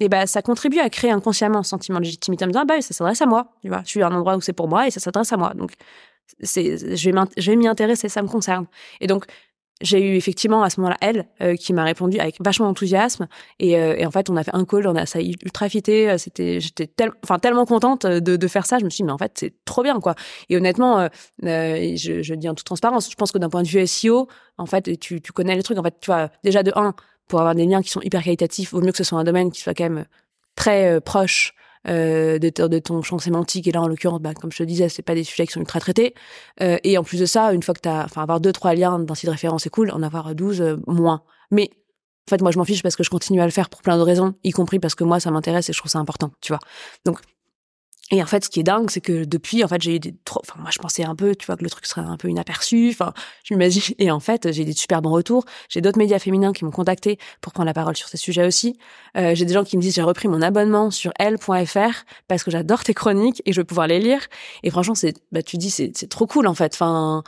et 0.00 0.08
bah 0.08 0.26
ça 0.26 0.42
contribue 0.42 0.80
à 0.80 0.90
créer 0.90 1.12
inconsciemment 1.12 1.60
un 1.60 1.62
sentiment 1.62 2.00
de 2.00 2.04
légitimité 2.04 2.44
en 2.44 2.48
me 2.48 2.52
disant 2.52 2.62
ah, 2.62 2.66
bah 2.66 2.82
ça 2.82 2.92
s'adresse 2.92 3.22
à 3.22 3.26
moi, 3.26 3.52
tu 3.62 3.68
vois, 3.68 3.82
je 3.84 3.90
suis 3.90 4.02
à 4.02 4.08
un 4.08 4.12
endroit 4.12 4.36
où 4.36 4.40
c'est 4.40 4.52
pour 4.52 4.66
moi 4.66 4.88
et 4.88 4.90
ça 4.90 4.98
s'adresse 4.98 5.32
à 5.32 5.36
moi. 5.36 5.52
Donc 5.54 5.72
je 6.40 7.50
vais 7.50 7.56
m'y 7.56 7.68
intéresser, 7.68 8.08
ça 8.08 8.22
me 8.22 8.28
concerne. 8.28 8.66
Et 9.00 9.06
donc 9.06 9.26
j'ai 9.80 10.00
eu 10.00 10.16
effectivement 10.16 10.62
à 10.62 10.70
ce 10.70 10.80
moment-là 10.80 10.96
elle 11.00 11.26
euh, 11.42 11.56
qui 11.56 11.72
m'a 11.72 11.84
répondu 11.84 12.18
avec 12.18 12.36
vachement 12.40 12.66
d'enthousiasme 12.66 13.26
et, 13.58 13.76
euh, 13.76 13.96
et, 13.96 14.06
en 14.06 14.10
fait 14.10 14.30
on 14.30 14.36
a 14.36 14.44
fait 14.44 14.54
un 14.54 14.64
call 14.64 14.86
on 14.86 14.94
a 14.94 15.04
ça 15.04 15.20
ultra 15.20 15.68
fité 15.68 16.10
euh, 16.10 16.18
c'était 16.18 16.60
j'étais 16.60 16.88
enfin 17.24 17.38
tellement 17.38 17.66
contente 17.66 18.06
de, 18.06 18.36
de, 18.36 18.48
faire 18.48 18.66
ça. 18.66 18.78
Je 18.78 18.84
me 18.84 18.90
suis 18.90 18.98
dit 18.98 19.04
mais 19.04 19.12
en 19.12 19.18
fait 19.18 19.32
c'est 19.34 19.54
trop 19.64 19.82
bien 19.82 19.98
quoi. 20.00 20.14
Et 20.48 20.56
honnêtement 20.56 21.08
je, 21.42 22.20
je 22.22 22.34
dis 22.34 22.48
en 22.48 22.54
toute 22.54 22.66
transparence 22.66 23.10
je 23.10 23.16
pense 23.16 23.32
que 23.32 23.38
d'un 23.38 23.50
point 23.50 23.62
de 23.62 23.68
vue 23.68 23.84
SEO 23.86 24.28
en 24.58 24.66
fait 24.66 24.98
tu, 24.98 25.20
tu 25.20 25.32
connais 25.32 25.56
les 25.56 25.62
trucs 25.62 25.78
en 25.78 25.82
fait 25.82 25.96
tu 26.00 26.06
vois 26.06 26.30
déjà 26.44 26.62
de 26.62 26.72
un 26.76 26.94
pour 27.28 27.40
avoir 27.40 27.54
des 27.54 27.66
liens 27.66 27.82
qui 27.82 27.90
sont 27.90 28.02
hyper 28.02 28.22
qualitatifs 28.22 28.72
vaut 28.72 28.80
mieux 28.80 28.92
que 28.92 28.98
ce 28.98 29.04
soit 29.04 29.18
un 29.18 29.24
domaine 29.24 29.50
qui 29.50 29.60
soit 29.60 29.74
quand 29.74 29.84
même 29.84 30.04
très 30.54 31.00
proche 31.00 31.54
euh, 31.86 32.38
de, 32.38 32.48
de, 32.48 32.78
ton 32.78 33.02
champ 33.02 33.18
sémantique. 33.18 33.66
Et 33.66 33.72
là, 33.72 33.82
en 33.82 33.88
l'occurrence, 33.88 34.20
bah, 34.20 34.34
comme 34.34 34.50
je 34.52 34.58
te 34.58 34.62
disais, 34.62 34.88
c'est 34.88 35.02
pas 35.02 35.14
des 35.14 35.24
sujets 35.24 35.46
qui 35.46 35.52
sont 35.52 35.60
ultra 35.60 35.80
traités. 35.80 36.14
Euh, 36.60 36.78
et 36.82 36.96
en 36.98 37.04
plus 37.04 37.20
de 37.20 37.26
ça, 37.26 37.52
une 37.52 37.62
fois 37.62 37.74
que 37.74 37.80
tu 37.80 37.88
as, 37.88 38.04
enfin, 38.04 38.22
avoir 38.22 38.40
deux, 38.40 38.52
trois 38.52 38.74
liens 38.74 38.98
d'un 38.98 39.14
site 39.14 39.26
de 39.26 39.32
référence, 39.32 39.64
c'est 39.64 39.70
cool. 39.70 39.90
En 39.90 40.02
avoir 40.02 40.34
12, 40.34 40.60
euh, 40.60 40.76
moins. 40.86 41.22
Mais 41.50 41.70
en 42.26 42.30
fait, 42.30 42.40
moi, 42.40 42.50
je 42.50 42.58
m'en 42.58 42.64
fiche 42.64 42.82
parce 42.82 42.96
que 42.96 43.04
je 43.04 43.10
continue 43.10 43.40
à 43.40 43.44
le 43.44 43.50
faire 43.50 43.68
pour 43.68 43.82
plein 43.82 43.98
de 43.98 44.02
raisons, 44.02 44.34
y 44.44 44.50
compris 44.50 44.78
parce 44.78 44.94
que 44.94 45.04
moi, 45.04 45.20
ça 45.20 45.30
m'intéresse 45.30 45.68
et 45.68 45.72
je 45.72 45.78
trouve 45.78 45.90
ça 45.90 45.98
important, 45.98 46.32
tu 46.40 46.52
vois. 46.52 46.60
Donc, 47.04 47.20
et 48.10 48.22
en 48.22 48.26
fait, 48.26 48.44
ce 48.44 48.50
qui 48.50 48.60
est 48.60 48.64
dingue, 48.64 48.90
c'est 48.90 49.00
que 49.00 49.24
depuis, 49.24 49.64
en 49.64 49.68
fait, 49.68 49.80
j'ai 49.80 49.96
eu 49.96 49.98
des 49.98 50.14
trop, 50.24 50.40
enfin, 50.42 50.60
moi, 50.60 50.70
je 50.70 50.78
pensais 50.78 51.04
un 51.04 51.16
peu, 51.16 51.34
tu 51.34 51.46
vois, 51.46 51.56
que 51.56 51.64
le 51.64 51.70
truc 51.70 51.86
serait 51.86 52.02
un 52.02 52.18
peu 52.18 52.28
inaperçu. 52.28 52.90
Enfin, 52.90 53.14
je 53.44 53.54
m'imagine. 53.54 53.94
Et 53.98 54.10
en 54.10 54.20
fait, 54.20 54.52
j'ai 54.52 54.64
des 54.64 54.74
super 54.74 55.00
bons 55.00 55.10
retours. 55.10 55.44
J'ai 55.70 55.80
d'autres 55.80 55.98
médias 55.98 56.18
féminins 56.18 56.52
qui 56.52 56.66
m'ont 56.66 56.70
contacté 56.70 57.18
pour 57.40 57.54
prendre 57.54 57.66
la 57.66 57.72
parole 57.72 57.96
sur 57.96 58.08
ces 58.08 58.18
sujets 58.18 58.46
aussi. 58.46 58.78
Euh, 59.16 59.34
j'ai 59.34 59.46
des 59.46 59.54
gens 59.54 59.64
qui 59.64 59.78
me 59.78 59.82
disent, 59.82 59.94
j'ai 59.94 60.02
repris 60.02 60.28
mon 60.28 60.42
abonnement 60.42 60.90
sur 60.90 61.12
l.fr 61.18 62.04
parce 62.28 62.44
que 62.44 62.50
j'adore 62.50 62.84
tes 62.84 62.92
chroniques 62.92 63.42
et 63.46 63.54
je 63.54 63.60
veux 63.60 63.64
pouvoir 63.64 63.86
les 63.86 64.00
lire. 64.00 64.20
Et 64.62 64.70
franchement, 64.70 64.94
c'est, 64.94 65.14
bah, 65.32 65.42
tu 65.42 65.56
dis, 65.56 65.70
c'est, 65.70 65.92
c'est 65.96 66.08
trop 66.08 66.26
cool, 66.26 66.46
en 66.46 66.54
fait. 66.54 66.74
Enfin, 66.74 67.24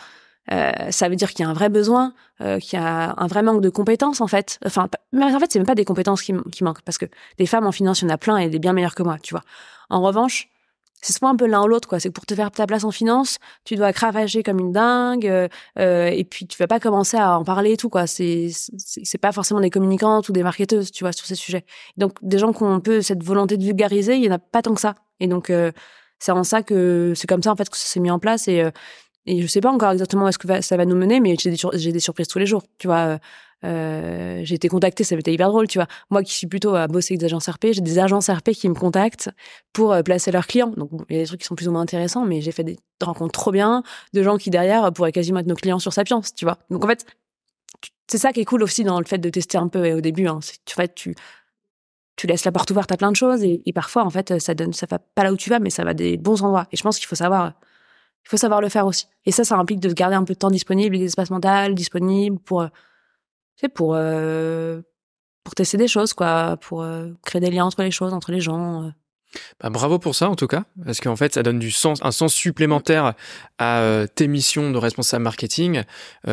euh, 0.52 0.72
ça 0.90 1.08
veut 1.08 1.16
dire 1.16 1.30
qu'il 1.30 1.44
y 1.44 1.48
a 1.48 1.50
un 1.50 1.54
vrai 1.54 1.70
besoin, 1.70 2.12
euh, 2.42 2.58
qu'il 2.58 2.78
y 2.78 2.82
a 2.82 3.14
un 3.16 3.26
vrai 3.26 3.42
manque 3.42 3.62
de 3.62 3.70
compétences 3.70 4.20
en 4.20 4.28
fait. 4.28 4.60
Enfin, 4.64 4.88
mais 5.12 5.24
en 5.24 5.40
fait, 5.40 5.50
c'est 5.50 5.58
même 5.58 5.66
pas 5.66 5.74
des 5.74 5.84
compétences 5.84 6.22
qui, 6.22 6.34
qui 6.52 6.62
manquent 6.62 6.82
parce 6.82 6.98
que 6.98 7.06
des 7.38 7.46
femmes 7.46 7.66
en 7.66 7.72
finance, 7.72 8.02
il 8.02 8.04
y 8.04 8.06
en 8.06 8.14
a 8.14 8.18
plein 8.18 8.36
et 8.36 8.48
des 8.48 8.58
bien 8.58 8.72
meilleures 8.72 8.94
que 8.94 9.02
moi, 9.02 9.16
tu 9.20 9.34
vois. 9.34 9.42
En 9.90 10.02
revanche, 10.02 10.48
c'est 11.06 11.12
souvent 11.12 11.28
un 11.30 11.36
peu 11.36 11.46
l'un 11.46 11.62
ou 11.62 11.68
l'autre 11.68 11.88
quoi. 11.88 12.00
C'est 12.00 12.08
que 12.08 12.14
pour 12.14 12.26
te 12.26 12.34
faire 12.34 12.50
ta 12.50 12.66
place 12.66 12.82
en 12.82 12.90
finance 12.90 13.38
tu 13.64 13.76
dois 13.76 13.92
cravager 13.92 14.42
comme 14.42 14.58
une 14.58 14.72
dingue 14.72 15.26
euh, 15.28 15.46
euh, 15.78 16.08
et 16.08 16.24
puis 16.24 16.46
tu 16.46 16.58
vas 16.58 16.66
pas 16.66 16.80
commencer 16.80 17.16
à 17.16 17.38
en 17.38 17.44
parler 17.44 17.72
et 17.72 17.76
tout 17.76 17.88
quoi. 17.88 18.06
C'est 18.08 18.48
c'est 18.50 19.18
pas 19.18 19.30
forcément 19.30 19.60
des 19.60 19.70
communicantes 19.70 20.28
ou 20.28 20.32
des 20.32 20.42
marketeuses 20.42 20.90
tu 20.90 21.04
vois 21.04 21.12
sur 21.12 21.26
ces 21.26 21.36
sujets. 21.36 21.64
Donc 21.96 22.14
des 22.22 22.38
gens 22.38 22.52
qui 22.52 22.62
ont 22.64 22.82
cette 23.02 23.22
volonté 23.22 23.56
de 23.56 23.62
vulgariser 23.62 24.16
il 24.16 24.24
y 24.24 24.28
en 24.28 24.32
a 24.32 24.38
pas 24.38 24.62
tant 24.62 24.74
que 24.74 24.80
ça. 24.80 24.94
Et 25.20 25.28
donc 25.28 25.50
euh, 25.50 25.70
c'est 26.18 26.32
en 26.32 26.42
ça 26.44 26.62
que 26.62 27.12
c'est 27.14 27.28
comme 27.28 27.42
ça 27.42 27.52
en 27.52 27.56
fait 27.56 27.68
que 27.70 27.76
ça 27.76 27.86
s'est 27.86 28.00
mis 28.00 28.10
en 28.10 28.18
place. 28.18 28.48
Et 28.48 28.64
et 29.28 29.42
je 29.42 29.46
sais 29.46 29.60
pas 29.60 29.70
encore 29.70 29.90
exactement 29.90 30.24
où 30.24 30.28
est-ce 30.28 30.38
que 30.38 30.60
ça 30.60 30.76
va 30.76 30.84
nous 30.84 30.96
mener 30.96 31.18
mais 31.20 31.36
j'ai 31.38 31.50
des, 31.50 31.56
j'ai 31.74 31.90
des 31.92 32.00
surprises 32.00 32.28
tous 32.28 32.38
les 32.38 32.46
jours 32.46 32.62
tu 32.78 32.86
vois 32.86 33.18
euh, 33.64 34.40
j'ai 34.44 34.54
été 34.54 34.68
contactée, 34.68 35.02
ça 35.04 35.16
été 35.16 35.32
hyper 35.32 35.48
drôle, 35.48 35.66
tu 35.66 35.78
vois. 35.78 35.88
Moi 36.10 36.22
qui 36.22 36.34
suis 36.34 36.46
plutôt 36.46 36.74
à 36.74 36.86
bosser 36.88 37.14
avec 37.14 37.20
des 37.20 37.26
agences 37.26 37.48
RP, 37.48 37.68
j'ai 37.72 37.80
des 37.80 37.98
agences 37.98 38.28
RP 38.28 38.50
qui 38.50 38.68
me 38.68 38.74
contactent 38.74 39.30
pour 39.72 39.92
euh, 39.92 40.02
placer 40.02 40.30
leurs 40.30 40.46
clients. 40.46 40.72
Donc 40.76 40.90
il 41.08 41.16
y 41.16 41.18
a 41.18 41.22
des 41.22 41.26
trucs 41.26 41.40
qui 41.40 41.46
sont 41.46 41.54
plus 41.54 41.68
ou 41.68 41.72
moins 41.72 41.80
intéressants, 41.80 42.24
mais 42.24 42.40
j'ai 42.40 42.52
fait 42.52 42.64
des 42.64 42.76
rencontres 43.02 43.32
trop 43.32 43.52
bien 43.52 43.82
de 44.12 44.22
gens 44.22 44.36
qui 44.36 44.50
derrière 44.50 44.92
pourraient 44.92 45.12
quasiment 45.12 45.40
être 45.40 45.46
nos 45.46 45.54
clients 45.54 45.78
sur 45.78 45.92
Sapiens, 45.92 46.20
tu 46.36 46.44
vois. 46.44 46.58
Donc 46.70 46.84
en 46.84 46.88
fait, 46.88 47.06
c'est 48.08 48.18
ça 48.18 48.32
qui 48.32 48.40
est 48.40 48.44
cool 48.44 48.62
aussi 48.62 48.84
dans 48.84 48.98
le 48.98 49.06
fait 49.06 49.18
de 49.18 49.30
tester 49.30 49.58
un 49.58 49.68
peu 49.68 49.92
au 49.92 50.00
début. 50.00 50.26
Hein. 50.28 50.38
En 50.38 50.72
fait, 50.74 50.94
tu 50.94 51.14
tu 52.16 52.26
laisses 52.26 52.44
la 52.44 52.52
porte 52.52 52.70
ouverte 52.70 52.90
à 52.92 52.96
plein 52.96 53.10
de 53.10 53.16
choses 53.16 53.44
et, 53.44 53.60
parfois 53.74 54.02
en 54.02 54.08
fait 54.08 54.38
ça 54.38 54.54
donne 54.54 54.72
ça 54.72 54.86
va 54.90 54.98
pas 54.98 55.22
là 55.22 55.32
où 55.32 55.36
tu 55.36 55.50
vas, 55.50 55.58
mais 55.58 55.68
ça 55.68 55.84
va 55.84 55.92
des 55.94 56.16
bons 56.16 56.42
endroits. 56.42 56.66
Et 56.72 56.76
je 56.76 56.82
pense 56.82 56.98
qu'il 56.98 57.06
faut 57.06 57.14
savoir 57.14 57.52
faut 58.24 58.36
savoir 58.36 58.60
le 58.60 58.68
faire 58.68 58.86
aussi. 58.86 59.06
Et 59.24 59.32
ça, 59.32 59.44
ça 59.44 59.56
implique 59.56 59.80
de 59.80 59.92
garder 59.92 60.16
un 60.16 60.24
peu 60.24 60.34
de 60.34 60.38
temps 60.38 60.50
disponible, 60.50 60.98
des 60.98 61.04
espaces 61.04 61.30
mentaux 61.30 61.72
disponibles 61.74 62.38
pour 62.40 62.66
c'est 63.56 63.68
pour 63.68 63.94
euh, 63.94 64.82
pour 65.44 65.54
tester 65.54 65.76
des 65.76 65.88
choses 65.88 66.12
quoi, 66.12 66.56
pour 66.60 66.82
euh, 66.82 67.08
créer 67.24 67.40
des 67.40 67.50
liens 67.50 67.64
entre 67.64 67.82
les 67.82 67.90
choses, 67.90 68.12
entre 68.12 68.32
les 68.32 68.40
gens. 68.40 68.84
Euh. 68.84 68.90
Bah, 69.60 69.70
bravo 69.70 69.98
pour 69.98 70.14
ça 70.14 70.30
en 70.30 70.36
tout 70.36 70.46
cas, 70.46 70.64
parce 70.84 71.00
qu'en 71.00 71.16
fait 71.16 71.34
ça 71.34 71.42
donne 71.42 71.58
du 71.58 71.70
sens, 71.70 71.98
un 72.02 72.12
sens 72.12 72.32
supplémentaire 72.32 73.14
à 73.58 74.06
tes 74.14 74.28
missions 74.28 74.70
de 74.70 74.78
responsable 74.78 75.24
marketing. 75.24 75.82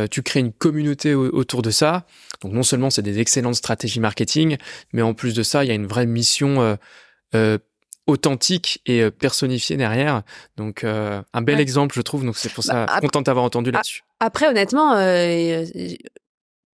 tu 0.09 0.21
crées 0.21 0.39
une 0.39 0.53
communauté 0.53 1.13
autour 1.13 1.63
de 1.63 1.71
ça. 1.71 2.05
Donc 2.41 2.53
non 2.53 2.63
seulement 2.63 2.89
c'est 2.89 3.01
des 3.01 3.19
excellentes 3.19 3.55
stratégies 3.55 3.99
marketing, 3.99 4.57
mais 4.93 5.01
en 5.01 5.13
plus 5.13 5.33
de 5.33 5.43
ça 5.43 5.65
il 5.65 5.67
y 5.67 5.71
a 5.71 5.73
une 5.73 5.87
vraie 5.87 6.05
mission 6.05 6.77
authentique 8.07 8.81
et 8.85 9.09
personnifiée 9.11 9.75
derrière. 9.75 10.21
Donc 10.55 10.85
un 10.85 11.41
bel 11.41 11.59
exemple 11.59 11.95
je 11.95 12.01
trouve. 12.01 12.23
Donc 12.23 12.37
c'est 12.37 12.53
pour 12.53 12.63
ça 12.63 12.85
bah, 12.85 13.01
content 13.01 13.21
d'avoir 13.21 13.43
entendu 13.43 13.71
là-dessus. 13.71 14.03
Après 14.21 14.47
honnêtement, 14.47 14.95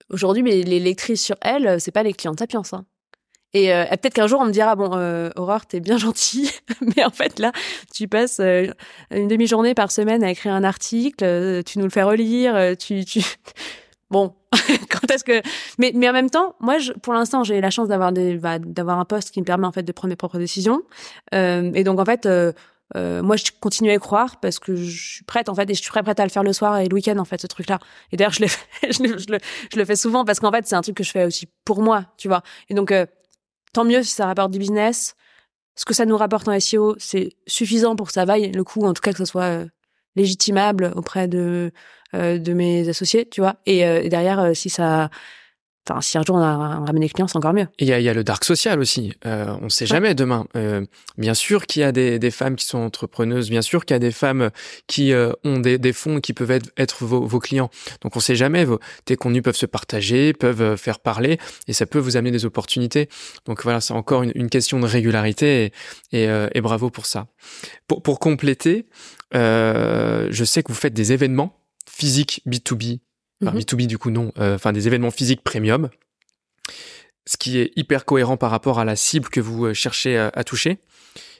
Aujourd'hui, 0.09 0.43
mais 0.43 0.63
les 0.63 0.79
lectrices 0.79 1.23
sur 1.23 1.35
elle, 1.41 1.67
euh, 1.67 1.79
c'est 1.79 1.91
pas 1.91 2.03
les 2.03 2.13
clients 2.13 2.35
Sapiens. 2.37 2.63
Hein. 2.71 2.85
Et 3.53 3.73
euh, 3.73 3.85
peut-être 3.85 4.13
qu'un 4.13 4.27
jour, 4.27 4.39
on 4.41 4.45
me 4.45 4.51
dira, 4.51 4.75
bon, 4.75 4.91
euh, 4.93 5.29
Aurore, 5.35 5.65
t'es 5.65 5.79
bien 5.79 5.97
gentille, 5.97 6.51
mais 6.95 7.03
en 7.03 7.09
fait, 7.09 7.39
là, 7.39 7.51
tu 7.93 8.07
passes 8.07 8.39
euh, 8.39 8.67
une 9.11 9.27
demi-journée 9.27 9.73
par 9.73 9.91
semaine 9.91 10.23
à 10.23 10.31
écrire 10.31 10.53
un 10.53 10.63
article, 10.63 11.63
tu 11.63 11.79
nous 11.79 11.85
le 11.85 11.91
fais 11.91 12.03
relire, 12.03 12.77
tu... 12.77 13.05
tu... 13.05 13.21
Bon, 14.11 14.33
quand 14.89 15.11
est-ce 15.11 15.23
que... 15.23 15.39
Mais, 15.77 15.91
mais 15.93 16.09
en 16.09 16.13
même 16.13 16.31
temps, 16.31 16.55
moi, 16.59 16.79
je, 16.79 16.93
pour 16.93 17.13
l'instant, 17.13 17.43
j'ai 17.43 17.61
la 17.61 17.69
chance 17.69 17.87
d'avoir 17.87 18.11
des, 18.11 18.39
bah, 18.39 18.57
d'avoir 18.57 18.97
un 18.97 19.05
poste 19.05 19.29
qui 19.29 19.39
me 19.39 19.45
permet, 19.45 19.67
en 19.67 19.71
fait, 19.71 19.83
de 19.83 19.91
prendre 19.91 20.09
mes 20.09 20.15
propres 20.15 20.39
décisions. 20.39 20.81
et 21.31 21.83
donc, 21.83 21.99
en 21.99 22.05
fait 22.05 22.27
euh, 22.95 23.21
moi, 23.21 23.35
je 23.35 23.45
continue 23.59 23.91
à 23.91 23.93
y 23.93 23.99
croire 23.99 24.39
parce 24.39 24.59
que 24.59 24.75
je 24.75 25.15
suis 25.15 25.23
prête, 25.23 25.49
en 25.49 25.55
fait, 25.55 25.69
et 25.69 25.73
je 25.73 25.81
suis 25.81 25.91
prête 25.91 26.19
à 26.19 26.23
le 26.23 26.29
faire 26.29 26.43
le 26.43 26.53
soir 26.53 26.77
et 26.79 26.87
le 26.87 26.93
week-end, 26.93 27.17
en 27.17 27.25
fait, 27.25 27.39
ce 27.41 27.47
truc-là. 27.47 27.79
Et 28.11 28.17
d'ailleurs, 28.17 28.33
je, 28.33 28.45
je, 28.83 29.03
le, 29.03 29.17
je, 29.17 29.31
le, 29.31 29.39
je 29.71 29.77
le 29.77 29.85
fais 29.85 29.95
souvent 29.95 30.25
parce 30.25 30.39
qu'en 30.39 30.51
fait, 30.51 30.65
c'est 30.67 30.75
un 30.75 30.81
truc 30.81 30.97
que 30.97 31.03
je 31.03 31.11
fais 31.11 31.25
aussi 31.25 31.47
pour 31.65 31.81
moi, 31.81 32.05
tu 32.17 32.27
vois. 32.27 32.41
Et 32.69 32.73
donc, 32.73 32.91
euh, 32.91 33.05
tant 33.73 33.85
mieux 33.85 34.03
si 34.03 34.13
ça 34.13 34.25
rapporte 34.25 34.51
du 34.51 34.59
business. 34.59 35.15
Ce 35.75 35.85
que 35.85 35.93
ça 35.93 36.05
nous 36.05 36.17
rapporte 36.17 36.47
en 36.47 36.59
SEO, 36.59 36.95
c'est 36.97 37.29
suffisant 37.47 37.95
pour 37.95 38.07
que 38.07 38.13
ça 38.13 38.25
vaille 38.25 38.51
le 38.51 38.63
coup, 38.65 38.85
en 38.85 38.93
tout 38.93 39.01
cas 39.01 39.11
que 39.13 39.17
ce 39.19 39.25
soit 39.25 39.43
euh, 39.43 39.65
légitimable 40.15 40.91
auprès 40.95 41.27
de 41.27 41.71
de 42.11 42.53
mes 42.53 42.89
associés, 42.89 43.29
tu 43.29 43.39
vois. 43.39 43.57
Et, 43.67 43.81
et 43.81 44.09
derrière, 44.09 44.55
si 44.55 44.71
ça 44.71 45.11
Enfin, 45.89 46.01
si 46.01 46.17
un 46.17 46.23
jour 46.23 46.35
on, 46.35 46.39
a, 46.39 46.55
ramène 46.85 47.01
des 47.01 47.09
clients, 47.09 47.27
c'est 47.27 47.37
encore 47.37 47.53
mieux. 47.53 47.67
Il 47.79 47.87
y 47.87 47.93
a, 47.93 47.99
y 47.99 48.09
a, 48.09 48.13
le 48.13 48.23
dark 48.23 48.43
social 48.43 48.79
aussi. 48.79 49.13
Euh, 49.25 49.55
on 49.61 49.65
ne 49.65 49.69
sait 49.69 49.87
jamais 49.87 50.13
demain. 50.13 50.45
Euh, 50.55 50.85
bien 51.17 51.33
sûr 51.33 51.65
qu'il 51.65 51.81
y 51.81 51.83
a 51.83 51.91
des, 51.91 52.19
des, 52.19 52.31
femmes 52.31 52.55
qui 52.55 52.65
sont 52.65 52.77
entrepreneuses. 52.77 53.49
Bien 53.49 53.63
sûr 53.63 53.85
qu'il 53.85 53.95
y 53.95 53.97
a 53.97 53.99
des 53.99 54.11
femmes 54.11 54.51
qui 54.87 55.13
euh, 55.13 55.31
ont 55.43 55.59
des, 55.59 55.79
des, 55.79 55.93
fonds 55.93 56.19
qui 56.19 56.33
peuvent 56.33 56.51
être, 56.51 56.69
être 56.77 57.05
vos, 57.05 57.25
vos, 57.25 57.39
clients. 57.39 57.71
Donc 58.01 58.15
on 58.15 58.19
ne 58.19 58.23
sait 58.23 58.35
jamais. 58.35 58.65
Vos, 58.65 58.79
tes 59.05 59.15
contenus 59.15 59.41
peuvent 59.41 59.55
se 59.55 59.65
partager, 59.65 60.33
peuvent 60.33 60.75
faire 60.77 60.99
parler, 60.99 61.39
et 61.67 61.73
ça 61.73 61.85
peut 61.85 61.99
vous 61.99 62.17
amener 62.17 62.31
des 62.31 62.45
opportunités. 62.45 63.09
Donc 63.45 63.63
voilà, 63.63 63.81
c'est 63.81 63.93
encore 63.93 64.23
une, 64.23 64.31
une, 64.35 64.49
question 64.49 64.79
de 64.79 64.85
régularité, 64.85 65.73
et, 66.11 66.23
et, 66.23 66.47
et, 66.53 66.61
bravo 66.61 66.89
pour 66.89 67.05
ça. 67.05 67.27
Pour, 67.87 68.03
pour 68.03 68.19
compléter, 68.19 68.85
je 69.33 70.43
sais 70.45 70.63
que 70.63 70.71
vous 70.71 70.77
faites 70.77 70.93
des 70.93 71.13
événements 71.13 71.59
physiques 71.87 72.41
B2B 72.47 72.99
Enfin, 73.41 73.57
B2B, 73.57 73.81
mhm. 73.81 73.87
du 73.87 73.97
coup, 73.97 74.11
non. 74.11 74.31
Euh, 74.37 74.55
enfin, 74.55 74.73
des 74.73 74.87
événements 74.87 75.11
physiques 75.11 75.43
premium. 75.43 75.89
Ce 77.25 77.37
qui 77.37 77.59
est 77.59 77.71
hyper 77.75 78.05
cohérent 78.05 78.37
par 78.37 78.51
rapport 78.51 78.79
à 78.79 78.85
la 78.85 78.95
cible 78.95 79.29
que 79.29 79.39
vous 79.39 79.65
euh, 79.65 79.73
cherchez 79.73 80.17
à, 80.17 80.43
toucher. 80.43 80.79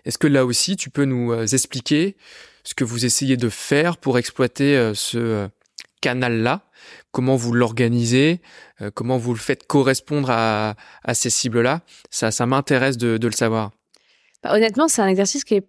Est-ce 0.06 0.18
que 0.18 0.28
là 0.28 0.45
aussi, 0.45 0.76
tu 0.76 0.89
peux 0.89 1.06
nous 1.06 1.32
euh, 1.32 1.45
expliquer 1.45 2.16
ce 2.64 2.74
que 2.74 2.84
vous 2.84 3.06
essayez 3.06 3.38
de 3.38 3.50
faire 3.50 3.97
pour 3.97 4.18
exploiter 4.18 4.91
ce 4.93 5.50
canal-là? 6.02 6.62
Comment 7.12 7.36
vous 7.36 7.54
l'organisez? 7.54 8.41
Comment 8.93 9.18
vous 9.18 9.34
le 9.34 9.39
faites 9.39 9.66
correspondre 9.66 10.30
à, 10.30 10.76
à 11.04 11.14
ces 11.14 11.30
cibles-là? 11.30 11.82
Ça, 12.12 12.32
ça 12.32 12.45
m'intéresse 12.45 12.97
de, 12.97 13.18
de, 13.18 13.28
le 13.28 13.34
savoir. 13.34 13.72
Bah, 14.43 14.54
honnêtement, 14.54 14.88
c'est 14.88 15.02
un 15.02 15.08
exercice 15.08 15.43
qui 15.43 15.56
est 15.56 15.68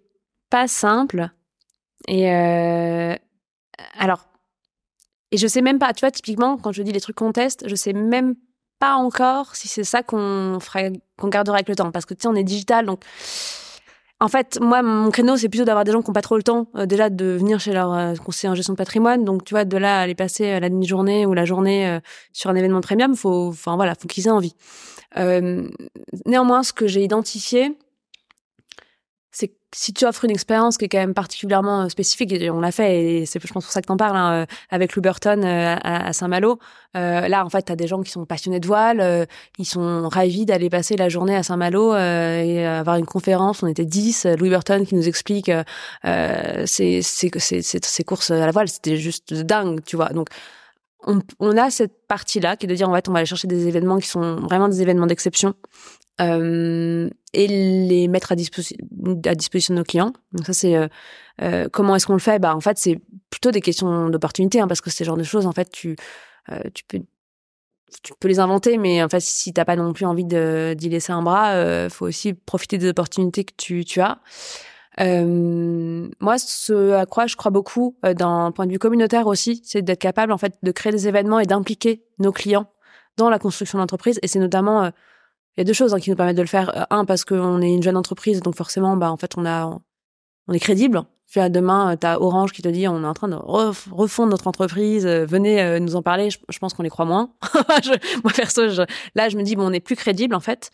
pas 0.49 0.67
simple. 0.67 1.29
Et 2.07 2.31
euh... 2.31 3.15
alors, 3.97 4.30
et 5.31 5.37
je 5.37 5.47
sais 5.47 5.61
même 5.61 5.79
pas, 5.79 5.93
tu 5.93 6.01
vois, 6.01 6.11
typiquement, 6.11 6.57
quand 6.57 6.71
je 6.71 6.83
dis 6.83 6.91
les 6.91 7.01
trucs 7.01 7.15
qu'on 7.15 7.31
teste, 7.31 7.67
je 7.67 7.75
sais 7.75 7.93
même 7.93 8.35
pas 8.79 8.95
encore 8.95 9.55
si 9.55 9.67
c'est 9.67 9.83
ça 9.83 10.03
qu'on 10.03 10.57
qu'on 11.17 11.27
gardera 11.27 11.57
avec 11.57 11.69
le 11.69 11.75
temps. 11.75 11.91
Parce 11.91 12.05
que, 12.05 12.13
tu 12.13 12.23
sais, 12.23 12.27
on 12.27 12.35
est 12.35 12.43
digital, 12.43 12.85
donc. 12.85 13.03
En 14.19 14.27
fait, 14.27 14.59
moi, 14.61 14.83
mon 14.83 15.09
créneau, 15.09 15.35
c'est 15.35 15.49
plutôt 15.49 15.65
d'avoir 15.65 15.83
des 15.83 15.91
gens 15.91 16.03
qui 16.03 16.09
n'ont 16.09 16.13
pas 16.13 16.21
trop 16.21 16.37
le 16.37 16.43
temps, 16.43 16.67
euh, 16.75 16.85
déjà, 16.85 17.09
de 17.09 17.25
venir 17.25 17.59
chez 17.59 17.73
leur 17.73 17.91
euh, 17.91 18.13
conseiller 18.23 18.51
en 18.51 18.55
gestion 18.55 18.73
de 18.73 18.77
patrimoine. 18.77 19.25
Donc, 19.25 19.43
tu 19.43 19.55
vois, 19.55 19.65
de 19.65 19.75
là, 19.77 19.99
aller 19.99 20.13
passer 20.13 20.45
euh, 20.45 20.59
la 20.59 20.69
demi-journée 20.69 21.25
ou 21.25 21.33
la 21.33 21.43
journée 21.43 21.99
sur 22.31 22.51
un 22.51 22.55
événement 22.55 22.81
premium, 22.81 23.15
faut, 23.15 23.47
enfin, 23.47 23.75
voilà, 23.75 23.95
faut 23.95 24.07
qu'ils 24.07 24.27
aient 24.27 24.31
envie. 24.31 24.53
néanmoins, 26.27 26.61
ce 26.61 26.71
que 26.71 26.85
j'ai 26.85 27.03
identifié, 27.03 27.75
c'est 29.31 29.51
si 29.73 29.93
tu 29.93 30.05
offres 30.05 30.25
une 30.25 30.31
expérience 30.31 30.77
qui 30.77 30.85
est 30.85 30.89
quand 30.89 30.97
même 30.97 31.13
particulièrement 31.13 31.83
euh, 31.83 31.89
spécifique, 31.89 32.31
et 32.33 32.49
on 32.49 32.59
l'a 32.59 32.71
fait, 32.71 33.21
et 33.21 33.25
c'est 33.25 33.41
je 33.41 33.53
pense 33.53 33.63
pour 33.63 33.71
ça 33.71 33.81
que 33.81 33.87
t'en 33.87 33.97
parles, 33.97 34.17
hein, 34.17 34.33
euh, 34.33 34.45
avec 34.69 34.95
Luberton 34.95 35.41
euh, 35.43 35.75
à, 35.81 36.11
Saint-Malo, 36.13 36.59
là 36.93 37.45
en 37.45 37.49
fait 37.49 37.61
t'as 37.63 37.77
des 37.77 37.87
gens 37.87 38.01
qui 38.01 38.11
sont 38.11 38.25
passionnés 38.25 38.59
de 38.59 38.67
voile, 38.67 39.27
ils 39.57 39.65
sont 39.65 40.09
ravis 40.09 40.45
d'aller 40.45 40.69
passer 40.69 40.97
la 40.97 41.07
journée 41.07 41.35
à 41.35 41.43
Saint-Malo 41.43 41.95
et 41.95 42.65
avoir 42.65 42.97
une 42.97 43.05
conférence, 43.05 43.63
on 43.63 43.67
était 43.67 43.85
10, 43.85 44.27
Louis 44.37 44.49
Burton 44.49 44.85
qui 44.85 44.95
nous 44.95 45.07
explique 45.07 45.49
ses, 46.65 47.01
ses, 47.01 48.03
courses 48.03 48.31
à 48.31 48.45
la 48.45 48.51
voile, 48.51 48.67
c'était 48.67 48.97
juste 48.97 49.33
dingue, 49.33 49.81
tu 49.85 49.95
vois. 49.95 50.09
Donc 50.09 50.27
on, 51.07 51.21
on 51.39 51.57
a 51.57 51.69
cette 51.69 52.05
partie-là 52.07 52.57
qui 52.57 52.65
est 52.65 52.69
de 52.69 52.75
dire 52.75 52.89
en 52.89 52.93
fait 52.93 53.07
on 53.07 53.13
va 53.13 53.19
aller 53.19 53.25
chercher 53.25 53.47
des 53.47 53.67
événements 53.69 53.97
qui 53.97 54.09
sont 54.09 54.35
vraiment 54.35 54.67
des 54.67 54.81
événements 54.81 55.07
d'exception 55.07 55.55
euh, 56.19 57.09
et 57.33 57.47
les 57.47 58.07
mettre 58.07 58.31
à, 58.33 58.35
disposition 58.35 58.77
à 59.25 59.35
disposition 59.35 59.73
de 59.73 59.79
nos 59.79 59.85
clients. 59.85 60.13
Donc 60.33 60.45
ça, 60.45 60.53
c'est 60.53 60.75
euh, 60.75 60.87
euh, 61.41 61.69
comment 61.71 61.95
est-ce 61.95 62.05
qu'on 62.05 62.13
le 62.13 62.19
fait? 62.19 62.39
Bah 62.39 62.55
en 62.55 62.59
fait, 62.59 62.77
c'est 62.77 62.99
plutôt 63.29 63.51
des 63.51 63.61
questions 63.61 64.09
d'opportunité, 64.09 64.59
hein, 64.59 64.67
parce 64.67 64.81
que 64.81 64.89
ces 64.89 65.05
genre 65.05 65.17
de 65.17 65.23
choses, 65.23 65.45
en 65.45 65.53
fait, 65.53 65.69
tu 65.71 65.95
tu 66.73 66.83
peux 66.87 66.99
tu 68.03 68.13
peux 68.19 68.27
les 68.27 68.39
inventer, 68.39 68.77
mais 68.77 69.03
en 69.03 69.09
fait, 69.09 69.19
si 69.19 69.53
t'as 69.53 69.65
pas 69.65 69.75
non 69.75 69.93
plus 69.93 70.05
envie 70.05 70.25
d'y 70.25 70.89
laisser 70.89 71.11
un 71.11 71.21
bras, 71.21 71.89
faut 71.89 72.05
aussi 72.05 72.33
profiter 72.33 72.77
des 72.77 72.89
opportunités 72.89 73.43
que 73.43 73.53
tu, 73.57 73.85
tu 73.85 74.01
as. 74.01 74.19
Moi, 74.99 76.37
ce 76.37 76.91
à 76.93 77.05
quoi 77.05 77.27
je 77.27 77.35
crois 77.35 77.51
beaucoup, 77.51 77.95
d'un 78.03 78.51
point 78.51 78.65
de 78.65 78.71
vue 78.71 78.79
communautaire 78.79 79.27
aussi, 79.27 79.61
c'est 79.63 79.81
d'être 79.81 79.99
capable 79.99 80.31
en 80.31 80.37
fait 80.37 80.55
de 80.61 80.71
créer 80.71 80.91
des 80.91 81.07
événements 81.07 81.39
et 81.39 81.45
d'impliquer 81.45 82.03
nos 82.19 82.31
clients 82.31 82.67
dans 83.17 83.29
la 83.29 83.39
construction 83.39 83.77
d'entreprise. 83.77 84.19
Et 84.21 84.27
c'est 84.27 84.39
notamment 84.39 84.91
il 85.57 85.61
y 85.61 85.61
a 85.61 85.63
deux 85.65 85.73
choses 85.73 85.93
hein, 85.93 85.99
qui 85.99 86.09
nous 86.09 86.15
permettent 86.15 86.37
de 86.37 86.41
le 86.41 86.47
faire. 86.47 86.75
Euh, 86.77 86.83
un, 86.89 87.05
parce 87.05 87.25
qu'on 87.25 87.61
est 87.61 87.73
une 87.73 87.83
jeune 87.83 87.97
entreprise, 87.97 88.41
donc 88.41 88.55
forcément, 88.55 88.95
bah, 88.97 89.11
en 89.11 89.17
fait, 89.17 89.37
on 89.37 89.45
a, 89.45 89.79
on 90.47 90.53
est 90.53 90.59
crédible. 90.59 91.03
Tu 91.31 91.39
vois, 91.39 91.47
demain, 91.47 91.95
tu 91.95 92.05
as 92.05 92.21
Orange 92.21 92.51
qui 92.51 92.61
te 92.61 92.67
dit 92.67 92.87
on 92.89 93.03
est 93.03 93.07
en 93.07 93.13
train 93.13 93.29
de 93.29 93.35
refondre 93.35 94.31
notre 94.31 94.47
entreprise, 94.47 95.07
venez 95.07 95.79
nous 95.79 95.95
en 95.95 96.01
parler. 96.01 96.29
Je, 96.29 96.59
pense 96.59 96.73
qu'on 96.73 96.83
les 96.83 96.89
croit 96.89 97.05
moins. 97.05 97.29
moi, 98.23 98.33
perso, 98.35 98.63
là, 99.15 99.29
je 99.29 99.37
me 99.37 99.43
dis, 99.43 99.55
bon, 99.55 99.67
on 99.67 99.71
est 99.71 99.79
plus 99.79 99.95
crédible, 99.95 100.35
en 100.35 100.41
fait. 100.41 100.71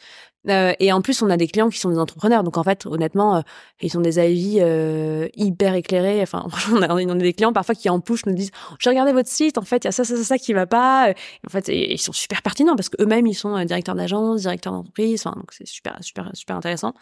Euh, 0.50 0.74
et 0.80 0.92
en 0.92 1.02
plus, 1.02 1.22
on 1.22 1.30
a 1.30 1.38
des 1.38 1.48
clients 1.48 1.70
qui 1.70 1.80
sont 1.80 1.90
des 1.90 2.00
entrepreneurs. 2.00 2.44
Donc, 2.44 2.58
en 2.58 2.64
fait, 2.64 2.86
honnêtement, 2.86 3.38
euh, 3.38 3.42
ils 3.82 3.98
ont 3.98 4.02
des 4.02 4.20
avis 4.20 4.58
euh, 4.60 5.28
hyper 5.36 5.74
éclairés. 5.76 6.22
Enfin, 6.22 6.46
on 6.72 6.82
a, 6.82 6.94
on 6.94 7.10
a 7.10 7.16
des 7.16 7.34
clients 7.34 7.54
parfois 7.54 7.76
qui 7.76 7.90
en 7.90 8.00
push 8.00 8.26
nous 8.26 8.34
disent 8.34 8.52
J'ai 8.80 8.90
regardé 8.90 9.12
votre 9.12 9.30
site, 9.30 9.58
en 9.58 9.64
fait, 9.64 9.84
il 9.84 9.86
y 9.86 9.90
a 9.90 9.92
ça, 9.92 10.04
ça, 10.04 10.16
ça, 10.16 10.24
ça 10.24 10.38
qui 10.38 10.54
va 10.54 10.66
pas. 10.66 11.14
en 11.46 11.50
fait, 11.50 11.68
ils 11.68 12.00
sont 12.00 12.14
super 12.14 12.42
pertinents 12.42 12.76
parce 12.76 12.90
qu'eux-mêmes, 12.90 13.28
ils 13.28 13.36
sont 13.36 13.64
directeurs 13.66 13.96
d'agence, 13.96 14.42
directeurs 14.42 14.74
d'entreprise. 14.74 15.22
Enfin, 15.26 15.36
donc, 15.36 15.52
c'est 15.52 15.68
super, 15.68 15.98
super, 16.02 16.32
super 16.34 16.56
intéressant. 16.56 16.94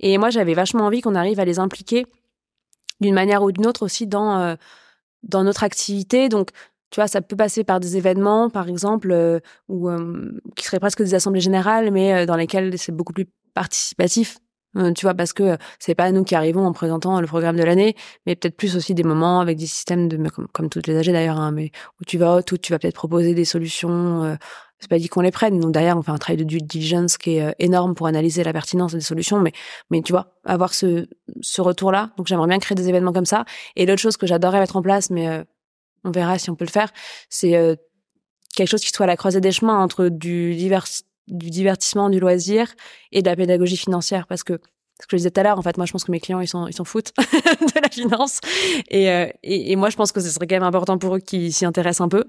Et 0.00 0.18
moi, 0.18 0.30
j'avais 0.30 0.54
vachement 0.54 0.84
envie 0.84 1.00
qu'on 1.00 1.14
arrive 1.14 1.40
à 1.40 1.44
les 1.44 1.58
impliquer 1.58 2.06
d'une 3.00 3.14
manière 3.14 3.42
ou 3.42 3.52
d'une 3.52 3.66
autre 3.66 3.84
aussi 3.84 4.06
dans, 4.06 4.56
dans 5.22 5.44
notre 5.44 5.64
activité. 5.64 6.28
Donc, 6.28 6.50
tu 6.90 7.00
vois, 7.00 7.08
ça 7.08 7.20
peut 7.20 7.36
passer 7.36 7.64
par 7.64 7.80
des 7.80 7.96
événements, 7.96 8.48
par 8.48 8.68
exemple, 8.68 9.10
euh, 9.10 9.40
ou 9.68 9.88
euh, 9.88 10.40
qui 10.56 10.64
seraient 10.64 10.80
presque 10.80 11.02
des 11.02 11.14
assemblées 11.14 11.40
générales, 11.40 11.90
mais 11.90 12.14
euh, 12.14 12.26
dans 12.26 12.36
lesquelles 12.36 12.78
c'est 12.78 12.92
beaucoup 12.92 13.12
plus 13.12 13.26
participatif. 13.54 14.38
tu 14.94 15.02
vois, 15.06 15.14
parce 15.14 15.32
que 15.32 15.56
c'est 15.78 15.94
pas 15.94 16.12
nous 16.12 16.22
qui 16.24 16.34
arrivons 16.34 16.64
en 16.66 16.72
présentant 16.72 17.20
le 17.20 17.26
programme 17.26 17.56
de 17.56 17.64
l'année, 17.64 17.96
mais 18.26 18.36
peut-être 18.36 18.56
plus 18.56 18.76
aussi 18.76 18.94
des 18.94 19.02
moments 19.02 19.40
avec 19.40 19.56
des 19.58 19.66
systèmes 19.66 20.08
de, 20.08 20.18
comme, 20.52 20.68
toutes 20.68 20.86
les 20.86 20.96
AG 20.96 21.06
d'ailleurs, 21.12 21.38
hein, 21.38 21.50
mais 21.50 21.70
où 22.00 22.04
tu 22.04 22.18
vas, 22.18 22.38
où 22.38 22.56
tu 22.58 22.72
vas 22.72 22.78
peut-être 22.78 22.94
proposer 22.94 23.34
des 23.34 23.46
solutions. 23.46 24.36
C'est 24.78 24.90
pas 24.90 24.98
dit 24.98 25.08
qu'on 25.08 25.22
les 25.22 25.30
prenne. 25.30 25.58
Donc 25.60 25.72
derrière, 25.72 25.96
on 25.96 26.02
fait 26.02 26.10
un 26.10 26.18
travail 26.18 26.36
de 26.36 26.44
due 26.44 26.58
diligence 26.58 27.16
qui 27.18 27.36
est 27.36 27.54
énorme 27.58 27.94
pour 27.94 28.06
analyser 28.06 28.44
la 28.44 28.52
pertinence 28.52 28.92
des 28.92 29.00
solutions, 29.00 29.40
mais 29.40 29.52
mais 29.90 30.02
tu 30.02 30.12
vois, 30.12 30.34
avoir 30.44 30.74
ce 30.74 31.08
ce 31.40 31.60
retour-là. 31.62 32.10
Donc 32.16 32.26
j'aimerais 32.26 32.48
bien 32.48 32.58
créer 32.58 32.76
des 32.76 32.88
événements 32.88 33.12
comme 33.12 33.26
ça. 33.26 33.44
Et 33.74 33.86
l'autre 33.86 34.02
chose 34.02 34.16
que 34.16 34.26
j'adorerais 34.26 34.60
mettre 34.60 34.76
en 34.76 34.82
place, 34.82 35.10
mais 35.10 35.44
on 36.06 36.10
verra 36.10 36.38
si 36.38 36.48
on 36.48 36.54
peut 36.54 36.64
le 36.64 36.70
faire. 36.70 36.90
C'est 37.28 37.56
euh, 37.56 37.74
quelque 38.54 38.68
chose 38.68 38.80
qui 38.80 38.90
soit 38.90 39.04
à 39.04 39.06
la 39.06 39.16
croisée 39.16 39.40
des 39.40 39.52
chemins 39.52 39.78
entre 39.82 40.08
du, 40.08 40.56
du 40.56 41.50
divertissement, 41.50 42.08
du 42.08 42.20
loisir 42.20 42.72
et 43.12 43.22
de 43.22 43.28
la 43.28 43.36
pédagogie 43.36 43.76
financière. 43.76 44.26
Parce 44.26 44.44
que, 44.44 44.54
ce 45.00 45.06
que 45.06 45.12
je 45.12 45.16
disais 45.16 45.30
tout 45.30 45.40
à 45.40 45.42
l'heure, 45.42 45.58
en 45.58 45.62
fait, 45.62 45.76
moi, 45.76 45.84
je 45.84 45.92
pense 45.92 46.04
que 46.04 46.12
mes 46.12 46.20
clients, 46.20 46.40
ils 46.40 46.48
s'en 46.48 46.66
ils 46.66 46.72
s'en 46.72 46.84
foutent 46.84 47.12
de 47.18 47.80
la 47.82 47.90
finance. 47.90 48.40
Euh, 48.94 49.28
et, 49.42 49.72
et, 49.72 49.76
moi, 49.76 49.90
je 49.90 49.96
pense 49.96 50.12
que 50.12 50.20
ce 50.20 50.30
serait 50.30 50.46
quand 50.46 50.56
même 50.56 50.62
important 50.62 50.96
pour 50.96 51.16
eux 51.16 51.20
qu'ils 51.20 51.52
s'y 51.52 51.66
intéressent 51.66 52.06
un 52.06 52.08
peu. 52.08 52.24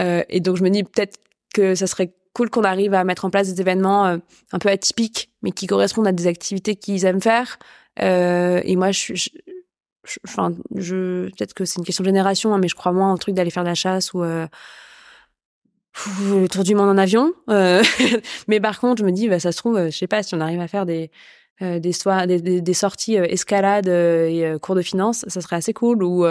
Euh, 0.00 0.22
et 0.28 0.40
donc, 0.40 0.56
je 0.56 0.62
me 0.62 0.68
dis 0.68 0.84
peut-être 0.84 1.18
que 1.52 1.74
ça 1.74 1.86
serait 1.86 2.12
cool 2.34 2.50
qu'on 2.50 2.64
arrive 2.64 2.94
à 2.94 3.04
mettre 3.04 3.24
en 3.24 3.30
place 3.30 3.52
des 3.52 3.60
événements 3.60 4.06
un 4.06 4.58
peu 4.58 4.70
atypiques, 4.70 5.30
mais 5.42 5.52
qui 5.52 5.66
correspondent 5.66 6.06
à 6.06 6.12
des 6.12 6.26
activités 6.26 6.76
qu'ils 6.76 7.04
aiment 7.04 7.20
faire. 7.20 7.58
et 7.98 8.76
moi, 8.76 8.90
je, 8.90 9.14
je, 10.04 10.18
enfin, 10.26 10.52
je, 10.76 11.26
peut-être 11.26 11.54
que 11.54 11.64
c'est 11.64 11.78
une 11.78 11.84
question 11.84 12.02
de 12.02 12.08
génération, 12.08 12.54
hein, 12.54 12.58
mais 12.58 12.68
je 12.68 12.74
crois 12.74 12.92
moins 12.92 13.12
au 13.12 13.16
truc 13.16 13.34
d'aller 13.34 13.50
faire 13.50 13.62
de 13.62 13.68
la 13.68 13.74
chasse 13.74 14.12
ou 14.14 14.22
euh, 14.22 14.46
le 16.20 16.48
tour 16.48 16.64
du 16.64 16.74
monde 16.74 16.88
en 16.88 16.98
avion. 16.98 17.32
Euh, 17.50 17.82
mais 18.48 18.60
par 18.60 18.80
contre, 18.80 19.00
je 19.00 19.06
me 19.06 19.12
dis, 19.12 19.28
bah, 19.28 19.38
ça 19.38 19.52
se 19.52 19.58
trouve, 19.58 19.76
euh, 19.76 19.90
je 19.90 19.96
sais 19.96 20.06
pas, 20.06 20.22
si 20.22 20.34
on 20.34 20.40
arrive 20.40 20.60
à 20.60 20.68
faire 20.68 20.86
des 20.86 21.10
des, 21.60 21.78
des, 21.78 22.60
des, 22.60 22.74
sorties 22.74 23.14
escalade 23.14 23.86
et 23.86 24.56
cours 24.60 24.74
de 24.74 24.82
finance, 24.82 25.24
ça 25.28 25.40
serait 25.40 25.54
assez 25.54 25.72
cool 25.72 26.02
ou 26.02 26.26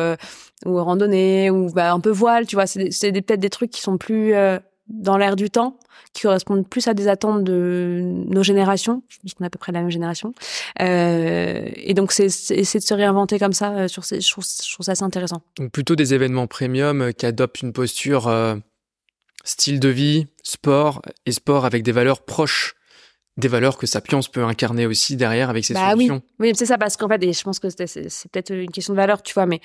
ou 0.66 0.84
randonnée 0.84 1.50
ou 1.50 1.72
bah, 1.72 1.94
un 1.94 2.02
peu 2.02 2.10
voile, 2.10 2.46
tu 2.46 2.58
vois, 2.58 2.68
c'est 2.68 2.90
peut-être 3.14 3.40
des 3.40 3.50
trucs 3.50 3.72
qui 3.72 3.80
sont 3.80 3.98
plus 3.98 4.34
dans 4.94 5.18
l'air 5.18 5.36
du 5.36 5.50
temps, 5.50 5.78
qui 6.14 6.24
correspondent 6.24 6.68
plus 6.68 6.88
à 6.88 6.94
des 6.94 7.08
attentes 7.08 7.44
de 7.44 8.02
nos 8.04 8.44
générations. 8.44 9.04
Je 9.08 9.18
pense 9.20 9.34
qu'on 9.34 9.44
est 9.44 9.48
à 9.48 9.50
peu 9.50 9.60
près 9.60 9.72
de 9.72 9.78
la 9.78 9.82
même 9.82 9.92
génération. 9.92 10.34
Euh, 10.82 11.70
et 11.76 11.94
donc, 11.94 12.12
c'est 12.12 12.26
essayer 12.26 12.80
de 12.80 12.86
se 12.86 12.94
réinventer 12.94 13.40
comme 13.40 13.54
ça. 13.54 13.72
Euh, 13.74 13.88
sur 13.88 14.04
ces, 14.04 14.22
je, 14.22 14.30
trouve, 14.30 14.44
je 14.44 14.74
trouve 14.74 14.86
ça 14.86 14.94
assez 14.94 15.04
intéressant. 15.04 15.42
Donc, 15.58 15.72
plutôt 15.72 15.96
des 15.96 16.14
événements 16.14 16.48
premium 16.48 17.02
euh, 17.02 17.12
qui 17.12 17.26
adoptent 17.26 17.62
une 17.62 17.74
posture 17.74 18.28
euh, 18.28 18.56
style 19.44 19.80
de 19.80 19.90
vie, 19.90 20.28
sport, 20.44 21.02
et 21.26 21.32
sport 21.32 21.66
avec 21.66 21.84
des 21.84 21.92
valeurs 21.92 22.24
proches 22.26 22.76
des 23.38 23.48
valeurs 23.48 23.78
que 23.78 23.88
Sapiens 23.88 24.20
peut 24.32 24.44
incarner 24.44 24.86
aussi 24.86 25.16
derrière 25.16 25.50
avec 25.50 25.64
ses 25.64 25.74
bah 25.74 25.92
solutions. 25.92 26.22
Oui, 26.40 26.50
oui 26.50 26.54
c'est 26.56 26.66
ça, 26.66 26.78
parce 26.78 26.98
qu'en 26.98 27.08
fait, 27.08 27.24
et 27.24 27.34
je 27.34 27.44
pense 27.44 27.60
que 27.60 27.70
c'est 27.70 28.32
peut-être 28.32 28.54
une 28.54 28.70
question 28.70 28.94
de 28.94 28.98
valeur, 28.98 29.24
tu 29.24 29.34
vois, 29.34 29.46
mais 29.46 29.62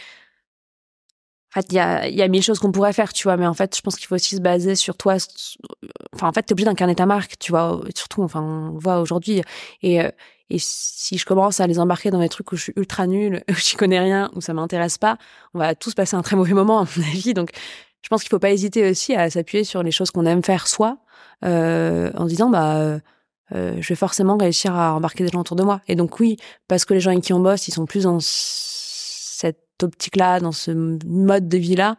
fait, 1.60 1.66
il 1.72 1.76
y 1.76 1.78
a, 1.78 2.08
y 2.08 2.22
a 2.22 2.28
mille 2.28 2.42
choses 2.42 2.58
qu'on 2.58 2.72
pourrait 2.72 2.92
faire, 2.92 3.12
tu 3.12 3.24
vois, 3.24 3.36
mais 3.36 3.46
en 3.46 3.54
fait, 3.54 3.76
je 3.76 3.80
pense 3.80 3.96
qu'il 3.96 4.06
faut 4.06 4.14
aussi 4.14 4.36
se 4.36 4.40
baser 4.40 4.74
sur 4.74 4.96
toi. 4.96 5.16
Enfin, 6.14 6.28
en 6.28 6.32
fait, 6.32 6.42
t'es 6.42 6.52
obligé 6.52 6.66
d'incarner 6.66 6.94
ta 6.94 7.06
marque, 7.06 7.38
tu 7.38 7.52
vois, 7.52 7.80
surtout, 7.94 8.22
enfin, 8.22 8.42
on 8.42 8.78
voit 8.78 9.00
aujourd'hui. 9.00 9.42
Et, 9.82 10.00
euh, 10.00 10.10
et 10.50 10.58
si 10.58 11.18
je 11.18 11.24
commence 11.24 11.60
à 11.60 11.66
les 11.66 11.78
embarquer 11.78 12.10
dans 12.10 12.20
des 12.20 12.28
trucs 12.28 12.52
où 12.52 12.56
je 12.56 12.62
suis 12.62 12.72
ultra 12.76 13.06
nulle, 13.06 13.42
où 13.50 13.54
j'y 13.54 13.76
connais 13.76 13.98
rien, 13.98 14.30
où 14.34 14.40
ça 14.40 14.54
m'intéresse 14.54 14.98
pas, 14.98 15.18
on 15.54 15.58
va 15.58 15.74
tous 15.74 15.94
passer 15.94 16.16
un 16.16 16.22
très 16.22 16.36
mauvais 16.36 16.54
moment, 16.54 16.80
à 16.80 16.84
mon 16.96 17.02
avis. 17.04 17.34
Donc, 17.34 17.50
je 18.02 18.08
pense 18.08 18.22
qu'il 18.22 18.30
faut 18.30 18.38
pas 18.38 18.50
hésiter 18.50 18.88
aussi 18.88 19.14
à 19.14 19.30
s'appuyer 19.30 19.64
sur 19.64 19.82
les 19.82 19.90
choses 19.90 20.10
qu'on 20.10 20.26
aime 20.26 20.42
faire 20.42 20.68
soi, 20.68 20.98
euh, 21.44 22.12
en 22.16 22.26
disant, 22.26 22.50
bah, 22.50 23.00
euh, 23.54 23.80
je 23.80 23.88
vais 23.88 23.94
forcément 23.94 24.36
réussir 24.36 24.74
à 24.74 24.94
embarquer 24.94 25.24
des 25.24 25.30
gens 25.30 25.40
autour 25.40 25.56
de 25.56 25.62
moi. 25.62 25.80
Et 25.88 25.94
donc, 25.94 26.20
oui, 26.20 26.36
parce 26.68 26.84
que 26.84 26.94
les 26.94 27.00
gens 27.00 27.10
avec 27.12 27.24
qui 27.24 27.32
on 27.32 27.40
bosse, 27.40 27.68
ils 27.68 27.72
sont 27.72 27.86
plus 27.86 28.06
cette 28.20 28.75
optique-là, 29.82 30.40
dans 30.40 30.52
ce 30.52 30.70
mode 31.06 31.48
de 31.48 31.58
vie-là, 31.58 31.96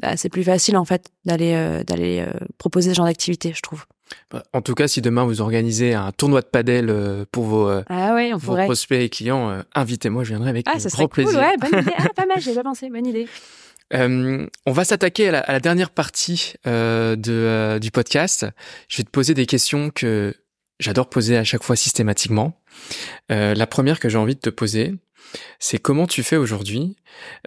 bah, 0.00 0.16
c'est 0.16 0.28
plus 0.28 0.44
facile 0.44 0.76
en 0.76 0.84
fait 0.84 1.10
d'aller 1.24 1.52
euh, 1.54 1.82
d'aller 1.84 2.20
euh, 2.26 2.32
proposer 2.58 2.90
ce 2.90 2.96
genre 2.96 3.06
d'activité, 3.06 3.52
je 3.54 3.60
trouve. 3.60 3.84
Bah, 4.30 4.42
en 4.52 4.62
tout 4.62 4.74
cas, 4.74 4.88
si 4.88 5.02
demain 5.02 5.24
vous 5.24 5.40
organisez 5.40 5.94
un 5.94 6.10
tournoi 6.12 6.40
de 6.40 6.46
padel 6.46 6.88
euh, 6.88 7.24
pour 7.30 7.44
vos, 7.44 7.68
ah 7.68 8.14
ouais, 8.14 8.32
vos 8.32 8.54
prospects 8.54 9.00
et 9.00 9.08
clients, 9.08 9.62
invitez-moi, 9.74 10.24
je 10.24 10.30
viendrai 10.30 10.50
avec 10.50 10.66
ah, 10.68 10.78
ça 10.78 10.88
grand 10.88 11.08
plaisir. 11.08 11.32
Cool, 11.32 11.40
ouais, 11.40 11.56
bonne 11.58 11.80
idée. 11.82 11.92
Ah, 11.98 12.08
pas 12.14 12.26
mal, 12.26 12.40
j'ai 12.40 12.54
pas 12.54 12.62
pensé, 12.62 12.88
bonne 12.88 13.06
idée. 13.06 13.28
on 13.92 14.72
va 14.72 14.84
s'attaquer 14.84 15.28
à, 15.28 15.40
à, 15.40 15.52
la 15.52 15.60
dernière 15.60 15.90
partie 15.90 16.54
de, 16.64 17.78
du 17.78 17.90
podcast. 17.90 18.46
Je 18.88 18.98
vais 18.98 19.04
te 19.04 19.10
poser 19.10 19.34
des 19.34 19.46
questions 19.46 19.90
que 19.90 20.34
j'adore 20.80 21.08
poser 21.08 21.36
à 21.36 21.44
chaque 21.44 21.62
fois 21.62 21.76
systématiquement. 21.76 22.60
la 23.28 23.66
première 23.66 24.00
que 24.00 24.08
j'ai 24.08 24.18
envie 24.18 24.34
de 24.34 24.40
te 24.40 24.50
poser, 24.50 24.94
c'est 25.58 25.78
comment 25.78 26.06
tu 26.06 26.22
fais 26.22 26.36
aujourd'hui 26.36 26.96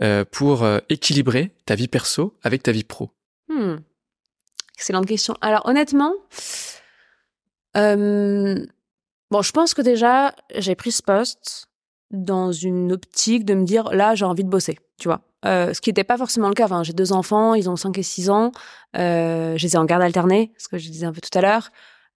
euh, 0.01 0.25
pour 0.29 0.63
euh, 0.63 0.79
équilibrer 0.89 1.51
ta 1.65 1.75
vie 1.75 1.87
perso 1.87 2.37
avec 2.43 2.63
ta 2.63 2.71
vie 2.71 2.83
pro? 2.83 3.11
Hmm. 3.49 3.77
Excellente 4.75 5.05
question. 5.05 5.35
Alors 5.41 5.65
honnêtement, 5.65 6.13
euh, 7.77 8.65
bon, 9.31 9.41
je 9.41 9.51
pense 9.51 9.73
que 9.73 9.81
déjà 9.81 10.35
j'ai 10.55 10.75
pris 10.75 10.91
ce 10.91 11.03
poste 11.03 11.67
dans 12.11 12.51
une 12.51 12.91
optique 12.91 13.45
de 13.45 13.53
me 13.53 13.65
dire 13.65 13.89
là 13.91 14.15
j'ai 14.15 14.25
envie 14.25 14.43
de 14.43 14.49
bosser, 14.49 14.77
tu 14.99 15.07
vois. 15.07 15.21
ce 15.43 15.79
qui 15.79 15.89
n'était 15.89 16.03
pas 16.03 16.17
forcément 16.17 16.47
le 16.47 16.53
cas. 16.53 16.67
J'ai 16.83 16.93
deux 16.93 17.11
enfants, 17.11 17.53
ils 17.55 17.69
ont 17.69 17.75
5 17.75 17.97
et 17.97 18.03
6 18.03 18.29
ans. 18.29 18.51
je 18.93 19.61
les 19.61 19.75
ai 19.75 19.77
en 19.77 19.85
garde 19.85 20.03
alternée, 20.03 20.53
ce 20.57 20.67
que 20.67 20.77
je 20.77 20.89
disais 20.89 21.05
un 21.05 21.13
peu 21.13 21.21
tout 21.21 21.37
à 21.37 21.41
l'heure. 21.41 21.71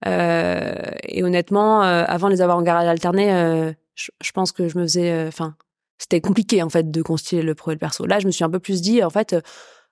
Et 0.06 1.22
honnêtement, 1.22 1.80
avant 1.82 2.28
de 2.28 2.34
les 2.34 2.40
avoir 2.40 2.58
en 2.58 2.62
garde 2.62 2.86
alternée, 2.86 3.74
je, 3.98 4.32
pense 4.32 4.52
que 4.52 4.68
je 4.68 4.78
me 4.78 4.84
faisais, 4.84 5.10
euh, 5.10 5.28
enfin, 5.28 5.56
c'était 5.98 6.20
compliqué 6.20 6.62
en 6.62 6.68
fait 6.68 6.90
de 6.90 7.02
constituer 7.02 7.42
le 7.42 7.54
pro 7.54 7.70
et 7.70 7.74
le 7.74 7.78
perso. 7.78 8.06
Là, 8.06 8.18
je 8.20 8.26
me 8.26 8.30
suis 8.30 8.44
un 8.44 8.50
peu 8.50 8.60
plus 8.60 8.80
dit, 8.80 9.02
en 9.02 9.10
fait, 9.10 9.36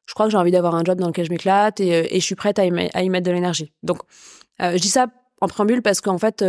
je 0.07 0.15
crois 0.15 0.27
que 0.27 0.33
j'ai 0.33 0.39
envie 0.39 0.53
d'avoir 0.53 0.75
un 0.75 0.85
job 0.85 0.99
dans 0.99 1.09
lequel 1.09 1.27
je 1.27 1.31
m'éclate 1.31 1.81
et, 1.81 1.95
euh, 1.95 2.07
et, 2.11 2.21
je 2.21 2.25
suis 2.25 2.37
prête 2.37 2.59
à 2.59 2.65
y, 2.65 2.91
à 2.95 3.03
y 3.03 3.09
mettre 3.11 3.27
de 3.27 3.33
l'énergie. 3.33 3.73
Donc, 3.83 3.99
euh, 4.63 4.73
je 4.73 4.79
dis 4.79 4.89
ça 4.89 5.09
en 5.41 5.49
préambule 5.49 5.83
parce 5.83 6.01
qu'en 6.01 6.19
fait, 6.19 6.45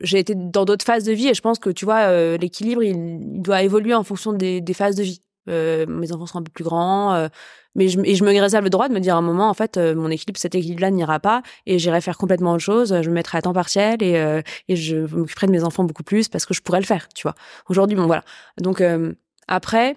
j'ai 0.00 0.18
été 0.18 0.34
dans 0.34 0.64
d'autres 0.64 0.84
phases 0.84 1.04
de 1.04 1.12
vie 1.12 1.28
et 1.28 1.34
je 1.34 1.40
pense 1.40 1.58
que 1.58 1.70
tu 1.70 1.84
vois, 1.84 2.36
l'équilibre, 2.36 2.82
il, 2.82 3.40
doit 3.42 3.62
évoluer 3.62 3.94
en 3.94 4.02
fonction 4.02 4.32
des, 4.32 4.60
des 4.60 4.74
phases 4.74 4.96
de 4.96 5.04
vie. 5.04 5.20
Mes 5.46 6.12
enfants 6.12 6.26
sont 6.26 6.38
un 6.38 6.42
peu 6.42 6.52
plus 6.52 6.64
grands, 6.64 7.28
mais 7.74 7.88
je, 7.88 8.00
et 8.00 8.14
je 8.14 8.24
me 8.24 8.30
réserve 8.40 8.64
le 8.64 8.70
droit 8.70 8.88
de 8.88 8.94
me 8.94 9.00
dire 9.00 9.14
à 9.14 9.18
un 9.18 9.22
moment, 9.22 9.48
en 9.48 9.54
fait, 9.54 9.76
euh, 9.76 9.94
mon 9.94 10.10
équilibre, 10.10 10.38
cet 10.38 10.54
équilibre-là 10.54 10.90
n'ira 10.90 11.20
pas 11.20 11.42
et 11.66 11.78
j'irai 11.78 12.00
faire 12.00 12.18
complètement 12.18 12.52
autre 12.52 12.64
chose. 12.64 13.00
Je 13.02 13.08
me 13.08 13.14
mettrai 13.14 13.38
à 13.38 13.42
temps 13.42 13.52
partiel 13.52 14.02
et, 14.02 14.16
euh, 14.16 14.42
je 14.68 14.96
m'occuperai 14.96 15.46
de 15.46 15.52
mes 15.52 15.62
enfants 15.62 15.84
beaucoup 15.84 16.02
plus 16.02 16.28
parce 16.28 16.46
que 16.46 16.54
je 16.54 16.62
pourrais 16.62 16.80
le 16.80 16.86
faire, 16.86 17.08
tu 17.14 17.22
vois. 17.22 17.34
Aujourd'hui, 17.68 17.96
bon, 17.96 18.06
voilà. 18.06 18.24
Donc, 18.60 18.80
euh, 18.80 19.12
après, 19.46 19.96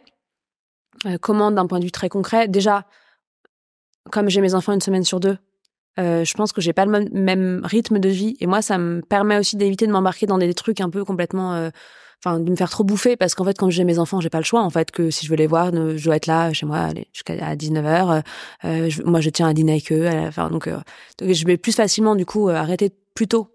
comment, 1.22 1.52
d'un 1.52 1.66
point 1.66 1.80
de 1.80 1.86
vue 1.86 1.92
très 1.92 2.10
concret, 2.10 2.48
déjà, 2.48 2.86
comme 4.12 4.30
j'ai 4.30 4.42
mes 4.42 4.54
enfants 4.54 4.74
une 4.74 4.82
semaine 4.82 5.04
sur 5.04 5.20
deux, 5.20 5.38
je 5.98 6.34
pense 6.34 6.54
que 6.54 6.62
j'ai 6.62 6.74
pas 6.74 6.86
le 6.86 7.10
même 7.12 7.62
rythme 7.64 8.00
de 8.00 8.10
vie 8.10 8.36
et 8.40 8.48
moi, 8.48 8.62
ça 8.62 8.78
me 8.78 9.02
permet 9.02 9.38
aussi 9.38 9.58
d'éviter 9.58 9.86
de 9.86 9.92
m'embarquer 9.92 10.26
dans 10.26 10.38
des 10.38 10.54
trucs 10.54 10.82
un 10.82 10.90
peu 10.90 11.04
complètement 11.06 11.70
enfin 12.24 12.40
de 12.40 12.50
me 12.50 12.56
faire 12.56 12.70
trop 12.70 12.84
bouffer 12.84 13.18
parce 13.18 13.36
qu'en 13.36 13.44
fait 13.44 13.58
quand 13.58 13.70
j'ai 13.70 13.84
mes 13.84 14.00
enfants 14.00 14.22
j'ai 14.22 14.30
pas 14.30 14.38
le 14.38 14.44
choix 14.44 14.62
en 14.62 14.70
fait 14.70 14.92
que 14.92 15.10
si 15.10 15.26
je 15.26 15.30
veux 15.30 15.36
les 15.36 15.48
voir 15.48 15.72
je 15.72 16.04
dois 16.04 16.16
être 16.16 16.28
là 16.28 16.54
chez 16.54 16.66
moi 16.66 16.90
jusqu'à 17.12 17.56
19h 17.56 17.84
euh, 17.86 18.22
euh 18.66 18.90
moi 19.06 19.20
je 19.20 19.30
tiens 19.30 19.48
à 19.48 19.54
dîner 19.54 19.74
avec 19.74 19.92
eux 19.92 20.08
enfin 20.28 20.50
donc, 20.50 20.68
euh, 20.68 20.78
donc, 21.18 21.32
je 21.32 21.46
vais 21.46 21.58
plus 21.58 21.76
facilement 21.76 22.16
du 22.16 22.26
coup 22.26 22.50
euh, 22.50 22.56
arrêter 22.56 22.92
plus 23.14 23.28
tôt 23.28 23.50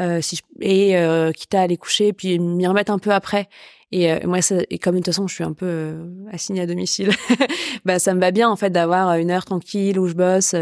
euh, 0.00 0.20
si 0.20 0.36
je, 0.36 0.42
et 0.60 1.32
quitte 1.34 1.54
à 1.54 1.62
aller 1.62 1.76
coucher 1.76 2.12
puis 2.12 2.38
m'y 2.38 2.66
remettre 2.66 2.90
un 2.92 2.98
peu 2.98 3.12
après 3.12 3.48
Et 3.92 4.12
euh, 4.12 4.18
moi, 4.24 4.38
et 4.70 4.78
comme 4.78 4.94
de 4.94 4.98
toute 5.00 5.06
façon, 5.06 5.26
je 5.26 5.34
suis 5.34 5.44
un 5.44 5.52
peu 5.52 5.66
euh, 5.66 6.04
assignée 6.30 6.60
à 6.60 6.66
domicile, 6.66 7.10
bah 7.84 7.98
ça 7.98 8.14
me 8.14 8.20
va 8.20 8.30
bien 8.30 8.48
en 8.48 8.56
fait 8.56 8.70
d'avoir 8.70 9.14
une 9.16 9.30
heure 9.30 9.44
tranquille 9.44 9.98
où 9.98 10.06
je 10.06 10.14
bosse, 10.14 10.54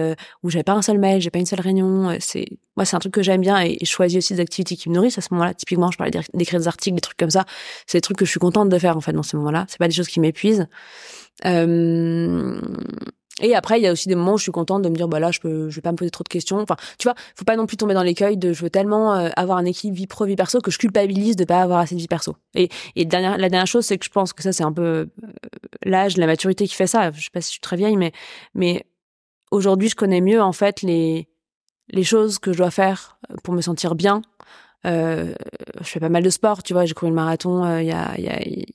où 0.43 0.51
j'ai 0.51 0.63
pas 0.63 0.73
un 0.73 0.83
seul 0.83 0.99
mail, 0.99 1.21
j'ai 1.21 1.31
pas 1.31 1.39
une 1.39 1.47
seule 1.47 1.61
réunion. 1.61 2.17
C'est 2.21 2.47
moi, 2.79 2.85
c'est 2.85 2.95
un 2.95 3.01
truc 3.01 3.13
que 3.13 3.23
j'aime 3.23 3.41
bien 3.41 3.61
et, 3.61 3.77
je 3.81 3.91
choisis 3.91 4.19
aussi 4.19 4.35
des 4.35 4.41
activités 4.41 4.77
qui 4.77 4.89
me 4.89 4.95
nourrissent 4.95 5.19
à 5.19 5.21
ce 5.21 5.29
moment-là. 5.33 5.53
Typiquement, 5.53 5.91
je 5.91 5.99
parlais 5.99 6.13
d'écrire 6.33 6.61
des 6.61 6.69
articles, 6.69 6.95
des 6.95 7.01
trucs 7.01 7.17
comme 7.17 7.29
ça. 7.29 7.45
C'est 7.89 7.99
des 7.99 8.03
trucs 8.03 8.17
que 8.17 8.25
je 8.25 8.31
suis 8.31 8.39
contente 8.39 8.69
de 8.69 8.79
faire 8.79 8.97
en 8.97 9.01
fait 9.01 9.13
dans 9.13 9.25
ces 9.25 9.37
moments-là. 9.37 9.67
C'est 9.69 9.79
pas 9.79 9.89
des 9.89 9.95
choses 9.95 10.07
qui 10.07 10.21
m'épuisent. 10.21 10.69
Euh, 11.45 12.61
et 13.41 13.55
après, 13.55 13.79
il 13.79 13.83
y 13.83 13.87
a 13.87 13.93
aussi 13.93 14.09
des 14.09 14.15
moments 14.15 14.35
où 14.35 14.39
je 14.39 14.45
suis 14.45 14.53
contente 14.53 14.83
de 14.83 14.89
me 14.89 14.97
dire, 14.97 15.09
bah 15.09 15.21
là, 15.21 15.31
je 15.31 15.41
peux, 15.41 15.69
vais 15.69 15.81
pas 15.81 15.93
me 15.93 15.97
poser 15.97 16.11
trop 16.11 16.25
de 16.25 16.29
questions. 16.29 16.59
Enfin, 16.59 16.77
tu 16.99 17.05
vois, 17.05 17.15
faut 17.35 17.45
pas 17.45 17.57
non 17.57 17.67
plus 17.67 17.77
tomber 17.77 17.95
dans 17.95 18.03
l'écueil 18.03 18.37
de, 18.37 18.53
je 18.53 18.63
veux 18.63 18.71
tellement 18.71 19.15
euh, 19.15 19.29
avoir 19.37 19.59
un 19.59 19.65
équilibre 19.65 19.97
vie 19.97 20.07
pro 20.07 20.25
vie 20.25 20.37
perso 20.37 20.61
que 20.61 20.71
je 20.71 20.79
culpabilise 20.79 21.37
de 21.37 21.45
pas 21.45 21.63
avoir 21.63 21.81
assez 21.81 21.95
de 21.95 22.01
vie 22.01 22.09
perso. 22.09 22.37
Et, 22.55 22.69
la 22.97 23.07
dernière 23.07 23.67
chose, 23.67 23.87
c'est 23.87 23.99
que 23.99 24.05
je 24.05 24.11
pense 24.11 24.33
que 24.33 24.43
ça, 24.43 24.53
c'est 24.53 24.65
un 24.65 24.73
peu 24.73 24.83
euh, 24.83 25.07
l'âge, 25.85 26.17
la 26.17 26.27
maturité 26.27 26.67
qui 26.67 26.75
fait 26.75 26.87
ça. 26.87 27.11
Je 27.13 27.23
sais 27.23 27.31
pas 27.33 27.41
si 27.41 27.49
je 27.49 27.53
suis 27.53 27.61
très 27.61 27.77
vieille, 27.77 27.97
mais, 27.97 28.13
mais 28.55 28.85
aujourd'hui, 29.51 29.89
je 29.89 29.97
connais 29.97 30.21
mieux 30.21 30.43
en 30.43 30.53
fait 30.53 30.83
les, 30.83 31.29
choses 32.03 32.39
que 32.39 32.53
je 32.53 32.59
dois 32.59 32.71
faire 32.71 33.19
pour 33.45 33.55
me 33.55 33.61
sentir 33.61 33.95
bien 33.95 34.23
je 34.85 35.35
fais 35.83 36.01
pas 36.01 36.09
mal 36.09 36.23
de 36.23 36.31
sport, 36.31 36.63
tu 36.63 36.73
vois. 36.73 36.85
J'ai 36.85 36.95
couru 36.95 37.11
le 37.11 37.15
marathon 37.15 37.65
euh, 37.65 37.83
il 37.83 37.89
y 37.89 37.93
a, 37.93 38.13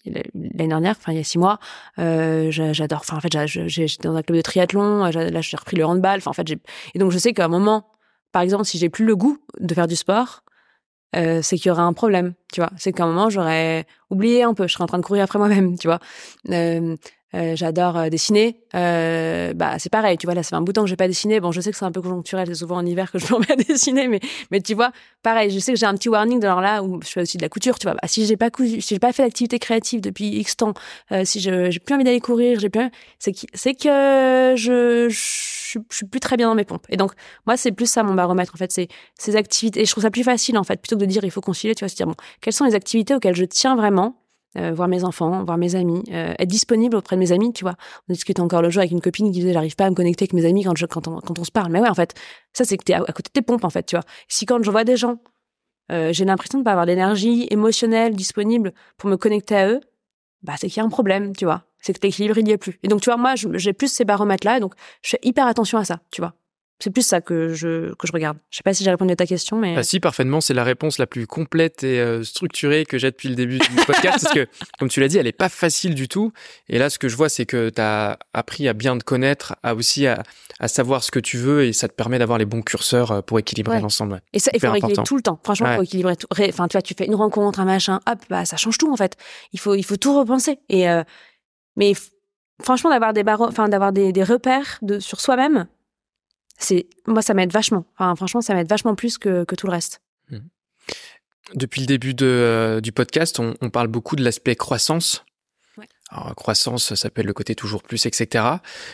l'année 0.05 0.67
dernière, 0.67 0.95
enfin 0.97 1.11
il 1.11 1.17
y 1.17 1.21
a 1.21 1.23
six 1.23 1.37
mois. 1.37 1.59
Euh, 1.99 2.51
j'adore. 2.51 2.99
Enfin 2.99 3.17
en 3.17 3.21
fait, 3.21 3.35
j'étais 3.47 4.07
dans 4.07 4.15
un 4.15 4.21
club 4.21 4.37
de 4.37 4.41
triathlon. 4.41 5.05
Là, 5.05 5.41
j'ai 5.41 5.57
repris 5.57 5.77
le 5.77 5.85
handball. 5.85 6.17
Enfin 6.17 6.31
en 6.31 6.33
fait, 6.33 6.49
et 6.93 6.99
donc 6.99 7.11
je 7.11 7.17
sais 7.17 7.33
qu'à 7.33 7.45
un 7.45 7.49
moment, 7.49 7.87
par 8.31 8.41
exemple, 8.41 8.65
si 8.65 8.77
j'ai 8.77 8.89
plus 8.89 9.05
le 9.05 9.15
goût 9.15 9.37
de 9.59 9.73
faire 9.73 9.87
du 9.87 9.95
sport, 9.95 10.43
euh, 11.15 11.41
c'est 11.41 11.57
qu'il 11.57 11.67
y 11.67 11.71
aura 11.71 11.83
un 11.83 11.93
problème, 11.93 12.33
tu 12.51 12.59
vois. 12.61 12.71
C'est 12.77 12.91
qu'à 12.91 13.03
un 13.03 13.07
moment, 13.07 13.29
j'aurais 13.29 13.85
oublié 14.09 14.43
un 14.43 14.53
peu. 14.53 14.67
Je 14.67 14.73
serais 14.73 14.83
en 14.83 14.87
train 14.87 14.97
de 14.97 15.05
courir 15.05 15.23
après 15.23 15.37
moi-même, 15.39 15.77
tu 15.77 15.87
vois. 15.87 15.99
Euh, 16.49 16.95
euh, 17.35 17.55
j'adore 17.55 17.97
euh, 17.97 18.09
dessiner. 18.09 18.59
Euh, 18.75 19.53
bah 19.53 19.79
c'est 19.79 19.89
pareil, 19.89 20.17
tu 20.17 20.27
vois 20.27 20.35
là, 20.35 20.43
c'est 20.43 20.55
un 20.55 20.61
bout 20.61 20.71
de 20.71 20.73
temps 20.73 20.83
que 20.83 20.89
j'ai 20.89 20.95
pas 20.95 21.07
dessiné. 21.07 21.39
Bon, 21.39 21.51
je 21.51 21.61
sais 21.61 21.71
que 21.71 21.77
c'est 21.77 21.85
un 21.85 21.91
peu 21.91 22.01
conjoncturel, 22.01 22.47
c'est 22.47 22.55
souvent 22.55 22.77
en 22.77 22.85
hiver 22.85 23.11
que 23.11 23.19
je 23.19 23.25
me 23.25 23.35
remets 23.35 23.51
à 23.51 23.55
dessiner, 23.67 24.07
mais 24.07 24.19
mais 24.51 24.61
tu 24.61 24.73
vois, 24.73 24.91
pareil, 25.23 25.49
je 25.51 25.59
sais 25.59 25.73
que 25.73 25.79
j'ai 25.79 25.85
un 25.85 25.95
petit 25.95 26.09
warning 26.09 26.39
de 26.39 26.47
là 26.47 26.83
où 26.83 27.01
je 27.01 27.09
fais 27.09 27.21
aussi 27.21 27.37
de 27.37 27.41
la 27.41 27.49
couture, 27.49 27.79
tu 27.79 27.87
vois. 27.87 27.95
Bah, 27.95 28.07
si 28.07 28.25
j'ai 28.25 28.37
pas 28.37 28.49
cousu, 28.49 28.81
si 28.81 28.95
j'ai 28.95 28.99
pas 28.99 29.13
fait 29.13 29.23
d'activité 29.23 29.59
créative 29.59 30.01
depuis 30.01 30.27
X 30.27 30.57
temps, 30.57 30.73
euh, 31.11 31.25
si 31.25 31.39
je 31.39 31.71
j'ai 31.71 31.79
plus 31.79 31.95
envie 31.95 32.03
d'aller 32.03 32.19
courir, 32.19 32.59
j'ai 32.59 32.69
plus, 32.69 32.89
c'est 33.19 33.33
c'est 33.53 33.73
que 33.73 34.53
je, 34.55 35.07
je 35.09 35.53
je 35.89 35.95
suis 35.95 36.05
plus 36.05 36.19
très 36.19 36.37
bien 36.37 36.47
dans 36.47 36.55
mes 36.55 36.65
pompes. 36.65 36.85
Et 36.89 36.97
donc, 36.97 37.13
moi, 37.45 37.57
c'est 37.57 37.71
plus 37.71 37.87
ça 37.87 38.03
mon 38.03 38.13
baromètre, 38.13 38.53
en 38.53 38.57
fait, 38.57 38.71
c'est 38.71 38.87
ces 39.17 39.35
activités. 39.35 39.81
Et 39.81 39.85
je 39.85 39.91
trouve 39.91 40.03
ça 40.03 40.11
plus 40.11 40.23
facile, 40.23 40.57
en 40.57 40.63
fait, 40.63 40.77
plutôt 40.77 40.95
que 40.95 41.01
de 41.01 41.05
dire 41.05 41.23
il 41.23 41.31
faut 41.31 41.41
concilier, 41.41 41.75
tu 41.75 41.83
vois, 41.83 41.89
se 41.89 41.95
dire, 41.95 42.07
bon, 42.07 42.15
quelles 42.41 42.53
sont 42.53 42.65
les 42.65 42.75
activités 42.75 43.15
auxquelles 43.15 43.35
je 43.35 43.45
tiens 43.45 43.75
vraiment 43.75 44.22
euh, 44.57 44.71
voir 44.73 44.87
mes 44.87 45.03
enfants, 45.03 45.43
voir 45.43 45.57
mes 45.57 45.75
amis, 45.75 46.03
euh, 46.11 46.33
être 46.37 46.47
disponible 46.49 46.95
auprès 46.95 47.15
de 47.15 47.19
mes 47.19 47.31
amis, 47.31 47.53
tu 47.53 47.63
vois. 47.63 47.75
On 48.09 48.13
discutait 48.13 48.41
encore 48.41 48.61
le 48.61 48.69
jour 48.69 48.81
avec 48.81 48.91
une 48.91 49.01
copine 49.01 49.27
qui 49.27 49.39
disait 49.39 49.53
j'arrive 49.53 49.75
pas 49.75 49.85
à 49.85 49.89
me 49.89 49.95
connecter 49.95 50.23
avec 50.23 50.33
mes 50.33 50.45
amis 50.45 50.63
quand 50.63 50.75
je 50.75 50.85
quand 50.85 51.07
on, 51.07 51.19
quand 51.19 51.39
on 51.39 51.43
se 51.43 51.51
parle. 51.51 51.71
Mais 51.71 51.79
ouais, 51.79 51.89
en 51.89 51.95
fait, 51.95 52.13
ça 52.53 52.65
c'est 52.65 52.77
que 52.77 52.83
t'es 52.83 52.93
à, 52.93 52.97
à 52.97 53.11
côté 53.11 53.29
de 53.29 53.33
tes 53.33 53.41
pompes 53.41 53.63
en 53.63 53.69
fait, 53.69 53.83
tu 53.83 53.95
vois. 53.95 54.05
Si 54.27 54.45
quand 54.45 54.61
je 54.63 54.69
vois 54.71 54.83
des 54.83 54.97
gens, 54.97 55.17
euh, 55.91 56.13
j'ai 56.13 56.25
l'impression 56.25 56.59
de 56.59 56.63
pas 56.63 56.71
avoir 56.71 56.85
d'énergie 56.85 57.47
émotionnelle 57.49 58.15
disponible 58.15 58.73
pour 58.97 59.09
me 59.09 59.17
connecter 59.17 59.55
à 59.55 59.69
eux, 59.69 59.81
bah 60.41 60.53
c'est 60.57 60.67
qu'il 60.67 60.77
y 60.77 60.81
a 60.81 60.85
un 60.85 60.89
problème, 60.89 61.35
tu 61.35 61.45
vois. 61.45 61.63
C'est 61.79 61.93
que 61.93 62.05
l'équilibre 62.05 62.37
il 62.37 62.47
y 62.47 62.51
est 62.51 62.57
plus. 62.57 62.79
Et 62.83 62.87
donc 62.87 63.01
tu 63.01 63.09
vois, 63.09 63.17
moi 63.17 63.33
j'ai 63.35 63.73
plus 63.73 63.91
ces 63.91 64.05
baromètres 64.05 64.45
là, 64.45 64.59
donc 64.59 64.73
je 65.01 65.09
fais 65.11 65.19
hyper 65.23 65.47
attention 65.47 65.77
à 65.77 65.85
ça, 65.85 65.99
tu 66.11 66.21
vois. 66.21 66.33
C'est 66.83 66.89
plus 66.89 67.07
ça 67.07 67.21
que 67.21 67.53
je, 67.53 67.93
que 67.93 68.07
je 68.07 68.11
regarde. 68.11 68.37
Je 68.49 68.57
sais 68.57 68.61
pas 68.61 68.73
si 68.73 68.83
j'ai 68.83 68.89
répondu 68.89 69.13
à 69.13 69.15
ta 69.15 69.25
question, 69.25 69.55
mais. 69.55 69.77
Ah 69.77 69.83
si, 69.83 70.01
parfaitement. 70.01 70.41
C'est 70.41 70.53
la 70.53 70.65
réponse 70.65 70.97
la 70.97 71.07
plus 71.07 71.25
complète 71.27 71.81
et 71.85 72.01
euh, 72.01 72.25
structurée 72.25 72.83
que 72.83 72.97
j'ai 72.97 73.09
depuis 73.09 73.29
le 73.29 73.35
début 73.35 73.57
du 73.57 73.75
podcast. 73.87 74.19
parce 74.21 74.33
que, 74.33 74.45
comme 74.79 74.89
tu 74.89 74.99
l'as 74.99 75.07
dit, 75.07 75.17
elle 75.17 75.25
est 75.25 75.31
pas 75.31 75.47
facile 75.47 75.95
du 75.95 76.09
tout. 76.09 76.33
Et 76.67 76.77
là, 76.77 76.89
ce 76.89 76.99
que 76.99 77.07
je 77.07 77.15
vois, 77.15 77.29
c'est 77.29 77.45
que 77.45 77.69
tu 77.69 77.79
as 77.79 78.19
appris 78.33 78.67
à 78.67 78.73
bien 78.73 78.97
te 78.97 79.05
connaître, 79.05 79.55
à 79.63 79.75
aussi 79.75 80.07
à, 80.07 80.23
à, 80.59 80.67
savoir 80.67 81.05
ce 81.05 81.11
que 81.11 81.21
tu 81.21 81.37
veux 81.37 81.63
et 81.63 81.71
ça 81.71 81.87
te 81.87 81.93
permet 81.93 82.19
d'avoir 82.19 82.37
les 82.37 82.43
bons 82.43 82.61
curseurs 82.61 83.11
euh, 83.13 83.21
pour 83.21 83.39
équilibrer 83.39 83.79
l'ensemble. 83.79 84.21
Et 84.33 84.39
ça, 84.39 84.51
il 84.53 84.59
faut 84.59 84.75
équilibrer 84.75 85.03
tout 85.05 85.15
le 85.15 85.21
temps. 85.21 85.39
Franchement, 85.41 85.71
il 85.71 85.75
faut 85.77 85.83
équilibrer 85.83 86.17
tout. 86.17 86.27
Enfin, 86.31 86.67
tu 86.67 86.73
vois, 86.73 86.81
tu 86.81 86.95
fais 86.97 87.05
une 87.05 87.15
rencontre, 87.15 87.61
un 87.61 87.65
machin, 87.65 88.01
hop, 88.09 88.19
bah, 88.29 88.43
ça 88.43 88.57
change 88.57 88.77
tout, 88.77 88.91
en 88.91 88.97
fait. 88.97 89.15
Il 89.53 89.59
faut, 89.61 89.75
il 89.75 89.83
faut 89.83 89.95
tout 89.95 90.19
repenser. 90.19 90.59
Et, 90.67 90.89
euh, 90.89 91.01
mais 91.77 91.93
franchement, 92.61 92.89
d'avoir 92.89 93.13
des 93.13 93.23
barreaux, 93.23 93.47
enfin, 93.47 93.69
d'avoir 93.69 93.93
des, 93.93 94.11
des 94.11 94.23
repères 94.25 94.79
de, 94.81 94.99
sur 94.99 95.21
soi-même, 95.21 95.65
c'est 96.63 96.87
moi 97.07 97.21
ça 97.21 97.33
m'aide 97.33 97.51
vachement. 97.51 97.85
Enfin, 97.97 98.15
franchement, 98.15 98.41
ça 98.41 98.53
m'aide 98.53 98.69
vachement 98.69 98.95
plus 98.95 99.17
que, 99.17 99.43
que, 99.43 99.55
tout 99.55 99.67
le 99.67 99.71
reste. 99.71 100.01
Mmh. 100.29 100.37
Depuis 101.55 101.81
le 101.81 101.87
début 101.87 102.13
de, 102.13 102.25
euh, 102.25 102.81
du 102.81 102.91
podcast, 102.91 103.39
on, 103.39 103.53
on, 103.61 103.69
parle 103.69 103.87
beaucoup 103.87 104.15
de 104.15 104.23
l'aspect 104.23 104.55
croissance. 104.55 105.25
Ouais. 105.77 105.87
Alors, 106.09 106.33
croissance, 106.35 106.95
ça 106.95 107.09
peut 107.09 107.21
être 107.21 107.27
le 107.27 107.33
côté 107.33 107.55
toujours 107.55 107.83
plus, 107.83 108.05
etc. 108.05 108.45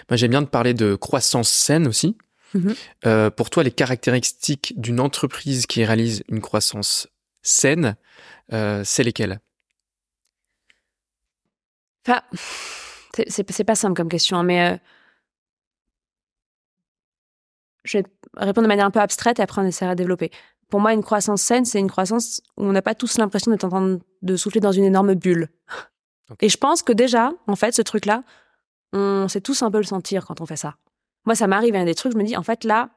Moi, 0.09 0.17
j'aime 0.17 0.32
bien 0.32 0.41
de 0.41 0.47
parler 0.47 0.74
de 0.74 0.95
croissance 0.95 1.49
saine 1.49 1.88
aussi. 1.88 2.17
Mmh. 2.53 2.72
Euh, 3.05 3.30
pour 3.30 3.49
toi, 3.49 3.63
les 3.63 3.72
caractéristiques 3.72 4.74
d'une 4.78 4.99
entreprise 4.99 5.67
qui 5.67 5.84
réalise 5.86 6.24
une 6.30 6.41
croissance 6.41 7.07
saine, 7.41 7.95
euh, 8.53 8.84
c'est 8.84 9.03
lesquelles? 9.03 9.39
Enfin, 12.07 12.22
c'est 13.28 13.63
pas 13.63 13.76
simple 13.76 13.95
comme 13.95 14.09
question, 14.09 14.38
hein, 14.38 14.43
mais 14.43 14.80
je 17.90 17.98
vais 17.98 18.04
répondre 18.38 18.66
de 18.66 18.68
manière 18.68 18.86
un 18.86 18.92
peu 18.92 19.00
abstraite 19.00 19.40
et 19.40 19.42
après 19.42 19.62
on 19.62 19.66
essaiera 19.66 19.96
de 19.96 19.98
développer. 19.98 20.32
Pour 20.70 20.80
moi, 20.80 20.94
une 20.94 21.04
croissance 21.04 21.42
saine, 21.42 21.66
c'est 21.66 21.80
une 21.80 21.90
croissance 21.90 22.42
où 22.58 22.64
on 22.64 22.72
n'a 22.72 22.84
pas 22.84 22.94
tous 22.94 23.18
l'impression 23.18 23.52
d'être 23.52 23.64
en 23.64 23.70
train 23.70 24.00
de 24.22 24.36
souffler 24.36 24.62
dans 24.62 24.72
une 24.72 24.84
énorme 24.84 25.16
bulle. 25.16 25.50
Et 26.42 26.50
je 26.50 26.58
pense 26.58 26.84
que 26.84 26.94
déjà, 26.94 27.32
en 27.48 27.56
fait, 27.56 27.74
ce 27.74 27.82
truc-là, 27.82 28.24
on 28.94 29.28
sait 29.28 29.42
tous 29.42 29.64
un 29.64 29.72
peu 29.72 29.78
le 29.78 29.84
sentir 29.84 30.26
quand 30.26 30.42
on 30.42 30.46
fait 30.46 30.56
ça. 30.56 30.76
Moi, 31.26 31.34
ça 31.34 31.48
m'arrive, 31.48 31.74
il 31.74 31.78
y 31.78 31.82
a 31.82 31.86
des 31.86 31.96
trucs, 31.96 32.14
je 32.14 32.18
me 32.18 32.24
dis, 32.24 32.38
en 32.38 32.44
fait, 32.44 32.64
là, 32.64 32.90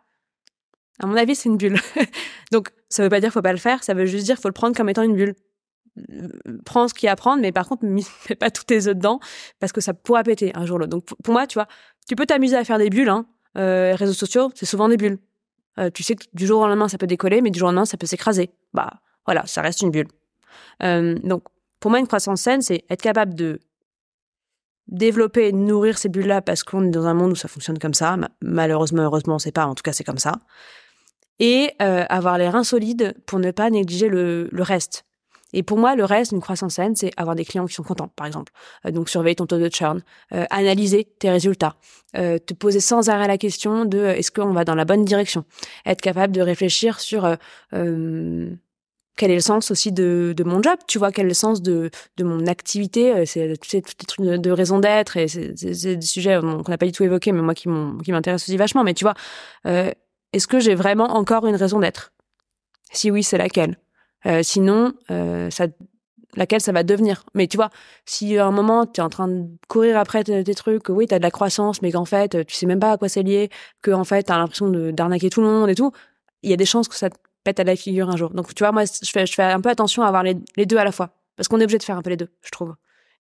à 1.01 1.07
mon 1.07 1.17
avis, 1.17 1.35
c'est 1.35 1.49
une 1.49 1.57
bulle. 1.57 1.79
Donc, 2.53 2.69
ça 2.91 3.03
veut 3.03 3.09
pas 3.09 3.21
dire 3.21 3.29
qu'il 3.29 3.35
faut 3.35 3.43
pas 3.43 3.53
le 3.53 3.59
faire, 3.59 3.83
ça 3.83 3.95
veut 3.95 4.05
juste 4.05 4.27
dire 4.27 4.37
qu'il 4.37 4.43
faut 4.43 4.49
le 4.49 4.53
prendre 4.53 4.77
comme 4.77 4.91
étant 4.91 5.03
une 5.03 5.17
bulle. 5.17 5.35
Prends 6.67 6.89
ce 6.89 6.95
qu'il 6.95 7.07
y 7.07 7.09
a 7.09 7.13
à 7.13 7.17
prendre, 7.17 7.41
mais 7.41 7.53
par 7.53 7.67
contre, 7.67 7.87
ne 7.87 7.91
mets 8.29 8.37
pas 8.37 8.51
tous 8.51 8.65
tes 8.65 8.87
œufs 8.87 8.95
dedans, 8.95 9.19
parce 9.61 9.73
que 9.73 9.81
ça 9.81 9.95
pourra 9.95 10.23
péter 10.25 10.53
un 10.55 10.67
jour 10.67 10.79
l'autre. 10.79 10.91
Donc, 10.91 11.07
pour 11.07 11.33
moi, 11.33 11.47
tu 11.47 11.55
vois, 11.55 11.69
tu 12.07 12.17
peux 12.17 12.27
t'amuser 12.27 12.57
à 12.57 12.65
faire 12.65 12.79
des 12.79 12.91
bulles, 12.91 13.09
hein, 13.09 13.27
euh, 13.57 13.95
réseaux 13.95 14.13
sociaux, 14.15 14.51
c'est 14.55 14.67
souvent 14.67 14.89
des 14.89 14.97
bulles. 14.97 15.19
Euh, 15.79 15.91
tu 15.91 16.03
sais 16.03 16.15
que 16.15 16.25
du 16.35 16.47
jour 16.47 16.61
au 16.61 16.67
lendemain, 16.67 16.89
ça 16.89 16.99
peut 16.99 17.07
décoller, 17.07 17.41
mais 17.41 17.51
du 17.51 17.59
jour 17.59 17.69
au 17.69 17.71
lendemain, 17.71 17.85
ça 17.85 17.97
peut 17.97 18.07
s'écraser. 18.07 18.51
Bah, 18.73 19.01
voilà, 19.27 19.47
ça 19.47 19.63
reste 19.63 19.83
une 19.83 19.91
bulle. 19.91 20.09
Euh, 20.83 21.19
donc, 21.23 21.45
pour 21.81 21.91
moi, 21.91 22.01
une 22.01 22.07
croissance 22.07 22.41
saine, 22.43 22.63
c'est 22.63 22.85
être 22.91 23.03
capable 23.03 23.35
de 23.35 23.61
développer 24.89 25.49
et 25.49 25.53
nourrir 25.53 25.97
ces 25.99 26.09
bulles-là 26.09 26.43
parce 26.43 26.65
qu'on 26.65 26.85
est 26.85 26.91
dans 26.91 27.07
un 27.07 27.15
monde 27.15 27.33
où 27.33 27.37
ça 27.37 27.49
fonctionne 27.49 27.79
comme 27.79 27.95
ça. 27.95 28.17
Malheureusement, 28.43 29.03
heureusement, 29.03 29.39
c'est 29.39 29.53
pas. 29.53 29.67
En 29.67 29.75
tout 29.75 29.83
cas, 29.83 29.93
c'est 29.93 30.05
comme 30.05 30.19
ça. 30.19 30.41
Et 31.39 31.71
avoir 31.79 32.39
les 32.39 32.49
reins 32.49 32.63
solides 32.63 33.15
pour 33.27 33.39
ne 33.39 33.51
pas 33.51 33.71
négliger 33.71 34.09
le 34.09 34.49
reste. 34.63 35.05
Et 35.53 35.63
pour 35.63 35.79
moi, 35.79 35.95
le 35.95 36.05
reste, 36.05 36.33
une 36.33 36.41
croissance 36.41 36.75
saine, 36.75 36.97
c'est 36.97 37.11
avoir 37.17 37.37
des 37.37 37.45
clients 37.45 37.67
qui 37.67 37.75
sont 37.75 37.83
contents, 37.83 38.09
par 38.09 38.27
exemple. 38.27 38.53
Euh, 38.87 38.91
donc, 38.91 39.09
surveiller 39.09 39.37
ton 39.37 39.47
taux 39.47 39.59
de 39.59 39.69
churn, 39.69 40.03
euh, 40.33 40.45
analyser 40.51 41.05
tes 41.19 41.31
résultats, 41.31 41.77
euh, 42.17 42.39
te 42.39 42.55
poser 42.55 42.81
sans 42.81 43.09
arrêt 43.09 43.29
la 43.29 43.39
question 43.39 43.85
de 43.85 43.99
est-ce 43.99 44.31
qu'on 44.31 44.53
va 44.53 44.65
dans 44.65 44.75
la 44.75 44.85
bonne 44.85 45.05
direction, 45.05 45.45
être 45.87 46.01
capable 46.01 46.33
de 46.33 46.41
réfléchir 46.41 47.01
sur 47.01 47.37
quel 49.15 49.31
est 49.31 49.35
le 49.35 49.41
sens 49.41 49.71
aussi 49.71 49.93
de, 49.93 50.33
de, 50.35 50.43
mon 50.43 50.63
job, 50.63 50.79
tu 50.89 50.99
vois, 50.99 51.13
quel 51.13 51.27
est 51.27 51.29
le 51.29 51.35
sens 51.35 51.61
de, 51.61 51.91
de 52.17 52.25
mon 52.25 52.47
activité, 52.47 53.27
c'est 53.27 53.59
tu 53.61 53.69
sais, 53.69 53.83
tous 53.83 54.07
trucs 54.07 54.27
de, 54.27 54.51
raison 54.51 54.79
d'être, 54.79 55.19
et 55.19 55.29
c'est 55.29 55.53
des 55.53 56.01
sujets 56.01 56.41
qu'on 56.41 56.63
n'a 56.67 56.79
pas 56.79 56.87
du 56.87 56.93
tout 56.93 57.05
évoqués, 57.05 57.33
mais 57.33 57.43
moi 57.43 57.55
qui 57.55 57.69
m'intéressent 57.69 58.49
aussi 58.49 58.57
vachement. 58.57 58.85
Mais 58.85 58.95
tu 58.95 59.05
vois, 59.05 59.15
est-ce 60.33 60.47
que 60.47 60.61
j'ai 60.61 60.75
vraiment 60.75 61.15
encore 61.15 61.47
une 61.47 61.57
raison 61.57 61.79
d'être? 61.79 62.13
Si 62.91 63.11
oui, 63.11 63.23
c'est 63.23 63.39
laquelle? 63.39 63.77
Euh, 64.27 64.43
sinon, 64.43 64.95
euh, 65.11 65.51
ça, 65.51 65.67
laquelle 66.37 66.61
ça 66.61 66.73
va 66.73 66.83
devenir? 66.83 67.25
Mais 67.35 67.47
tu 67.47 67.57
vois, 67.57 67.71
si 68.07 68.39
à 68.39 68.47
un 68.47 68.51
moment 68.51 68.87
tu 68.87 69.01
es 69.01 69.03
en 69.03 69.09
train 69.09 69.29
de 69.29 69.47
courir 69.69 69.99
après 69.99 70.25
tes, 70.25 70.55
trucs, 70.55 70.89
oui, 70.89 71.07
tu 71.07 71.15
as 71.15 71.19
de 71.19 71.23
la 71.23 71.31
croissance, 71.31 71.83
mais 71.83 71.93
qu'en 71.93 72.05
fait, 72.05 72.45
tu 72.47 72.55
sais 72.55 72.67
même 72.67 72.81
pas 72.81 72.93
à 72.93 72.97
quoi 72.97 73.09
c'est 73.09 73.23
lié, 73.23 73.51
que 73.83 73.91
en 73.91 74.05
fait, 74.05 74.25
tu 74.25 74.33
as 74.33 74.39
l'impression 74.39 74.69
d'arnaquer 74.93 75.31
tout 75.31 75.41
le 75.41 75.47
monde 75.47 75.71
et 75.71 75.75
tout, 75.75 75.93
il 76.43 76.51
y 76.51 76.53
a 76.53 76.57
des 76.57 76.67
chances 76.67 76.89
que 76.89 76.97
ça 76.97 77.11
te 77.11 77.17
pète 77.45 77.61
à 77.61 77.65
la 77.65 77.77
figure 77.77 78.09
un 78.09 78.17
jour. 78.17 78.31
Donc 78.31 78.55
tu 78.55 78.63
vois, 78.63 78.73
moi, 78.73 78.85
je 78.85 79.11
fais, 79.11 79.27
je 79.27 79.35
fais 79.35 79.43
un 79.43 79.61
peu 79.61 79.69
attention 79.69 80.03
à 80.03 80.09
avoir 80.09 80.23
les, 80.23 80.37
les 80.57 80.67
deux 80.67 80.79
à 80.79 80.85
la 80.85 80.93
fois. 80.93 81.11
Parce 81.37 81.49
qu'on 81.49 81.61
est 81.61 81.65
obligé 81.65 81.79
de 81.79 81.83
faire 81.83 81.97
un 81.97 82.03
peu 82.03 82.11
les 82.11 82.17
deux, 82.17 82.29
je 82.43 82.51
trouve. 82.51 82.75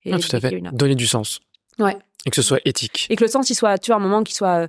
Et 0.05 0.11
tout 0.18 0.36
à 0.36 0.40
fait. 0.40 0.61
Donner 0.72 0.94
du 0.94 1.07
sens. 1.07 1.40
Ouais. 1.78 1.96
Et 2.26 2.30
que 2.30 2.36
ce 2.36 2.42
soit 2.42 2.61
éthique. 2.64 3.07
Et 3.11 3.16
que 3.16 3.24
le 3.24 3.28
sens, 3.30 3.50
il 3.50 3.55
soit, 3.55 3.78
tu 3.78 3.90
vois, 3.90 3.96
un 3.96 4.03
moment 4.03 4.22
qui 4.22 4.34
soit 4.34 4.68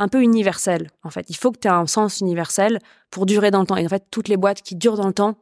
un 0.00 0.08
peu 0.08 0.22
universel, 0.22 0.90
en 1.04 1.10
fait. 1.10 1.26
Il 1.28 1.36
faut 1.36 1.52
que 1.52 1.58
tu 1.58 1.68
aies 1.68 1.70
un 1.70 1.86
sens 1.86 2.20
universel 2.20 2.78
pour 3.10 3.26
durer 3.26 3.50
dans 3.50 3.60
le 3.60 3.66
temps. 3.66 3.76
Et 3.76 3.84
en 3.84 3.88
fait, 3.88 4.04
toutes 4.10 4.28
les 4.28 4.38
boîtes 4.38 4.62
qui 4.62 4.74
durent 4.74 4.96
dans 4.96 5.06
le 5.06 5.12
temps, 5.12 5.36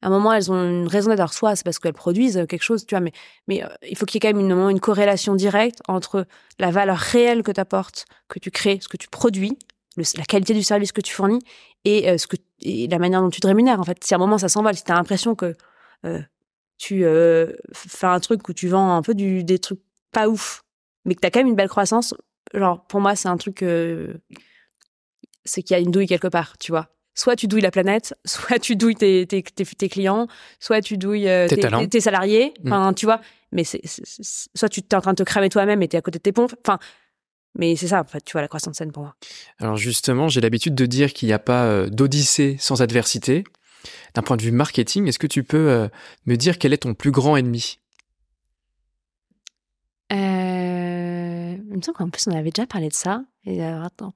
à 0.00 0.06
un 0.06 0.10
moment, 0.10 0.32
elles 0.32 0.50
ont 0.50 0.64
une 0.64 0.88
raison 0.88 1.10
d'être. 1.14 1.32
Soit 1.32 1.56
c'est 1.56 1.62
parce 1.62 1.78
qu'elles 1.78 1.92
produisent 1.92 2.46
quelque 2.48 2.62
chose, 2.62 2.86
tu 2.86 2.94
vois, 2.94 3.00
mais, 3.00 3.12
mais 3.48 3.62
euh, 3.62 3.68
il 3.88 3.96
faut 3.96 4.06
qu'il 4.06 4.16
y 4.16 4.26
ait 4.26 4.32
quand 4.32 4.36
même 4.36 4.70
une, 4.70 4.80
corrélation 4.80 5.34
directe 5.34 5.80
entre 5.88 6.26
la 6.58 6.70
valeur 6.70 6.96
réelle 6.96 7.42
que 7.42 7.52
tu 7.52 7.60
apportes, 7.60 8.06
que 8.28 8.38
tu 8.38 8.50
crées, 8.50 8.78
ce 8.80 8.88
que 8.88 8.96
tu 8.96 9.08
produis, 9.08 9.58
la 9.98 10.24
qualité 10.24 10.54
du 10.54 10.62
service 10.62 10.90
que 10.90 11.02
tu 11.02 11.12
fournis 11.12 11.40
et, 11.84 12.08
euh, 12.08 12.16
ce 12.16 12.26
que, 12.26 12.36
et 12.62 12.88
la 12.88 12.98
manière 12.98 13.20
dont 13.20 13.28
tu 13.28 13.42
te 13.42 13.46
rémunères. 13.46 13.78
En 13.78 13.84
fait, 13.84 14.02
si 14.02 14.14
à 14.14 14.16
un 14.16 14.20
moment 14.20 14.38
ça 14.38 14.48
s'envole, 14.48 14.74
si 14.74 14.84
tu 14.84 14.90
as 14.90 14.94
l'impression 14.94 15.34
que 15.34 15.54
euh, 16.06 16.22
tu 16.78 17.04
fais 17.74 18.06
un 18.06 18.20
truc 18.20 18.48
où 18.48 18.54
tu 18.54 18.68
vends 18.68 18.96
un 18.96 19.02
peu 19.02 19.14
du, 19.14 19.44
des 19.44 19.58
trucs 19.58 19.80
pas 20.12 20.28
ouf, 20.28 20.62
mais 21.04 21.14
que 21.14 21.20
tu 21.20 21.26
as 21.26 21.30
quand 21.30 21.40
même 21.40 21.48
une 21.48 21.56
belle 21.56 21.68
croissance, 21.68 22.14
genre 22.54 22.84
pour 22.86 23.00
moi 23.00 23.16
c'est 23.16 23.28
un 23.28 23.36
truc 23.36 23.64
c'est 25.44 25.62
qu'il 25.62 25.74
y 25.74 25.78
a 25.78 25.80
une 25.80 25.90
douille 25.90 26.06
quelque 26.06 26.28
part, 26.28 26.56
tu 26.58 26.72
vois. 26.72 26.88
Soit 27.14 27.36
tu 27.36 27.46
douilles 27.46 27.62
la 27.62 27.70
planète, 27.70 28.14
soit 28.24 28.58
tu 28.58 28.76
douilles 28.76 28.94
tes, 28.94 29.26
tes, 29.26 29.42
tes, 29.42 29.88
clients, 29.88 30.28
soit 30.60 30.80
tu 30.80 30.96
douilles 30.96 31.28
tes, 31.48 31.88
tes, 31.88 32.00
salariés, 32.00 32.54
mm. 32.62 32.72
enfin 32.72 32.92
tu 32.94 33.06
vois. 33.06 33.20
Mais 33.50 33.64
c'est, 33.64 33.82
soit 33.84 34.68
tu 34.68 34.80
es 34.80 34.94
en 34.94 35.00
train 35.00 35.12
de 35.12 35.22
te 35.22 35.22
cramer 35.22 35.48
toi-même 35.48 35.82
et 35.82 35.88
tu 35.88 35.96
es 35.96 35.98
à 35.98 36.02
côté 36.02 36.18
de 36.18 36.22
tes 36.22 36.32
pompes. 36.32 36.54
Enfin, 36.64 36.78
mais 37.54 37.76
c'est 37.76 37.88
ça, 37.88 38.00
en 38.00 38.04
fait, 38.04 38.24
tu 38.24 38.32
vois, 38.32 38.40
la 38.40 38.48
croissance 38.48 38.76
saine 38.76 38.92
pour 38.92 39.02
moi. 39.02 39.14
Alors 39.58 39.76
justement, 39.76 40.28
j'ai 40.28 40.40
l'habitude 40.40 40.74
de 40.74 40.86
dire 40.86 41.12
qu'il 41.12 41.28
n'y 41.28 41.34
a 41.34 41.38
pas 41.38 41.86
d'odyssée 41.90 42.56
sans 42.58 42.80
adversité. 42.80 43.44
D'un 44.14 44.22
point 44.22 44.36
de 44.36 44.42
vue 44.42 44.52
marketing, 44.52 45.08
est-ce 45.08 45.18
que 45.18 45.26
tu 45.26 45.42
peux 45.42 45.68
euh, 45.70 45.88
me 46.26 46.36
dire 46.36 46.58
quel 46.58 46.72
est 46.72 46.78
ton 46.78 46.94
plus 46.94 47.10
grand 47.10 47.36
ennemi? 47.36 47.78
Euh, 50.12 51.11
Il 51.72 51.78
me 51.78 51.82
semble 51.82 51.96
qu'en 51.96 52.10
plus 52.10 52.26
on 52.28 52.32
avait 52.32 52.50
déjà 52.50 52.66
parlé 52.66 52.88
de 52.88 52.94
ça. 52.94 53.22
Et, 53.44 53.62
euh, 53.62 53.82
attends. 53.82 54.12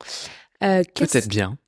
Peut-être 0.61 1.29
bien. 1.29 1.59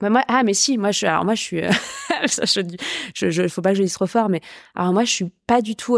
Bah, 0.00 0.08
moi, 0.08 0.24
ah 0.28 0.42
mais 0.44 0.54
si, 0.54 0.78
moi 0.78 0.92
je, 0.92 1.04
alors 1.04 1.26
moi 1.26 1.34
je 1.34 1.42
suis, 1.42 1.60
ça 2.26 2.44
je, 2.46 3.30
je, 3.30 3.48
faut 3.48 3.60
pas 3.60 3.70
que 3.70 3.76
je 3.76 3.82
dise 3.82 3.92
trop 3.92 4.06
fort, 4.06 4.30
mais 4.30 4.40
alors 4.74 4.94
moi 4.94 5.04
je 5.04 5.10
suis 5.10 5.30
pas 5.46 5.60
du 5.60 5.76
tout 5.76 5.96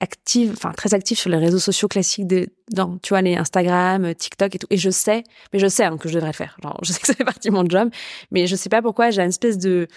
active, 0.00 0.52
enfin 0.52 0.72
très 0.72 0.92
active 0.92 1.18
sur 1.18 1.30
les 1.30 1.38
réseaux 1.38 1.58
sociaux 1.58 1.88
classiques 1.88 2.26
de, 2.26 2.46
dans, 2.70 2.98
tu 2.98 3.10
vois 3.10 3.22
les 3.22 3.36
Instagram, 3.36 4.14
TikTok 4.14 4.54
et 4.54 4.58
tout. 4.58 4.66
Et 4.68 4.76
je 4.76 4.90
sais, 4.90 5.24
mais 5.54 5.58
je 5.60 5.66
sais 5.66 5.84
hein, 5.84 5.96
que 5.96 6.10
je 6.10 6.14
devrais 6.14 6.30
le 6.30 6.34
faire. 6.34 6.58
Genre, 6.62 6.78
je 6.82 6.92
sais 6.92 7.00
que 7.00 7.06
ça 7.06 7.14
fait 7.14 7.24
partie 7.24 7.48
de 7.48 7.54
mon 7.54 7.66
job, 7.66 7.88
mais 8.30 8.46
je 8.46 8.54
sais 8.54 8.68
pas 8.68 8.82
pourquoi 8.82 9.10
j'ai 9.10 9.22
une 9.22 9.30
espèce 9.30 9.56
de 9.56 9.88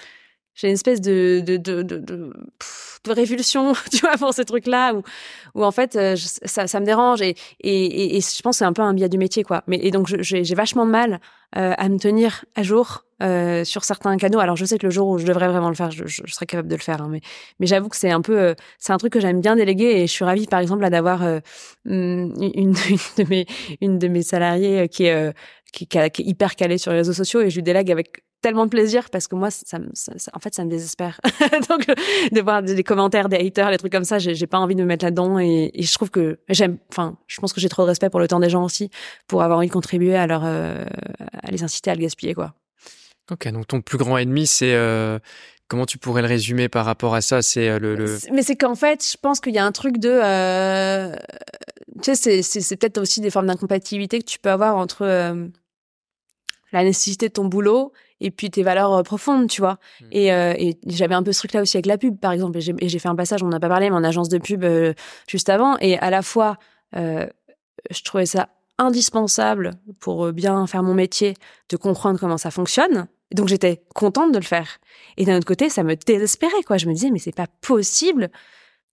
j'ai 0.58 0.68
une 0.68 0.74
espèce 0.74 1.00
de 1.00 1.42
de, 1.46 1.56
de, 1.56 1.84
de, 1.84 1.98
de, 2.00 2.34
révulsion, 3.12 3.74
tu 3.92 4.00
vois, 4.00 4.18
pour 4.18 4.34
ces 4.34 4.44
trucs-là, 4.44 4.94
où, 4.94 5.04
où 5.56 5.64
en 5.64 5.72
fait, 5.72 5.96
euh, 5.96 6.16
ça, 6.18 6.68
ça 6.68 6.80
me 6.82 6.86
dérange 6.86 7.22
et, 7.22 7.36
et, 7.62 8.18
et, 8.18 8.22
je 8.22 8.42
pense 8.42 8.56
que 8.56 8.60
c'est 8.60 8.66
un 8.66 8.74
peu 8.74 8.82
un 8.82 8.94
biais 8.94 9.08
du 9.08 9.18
métier, 9.18 9.44
quoi. 9.44 9.64
Mais 9.68 9.80
et 9.82 9.92
donc 9.92 10.08
j'ai 10.20 10.56
vachement 10.56 10.86
de 10.86 10.92
mal 10.92 11.22
euh, 11.56 11.74
à 11.78 11.88
me 11.90 11.98
tenir 12.00 12.44
à 12.56 12.64
jour 12.64 13.06
euh, 13.22 13.64
sur 13.64 13.84
certains 13.84 14.18
canaux. 14.18 14.40
Alors 14.40 14.58
je 14.58 14.66
sais 14.66 14.78
que 14.78 14.86
le 14.86 14.92
jour 14.92 15.08
où 15.08 15.20
je 15.20 15.26
devrais 15.26 15.48
vraiment 15.48 15.70
le 15.70 15.76
faire, 15.76 15.92
je, 15.92 16.06
je, 16.06 16.34
serais 16.34 16.48
capable 16.48 16.68
de 16.68 16.76
le 16.76 16.82
faire, 16.82 17.02
hein, 17.02 17.08
mais 17.10 17.22
mais 17.60 17.68
j'avoue 17.68 17.88
que 17.88 17.96
c'est 17.96 18.12
un 18.12 18.22
peu, 18.22 18.56
c'est 18.80 18.92
un 18.92 18.98
truc 18.98 19.14
que 19.14 19.20
j'aime 19.20 19.40
bien 19.42 19.56
déléguer 19.56 20.02
et 20.02 20.08
je 20.08 20.12
suis 20.12 20.26
ravie, 20.26 20.48
par 20.48 20.60
exemple, 20.60 20.90
d'avoir 20.90 21.22
une, 21.24 21.42
une, 22.56 22.74
de 22.74 23.30
mes 23.30 23.46
une 23.80 24.00
de 24.00 24.08
mes 24.08 24.24
salariés 24.24 24.90
qui 24.90 25.06
est 25.06 25.34
qui, 25.72 25.86
qui, 25.88 25.98
est 25.98 26.20
hyper 26.20 26.56
calée 26.56 26.80
sur 26.80 26.92
les 26.92 26.98
réseaux 26.98 27.14
sociaux 27.14 27.42
et 27.42 27.50
je 27.52 27.56
lui 27.56 27.64
délègue 27.64 27.92
avec 27.92 28.24
tellement 28.48 28.64
de 28.64 28.70
plaisir 28.70 29.10
parce 29.10 29.28
que 29.28 29.36
moi, 29.36 29.50
ça, 29.52 29.78
en 30.34 30.40
fait, 30.40 30.56
ça 30.56 30.64
me 30.64 30.70
désespère. 30.70 31.20
Donc, 31.70 31.86
de 32.32 32.42
voir 32.42 32.64
des 32.64 32.82
commentaires 32.82 33.28
des 33.28 33.36
haters, 33.36 33.70
les 33.72 33.78
trucs 33.78 33.92
comme 33.92 34.06
ça, 34.06 34.20
j'ai 34.20 34.48
pas 34.48 34.58
envie 34.58 34.74
de 34.74 34.82
me 34.82 34.86
mettre 34.86 35.04
là-dedans 35.04 35.38
et, 35.38 35.70
je 35.78 35.94
trouve 35.94 36.10
que 36.10 36.40
j'aime, 36.48 36.78
enfin, 36.90 37.18
je 37.28 37.42
pense 37.42 37.52
que 37.52 37.60
j'ai 37.60 37.68
trop 37.68 37.84
de 37.84 37.88
respect 37.88 38.10
pour 38.10 38.22
le 38.22 38.28
temps 38.30 38.40
des 38.40 38.50
gens 38.50 38.64
aussi 38.64 38.90
pour 39.28 39.44
avoir 39.44 39.60
envie 39.60 39.68
de 39.68 39.74
contribuer 39.74 40.16
à 40.16 40.28
leur, 40.28 40.44
euh, 40.46 40.86
à 41.44 41.52
les 41.52 41.62
inciter 41.62 41.92
à 41.92 41.96
le 41.96 42.00
gaspiller, 42.00 42.34
quoi. 42.34 42.54
Ok, 43.30 43.50
donc 43.50 43.68
ton 43.68 43.82
plus 43.82 43.98
grand 43.98 44.18
ennemi, 44.18 44.48
c'est 44.48 44.74
euh, 44.74 45.20
comment 45.68 45.86
tu 45.86 45.98
pourrais 45.98 46.22
le 46.22 46.30
résumer 46.30 46.70
par 46.70 46.86
rapport 46.86 47.16
à 47.16 47.20
ça? 47.20 47.42
C'est 47.42 47.68
euh, 47.68 47.80
le, 47.80 48.18
Mais 48.32 48.44
c'est 48.44 48.56
qu'en 48.56 48.76
fait, 48.76 49.06
je 49.06 49.18
pense 49.22 49.42
qu'il 49.42 49.54
y 49.54 49.60
a 49.60 49.66
un 49.66 49.74
truc 49.74 49.98
de, 49.98 50.22
tu 52.02 52.16
sais, 52.16 52.42
c'est 52.42 52.78
peut-être 52.78 52.98
aussi 52.98 53.20
des 53.20 53.30
formes 53.30 53.48
d'incompatibilité 53.48 54.20
que 54.20 54.26
tu 54.26 54.40
peux 54.40 54.52
avoir 54.52 54.78
entre 54.78 55.06
la 56.72 56.84
nécessité 56.84 57.28
de 57.28 57.34
ton 57.34 57.46
boulot 57.46 57.92
et 58.20 58.32
puis 58.32 58.50
tes 58.50 58.64
valeurs 58.64 58.94
euh, 58.94 59.04
profondes, 59.04 59.50
tu 59.50 59.62
vois. 59.62 59.78
Mmh. 60.02 60.06
Et, 60.12 60.34
euh, 60.34 60.54
et 60.58 60.78
j'avais 60.88 61.16
un 61.16 61.24
peu 61.24 61.32
ce 61.32 61.40
truc-là 61.40 61.62
aussi 61.62 61.78
avec 61.78 61.86
la 61.86 61.98
pub, 61.98 62.20
par 62.20 62.32
exemple. 62.32 62.58
Et 62.58 62.90
j'ai 62.90 63.00
fait 63.00 63.10
un 63.10 63.16
passage, 63.16 63.44
on 63.44 63.48
n'a 63.48 63.60
pas 63.60 63.70
parlé, 63.70 63.90
mais 63.90 63.96
en 63.96 64.04
agence 64.04 64.30
de 64.30 64.38
pub 64.38 64.64
euh, 64.64 64.94
juste 65.28 65.50
avant. 65.50 65.78
Et 65.80 65.98
à 66.00 66.10
la 66.10 66.22
fois, 66.22 66.58
je 66.94 68.04
trouvais 68.04 68.26
ça 68.26 68.50
indispensable 68.80 69.72
pour 70.00 70.32
bien 70.32 70.66
faire 70.68 70.84
mon 70.84 70.94
métier, 70.94 71.36
de 71.70 71.78
comprendre 71.78 72.20
comment 72.20 72.38
ça 72.38 72.52
fonctionne. 72.52 73.08
Donc 73.34 73.50
j'étais 73.50 73.82
contente 73.94 74.32
de 74.32 74.38
le 74.38 74.44
faire. 74.44 74.80
Et 75.18 75.26
d'un 75.26 75.38
autre 75.38 75.46
côté, 75.46 75.70
ça 75.70 75.84
me 75.84 75.96
désespérait, 75.96 76.64
quoi. 76.66 76.78
Je 76.78 76.88
me 76.88 76.94
disais, 76.94 77.12
mais 77.12 77.20
c'est 77.20 77.36
pas 77.36 77.48
possible 77.62 78.30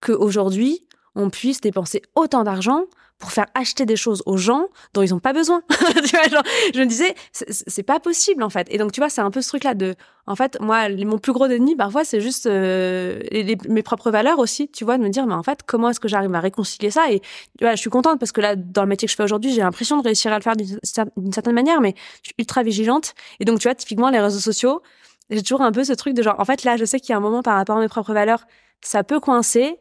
qu'aujourd'hui, 0.01 0.88
on 1.15 1.30
puisse 1.30 1.61
dépenser 1.61 2.01
autant 2.15 2.43
d'argent 2.43 2.86
pour 3.24 3.32
faire 3.32 3.45
acheter 3.55 3.86
des 3.86 3.95
choses 3.95 4.21
aux 4.26 4.36
gens 4.36 4.65
dont 4.93 5.01
ils 5.01 5.11
n'ont 5.11 5.19
pas 5.19 5.32
besoin. 5.32 5.61
tu 5.69 6.09
vois, 6.13 6.28
genre, 6.28 6.43
je 6.74 6.80
me 6.82 6.86
disais, 6.86 7.15
c'est 7.32 7.84
pas 7.84 8.01
possible 8.01 8.43
en 8.43 8.49
fait. 8.49 8.67
Et 8.69 8.78
donc 8.78 8.91
tu 8.91 8.99
vois, 8.99 9.07
c'est 9.07 9.21
un 9.21 9.32
peu 9.32 9.41
ce 9.41 9.47
truc-là 9.47 9.76
de, 9.76 9.95
en 10.28 10.36
fait, 10.36 10.59
moi, 10.59 10.89
mon 10.89 11.17
plus 11.19 11.32
gros 11.32 11.45
ennemi 11.45 11.78
parfois, 11.78 12.03
c'est 12.03 12.19
juste 12.19 12.47
euh, 12.47 13.21
mes 13.69 13.82
propres 13.82 14.11
valeurs 14.11 14.39
aussi. 14.39 14.67
Tu 14.67 14.84
vois, 14.84 14.97
de 14.97 15.03
me 15.03 15.07
dire, 15.07 15.26
mais 15.26 15.36
en 15.36 15.41
fait, 15.41 15.59
comment 15.65 15.89
est-ce 15.89 16.01
que 16.01 16.09
j'arrive 16.09 16.36
à 16.36 16.41
réconcilier 16.41 16.91
ça? 16.91 17.09
Et 17.13 17.21
vois, 17.61 17.76
je 17.76 17.80
suis 17.80 17.89
contente 17.89 18.19
parce 18.19 18.34
que 18.34 18.41
là, 18.41 18.57
dans 18.57 18.82
le 18.82 18.89
métier 18.89 19.05
que 19.05 19.11
je 19.13 19.15
fais 19.15 19.24
aujourd'hui, 19.24 19.53
j'ai 19.53 19.61
l'impression 19.61 19.97
de 19.97 20.03
réussir 20.03 20.34
à 20.34 20.36
le 20.38 20.43
faire 20.43 20.57
d'une 20.57 21.32
certaine 21.32 21.55
manière, 21.55 21.80
mais 21.80 21.95
je 22.24 22.28
suis 22.28 22.36
ultra 22.39 22.61
vigilante. 22.61 23.13
Et 23.39 23.45
donc 23.45 23.59
tu 23.59 23.69
vois, 23.69 23.76
typiquement 23.76 24.09
les 24.09 24.19
réseaux 24.19 24.41
sociaux, 24.41 24.82
j'ai 25.30 25.43
toujours 25.43 25.61
un 25.61 25.71
peu 25.71 25.86
ce 25.86 25.93
truc 25.93 26.13
de 26.13 26.24
genre, 26.24 26.36
en 26.39 26.45
fait, 26.45 26.65
là, 26.65 26.76
je 26.76 26.84
sais 26.84 26.99
qu'il 26.99 27.11
y 27.11 27.13
a 27.13 27.17
un 27.17 27.21
moment 27.21 27.41
par 27.41 27.55
rapport 27.55 27.78
à 27.78 27.80
mes 27.80 27.88
propres 27.88 28.13
valeurs, 28.13 28.45
ça 28.82 29.05
peut 29.05 29.21
coincer 29.21 29.78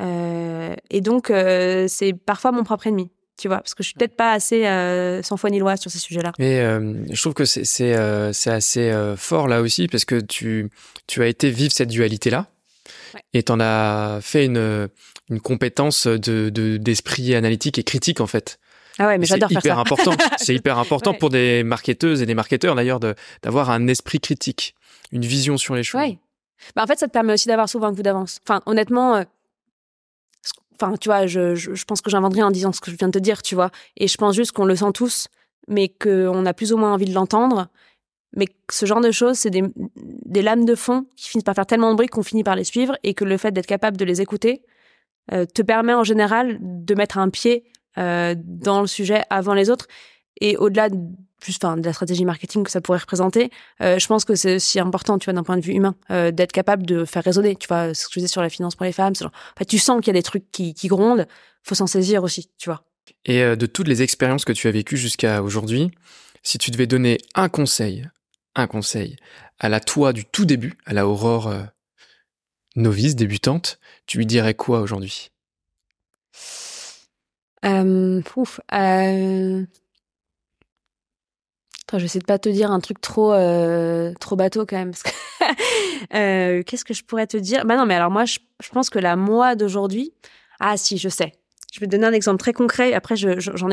euh, 0.00 0.74
et 0.90 1.00
donc, 1.00 1.30
euh, 1.30 1.86
c'est 1.88 2.12
parfois 2.12 2.52
mon 2.52 2.64
propre 2.64 2.86
ennemi 2.86 3.10
tu 3.36 3.48
vois, 3.48 3.56
parce 3.56 3.72
que 3.72 3.82
je 3.82 3.88
suis 3.88 3.94
peut-être 3.94 4.16
pas 4.16 4.32
assez 4.32 4.66
euh, 4.66 5.22
sans 5.22 5.38
foi 5.38 5.48
ni 5.48 5.58
loi 5.58 5.78
sur 5.78 5.90
ces 5.90 5.98
sujets-là. 5.98 6.32
Mais 6.38 6.60
je 6.60 7.18
trouve 7.22 7.32
que 7.32 7.46
c'est 7.46 7.64
c'est 7.64 8.50
assez 8.50 9.14
fort 9.16 9.48
là 9.48 9.62
aussi 9.62 9.88
parce 9.88 10.04
que 10.04 10.20
tu 10.20 10.68
tu 11.06 11.22
as 11.22 11.26
été 11.26 11.48
vivre 11.48 11.72
cette 11.72 11.88
dualité 11.88 12.28
là 12.28 12.48
ouais. 13.14 13.22
et 13.32 13.42
t'en 13.42 13.58
as 13.58 14.18
fait 14.20 14.44
une 14.44 14.90
une 15.30 15.40
compétence 15.40 16.06
de 16.06 16.50
d'esprit 16.76 17.34
analytique 17.34 17.78
et 17.78 17.82
critique 17.82 18.20
en 18.20 18.26
fait. 18.26 18.58
Ah 18.98 19.06
ouais, 19.06 19.16
mais 19.16 19.24
j'adore 19.24 19.48
faire 19.48 19.62
ça. 19.62 19.78
Important. 19.78 20.12
c'est 20.36 20.54
hyper 20.54 20.76
important 20.76 21.14
pour 21.18 21.30
des 21.30 21.62
marketeuses 21.62 22.20
et 22.20 22.26
des 22.26 22.34
marketeurs 22.34 22.74
d'ailleurs 22.74 23.00
d'avoir 23.42 23.70
un 23.70 23.86
esprit 23.86 24.20
critique, 24.20 24.74
une 25.12 25.24
vision 25.24 25.56
sur 25.56 25.74
les 25.74 25.82
choses. 25.82 26.02
Ouais. 26.02 26.18
Bah 26.76 26.82
en 26.82 26.86
fait, 26.86 26.98
ça 26.98 27.06
te 27.06 27.12
permet 27.12 27.32
aussi 27.32 27.48
d'avoir 27.48 27.70
souvent 27.70 27.86
un 27.86 27.94
coup 27.94 28.02
d'avance. 28.02 28.38
Enfin, 28.46 28.60
honnêtement, 28.66 29.24
Enfin, 30.80 30.96
tu 30.96 31.08
vois, 31.08 31.26
je, 31.26 31.54
je, 31.54 31.84
pense 31.84 32.00
que 32.00 32.10
j'invente 32.10 32.34
rien 32.34 32.46
en 32.46 32.50
disant 32.50 32.72
ce 32.72 32.80
que 32.80 32.90
je 32.90 32.96
viens 32.96 33.08
de 33.08 33.12
te 33.12 33.18
dire, 33.18 33.42
tu 33.42 33.54
vois. 33.54 33.70
Et 33.96 34.08
je 34.08 34.16
pense 34.16 34.34
juste 34.34 34.52
qu'on 34.52 34.64
le 34.64 34.76
sent 34.76 34.92
tous, 34.94 35.28
mais 35.68 35.88
qu'on 35.88 36.46
a 36.46 36.54
plus 36.54 36.72
ou 36.72 36.76
moins 36.76 36.94
envie 36.94 37.04
de 37.04 37.14
l'entendre. 37.14 37.68
Mais 38.36 38.46
ce 38.70 38.86
genre 38.86 39.00
de 39.00 39.10
choses, 39.10 39.36
c'est 39.38 39.50
des, 39.50 39.62
des, 39.96 40.42
lames 40.42 40.64
de 40.64 40.74
fond 40.74 41.06
qui 41.16 41.28
finissent 41.28 41.44
par 41.44 41.54
faire 41.54 41.66
tellement 41.66 41.90
de 41.90 41.96
bruit 41.96 42.06
qu'on 42.06 42.22
finit 42.22 42.44
par 42.44 42.54
les 42.54 42.64
suivre 42.64 42.96
et 43.02 43.14
que 43.14 43.24
le 43.24 43.36
fait 43.36 43.50
d'être 43.50 43.66
capable 43.66 43.96
de 43.96 44.04
les 44.04 44.20
écouter 44.20 44.62
euh, 45.32 45.46
te 45.46 45.62
permet 45.62 45.94
en 45.94 46.04
général 46.04 46.58
de 46.60 46.94
mettre 46.94 47.18
un 47.18 47.28
pied 47.28 47.64
euh, 47.98 48.34
dans 48.38 48.80
le 48.80 48.86
sujet 48.86 49.22
avant 49.30 49.54
les 49.54 49.68
autres. 49.68 49.86
Et 50.40 50.56
au-delà 50.56 50.88
plus 51.40 51.56
enfin 51.60 51.76
de 51.76 51.84
la 51.84 51.92
stratégie 51.92 52.24
marketing 52.24 52.64
que 52.64 52.70
ça 52.70 52.80
pourrait 52.80 52.98
représenter. 52.98 53.50
Euh, 53.80 53.98
je 53.98 54.06
pense 54.06 54.24
que 54.24 54.34
c'est 54.34 54.56
aussi 54.56 54.78
important 54.78 55.18
tu 55.18 55.24
vois 55.24 55.34
d'un 55.34 55.42
point 55.42 55.56
de 55.56 55.62
vue 55.62 55.72
humain 55.72 55.94
euh, 56.10 56.30
d'être 56.30 56.52
capable 56.52 56.84
de 56.86 57.04
faire 57.04 57.24
résonner 57.24 57.56
tu 57.56 57.66
vois 57.66 57.94
ce 57.94 58.06
que 58.06 58.14
je 58.14 58.20
disais 58.20 58.30
sur 58.30 58.42
la 58.42 58.50
finance 58.50 58.76
pour 58.76 58.84
les 58.84 58.92
femmes 58.92 59.14
genre, 59.16 59.32
tu 59.66 59.78
sens 59.78 60.00
qu'il 60.00 60.08
y 60.08 60.10
a 60.10 60.18
des 60.18 60.22
trucs 60.22 60.50
qui, 60.52 60.74
qui 60.74 60.88
grondent 60.88 61.26
faut 61.62 61.74
s'en 61.74 61.86
saisir 61.86 62.22
aussi 62.22 62.50
tu 62.58 62.68
vois. 62.68 62.84
Et 63.24 63.42
euh, 63.42 63.56
de 63.56 63.66
toutes 63.66 63.88
les 63.88 64.02
expériences 64.02 64.44
que 64.44 64.52
tu 64.52 64.68
as 64.68 64.70
vécues 64.70 64.96
jusqu'à 64.96 65.42
aujourd'hui 65.42 65.90
si 66.42 66.58
tu 66.58 66.70
devais 66.70 66.86
donner 66.86 67.18
un 67.34 67.48
conseil 67.48 68.08
un 68.54 68.66
conseil 68.66 69.16
à 69.58 69.68
la 69.68 69.80
toi 69.80 70.12
du 70.12 70.24
tout 70.24 70.44
début 70.44 70.76
à 70.86 70.92
la 70.92 71.06
Aurore 71.08 71.52
novice 72.76 73.16
débutante 73.16 73.78
tu 74.06 74.18
lui 74.18 74.26
dirais 74.26 74.54
quoi 74.54 74.80
aujourd'hui? 74.80 75.30
Je 81.98 82.02
vais 82.02 82.06
essayer 82.06 82.20
de 82.20 82.26
pas 82.26 82.38
te 82.38 82.48
dire 82.48 82.70
un 82.70 82.80
truc 82.80 83.00
trop 83.00 83.32
euh, 83.32 84.12
trop 84.20 84.36
bateau 84.36 84.66
quand 84.66 84.76
même. 84.76 84.92
euh, 86.14 86.62
Qu'est-ce 86.64 86.84
que 86.84 86.94
je 86.94 87.04
pourrais 87.04 87.26
te 87.26 87.36
dire? 87.36 87.64
Bah 87.64 87.76
non, 87.76 87.86
mais 87.86 87.94
alors 87.94 88.10
moi, 88.10 88.24
je, 88.24 88.38
pense 88.72 88.90
que 88.90 88.98
la 88.98 89.16
moi 89.16 89.56
d'aujourd'hui. 89.56 90.12
Ah 90.60 90.76
si, 90.76 90.98
je 90.98 91.08
sais. 91.08 91.32
Je 91.72 91.80
vais 91.80 91.86
te 91.86 91.92
donner 91.92 92.06
un 92.06 92.12
exemple 92.12 92.38
très 92.38 92.52
concret. 92.52 92.94
Après, 92.94 93.16
j'en 93.16 93.38
je, 93.38 93.64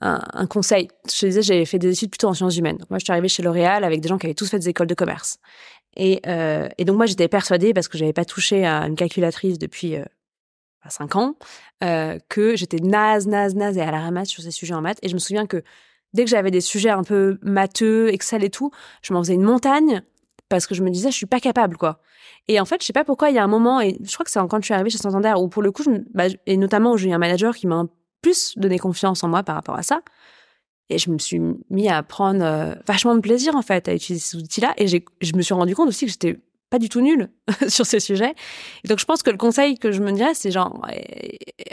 un, 0.00 0.46
conseil. 0.46 0.88
Je 1.06 1.20
te 1.20 1.26
disais, 1.26 1.42
j'ai 1.42 1.64
fait 1.64 1.78
des 1.78 1.92
études 1.92 2.10
plutôt 2.10 2.28
en 2.28 2.34
sciences 2.34 2.56
humaines. 2.56 2.78
moi, 2.90 2.98
je 2.98 3.04
suis 3.04 3.12
arrivée 3.12 3.28
chez 3.28 3.42
L'Oréal 3.42 3.84
avec 3.84 4.00
des 4.00 4.08
gens 4.08 4.18
qui 4.18 4.26
avaient 4.26 4.34
tous 4.34 4.48
fait 4.48 4.58
des 4.58 4.68
écoles 4.68 4.86
de 4.86 4.94
commerce. 4.94 5.38
Et, 5.96 6.20
euh, 6.26 6.68
donc 6.78 6.96
moi, 6.96 7.06
j'étais 7.06 7.28
persuadée 7.28 7.74
parce 7.74 7.88
que 7.88 7.98
j'avais 7.98 8.12
pas 8.12 8.24
touché 8.24 8.66
à 8.66 8.86
une 8.86 8.94
calculatrice 8.94 9.58
depuis 9.58 9.96
euh, 9.96 10.04
5 10.88 11.16
ans, 11.16 11.34
euh, 11.84 12.18
que 12.28 12.56
j'étais 12.56 12.78
naze, 12.78 13.26
naze, 13.26 13.54
naze 13.54 13.76
et 13.76 13.82
à 13.82 13.90
la 13.90 14.00
ramasse 14.00 14.28
sur 14.28 14.42
ces 14.42 14.50
sujets 14.50 14.74
en 14.74 14.80
maths. 14.80 14.98
Et 15.02 15.08
je 15.08 15.14
me 15.14 15.18
souviens 15.18 15.46
que 15.46 15.62
dès 16.12 16.24
que 16.24 16.30
j'avais 16.30 16.50
des 16.50 16.60
sujets 16.60 16.90
un 16.90 17.04
peu 17.04 17.38
matheux, 17.42 18.08
Excel 18.12 18.44
et 18.44 18.50
tout, 18.50 18.70
je 19.02 19.12
m'en 19.12 19.22
faisais 19.22 19.34
une 19.34 19.42
montagne 19.42 20.02
parce 20.48 20.66
que 20.66 20.74
je 20.74 20.82
me 20.82 20.90
disais 20.90 21.10
je 21.10 21.16
suis 21.16 21.26
pas 21.26 21.40
capable 21.40 21.76
quoi. 21.76 22.00
Et 22.48 22.58
en 22.60 22.64
fait, 22.64 22.80
je 22.80 22.86
sais 22.86 22.92
pas 22.92 23.04
pourquoi 23.04 23.30
il 23.30 23.36
y 23.36 23.38
a 23.38 23.44
un 23.44 23.48
moment 23.48 23.80
et 23.80 23.98
je 24.02 24.12
crois 24.14 24.24
que 24.24 24.30
c'est 24.30 24.40
quand 24.48 24.60
je 24.60 24.64
suis 24.64 24.74
arrivée 24.74 24.90
chez 24.90 24.98
Santander 24.98 25.34
où 25.36 25.48
pour 25.48 25.62
le 25.62 25.70
coup 25.70 25.84
bah, 26.14 26.24
et 26.46 26.56
notamment 26.56 26.92
où 26.92 26.96
j'ai 26.96 27.10
eu 27.10 27.12
un 27.12 27.18
manager 27.18 27.54
qui 27.54 27.66
m'a 27.66 27.84
plus 28.22 28.54
donné 28.56 28.78
confiance 28.78 29.22
en 29.22 29.28
moi 29.28 29.42
par 29.42 29.54
rapport 29.54 29.76
à 29.76 29.82
ça. 29.82 30.00
Et 30.90 30.96
je 30.98 31.10
me 31.10 31.18
suis 31.18 31.40
mis 31.68 31.88
à 31.88 32.02
prendre 32.02 32.42
euh, 32.42 32.74
vachement 32.86 33.14
de 33.14 33.20
plaisir 33.20 33.54
en 33.54 33.62
fait 33.62 33.88
à 33.88 33.94
utiliser 33.94 34.24
ces 34.24 34.38
outils-là 34.38 34.72
et 34.78 34.86
je 34.86 35.36
me 35.36 35.42
suis 35.42 35.54
rendu 35.54 35.74
compte 35.74 35.88
aussi 35.88 36.06
que 36.06 36.12
j'étais 36.12 36.40
pas 36.70 36.78
du 36.78 36.88
tout 36.88 37.00
nulle 37.00 37.30
sur 37.68 37.86
ces 37.86 38.00
sujets. 38.00 38.34
Et 38.84 38.88
donc 38.88 38.98
je 38.98 39.04
pense 39.04 39.22
que 39.22 39.30
le 39.30 39.36
conseil 39.36 39.78
que 39.78 39.92
je 39.92 40.02
me 40.02 40.12
dirais, 40.12 40.34
c'est 40.34 40.50
genre, 40.50 40.86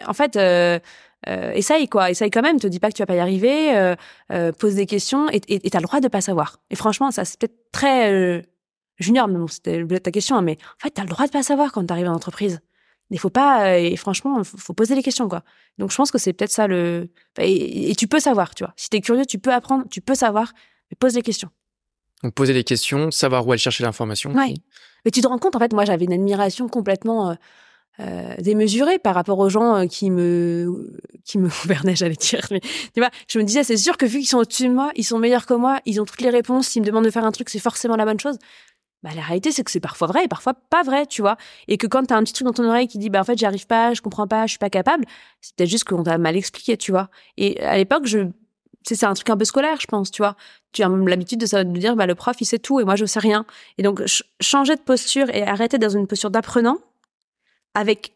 en 0.06 0.14
fait, 0.14 0.36
euh, 0.36 0.80
euh, 1.28 1.52
essaye 1.52 1.88
quoi, 1.88 2.12
essaye 2.12 2.30
quand 2.30 2.42
même. 2.42 2.60
Te 2.60 2.68
dis 2.68 2.80
pas 2.80 2.90
que 2.90 2.96
tu 2.96 3.02
vas 3.02 3.08
pas 3.08 3.16
y 3.16 3.20
arriver, 3.20 3.76
euh, 3.76 3.96
euh 4.32 4.52
pose 4.52 4.76
des 4.76 4.86
questions 4.86 5.28
et 5.32 5.40
t'as 5.40 5.80
le 5.80 5.86
droit 5.86 6.00
de 6.00 6.08
pas 6.08 6.22
savoir. 6.22 6.60
Et 6.70 6.76
franchement, 6.76 7.12
ça 7.12 7.26
c'est 7.26 7.40
peut-être 7.40 7.72
très 7.72 8.44
junior, 8.98 9.28
mais 9.28 9.38
bon, 9.38 9.48
c'était 9.48 9.86
ta 10.00 10.12
question, 10.12 10.38
hein, 10.38 10.42
mais 10.42 10.58
en 10.80 10.84
fait, 10.84 10.92
t'as 10.92 11.04
le 11.04 11.10
droit 11.10 11.26
de 11.26 11.32
pas 11.32 11.44
savoir 11.44 11.72
quand 11.72 11.86
t'arrives 11.86 12.08
en 12.08 12.14
entreprise. 12.14 12.62
Il 13.12 13.20
faut 13.20 13.30
pas, 13.30 13.78
et 13.78 13.96
franchement, 13.98 14.44
faut, 14.44 14.58
faut 14.58 14.74
poser 14.74 14.96
les 14.96 15.04
questions, 15.04 15.30
quoi. 15.30 15.44
Donc, 15.78 15.92
je 15.92 15.96
pense 15.96 16.10
que 16.10 16.18
c'est 16.18 16.34
peut-être 16.34 16.52
ça 16.52 16.66
le, 16.66 17.12
et, 17.38 17.92
et, 17.92 17.96
tu 17.96 18.08
peux 18.08 18.20
savoir, 18.20 18.56
tu 18.56 18.64
vois. 18.64 18.74
Si 18.78 18.90
t'es 18.90 19.00
curieux, 19.00 19.26
tu 19.28 19.38
peux 19.38 19.54
apprendre, 19.54 19.86
tu 19.92 20.02
peux 20.02 20.16
savoir, 20.16 20.54
mais 20.90 20.96
pose 21.00 21.14
les 21.14 21.22
questions. 21.22 21.50
Donc 22.24 22.34
poser 22.34 22.54
les 22.54 22.64
questions, 22.64 23.12
savoir 23.12 23.46
où 23.46 23.52
aller 23.52 23.60
chercher 23.60 23.84
l'information. 23.84 24.32
Oui. 24.34 24.56
Mais 25.04 25.12
tu 25.12 25.22
te 25.22 25.28
rends 25.28 25.38
compte, 25.38 25.56
en 25.56 25.60
fait, 25.60 25.74
moi 25.74 25.86
j'avais 25.86 26.06
une 26.06 26.14
admiration 26.14 26.68
complètement 26.68 27.38
euh, 28.02 28.36
démesurée 28.40 29.00
par 29.00 29.16
rapport 29.16 29.40
aux 29.40 29.48
gens 29.48 29.76
euh, 29.76 29.86
qui 29.86 30.10
me 30.10 31.00
qui 31.24 31.38
me 31.38 31.48
gouvernaient, 31.62 31.96
j'allais 31.96 32.16
dire. 32.16 32.46
Mais 32.52 32.60
tu 32.60 33.00
vois, 33.00 33.10
je 33.28 33.40
me 33.40 33.44
disais, 33.44 33.64
c'est 33.64 33.78
sûr 33.78 33.98
que 33.98 34.06
vu 34.06 34.20
qu'ils 34.20 34.28
sont 34.28 34.40
au-dessus 34.40 34.68
de 34.68 34.74
moi, 34.74 34.92
ils 34.96 35.04
sont 35.04 35.18
meilleurs 35.18 35.46
que 35.46 35.54
moi, 35.54 35.80
ils 35.86 36.02
ont 36.02 36.06
toutes 36.06 36.22
les 36.22 36.30
réponses. 36.30 36.68
S'ils 36.68 36.82
me 36.82 36.88
demandent 36.88 37.06
de 37.06 37.10
faire 37.10 37.26
un 37.26 37.32
truc, 37.32 37.50
c'est 37.50 37.60
forcément 37.60 37.96
la 37.96 38.06
bonne 38.06 38.20
chose. 38.20 38.38
Bah, 39.02 39.12
la 39.16 39.22
réalité, 39.22 39.52
c'est 39.52 39.64
que 39.64 39.72
c'est 39.72 39.80
parfois 39.80 40.08
vrai 40.08 40.26
et 40.26 40.28
parfois 40.28 40.54
pas 40.54 40.84
vrai, 40.84 41.06
tu 41.06 41.22
vois. 41.22 41.38
Et 41.68 41.78
que 41.78 41.88
quand 41.88 42.04
t'as 42.06 42.18
un 42.18 42.24
petit 42.24 42.34
truc 42.34 42.48
dans 42.48 42.54
ton 42.54 42.68
oreille 42.68 42.88
qui 42.88 42.98
dit, 42.98 43.10
bah, 43.10 43.22
en 43.22 43.24
fait, 43.24 43.38
j'y 43.38 43.46
arrive 43.46 43.68
pas, 43.68 43.94
je 43.94 44.02
comprends 44.02 44.28
pas, 44.28 44.46
je 44.46 44.52
suis 44.52 44.60
pas 44.60 44.70
capable, 44.70 45.06
c'est 45.42 45.56
peut-être 45.56 45.70
juste 45.70 45.84
qu'on 45.84 46.04
t'a 46.04 46.18
mal 46.18 46.36
expliqué, 46.36 46.76
tu 46.76 46.92
vois. 46.92 47.10
Et 47.38 47.62
à 47.62 47.78
l'époque, 47.78 48.08
je, 48.08 48.28
c'est 48.82 49.04
un 49.06 49.14
truc 49.14 49.30
un 49.30 49.38
peu 49.38 49.46
scolaire, 49.46 49.80
je 49.80 49.88
pense, 49.88 50.12
tu 50.12 50.22
vois. 50.22 50.36
Tu 50.72 50.84
as 50.84 50.90
l'habitude 50.90 51.40
de, 51.40 51.64
de 51.64 51.80
dire, 51.80 51.96
bah, 51.96 52.08
le 52.08 52.16
prof, 52.16 52.36
il 52.42 52.46
sait 52.46 52.60
tout 52.60 52.80
et 52.80 52.84
moi, 52.84 52.96
je 52.96 53.06
sais 53.06 53.20
rien. 53.20 53.46
Et 53.78 53.84
donc, 53.84 54.02
changer 54.42 54.76
de 54.76 54.82
posture 54.82 55.30
et 55.30 55.44
arrêter 55.44 55.78
dans 55.78 55.90
une 55.90 56.08
posture 56.08 56.32
d'apprenant 56.32 56.80
avec 57.76 58.14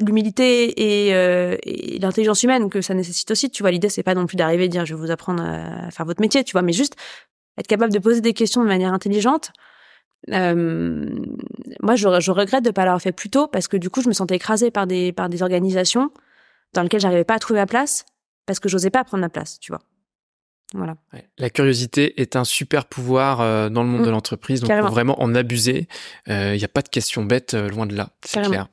l'humilité 0.00 1.06
et, 1.06 1.14
euh, 1.14 1.56
et 1.62 1.98
l'intelligence 1.98 2.42
humaine 2.42 2.68
que 2.70 2.80
ça 2.80 2.94
nécessite 2.94 3.30
aussi. 3.30 3.50
Tu 3.50 3.62
vois, 3.62 3.70
l'idée, 3.70 3.88
c'est 3.88 4.02
pas 4.02 4.14
non 4.14 4.26
plus 4.26 4.36
d'arriver 4.36 4.64
et 4.64 4.68
dire, 4.68 4.84
je 4.86 4.94
vais 4.94 5.00
vous 5.00 5.10
apprendre 5.10 5.42
à 5.42 5.90
faire 5.90 6.06
votre 6.06 6.20
métier, 6.20 6.44
tu 6.44 6.52
vois, 6.52 6.62
mais 6.62 6.72
juste 6.72 6.94
être 7.58 7.66
capable 7.66 7.92
de 7.92 7.98
poser 7.98 8.20
des 8.20 8.32
questions 8.32 8.62
de 8.62 8.68
manière 8.68 8.92
intelligente. 8.92 9.52
Euh, 10.30 11.10
moi, 11.82 11.96
je, 11.96 12.20
je 12.20 12.30
regrette 12.30 12.64
de 12.64 12.70
pas 12.70 12.84
l'avoir 12.84 13.00
fait 13.00 13.12
plus 13.12 13.30
tôt 13.30 13.46
parce 13.46 13.68
que 13.68 13.76
du 13.76 13.90
coup, 13.90 14.02
je 14.02 14.08
me 14.08 14.12
sentais 14.12 14.36
écrasée 14.36 14.70
par 14.70 14.86
des, 14.86 15.12
par 15.12 15.28
des 15.28 15.42
organisations 15.42 16.10
dans 16.72 16.82
lesquelles 16.82 17.00
j'arrivais 17.00 17.24
pas 17.24 17.34
à 17.34 17.38
trouver 17.38 17.60
ma 17.60 17.66
place 17.66 18.04
parce 18.46 18.58
que 18.58 18.68
j'osais 18.68 18.90
pas 18.90 19.04
prendre 19.04 19.20
ma 19.20 19.28
place, 19.28 19.58
tu 19.60 19.70
vois. 19.70 19.80
Voilà. 20.72 20.96
La 21.38 21.50
curiosité 21.50 22.20
est 22.20 22.36
un 22.36 22.44
super 22.44 22.86
pouvoir 22.86 23.40
euh, 23.40 23.68
dans 23.68 23.82
le 23.82 23.88
monde 23.88 24.02
mmh. 24.02 24.06
de 24.06 24.10
l'entreprise, 24.10 24.60
donc 24.60 24.72
faut 24.72 24.88
vraiment 24.88 25.20
en 25.22 25.34
abuser. 25.34 25.88
Il 26.26 26.32
euh, 26.32 26.56
n'y 26.56 26.64
a 26.64 26.68
pas 26.68 26.82
de 26.82 26.88
questions 26.88 27.24
bêtes, 27.24 27.54
euh, 27.54 27.68
loin 27.68 27.86
de 27.86 27.94
là, 27.94 28.10
c'est 28.24 28.42
clair. 28.42 28.68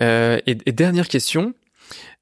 Et, 0.00 0.58
et, 0.66 0.72
dernière 0.72 1.06
question, 1.06 1.54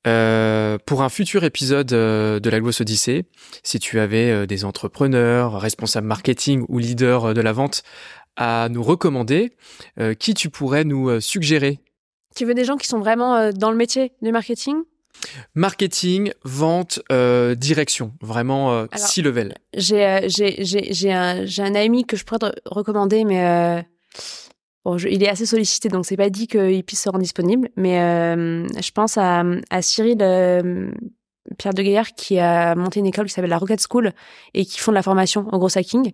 pour 0.05 1.02
un 1.02 1.09
futur 1.09 1.43
épisode 1.44 1.86
de 1.86 2.51
la 2.51 2.60
Gloss 2.60 2.82
Odyssée, 2.82 3.24
si 3.62 3.78
tu 3.78 3.98
avais 3.98 4.47
des 4.47 4.64
entrepreneurs, 4.66 5.59
responsables 5.59 6.06
marketing 6.06 6.66
ou 6.69 6.78
leaders 6.78 7.32
de 7.32 7.40
la 7.40 7.52
vente 7.52 7.82
à 8.36 8.69
nous 8.70 8.82
recommander, 8.82 9.56
qui 10.19 10.35
tu 10.35 10.51
pourrais 10.51 10.85
nous 10.85 11.19
suggérer? 11.20 11.78
Tu 12.36 12.44
veux 12.44 12.52
des 12.52 12.66
gens 12.66 12.77
qui 12.77 12.86
sont 12.86 12.98
vraiment 12.98 13.52
dans 13.52 13.70
le 13.70 13.77
métier 13.77 14.12
du 14.20 14.32
marketing? 14.32 14.82
Marketing, 15.55 16.33
vente, 16.45 17.01
euh, 17.11 17.55
direction, 17.55 18.13
vraiment 18.21 18.73
euh, 18.73 18.87
six 18.97 19.23
level. 19.23 19.55
J'ai 19.75 20.05
euh, 20.05 20.27
j'ai 20.29 21.13
un 21.13 21.45
un 21.59 21.75
ami 21.75 22.05
que 22.05 22.17
je 22.17 22.25
pourrais 22.25 22.39
te 22.39 22.61
recommander, 22.67 23.25
mais 23.25 23.85
bon, 24.85 24.97
il 24.97 25.23
est 25.23 25.29
assez 25.29 25.47
sollicité, 25.47 25.89
donc 25.89 26.07
c'est 26.07 26.17
pas 26.17 26.31
dit 26.31 26.47
qu'il 26.47 26.85
puisse 26.85 27.03
se 27.03 27.09
rendre 27.09 27.23
disponible. 27.23 27.71
Mais 27.77 27.97
je 27.97 28.91
pense 28.93 29.17
à, 29.19 29.45
à 29.71 29.83
Cyril 29.83 30.19
Pierre 31.59 31.75
de 31.75 31.83
Gaillard 31.83 32.15
qui 32.15 32.39
a 32.39 32.75
monté 32.75 33.01
une 33.01 33.07
école 33.07 33.27
qui 33.27 33.33
s'appelle 33.33 33.51
la 33.51 33.59
Rocket 33.59 33.85
School 33.89 34.13
et 34.55 34.65
qui 34.65 34.79
font 34.79 34.93
de 34.93 34.97
la 34.97 35.03
formation 35.03 35.47
au 35.53 35.59
gros 35.59 35.77
hacking. 35.77 36.13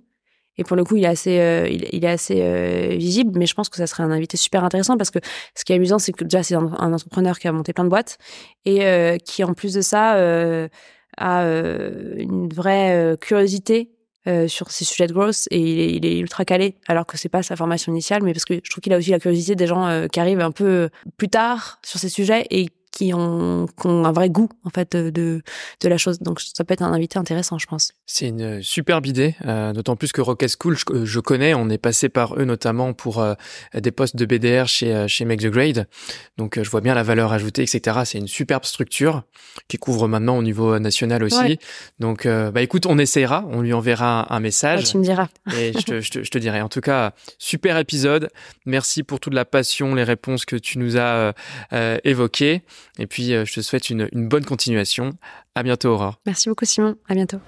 Et 0.58 0.64
pour 0.64 0.76
le 0.76 0.84
coup, 0.84 0.96
il 0.96 1.04
est 1.04 1.08
assez, 1.08 1.38
euh, 1.38 1.68
il, 1.70 2.04
est 2.04 2.08
assez 2.08 2.40
euh, 2.42 2.96
visible, 2.96 3.38
mais 3.38 3.46
je 3.46 3.54
pense 3.54 3.68
que 3.68 3.76
ça 3.76 3.86
serait 3.86 4.02
un 4.02 4.10
invité 4.10 4.36
super 4.36 4.64
intéressant 4.64 4.96
parce 4.96 5.10
que 5.10 5.20
ce 5.54 5.64
qui 5.64 5.72
est 5.72 5.76
amusant, 5.76 6.00
c'est 6.00 6.12
que 6.12 6.24
déjà 6.24 6.42
c'est 6.42 6.56
un, 6.56 6.92
entrepreneur 6.92 7.38
qui 7.38 7.46
a 7.46 7.52
monté 7.52 7.72
plein 7.72 7.84
de 7.84 7.88
boîtes 7.88 8.18
et 8.64 8.84
euh, 8.84 9.18
qui, 9.18 9.44
en 9.44 9.54
plus 9.54 9.72
de 9.72 9.80
ça, 9.80 10.16
a 11.16 11.42
une 12.18 12.48
vraie 12.52 13.16
curiosité 13.20 13.90
sur 14.46 14.70
ces 14.70 14.84
sujets 14.84 15.06
de 15.06 15.14
growth 15.14 15.46
et 15.50 15.58
il 15.58 15.80
est, 15.80 15.94
il 15.94 16.06
est, 16.06 16.18
ultra 16.18 16.44
calé. 16.44 16.74
Alors 16.86 17.06
que 17.06 17.16
c'est 17.16 17.28
pas 17.28 17.42
sa 17.42 17.56
formation 17.56 17.92
initiale 17.92 18.22
mais 18.22 18.32
parce 18.32 18.44
que 18.44 18.54
je 18.62 18.70
trouve 18.70 18.82
qu'il 18.82 18.92
a 18.92 18.98
aussi 18.98 19.10
la 19.10 19.18
curiosité 19.18 19.54
des 19.54 19.66
gens 19.66 20.06
qui 20.12 20.20
arrivent 20.20 20.40
un 20.40 20.50
peu 20.50 20.90
plus 21.16 21.28
tard 21.28 21.78
sur 21.82 21.98
ces 21.98 22.08
sujets 22.08 22.46
et 22.50 22.68
qui 22.90 23.14
ont, 23.14 23.66
qui 23.80 23.86
ont, 23.86 24.04
un 24.04 24.12
vrai 24.12 24.30
goût 24.30 24.48
en 24.64 24.70
fait 24.70 24.96
de, 24.96 25.10
de 25.10 25.88
la 25.88 25.98
chose. 25.98 26.18
Donc 26.20 26.40
ça 26.40 26.64
peut 26.64 26.74
être 26.74 26.82
un 26.82 26.92
invité 26.92 27.18
intéressant, 27.18 27.58
je 27.58 27.66
pense. 27.66 27.92
C'est 28.06 28.28
une 28.28 28.62
superbe 28.62 29.06
idée, 29.06 29.34
euh, 29.46 29.72
d'autant 29.72 29.96
plus 29.96 30.12
que 30.12 30.20
Rocket 30.20 30.54
School, 30.60 30.76
je, 30.76 31.04
je, 31.04 31.20
connais, 31.20 31.54
on 31.54 31.68
est 31.70 31.78
passé 31.78 32.08
par 32.08 32.38
eux 32.38 32.44
notamment 32.44 32.92
pour 32.92 33.20
euh, 33.20 33.34
des 33.74 33.90
postes 33.90 34.16
de 34.16 34.26
BDR 34.26 34.66
chez 34.66 34.98
euh, 34.98 35.08
chez 35.08 35.24
Make 35.24 35.40
the 35.40 35.46
Grade. 35.46 35.86
Donc 36.36 36.58
euh, 36.58 36.64
je 36.64 36.70
vois 36.70 36.80
bien 36.80 36.94
la 36.94 37.02
valeur 37.02 37.32
ajoutée, 37.32 37.62
etc. 37.62 38.00
C'est 38.04 38.18
une 38.18 38.28
superbe 38.28 38.64
structure 38.64 39.22
qui 39.68 39.78
couvre 39.78 40.08
maintenant 40.08 40.36
au 40.36 40.42
niveau 40.42 40.78
national 40.78 41.22
aussi. 41.22 41.38
Ouais. 41.38 41.58
Donc 41.98 42.26
euh, 42.26 42.50
bah 42.50 42.62
écoute, 42.62 42.86
on 42.86 42.98
essayera, 42.98 43.44
on 43.50 43.62
lui 43.62 43.72
enverra 43.72 44.32
un, 44.34 44.40
message. 44.40 44.80
Ouais, 44.80 44.86
tu 44.86 44.98
me 44.98 45.02
diras. 45.02 45.28
et 45.56 45.72
je 45.72 45.84
te, 45.84 46.00
je, 46.00 46.10
te, 46.10 46.22
je 46.22 46.30
te 46.30 46.38
dirai. 46.38 46.60
En 46.60 46.68
tout 46.68 46.80
cas, 46.80 47.12
super 47.38 47.78
épisode. 47.78 48.30
Merci 48.66 49.02
pour 49.02 49.20
toute 49.20 49.34
la 49.34 49.44
passion, 49.44 49.94
les 49.94 50.04
réponses 50.04 50.44
que 50.44 50.56
tu 50.56 50.78
nous 50.78 50.96
as 50.96 51.34
évoquées. 52.04 52.62
Et 52.98 53.06
puis, 53.06 53.32
euh, 53.32 53.44
je 53.44 53.54
te 53.54 53.60
souhaite 53.60 53.90
une, 53.90 54.08
bonne 54.12 54.44
continuation. 54.44 55.12
À 55.54 55.62
bientôt, 55.62 55.88
Aurore. 55.90 56.20
Merci 56.26 56.48
beaucoup, 56.48 56.64
Simon. 56.64 56.96
À 57.08 57.14
bientôt. 57.14 57.38